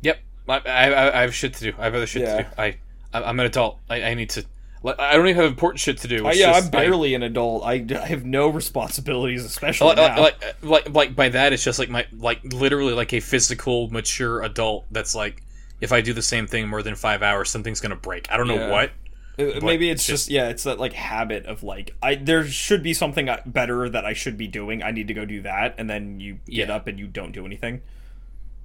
Yep. 0.00 0.18
I, 0.48 0.58
I, 0.66 1.18
I 1.18 1.20
have 1.22 1.34
shit 1.34 1.54
to 1.54 1.70
do. 1.70 1.76
I 1.78 1.84
have 1.84 1.94
other 1.94 2.06
shit 2.06 2.22
Yeah. 2.22 2.36
to 2.38 2.42
do. 2.42 2.48
I, 2.58 2.76
I- 3.14 3.22
I'm 3.22 3.38
an 3.38 3.46
adult. 3.46 3.78
I, 3.88 4.02
I 4.02 4.14
need 4.14 4.30
to. 4.30 4.44
I 4.84 5.12
don't 5.16 5.28
even 5.28 5.36
have 5.40 5.44
important 5.48 5.78
shit 5.78 5.98
to 5.98 6.08
do. 6.08 6.26
Uh, 6.26 6.32
yeah, 6.32 6.52
just- 6.54 6.64
I'm 6.64 6.70
barely 6.72 7.14
an 7.14 7.22
adult. 7.22 7.62
I, 7.64 7.86
I 7.96 8.06
have 8.06 8.24
no 8.24 8.48
responsibilities, 8.48 9.44
I- 9.44 9.46
especially 9.46 9.86
like, 9.94 9.96
now. 9.98 10.20
like, 10.20 10.62
like, 10.62 10.90
like 10.92 11.14
by 11.14 11.28
that, 11.28 11.52
it's 11.52 11.62
just 11.62 11.78
like 11.78 11.88
my 11.88 12.04
like 12.12 12.40
literally 12.52 12.92
like 12.92 13.12
a 13.12 13.20
physical 13.20 13.88
mature 13.90 14.42
adult. 14.42 14.86
That's 14.90 15.14
like 15.14 15.44
if 15.80 15.92
I 15.92 16.00
do 16.00 16.12
the 16.12 16.22
same 16.22 16.48
thing 16.48 16.66
more 16.66 16.82
than 16.82 16.96
five 16.96 17.22
hours, 17.22 17.48
something's 17.50 17.80
gonna 17.80 17.94
break. 17.94 18.26
I 18.32 18.36
don't 18.36 18.48
know 18.48 18.54
Yeah. 18.56 18.70
what. 18.70 18.90
Uh, 19.38 19.60
Maybe 19.62 19.88
it's 19.88 20.04
just- 20.04 20.24
just 20.24 20.30
yeah, 20.30 20.48
it's 20.50 20.64
that 20.64 20.78
like 20.78 20.92
habit 20.92 21.46
of 21.46 21.62
like 21.62 21.94
I 22.02 22.16
there 22.16 22.44
should 22.46 22.82
be 22.82 22.92
something 22.92 23.28
better 23.46 23.88
that 23.88 24.04
I 24.04 24.12
should 24.12 24.36
be 24.36 24.46
doing. 24.46 24.82
I 24.82 24.90
need 24.90 25.08
to 25.08 25.14
go 25.14 25.24
do 25.24 25.40
that, 25.42 25.74
and 25.78 25.88
then 25.88 26.20
you 26.20 26.34
get 26.46 26.68
Yeah. 26.68 26.74
up 26.76 26.86
and 26.86 26.98
you 26.98 27.06
don't 27.06 27.32
do 27.32 27.46
anything. 27.46 27.80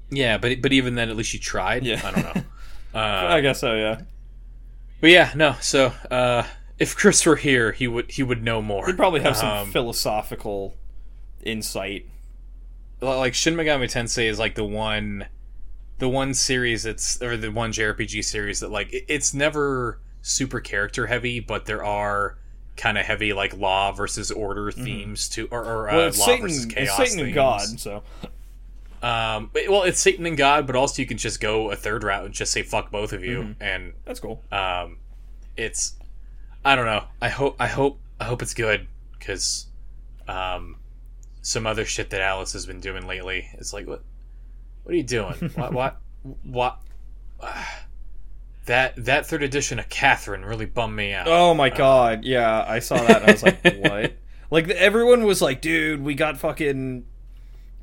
Yeah, 0.09 0.37
but 0.37 0.61
but 0.61 0.73
even 0.73 0.95
then, 0.95 1.09
at 1.09 1.15
least 1.15 1.33
you 1.33 1.39
tried. 1.39 1.85
Yeah. 1.85 2.01
I 2.03 2.11
don't 2.11 2.35
know. 2.35 2.43
I 2.99 3.37
Uh, 3.37 3.41
guess 3.41 3.59
so. 3.59 3.75
Yeah, 3.75 4.01
but 5.01 5.09
yeah, 5.09 5.31
no. 5.35 5.55
So 5.61 5.93
uh, 6.11 6.43
if 6.79 6.95
Chris 6.95 7.25
were 7.25 7.35
here, 7.37 7.71
he 7.71 7.87
would 7.87 8.11
he 8.11 8.23
would 8.23 8.43
know 8.43 8.61
more. 8.61 8.87
he'd 8.87 8.97
probably 8.97 9.21
have 9.21 9.37
some 9.37 9.49
Um, 9.49 9.71
philosophical 9.71 10.75
insight. 11.43 12.05
like 12.99 13.33
Shin 13.35 13.55
Megami 13.55 13.83
Tensei 13.91 14.25
is 14.27 14.39
like 14.39 14.55
the 14.55 14.65
one, 14.65 15.27
the 15.99 16.09
one 16.09 16.33
series 16.33 16.83
that's 16.83 17.21
or 17.21 17.37
the 17.37 17.51
one 17.51 17.71
JRPG 17.71 18.23
series 18.23 18.59
that 18.61 18.69
like 18.71 18.91
it- 18.93 19.05
it's 19.07 19.33
never 19.33 19.99
super 20.27 20.59
character 20.59 21.07
heavy, 21.07 21.39
but 21.39 21.65
there 21.65 21.83
are 21.83 22.37
kind 22.75 22.97
of 22.97 23.05
heavy 23.05 23.33
like 23.33 23.57
law 23.57 23.91
versus 23.91 24.29
order 24.29 24.71
themes 24.71 25.29
to 25.29 25.47
or, 25.51 25.63
or 25.65 25.89
uh, 25.89 25.91
Mm-hmm. 25.93 25.97
Well, 25.97 26.07
it's 26.07 26.19
law 26.19 26.25
Satan, 26.25 26.41
versus 26.43 26.65
it's 26.65 26.73
chaos. 26.73 26.97
Satan 26.97 27.19
and. 27.25 27.33
God. 27.33 27.61
So 27.79 28.03
Um, 29.01 29.49
but- 29.53 29.63
well, 29.69 29.83
it's 29.83 29.99
Satan 29.99 30.25
and 30.25 30.37
God, 30.37 30.67
but 30.67 30.75
also 30.75 31.01
you 31.01 31.07
can 31.07 31.17
just 31.17 31.39
go 31.39 31.71
a 31.71 31.75
third 31.75 32.03
route 32.03 32.25
and 32.25 32.33
just 32.33 32.51
say 32.51 32.63
fuck 32.63 32.91
both 32.91 33.13
of 33.13 33.23
you, 33.23 33.39
Mm-hmm. 33.41 33.63
and 33.63 33.93
that's 34.05 34.19
cool. 34.19 34.43
um, 34.51 34.97
it's 35.55 35.95
I 36.65 36.75
don't 36.75 36.85
know. 36.85 37.05
I 37.21 37.29
hope 37.29 37.55
I 37.59 37.67
hope 37.67 37.99
I 38.19 38.25
hope 38.25 38.41
it's 38.41 38.53
good 38.53 38.87
because 39.17 39.67
um, 40.27 40.75
some 41.41 41.65
other 41.65 41.85
shit 41.85 42.09
that 42.09 42.21
Atlus 42.21 42.53
has 42.53 42.65
been 42.65 42.79
doing 42.81 43.07
lately. 43.07 43.47
It's 43.53 43.71
like 43.73 43.87
what 43.87 44.03
what 44.83 44.93
are 44.93 44.97
you 44.97 45.03
doing? 45.03 45.33
what 45.55 45.73
what 45.73 45.97
what? 46.43 46.79
That 48.67 48.93
that 49.05 49.25
third 49.25 49.43
edition 49.43 49.79
of 49.79 49.89
Catherine 49.89 50.45
really 50.45 50.65
bummed 50.65 50.95
me 50.95 51.13
out. 51.13 51.27
Oh 51.27 51.53
my 51.53 51.69
god, 51.69 52.23
yeah, 52.23 52.63
I 52.67 52.79
saw 52.79 52.95
that. 52.95 53.21
and 53.21 53.29
I 53.29 53.31
was 53.33 53.43
like, 53.43 53.63
what? 53.79 54.13
Like 54.49 54.69
everyone 54.69 55.23
was 55.23 55.41
like, 55.41 55.59
dude, 55.59 56.01
we 56.01 56.13
got 56.15 56.37
fucking 56.37 57.05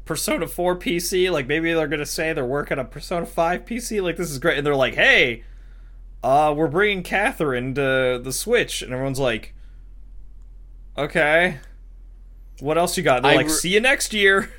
Persona 0.06 0.46
4 0.46 0.76
PC. 0.76 1.30
Like 1.30 1.46
maybe 1.46 1.72
they're 1.72 1.88
gonna 1.88 2.06
say 2.06 2.32
they're 2.32 2.44
working 2.46 2.78
on 2.78 2.86
Persona 2.86 3.26
5 3.26 3.64
PC. 3.64 4.02
Like 4.02 4.16
this 4.16 4.30
is 4.30 4.38
great, 4.38 4.56
and 4.58 4.66
they're 4.66 4.76
like, 4.76 4.94
hey, 4.94 5.42
uh, 6.22 6.54
we're 6.56 6.68
bringing 6.68 7.02
Catherine 7.02 7.74
to 7.74 8.20
the 8.22 8.32
Switch, 8.32 8.80
and 8.80 8.92
everyone's 8.92 9.18
like, 9.20 9.54
okay, 10.96 11.58
what 12.60 12.78
else 12.78 12.96
you 12.96 13.02
got? 13.02 13.22
They're 13.22 13.32
I 13.32 13.36
like, 13.36 13.46
re- 13.46 13.52
see 13.52 13.70
you 13.70 13.80
next 13.80 14.12
year. 14.12 14.50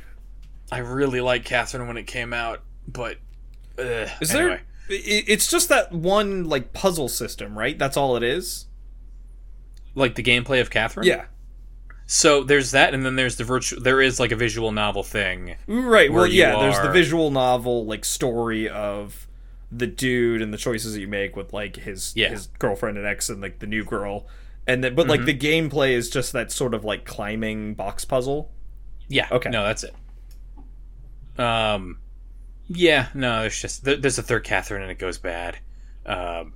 I 0.71 0.79
really 0.79 1.21
liked 1.21 1.45
Catherine 1.45 1.87
when 1.87 1.97
it 1.97 2.07
came 2.07 2.33
out, 2.33 2.61
but 2.87 3.17
Is 3.77 4.31
anyway. 4.33 4.49
there? 4.49 4.61
It's 4.89 5.49
just 5.49 5.69
that 5.69 5.91
one 5.91 6.45
like 6.45 6.73
puzzle 6.73 7.07
system, 7.09 7.57
right? 7.57 7.77
That's 7.77 7.97
all 7.97 8.15
it 8.17 8.23
is. 8.23 8.65
like 9.95 10.15
the 10.15 10.23
gameplay 10.23 10.59
of 10.61 10.69
Catherine? 10.69 11.07
Yeah. 11.07 11.25
So 12.07 12.43
there's 12.43 12.71
that, 12.71 12.93
and 12.93 13.03
then 13.05 13.15
there's 13.15 13.37
the 13.37 13.43
virtual. 13.43 13.81
There 13.81 13.99
is 14.01 14.19
like 14.19 14.31
a 14.31 14.35
visual 14.35 14.71
novel 14.71 15.01
thing. 15.03 15.55
Right. 15.67 16.11
Well, 16.13 16.27
yeah. 16.27 16.59
There's 16.59 16.79
the 16.79 16.91
visual 16.91 17.31
novel 17.31 17.85
like 17.85 18.05
story 18.05 18.69
of 18.69 19.27
the 19.71 19.87
dude 19.87 20.41
and 20.43 20.53
the 20.53 20.57
choices 20.57 20.93
that 20.93 20.99
you 21.01 21.07
make 21.07 21.35
with 21.35 21.51
like 21.51 21.77
his 21.77 22.13
Yeah. 22.15 22.29
his 22.29 22.47
girlfriend 22.59 22.97
and 22.99 23.07
ex 23.07 23.27
and 23.29 23.41
like 23.41 23.57
the 23.59 23.65
new 23.67 23.83
girl, 23.83 24.27
and 24.67 24.83
then 24.83 24.93
but 24.93 25.07
like 25.07 25.21
Mm-hmm. 25.21 25.25
the 25.25 25.37
gameplay 25.39 25.91
is 25.93 26.09
just 26.11 26.31
that 26.33 26.51
sort 26.51 26.75
of 26.75 26.83
like 26.85 27.05
climbing 27.05 27.73
box 27.73 28.05
puzzle. 28.05 28.51
Yeah. 29.07 29.27
Okay. 29.31 29.49
No, 29.49 29.63
that's 29.63 29.83
it. 29.83 29.95
Um, 31.39 31.97
yeah. 32.67 33.07
No, 33.13 33.41
there's 33.41 33.61
just 33.61 33.83
there's 33.83 34.17
a 34.17 34.23
third 34.23 34.43
Catherine, 34.43 34.81
and 34.81 34.91
it 34.91 34.99
goes 34.99 35.17
bad. 35.17 35.57
Um, 36.05 36.53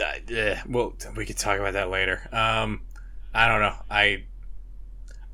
uh, 0.00 0.56
well, 0.68 0.94
we 1.16 1.26
could 1.26 1.38
talk 1.38 1.58
about 1.58 1.74
that 1.74 1.90
later. 1.90 2.28
Um, 2.32 2.82
I 3.34 3.48
don't 3.48 3.60
know. 3.60 3.74
I 3.90 4.24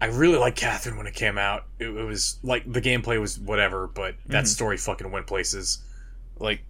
I 0.00 0.06
really 0.06 0.38
liked 0.38 0.58
Catherine 0.58 0.96
when 0.96 1.06
it 1.06 1.14
came 1.14 1.38
out. 1.38 1.64
It, 1.78 1.88
it 1.88 2.04
was 2.04 2.38
like 2.42 2.70
the 2.70 2.80
gameplay 2.80 3.20
was 3.20 3.38
whatever, 3.38 3.86
but 3.86 4.14
that 4.26 4.46
story 4.46 4.76
fucking 4.76 5.10
went 5.10 5.26
places. 5.26 5.82
Like, 6.38 6.60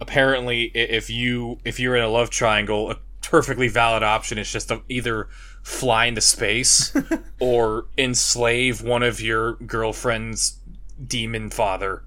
apparently, 0.00 0.64
if 0.64 1.08
you 1.08 1.58
if 1.64 1.80
you're 1.80 1.96
in 1.96 2.02
a 2.02 2.08
love 2.08 2.30
triangle, 2.30 2.90
a 2.90 2.98
perfectly 3.22 3.68
valid 3.68 4.02
option 4.02 4.36
is 4.36 4.50
just 4.50 4.68
to 4.68 4.82
either 4.88 5.28
fly 5.62 6.06
into 6.06 6.20
space 6.20 6.94
or 7.40 7.86
enslave 7.96 8.82
one 8.82 9.02
of 9.02 9.20
your 9.20 9.54
girlfriend's 9.54 10.58
demon 11.06 11.50
father. 11.50 12.02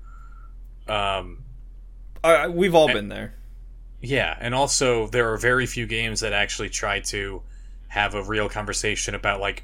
Um, 0.88 1.44
I- 2.24 2.48
we've 2.48 2.76
all 2.76 2.88
been 2.88 3.10
there. 3.10 3.34
yeah, 4.02 4.36
and 4.40 4.54
also 4.56 5.08
there 5.08 5.32
are 5.32 5.38
very 5.38 5.66
few 5.66 5.86
games 5.86 6.20
that 6.22 6.34
actually 6.34 6.70
try 6.70 7.00
to 7.02 7.42
have 7.90 8.16
a 8.16 8.24
real 8.24 8.50
conversation 8.50 9.16
about 9.16 9.40
like 9.40 9.64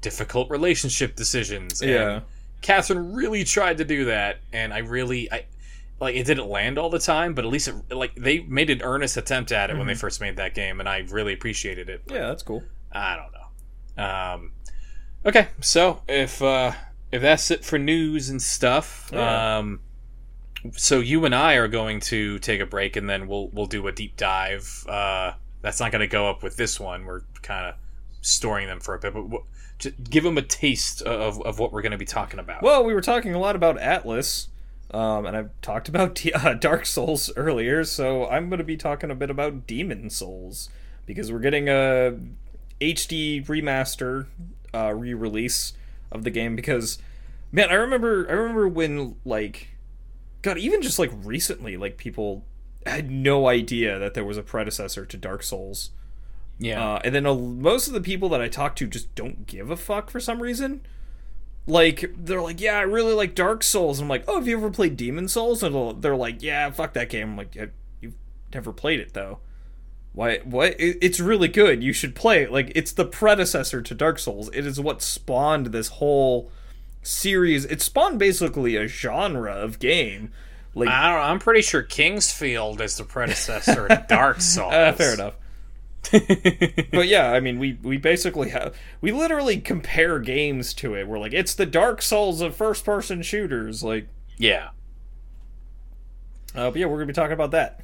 difficult 0.00 0.50
relationship 0.50 1.14
decisions. 1.16 1.80
And 1.80 1.90
Yeah. 1.90 2.20
Catherine 2.60 3.12
really 3.12 3.44
tried 3.44 3.78
to 3.78 3.84
do 3.84 4.04
that, 4.06 4.38
and 4.52 4.72
I 4.72 4.78
really 4.78 5.30
I 5.32 5.46
like 6.00 6.14
it 6.16 6.24
didn't 6.26 6.48
land 6.48 6.78
all 6.78 6.90
the 6.90 6.98
time, 6.98 7.34
but 7.34 7.44
at 7.44 7.50
least 7.50 7.68
it, 7.68 7.74
like 7.94 8.14
they 8.16 8.40
made 8.40 8.70
an 8.70 8.82
earnest 8.82 9.16
attempt 9.16 9.52
at 9.52 9.70
it 9.70 9.76
when 9.76 9.86
they 9.86 9.94
first 9.94 10.20
made 10.20 10.36
that 10.36 10.54
game, 10.54 10.78
and 10.80 10.88
I 10.88 10.98
really 11.10 11.32
appreciated 11.32 11.88
it. 11.88 12.02
Yeah, 12.08 12.28
that's 12.28 12.42
cool. 12.42 12.62
I 12.92 13.16
don't 13.16 13.32
know. 13.32 14.04
Um, 14.04 14.52
okay, 15.26 15.48
so 15.60 16.02
if 16.08 16.40
uh, 16.42 16.72
if 17.12 17.22
that's 17.22 17.50
it 17.50 17.64
for 17.64 17.78
news 17.78 18.28
and 18.28 18.40
stuff, 18.42 19.10
Yeah. 19.12 19.58
um, 19.58 19.80
so 20.72 21.00
you 21.00 21.24
and 21.24 21.34
I 21.34 21.54
are 21.54 21.68
going 21.68 22.00
to 22.00 22.38
take 22.38 22.60
a 22.60 22.66
break, 22.66 22.96
and 22.96 23.08
then 23.10 23.26
we'll 23.28 23.48
we'll 23.48 23.66
do 23.66 23.86
a 23.88 23.92
deep 23.92 24.16
dive. 24.16 24.84
Uh, 24.88 25.32
that's 25.60 25.78
not 25.80 25.92
going 25.92 26.00
to 26.00 26.06
go 26.06 26.28
up 26.28 26.42
with 26.42 26.56
this 26.56 26.78
one. 26.80 27.04
We're 27.04 27.22
kind 27.42 27.66
of 27.68 27.74
storing 28.20 28.66
them 28.68 28.80
for 28.80 28.94
a 28.94 28.98
bit, 28.98 29.12
but 29.14 29.22
w- 29.22 29.44
give 30.08 30.22
them 30.24 30.38
a 30.38 30.42
taste 30.42 31.02
of, 31.02 31.42
of 31.42 31.58
what 31.58 31.72
we're 31.72 31.82
going 31.82 31.92
to 31.92 31.98
be 31.98 32.04
talking 32.04 32.38
about. 32.38 32.62
Well, 32.62 32.84
we 32.84 32.94
were 32.94 33.00
talking 33.00 33.34
a 33.34 33.38
lot 33.40 33.56
about 33.56 33.78
Atlus, 33.78 34.46
um, 34.92 35.26
and 35.26 35.36
I've 35.36 35.50
talked 35.60 35.88
about 35.88 36.14
D- 36.16 36.32
uh, 36.32 36.54
Dark 36.54 36.86
Souls 36.86 37.30
earlier, 37.36 37.82
so 37.84 38.28
I'm 38.28 38.48
going 38.48 38.58
to 38.58 38.64
be 38.64 38.76
talking 38.76 39.10
a 39.10 39.14
bit 39.16 39.30
about 39.30 39.66
Demon's 39.66 40.14
Souls 40.16 40.68
because 41.06 41.32
we're 41.32 41.40
getting 41.40 41.68
a 41.68 42.16
HD 42.80 43.44
remaster 43.46 44.26
uh, 44.74 44.92
re-release 44.94 45.72
of 46.14 46.24
the 46.24 46.30
game. 46.30 46.56
Because, 46.56 46.98
man, 47.50 47.70
I 47.70 47.74
remember 47.74 48.26
I 48.28 48.32
remember 48.32 48.68
when 48.68 49.16
like, 49.24 49.68
God, 50.42 50.58
even 50.58 50.82
just 50.82 50.98
like 50.98 51.10
recently, 51.22 51.76
like 51.76 51.96
people 51.96 52.44
had 52.86 53.10
no 53.10 53.48
idea 53.48 53.98
that 53.98 54.14
there 54.14 54.24
was 54.24 54.36
a 54.36 54.42
predecessor 54.42 55.06
to 55.06 55.16
Dark 55.16 55.42
Souls. 55.42 55.90
yeah, 56.58 56.94
Uh, 56.94 57.00
and 57.04 57.14
then 57.14 57.26
uh, 57.26 57.34
most 57.34 57.86
of 57.86 57.92
the 57.94 58.00
people 58.00 58.28
that 58.30 58.40
I 58.40 58.48
talk 58.48 58.74
to 58.76 58.86
just 58.86 59.14
don't 59.14 59.46
give 59.46 59.70
a 59.70 59.76
fuck 59.76 60.10
for 60.10 60.20
some 60.20 60.42
reason. 60.42 60.80
Like 61.66 62.12
they're 62.16 62.42
like, 62.42 62.60
yeah, 62.60 62.76
I 62.76 62.82
really 62.82 63.14
like 63.14 63.36
Dark 63.36 63.62
Souls. 63.62 63.98
And 64.00 64.06
I'm 64.06 64.08
like, 64.08 64.24
oh, 64.26 64.34
have 64.36 64.48
you 64.48 64.56
ever 64.56 64.70
played 64.70 64.96
Demon's 64.96 65.32
Souls? 65.32 65.62
And 65.62 66.02
they're 66.02 66.16
like, 66.16 66.42
yeah, 66.42 66.68
fuck 66.70 66.92
that 66.94 67.08
game. 67.08 67.30
I'm 67.30 67.36
like, 67.36 67.54
yeah, 67.54 67.66
you've 68.00 68.14
never 68.52 68.72
played 68.72 68.98
it 68.98 69.14
though. 69.14 69.38
Why? 70.14 70.38
What? 70.44 70.74
It's 70.78 71.20
really 71.20 71.48
good. 71.48 71.82
You 71.82 71.92
should 71.92 72.14
play 72.14 72.42
it. 72.42 72.52
Like 72.52 72.70
it's 72.74 72.92
the 72.92 73.04
predecessor 73.06 73.80
to 73.82 73.94
Dark 73.94 74.18
Souls. 74.18 74.50
It 74.52 74.66
is 74.66 74.78
what 74.78 75.00
spawned 75.02 75.66
this 75.68 75.88
whole 75.88 76.50
series. 77.02 77.64
It 77.64 77.80
spawned 77.80 78.18
basically 78.18 78.76
a 78.76 78.86
genre 78.86 79.52
of 79.52 79.78
game. 79.78 80.30
Like, 80.74 80.88
I 80.88 81.08
don't 81.10 81.16
know, 81.20 81.22
I'm 81.26 81.38
pretty 81.38 81.60
sure 81.62 81.82
King's 81.82 82.32
Field 82.32 82.80
is 82.80 82.96
the 82.96 83.04
predecessor 83.04 83.88
to 83.88 84.04
Dark 84.08 84.40
Souls. 84.40 84.72
uh, 84.72 84.92
fair 84.92 85.14
enough. 85.14 85.34
but 86.92 87.06
yeah, 87.08 87.30
I 87.30 87.40
mean, 87.40 87.58
we 87.58 87.78
we 87.82 87.96
basically 87.96 88.50
have 88.50 88.74
we 89.00 89.12
literally 89.12 89.60
compare 89.60 90.18
games 90.18 90.74
to 90.74 90.94
it. 90.94 91.06
We're 91.06 91.18
like, 91.18 91.32
it's 91.32 91.54
the 91.54 91.66
Dark 91.66 92.02
Souls 92.02 92.40
of 92.40 92.56
first 92.56 92.84
person 92.84 93.22
shooters. 93.22 93.82
Like, 93.82 94.08
Yeah. 94.36 94.70
uh, 96.54 96.70
but 96.70 96.76
yeah, 96.76 96.86
we're 96.86 96.96
gonna 96.96 97.06
be 97.06 97.12
talking 97.12 97.32
about 97.32 97.52
that. 97.52 97.80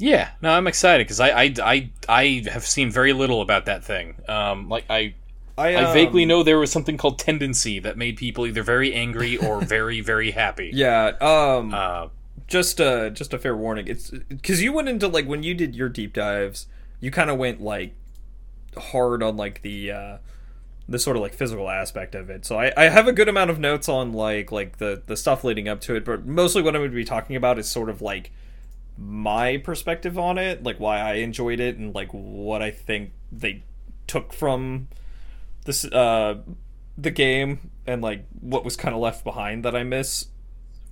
Yeah, 0.00 0.30
no, 0.40 0.50
I'm 0.50 0.66
excited 0.66 1.04
because 1.04 1.20
I, 1.20 1.28
I, 1.28 1.54
I, 1.62 1.90
I 2.08 2.44
have 2.50 2.66
seen 2.66 2.90
very 2.90 3.12
little 3.12 3.42
about 3.42 3.66
that 3.66 3.84
thing. 3.84 4.16
Um, 4.28 4.68
like 4.68 4.86
I, 4.88 5.14
I, 5.58 5.76
I 5.76 5.92
vaguely 5.92 6.22
um, 6.22 6.28
know 6.28 6.42
there 6.42 6.58
was 6.58 6.72
something 6.72 6.96
called 6.96 7.18
tendency 7.18 7.78
that 7.80 7.98
made 7.98 8.16
people 8.16 8.46
either 8.46 8.62
very 8.62 8.94
angry 8.94 9.36
or 9.36 9.60
very, 9.64 10.00
very 10.00 10.30
happy. 10.30 10.70
Yeah. 10.72 11.12
Um. 11.20 11.74
Uh, 11.74 12.08
just 12.50 12.80
uh 12.80 13.08
just 13.10 13.32
a 13.32 13.38
fair 13.38 13.56
warning 13.56 13.86
it's 13.86 14.10
because 14.10 14.60
you 14.60 14.72
went 14.72 14.88
into 14.88 15.06
like 15.06 15.24
when 15.24 15.44
you 15.44 15.54
did 15.54 15.76
your 15.76 15.88
deep 15.88 16.12
dives 16.12 16.66
you 16.98 17.08
kind 17.08 17.30
of 17.30 17.38
went 17.38 17.60
like 17.60 17.94
hard 18.76 19.22
on 19.22 19.36
like 19.36 19.62
the 19.62 19.92
uh 19.92 20.18
the 20.88 20.98
sort 20.98 21.16
of 21.16 21.22
like 21.22 21.32
physical 21.32 21.70
aspect 21.70 22.16
of 22.16 22.28
it 22.28 22.44
so 22.44 22.58
I, 22.58 22.72
I 22.76 22.84
have 22.88 23.06
a 23.06 23.12
good 23.12 23.28
amount 23.28 23.50
of 23.50 23.60
notes 23.60 23.88
on 23.88 24.12
like 24.12 24.50
like 24.50 24.78
the 24.78 25.00
the 25.06 25.16
stuff 25.16 25.44
leading 25.44 25.68
up 25.68 25.80
to 25.82 25.94
it 25.94 26.04
but 26.04 26.26
mostly 26.26 26.60
what 26.60 26.74
i'm 26.74 26.80
going 26.80 26.90
to 26.90 26.96
be 26.96 27.04
talking 27.04 27.36
about 27.36 27.56
is 27.56 27.68
sort 27.68 27.88
of 27.88 28.02
like 28.02 28.32
my 29.00 29.56
perspective 29.56 30.18
on 30.18 30.36
it 30.36 30.62
like 30.62 30.78
why 30.78 30.98
i 30.98 31.14
enjoyed 31.14 31.58
it 31.58 31.76
and 31.76 31.94
like 31.94 32.10
what 32.12 32.60
i 32.60 32.70
think 32.70 33.12
they 33.32 33.62
took 34.06 34.32
from 34.32 34.88
this 35.64 35.84
uh 35.86 36.36
the 36.98 37.10
game 37.10 37.70
and 37.86 38.02
like 38.02 38.26
what 38.40 38.62
was 38.64 38.76
kind 38.76 38.94
of 38.94 39.00
left 39.00 39.24
behind 39.24 39.64
that 39.64 39.74
i 39.74 39.82
miss 39.82 40.26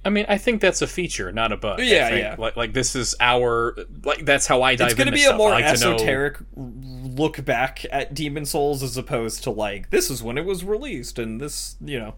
I 0.04 0.10
mean, 0.10 0.26
I 0.28 0.38
think 0.38 0.60
that's 0.60 0.80
a 0.80 0.86
feature, 0.86 1.32
not 1.32 1.50
a 1.50 1.56
bug. 1.56 1.80
Yeah, 1.80 2.14
yeah. 2.14 2.36
Like, 2.38 2.56
like 2.56 2.72
this 2.72 2.94
is 2.94 3.16
our 3.20 3.76
like 4.04 4.24
that's 4.24 4.46
how 4.46 4.62
I 4.62 4.76
dive 4.76 4.86
it's 4.86 4.94
going 4.94 5.08
to 5.08 5.12
be 5.12 5.22
stuff. 5.22 5.34
a 5.34 5.36
more 5.36 5.50
like 5.50 5.64
esoteric 5.64 6.38
look 6.56 7.44
back 7.44 7.84
at 7.90 8.14
Demon's 8.14 8.52
Souls 8.52 8.82
as 8.82 8.96
opposed 8.96 9.42
to 9.42 9.50
like 9.50 9.90
this 9.90 10.08
is 10.08 10.22
when 10.22 10.38
it 10.38 10.44
was 10.44 10.64
released 10.64 11.18
and 11.18 11.40
this 11.40 11.76
you 11.84 11.98
know 11.98 12.14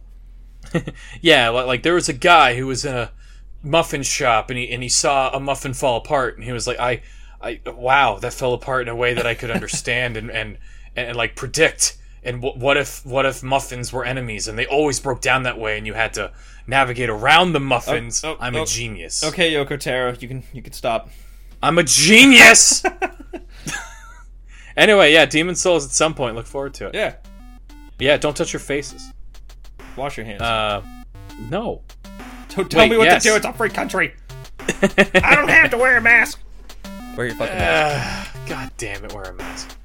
Yeah, 1.21 1.49
like, 1.49 1.67
like 1.67 1.83
there 1.83 1.95
was 1.95 2.09
a 2.09 2.13
guy 2.13 2.55
who 2.55 2.67
was 2.67 2.85
in 2.85 2.95
a 2.95 3.11
muffin 3.63 4.03
shop 4.03 4.51
and 4.51 4.59
he 4.59 4.71
and 4.71 4.83
he 4.83 4.89
saw 4.89 5.31
a 5.35 5.41
muffin 5.41 5.75
fall 5.75 5.97
apart 5.97 6.37
and 6.37 6.45
he 6.45 6.53
was 6.53 6.67
like, 6.67 6.79
I, 6.79 7.03
I, 7.41 7.61
wow, 7.67 8.19
that 8.19 8.33
fell 8.33 8.55
apart 8.55 8.83
in 8.83 8.89
a 8.89 8.97
way 8.97 9.15
that 9.15 9.27
I 9.27 9.35
could 9.35 9.51
understand 9.51 10.17
and 10.17 10.31
and 10.31 10.59
and, 10.97 11.09
and, 11.09 11.17
like 11.17 11.37
predict. 11.37 11.97
And 12.23 12.43
what, 12.43 12.59
what 12.59 12.77
if 12.77 13.05
what 13.07 13.25
if 13.25 13.43
muffins 13.43 13.93
were 13.93 14.05
enemies 14.05 14.49
and 14.49 14.59
they 14.59 14.67
always 14.67 15.01
broke 15.01 15.21
down 15.21 15.45
that 15.45 15.59
way 15.59 15.79
and 15.79 15.87
you 15.87 15.95
had 15.95 16.13
to 16.15 16.33
navigate 16.67 17.09
around 17.09 17.53
the 17.53 17.61
muffins? 17.61 18.23
Oh, 18.25 18.33
oh, 18.33 18.37
I'm 18.41 18.57
oh. 18.57 18.63
a 18.63 18.67
genius. 18.67 19.25
okay 19.25 19.53
Yoko 19.53 19.79
Taro 19.79 20.15
you 20.19 20.29
can 20.29 20.43
you 20.53 20.63
can 20.63 20.73
stop 20.73 21.09
I'm 21.63 21.79
a 21.79 21.83
genius. 21.83 22.83
anyway, 24.77 25.13
yeah, 25.13 25.27
Demon's 25.27 25.61
Souls 25.61 25.85
at 25.85 25.91
some 25.91 26.15
point. 26.15 26.37
Look 26.37 26.47
forward 26.47 26.73
to 26.75 26.87
it. 26.87 26.95
yeah 26.95 27.17
Yeah, 27.99 28.17
don't 28.17 28.37
touch 28.37 28.53
your 28.53 28.61
faces. 28.61 29.13
wash 29.97 30.17
your 30.17 30.27
hands 30.27 30.43
Uh, 30.43 30.83
no. 31.51 31.83
Don't 32.51 32.71
tell 32.71 32.81
wait, 32.81 32.91
me 32.91 32.97
what 32.97 33.05
yes. 33.05 33.23
to 33.23 33.31
do. 33.31 33.37
it's 33.37 33.47
a 33.47 33.53
free 33.53 33.71
country. 33.71 34.15
I 34.61 35.35
don't 35.35 35.49
have 35.49 35.71
to 35.71 35.79
wear 35.79 35.97
a 35.97 36.01
mask. 36.01 36.41
Wear 37.17 37.27
your 37.27 37.37
fucking 37.37 37.57
mask. 37.57 38.35
Uh, 38.35 38.47
God 38.47 38.71
damn 38.77 39.05
it, 39.05 39.13
wear 39.13 39.25
a 39.25 39.35
mask. 39.35 39.77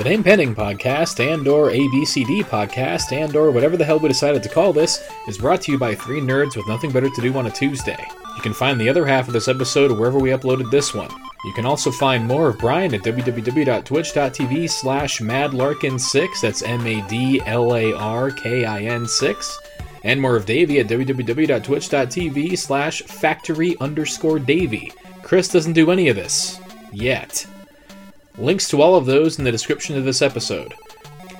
The 0.00 0.08
Name 0.08 0.24
Pending 0.24 0.54
podcast 0.54 1.20
and 1.20 1.46
or 1.46 1.68
ABCD 1.68 2.44
podcast 2.44 3.12
and 3.12 3.36
or 3.36 3.50
whatever 3.50 3.76
the 3.76 3.84
hell 3.84 3.98
we 3.98 4.08
decided 4.08 4.42
to 4.42 4.48
call 4.48 4.72
this 4.72 5.06
is 5.28 5.36
brought 5.36 5.60
to 5.60 5.72
you 5.72 5.78
by 5.78 5.94
three 5.94 6.22
nerds 6.22 6.56
with 6.56 6.66
nothing 6.66 6.90
better 6.90 7.10
to 7.10 7.20
do 7.20 7.36
on 7.36 7.44
a 7.44 7.50
Tuesday. 7.50 8.02
You 8.34 8.40
can 8.40 8.54
find 8.54 8.80
the 8.80 8.88
other 8.88 9.04
half 9.04 9.26
of 9.26 9.34
this 9.34 9.46
episode 9.46 9.92
wherever 9.92 10.18
we 10.18 10.30
uploaded 10.30 10.70
this 10.70 10.94
one. 10.94 11.10
You 11.44 11.52
can 11.52 11.66
also 11.66 11.90
find 11.90 12.26
more 12.26 12.48
of 12.48 12.58
Brian 12.58 12.94
at 12.94 13.02
www.twitch.tv 13.02 14.70
slash 14.70 15.18
madlarkin6, 15.18 16.40
that's 16.40 16.62
M-A-D-L-A-R-K-I-N 16.62 17.46
6, 19.06 19.60
and 20.04 20.18
more 20.18 20.36
of 20.36 20.46
Davey 20.46 20.80
at 20.80 20.88
www.twitch.tv 20.88 22.56
slash 22.56 23.02
factory 23.02 23.76
underscore 23.80 24.38
Davey. 24.38 24.94
Chris 25.22 25.48
doesn't 25.48 25.74
do 25.74 25.90
any 25.90 26.08
of 26.08 26.16
this. 26.16 26.58
Yet. 26.90 27.44
Links 28.38 28.68
to 28.68 28.80
all 28.80 28.96
of 28.96 29.06
those 29.06 29.38
in 29.38 29.44
the 29.44 29.52
description 29.52 29.96
of 29.96 30.04
this 30.04 30.22
episode. 30.22 30.74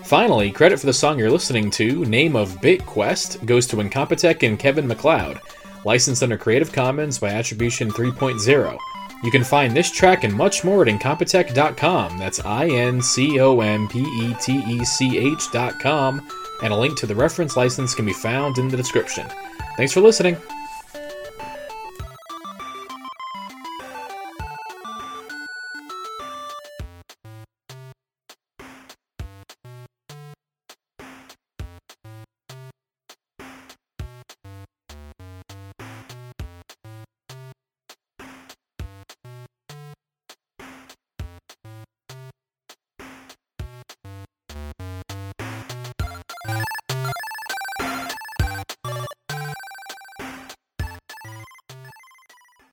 Finally, 0.05 0.51
credit 0.51 0.79
for 0.79 0.87
the 0.87 0.93
song 0.93 1.19
you're 1.19 1.31
listening 1.31 1.71
to, 1.71 2.05
Name 2.05 2.35
of 2.35 2.61
BitQuest, 2.61 3.47
goes 3.47 3.67
to 3.69 3.77
Incompetech 3.77 4.47
and 4.47 4.59
Kevin 4.59 4.89
MacLeod, 4.89 5.41
licensed 5.85 6.23
under 6.23 6.37
Creative 6.37 6.73
Commons 6.73 7.19
by 7.19 7.29
Attribution 7.31 7.91
3.0. 7.91 8.79
You 9.23 9.31
can 9.31 9.45
find 9.45 9.77
this 9.77 9.91
track 9.91 10.25
and 10.25 10.35
much 10.35 10.65
more 10.65 10.83
at 10.83 10.89
Incompetech.com, 10.89 12.19
that's 12.19 12.45
I 12.45 12.67
N 12.69 13.01
C 13.01 13.39
O 13.39 13.61
M 13.61 13.87
P 13.87 14.01
E 14.01 14.35
T 14.41 14.62
E 14.67 14.85
C 14.85 15.19
H.com, 15.33 16.27
and 16.62 16.73
a 16.73 16.77
link 16.77 16.99
to 16.99 17.07
the 17.07 17.15
reference 17.15 17.57
license 17.57 17.95
can 17.95 18.07
be 18.07 18.12
found 18.12 18.59
in 18.59 18.69
the 18.69 18.77
description. 18.77 19.29
Thanks 19.77 19.93
for 19.93 20.01
listening. 20.01 20.37